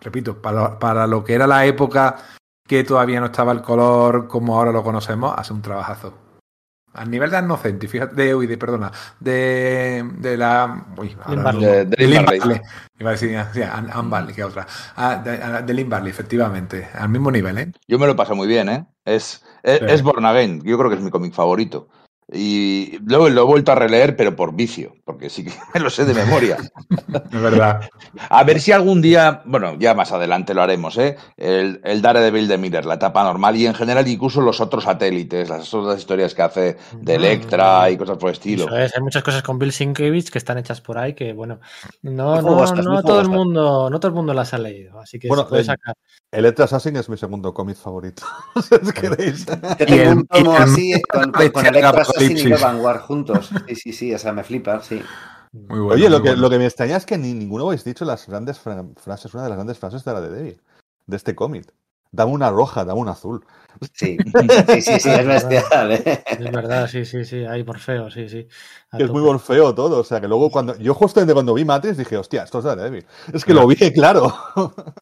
Repito, 0.00 0.40
para, 0.42 0.78
para 0.78 1.06
lo 1.06 1.24
que 1.24 1.32
era 1.34 1.46
la 1.46 1.64
época 1.64 2.16
que 2.66 2.84
todavía 2.84 3.20
no 3.20 3.26
estaba 3.26 3.52
el 3.52 3.62
color 3.62 4.26
como 4.28 4.56
ahora 4.56 4.72
lo 4.72 4.82
conocemos, 4.82 5.34
hace 5.36 5.52
un 5.52 5.62
trabajazo. 5.62 6.14
A 6.96 7.04
nivel 7.04 7.28
de 7.28 7.38
Annocenti, 7.38 7.88
fíjate, 7.88 8.14
de, 8.14 8.34
uy, 8.36 8.46
de, 8.46 8.56
perdona, 8.56 8.92
de, 9.18 10.08
de 10.16 10.36
la... 10.36 10.86
Uy, 10.96 11.16
ahora. 11.24 11.52
De- 11.52 11.84
de 11.86 11.96
Lynn 11.98 12.10
Lynn 12.10 12.24
Barley. 12.24 12.38
Barley. 12.38 12.60
Iba 13.00 13.10
a 13.10 13.12
decir, 13.12 13.44
sí, 13.52 13.62
Ann, 13.62 13.90
Ann 13.92 14.08
Barley, 14.10 14.32
que 14.32 14.44
otra. 14.44 14.64
Ah, 14.94 15.16
de, 15.16 15.62
de 15.62 15.74
Lynn 15.74 15.88
Barley, 15.90 16.10
efectivamente. 16.10 16.88
Al 16.94 17.08
mismo 17.08 17.32
nivel, 17.32 17.58
¿eh? 17.58 17.72
Yo 17.88 17.98
me 17.98 18.06
lo 18.06 18.14
paso 18.14 18.36
muy 18.36 18.46
bien, 18.46 18.68
¿eh? 18.68 18.86
Es, 19.04 19.44
es, 19.64 19.80
Sí. 19.80 19.84
es 19.88 20.02
Born 20.04 20.24
Again, 20.24 20.62
yo 20.62 20.78
creo 20.78 20.88
que 20.88 20.94
es 20.96 21.02
mi 21.02 21.10
cómic 21.10 21.34
favorito. 21.34 21.88
Y 22.32 22.98
luego 23.04 23.28
lo 23.28 23.42
he 23.42 23.44
vuelto 23.44 23.72
a 23.72 23.74
releer, 23.74 24.16
pero 24.16 24.34
por 24.34 24.54
vicio, 24.54 24.94
porque 25.04 25.28
sí 25.28 25.44
que 25.44 25.52
me 25.74 25.80
lo 25.80 25.90
sé 25.90 26.04
de 26.04 26.14
memoria. 26.14 26.56
Es 27.14 27.40
verdad. 27.40 27.88
A 28.28 28.44
ver 28.44 28.60
si 28.60 28.72
algún 28.72 29.02
día, 29.02 29.42
bueno, 29.44 29.76
ya 29.78 29.94
más 29.94 30.12
adelante 30.12 30.54
lo 30.54 30.62
haremos, 30.62 30.96
¿eh? 30.98 31.16
El, 31.36 31.80
el 31.84 32.02
Daredevil 32.02 32.48
de 32.48 32.58
Miller, 32.58 32.84
la 32.86 32.94
etapa 32.94 33.22
normal 33.22 33.56
y 33.56 33.66
en 33.66 33.74
general 33.74 34.06
incluso 34.06 34.40
los 34.40 34.60
otros 34.60 34.84
satélites, 34.84 35.48
las 35.48 35.72
otras 35.74 35.98
historias 35.98 36.34
que 36.34 36.42
hace 36.42 36.76
de 37.00 37.14
Electra 37.14 37.90
y 37.90 37.96
cosas 37.96 38.18
por 38.18 38.30
el 38.30 38.34
estilo. 38.34 38.64
Eso 38.64 38.76
es, 38.76 38.96
hay 38.96 39.02
muchas 39.02 39.22
cosas 39.22 39.42
con 39.42 39.58
Bill 39.58 39.72
Sienkiewicz 39.72 40.30
que 40.30 40.38
están 40.38 40.58
hechas 40.58 40.80
por 40.80 40.98
ahí 40.98 41.14
que, 41.14 41.32
bueno, 41.32 41.60
no, 42.02 42.40
no, 42.42 42.72
no 42.72 43.02
todo 43.02 43.20
el 43.20 43.28
mundo, 43.28 43.88
no 43.90 44.00
todo 44.00 44.08
el 44.08 44.14
mundo 44.14 44.34
las 44.34 44.54
ha 44.54 44.58
leído, 44.58 44.98
así 45.00 45.18
que 45.18 45.28
Bueno, 45.28 45.44
se 45.44 45.48
puede 45.48 45.62
eh, 45.62 45.66
sacar. 45.66 45.94
Electra 46.34 46.64
Assassin 46.66 46.96
es 46.96 47.08
mi 47.08 47.16
segundo 47.16 47.54
cómic 47.54 47.76
favorito. 47.76 48.22
si 48.62 48.74
os 48.74 48.92
queréis. 48.92 49.46
Yo 49.46 49.86
tengo 49.86 50.12
un 50.12 50.26
tomo 50.26 50.52
así 50.56 50.92
eh, 50.92 51.02
con, 51.02 51.30
con, 51.32 51.48
con 51.50 51.66
el 51.66 51.76
Electra 51.76 52.02
Assassin 52.02 52.36
y. 52.38 52.52
Vanguard 52.52 53.00
juntos. 53.00 53.50
Sí, 53.68 53.74
sí, 53.76 53.92
sí, 53.92 54.14
o 54.14 54.18
sea, 54.18 54.32
me 54.32 54.44
flipa, 54.44 54.80
sí. 54.82 55.00
Muy 55.52 55.78
bueno. 55.80 55.94
Oye, 55.94 56.10
lo 56.10 56.20
que, 56.22 56.30
bueno. 56.30 56.42
lo 56.42 56.50
que 56.50 56.58
me 56.58 56.66
extraña 56.66 56.96
es 56.96 57.06
que 57.06 57.16
ni 57.16 57.32
ninguno 57.32 57.66
habéis 57.66 57.84
dicho 57.84 58.04
las 58.04 58.26
grandes 58.26 58.58
fra- 58.58 58.84
frases, 58.96 59.32
una 59.34 59.44
de 59.44 59.48
las 59.50 59.56
grandes 59.56 59.78
frases 59.78 60.04
de 60.04 60.12
la 60.12 60.20
de 60.20 60.30
David, 60.30 60.56
de 61.06 61.16
este 61.16 61.34
cómic. 61.34 61.72
Dame 62.10 62.32
una 62.32 62.50
roja, 62.50 62.84
dame 62.84 63.00
una 63.00 63.12
azul. 63.12 63.44
Sí, 63.92 64.16
sí, 64.68 64.80
sí, 64.82 65.00
sí, 65.00 65.10
es 65.10 65.26
bestial, 65.26 65.92
¿eh? 65.92 66.22
Es 66.26 66.50
verdad, 66.52 66.86
sí, 66.88 67.04
sí, 67.04 67.24
sí, 67.24 67.44
hay 67.44 67.62
por 67.64 67.78
feo, 67.78 68.10
sí, 68.10 68.28
sí. 68.28 68.46
Es 68.98 69.10
muy 69.10 69.22
bonfeo 69.22 69.74
todo. 69.74 70.00
O 70.00 70.04
sea, 70.04 70.20
que 70.20 70.28
luego 70.28 70.50
cuando. 70.50 70.76
Yo 70.78 70.94
justamente 70.94 71.32
cuando 71.34 71.54
vi 71.54 71.64
Matrix 71.64 71.96
dije, 71.96 72.16
hostia, 72.16 72.44
esto 72.44 72.58
es 72.58 72.64
Daredevil. 72.64 73.04
Es 73.32 73.44
que 73.44 73.54
lo 73.54 73.66
vi, 73.66 73.76
claro. 73.92 74.32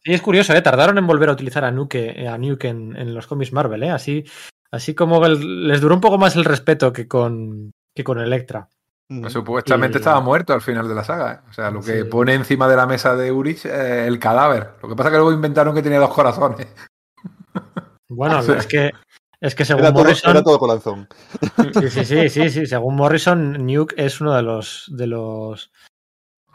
Sí, 0.03 0.13
es 0.13 0.21
curioso, 0.21 0.53
¿eh? 0.53 0.61
Tardaron 0.61 0.97
en 0.97 1.07
volver 1.07 1.29
a 1.29 1.33
utilizar 1.33 1.63
a 1.65 1.71
Nuke, 1.71 2.27
a 2.27 2.37
Nuke 2.37 2.65
en, 2.69 2.95
en 2.95 3.13
los 3.13 3.27
cómics 3.27 3.53
Marvel, 3.53 3.83
¿eh? 3.83 3.91
Así, 3.91 4.23
así 4.71 4.95
como 4.95 5.25
el- 5.25 5.67
les 5.67 5.79
duró 5.81 5.95
un 5.95 6.01
poco 6.01 6.17
más 6.17 6.35
el 6.35 6.45
respeto 6.45 6.91
que 6.91 7.07
con, 7.07 7.71
que 7.95 8.03
con 8.03 8.19
Electra. 8.19 8.67
Pues 9.07 9.33
supuestamente 9.33 9.97
Y- 9.97 10.01
estaba 10.01 10.21
muerto 10.21 10.53
al 10.53 10.61
final 10.61 10.87
de 10.87 10.95
la 10.95 11.03
saga. 11.03 11.33
¿eh? 11.33 11.39
O 11.49 11.53
sea, 11.53 11.69
lo 11.69 11.81
que 11.81 12.01
Sí. 12.01 12.03
pone 12.05 12.33
encima 12.33 12.67
de 12.67 12.75
la 12.75 12.87
mesa 12.87 13.15
de 13.15 13.31
Urich 13.31 13.65
eh, 13.65 14.07
el 14.07 14.17
cadáver. 14.17 14.71
Lo 14.81 14.89
que 14.89 14.95
pasa 14.95 15.09
es 15.09 15.11
que 15.13 15.17
luego 15.17 15.33
inventaron 15.33 15.75
que 15.75 15.83
tenía 15.83 15.99
dos 15.99 16.13
corazones. 16.13 16.67
Bueno, 18.15 18.41
Sí. 18.43 18.51
es 18.57 18.67
que 18.67 18.91
es 19.41 19.55
que 19.55 19.65
según 19.65 19.81
Era 19.83 19.93
todo, 19.93 20.03
Morrison, 20.03 20.31
era 20.31 20.41
todo 20.43 20.57
corazón. 20.59 21.07
sí, 21.73 21.89
sí, 21.89 22.05
sí, 22.05 22.29
sí, 22.29 22.49
sí, 22.49 22.65
según 22.65 22.95
Morrison, 22.95 23.65
Nuke 23.65 23.93
es 23.97 24.21
uno 24.21 24.33
de 24.33 24.41
los 24.41 24.85
de 24.95 25.07
los 25.07 25.71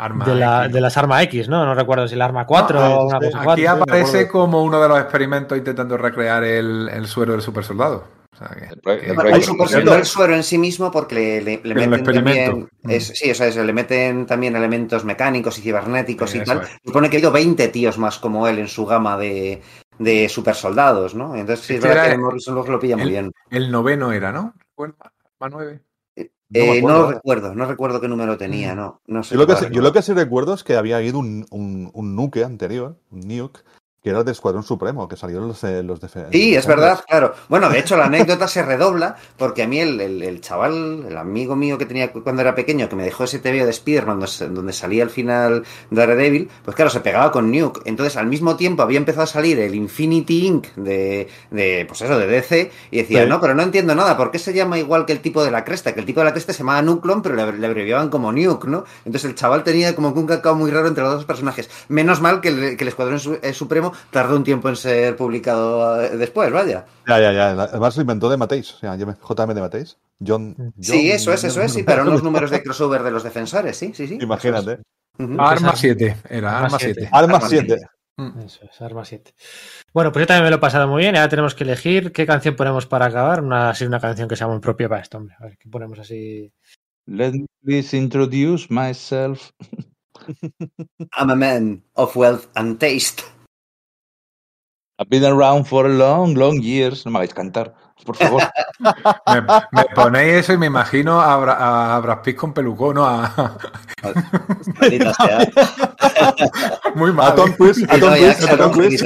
Arma 0.00 0.24
de, 0.24 0.34
la- 0.36 0.68
las 0.68 0.96
arma 0.96 1.20
X, 1.24 1.48
¿no? 1.48 1.66
No 1.66 1.74
recuerdo 1.74 2.06
si 2.06 2.14
el 2.14 2.22
arma 2.22 2.46
4 2.46 2.78
No, 2.80 2.98
o 3.00 3.06
una 3.08 3.18
sí, 3.18 3.26
cosa 3.26 3.38
Aquí 3.38 3.44
4. 3.64 3.76
me 3.76 3.82
aparece 3.82 4.28
como 4.28 4.62
uno 4.62 4.80
de 4.80 4.88
los 4.88 4.98
experimentos 5.00 5.58
intentando 5.58 5.96
recrear 5.96 6.44
el, 6.44 6.88
el 6.88 7.06
suero 7.08 7.32
del 7.32 7.42
supersoldado. 7.42 8.04
O 8.32 8.36
sea 8.38 8.48
que- 8.50 9.32
El 9.32 9.42
super- 9.42 10.06
suero 10.06 10.36
en 10.36 10.44
sí 10.44 10.56
mismo, 10.56 10.92
porque 10.92 11.42
le, 11.42 11.60
le- 11.64 11.88
meten 11.88 12.04
también. 12.14 12.68
Mm. 12.84 12.90
es- 12.90 13.08
sí, 13.08 13.28
o 13.32 13.34
sea, 13.34 13.48
eso, 13.48 13.64
le 13.64 13.72
meten 13.72 14.24
también 14.24 14.54
elementos 14.54 15.04
mecánicos 15.04 15.58
y 15.58 15.62
cibernéticos 15.62 16.32
y 16.36 16.44
tal. 16.44 16.62
es. 16.62 16.68
Supone 16.86 17.10
que 17.10 17.16
ha 17.16 17.18
habido 17.18 17.32
20 17.32 17.66
tíos 17.66 17.98
más 17.98 18.18
como 18.18 18.46
él 18.46 18.60
en 18.60 18.68
su 18.68 18.86
gama 18.86 19.18
de, 19.18 19.60
de 19.98 20.28
super 20.28 20.54
soldados, 20.54 21.14
¿no? 21.14 21.34
Entonces, 21.34 21.64
sí, 21.66 21.74
es 21.74 21.78
Este 21.78 21.88
verdad 21.88 22.04
era 22.06 22.14
que 22.14 22.20
Morrison 22.20 22.54
lo 22.54 22.78
pilla 22.80 22.96
muy 22.96 23.10
bien. 23.10 23.32
El 23.50 23.70
noveno 23.70 24.12
era, 24.12 24.32
¿no? 24.32 24.54
¿Recuerda? 24.58 25.12
¿Más 25.40 25.50
nueve? 25.50 25.80
Eh, 26.16 26.30
me 26.50 26.66
no, 26.66 26.72
acuerdo 26.72 26.96
ahora. 27.04 27.16
recuerdo, 27.16 27.54
no 27.54 27.66
recuerdo 27.66 28.00
qué 28.00 28.08
número 28.08 28.38
tenía, 28.38 28.74
no. 28.74 29.00
no 29.06 29.22
sé 29.22 29.34
Yo 29.34 29.40
lo, 29.40 29.46
que, 29.46 29.56
sí- 29.56 29.66
yo 29.70 29.82
lo 29.82 29.92
que 29.92 30.02
sí 30.02 30.12
recuerdo 30.14 30.54
es 30.54 30.64
que 30.64 30.76
había 30.76 30.96
habido 30.96 31.18
un, 31.18 31.46
un, 31.50 31.90
un 31.92 32.16
nuke 32.16 32.42
anterior, 32.44 32.96
un 33.10 33.20
nuke, 33.20 33.60
que 34.02 34.10
era 34.10 34.22
de 34.22 34.30
Escuadrón 34.30 34.62
Supremo, 34.62 35.08
que 35.08 35.16
salieron 35.16 35.48
los, 35.48 35.64
eh, 35.64 35.82
los 35.82 36.00
de 36.00 36.08
Sí, 36.30 36.54
es 36.54 36.66
verdad, 36.68 37.00
claro. 37.08 37.34
Bueno, 37.48 37.68
de 37.68 37.80
hecho 37.80 37.96
la 37.96 38.04
anécdota 38.04 38.46
se 38.46 38.62
redobla 38.62 39.16
porque 39.36 39.64
a 39.64 39.66
mí 39.66 39.80
el, 39.80 40.00
el- 40.00 40.22
el 40.22 40.40
chaval, 40.40 41.04
el 41.08 41.16
amigo 41.16 41.56
mío 41.56 41.76
que 41.78 41.84
tenía 41.86 42.12
cuando 42.12 42.42
era 42.42 42.54
pequeño, 42.54 42.88
que 42.88 42.94
me 42.94 43.02
dejó 43.02 43.24
ese 43.24 43.40
TVO 43.40 43.64
de 43.64 43.70
Spider-Man 43.70 44.20
donde, 44.54 44.72
salía 44.72 45.02
al 45.02 45.10
final 45.10 45.64
Daredevil, 45.90 46.48
pues 46.64 46.76
claro, 46.76 46.90
se 46.90 47.00
pegaba 47.00 47.32
con 47.32 47.50
Nuke. 47.50 47.80
Entonces 47.86 48.16
al 48.16 48.28
mismo 48.28 48.54
tiempo 48.56 48.82
había 48.82 48.98
empezado 48.98 49.24
a 49.24 49.26
salir 49.26 49.58
el 49.58 49.74
Infinity 49.74 50.46
Inc. 50.46 50.66
de, 50.76 51.26
de 51.50 51.84
pues 51.88 52.00
eso, 52.02 52.16
de 52.18 52.26
DC 52.28 52.70
y 52.92 52.98
decía, 52.98 53.24
Sí. 53.24 53.28
no, 53.28 53.40
pero 53.40 53.54
no 53.56 53.62
entiendo 53.64 53.96
nada, 53.96 54.16
¿por 54.16 54.30
qué 54.30 54.38
se 54.38 54.52
llama 54.54 54.78
igual 54.78 55.06
que 55.06 55.12
el 55.12 55.20
tipo 55.20 55.42
de 55.44 55.50
la 55.50 55.64
cresta? 55.64 55.92
Que 55.92 56.00
el 56.00 56.06
tipo 56.06 56.20
de 56.20 56.26
la 56.26 56.32
cresta 56.32 56.52
se 56.52 56.60
llamaba 56.60 56.82
Nuclon, 56.82 57.20
pero 57.20 57.34
le, 57.34 57.52
le 57.58 57.66
abreviaban 57.66 58.10
como 58.10 58.30
Nuke, 58.30 58.66
¿no? 58.68 58.84
Entonces 59.04 59.24
el 59.24 59.34
chaval 59.34 59.64
tenía 59.64 59.96
como 59.96 60.14
que 60.14 60.20
un 60.20 60.26
cacao 60.28 60.54
muy 60.54 60.70
raro 60.70 60.86
entre 60.86 61.02
los 61.02 61.14
dos 61.14 61.24
personajes. 61.24 61.68
Menos 61.88 62.20
mal 62.20 62.40
que 62.40 62.48
el, 62.48 62.76
que 62.76 62.84
el 62.84 62.88
Escuadrón 62.88 63.18
Su- 63.18 63.38
tardó 64.10 64.36
un 64.36 64.44
tiempo 64.44 64.68
en 64.68 64.76
ser 64.76 65.16
publicado 65.16 66.02
eh, 66.02 66.16
después, 66.16 66.50
vaya. 66.52 66.86
Ya, 67.06 67.20
ya, 67.20 67.32
ya. 67.32 67.50
Además 67.50 67.96
lo 67.96 68.02
inventó 68.02 68.28
de 68.28 68.36
Mateis, 68.36 68.74
o 68.74 68.78
sea, 68.78 68.96
JM 68.96 69.54
de 69.54 69.60
Mateis. 69.60 69.98
John, 70.24 70.72
Sí, 70.80 71.10
eso 71.10 71.32
es, 71.32 71.44
eso 71.44 71.62
es, 71.62 71.72
sí, 71.72 71.84
pero 71.84 72.02
unos 72.02 72.22
números 72.22 72.50
de 72.50 72.62
crossover 72.62 73.02
de 73.02 73.10
los 73.10 73.22
defensores, 73.22 73.76
sí, 73.76 73.92
sí, 73.94 74.08
sí. 74.08 74.18
Imagínate. 74.20 74.80
Arma 75.18 75.50
Arma 75.50 75.76
7, 75.76 76.16
era 76.28 76.56
Arma 76.56 76.66
Arma 76.66 76.78
siete. 76.78 77.00
7. 77.00 77.10
Arma 77.12 77.36
Arma 77.36 77.48
7. 77.48 77.76
Eso 78.44 78.60
es, 78.64 78.80
Arma 78.80 79.04
7. 79.04 79.32
Bueno, 79.94 80.10
pues 80.10 80.24
yo 80.24 80.26
también 80.26 80.44
me 80.44 80.50
lo 80.50 80.56
he 80.56 80.60
pasado 80.60 80.88
muy 80.88 81.02
bien. 81.02 81.14
Ahora 81.14 81.28
tenemos 81.28 81.54
que 81.54 81.64
elegir 81.64 82.10
qué 82.10 82.26
canción 82.26 82.56
ponemos 82.56 82.86
para 82.86 83.06
acabar. 83.06 83.42
Una, 83.42 83.70
así 83.70 83.84
una 83.84 84.00
canción 84.00 84.28
que 84.28 84.34
sea 84.34 84.48
muy 84.48 84.58
propia 84.58 84.88
para 84.88 85.02
esto, 85.02 85.18
hombre. 85.18 85.36
A 85.38 85.44
ver, 85.44 85.58
¿qué 85.58 85.68
ponemos 85.68 85.98
así? 86.00 86.52
Let 87.06 87.32
me 87.32 87.46
please 87.64 87.96
introduce 87.96 88.66
myself. 88.70 89.52
I'm 91.16 91.30
a 91.30 91.36
man 91.36 91.82
of 91.94 92.16
wealth 92.16 92.48
and 92.54 92.78
taste. 92.78 93.22
I've 94.98 95.08
been 95.08 95.24
around 95.24 95.66
for 95.66 95.88
long, 95.88 96.34
long 96.34 96.60
years. 96.60 97.04
No 97.06 97.12
me 97.12 97.18
hagáis 97.18 97.34
cantar, 97.34 97.74
por 98.04 98.16
favor. 98.16 98.42
Me, 98.80 98.92
me 99.72 99.84
ponéis 99.94 100.34
eso 100.34 100.52
y 100.52 100.58
me 100.58 100.66
imagino 100.66 101.20
a, 101.20 101.36
Bra- 101.38 101.56
a 101.58 101.98
Brad 102.00 102.22
Pitt 102.22 102.36
con 102.36 102.52
pelucón, 102.52 102.94
¿no? 102.94 103.04
A- 103.06 103.56
muy 106.94 107.10
A 107.10 107.12
mal. 107.12 107.34
Tom 107.34 107.50
¿eh? 107.50 107.54
Cruise, 107.56 107.84
a 107.88 107.98
Tom 107.98 108.14
Cruise, 108.14 108.44
a 108.44 108.56
Tom 108.56 108.72
se 108.72 108.74
Cruise. 108.78 109.02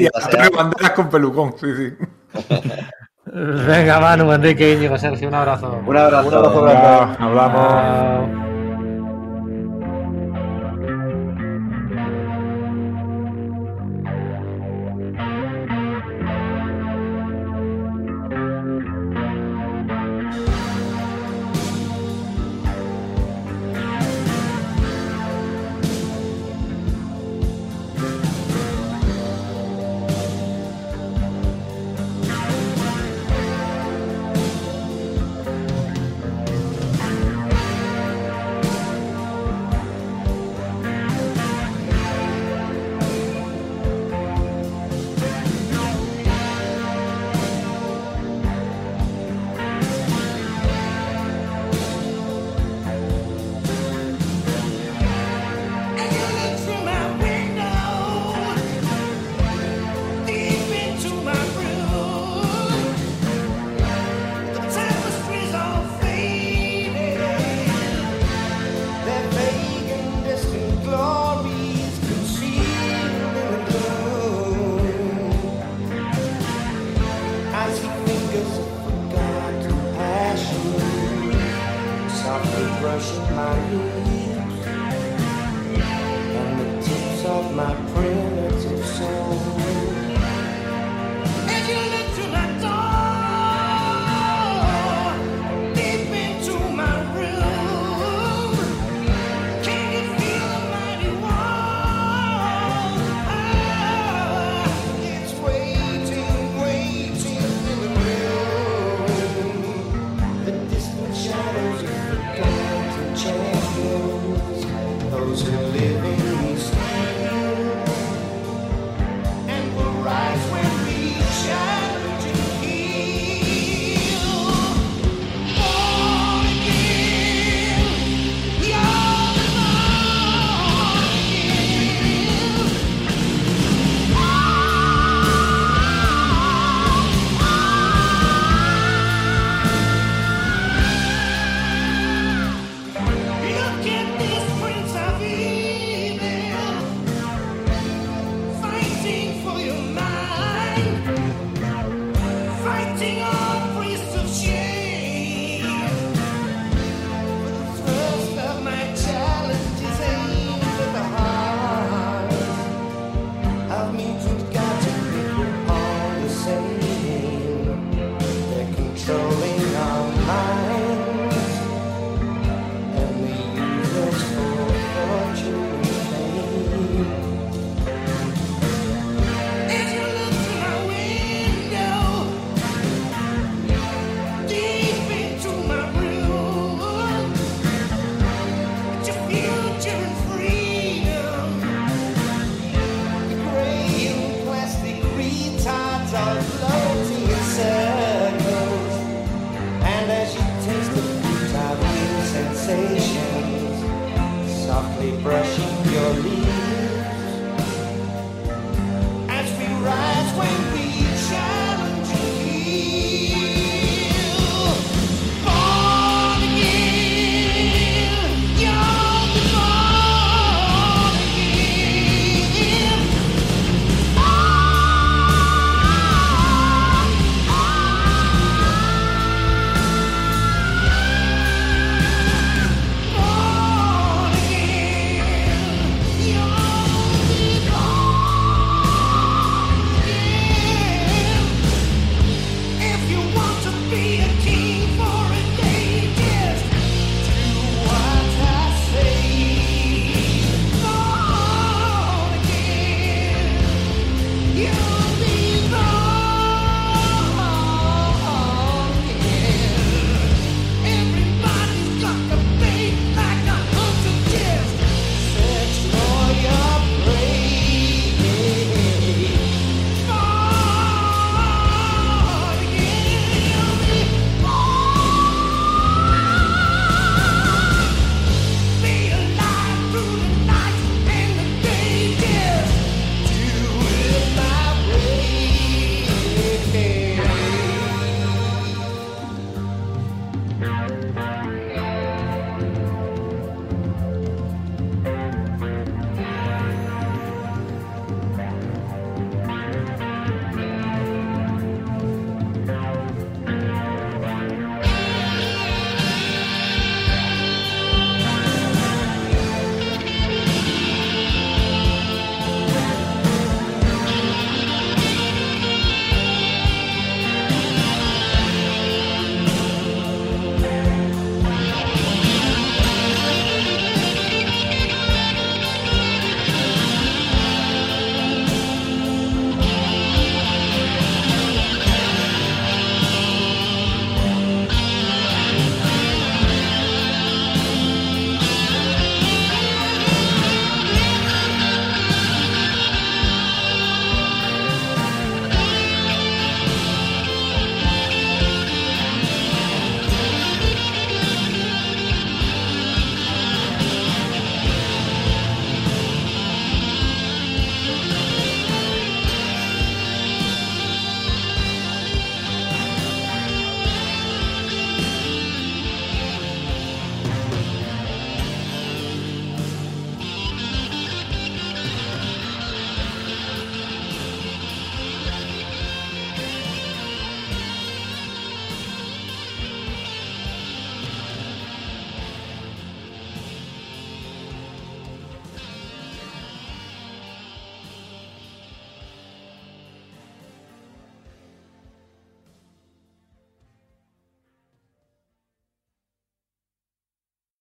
Y 0.00 0.06
a 0.06 0.50
Banderas 0.50 0.90
con 0.92 1.10
pelucón, 1.10 1.54
sí, 1.60 1.66
sí. 1.76 1.92
Venga, 3.26 4.00
Manu, 4.00 4.32
Enrique, 4.32 4.72
Íñigo, 4.74 4.98
Sergio, 4.98 5.28
un 5.28 5.34
abrazo. 5.34 5.80
Un 5.86 5.96
abrazo. 5.96 6.28
Un 6.28 6.34
abrazo 6.34 7.16
hablamos. 7.18 8.49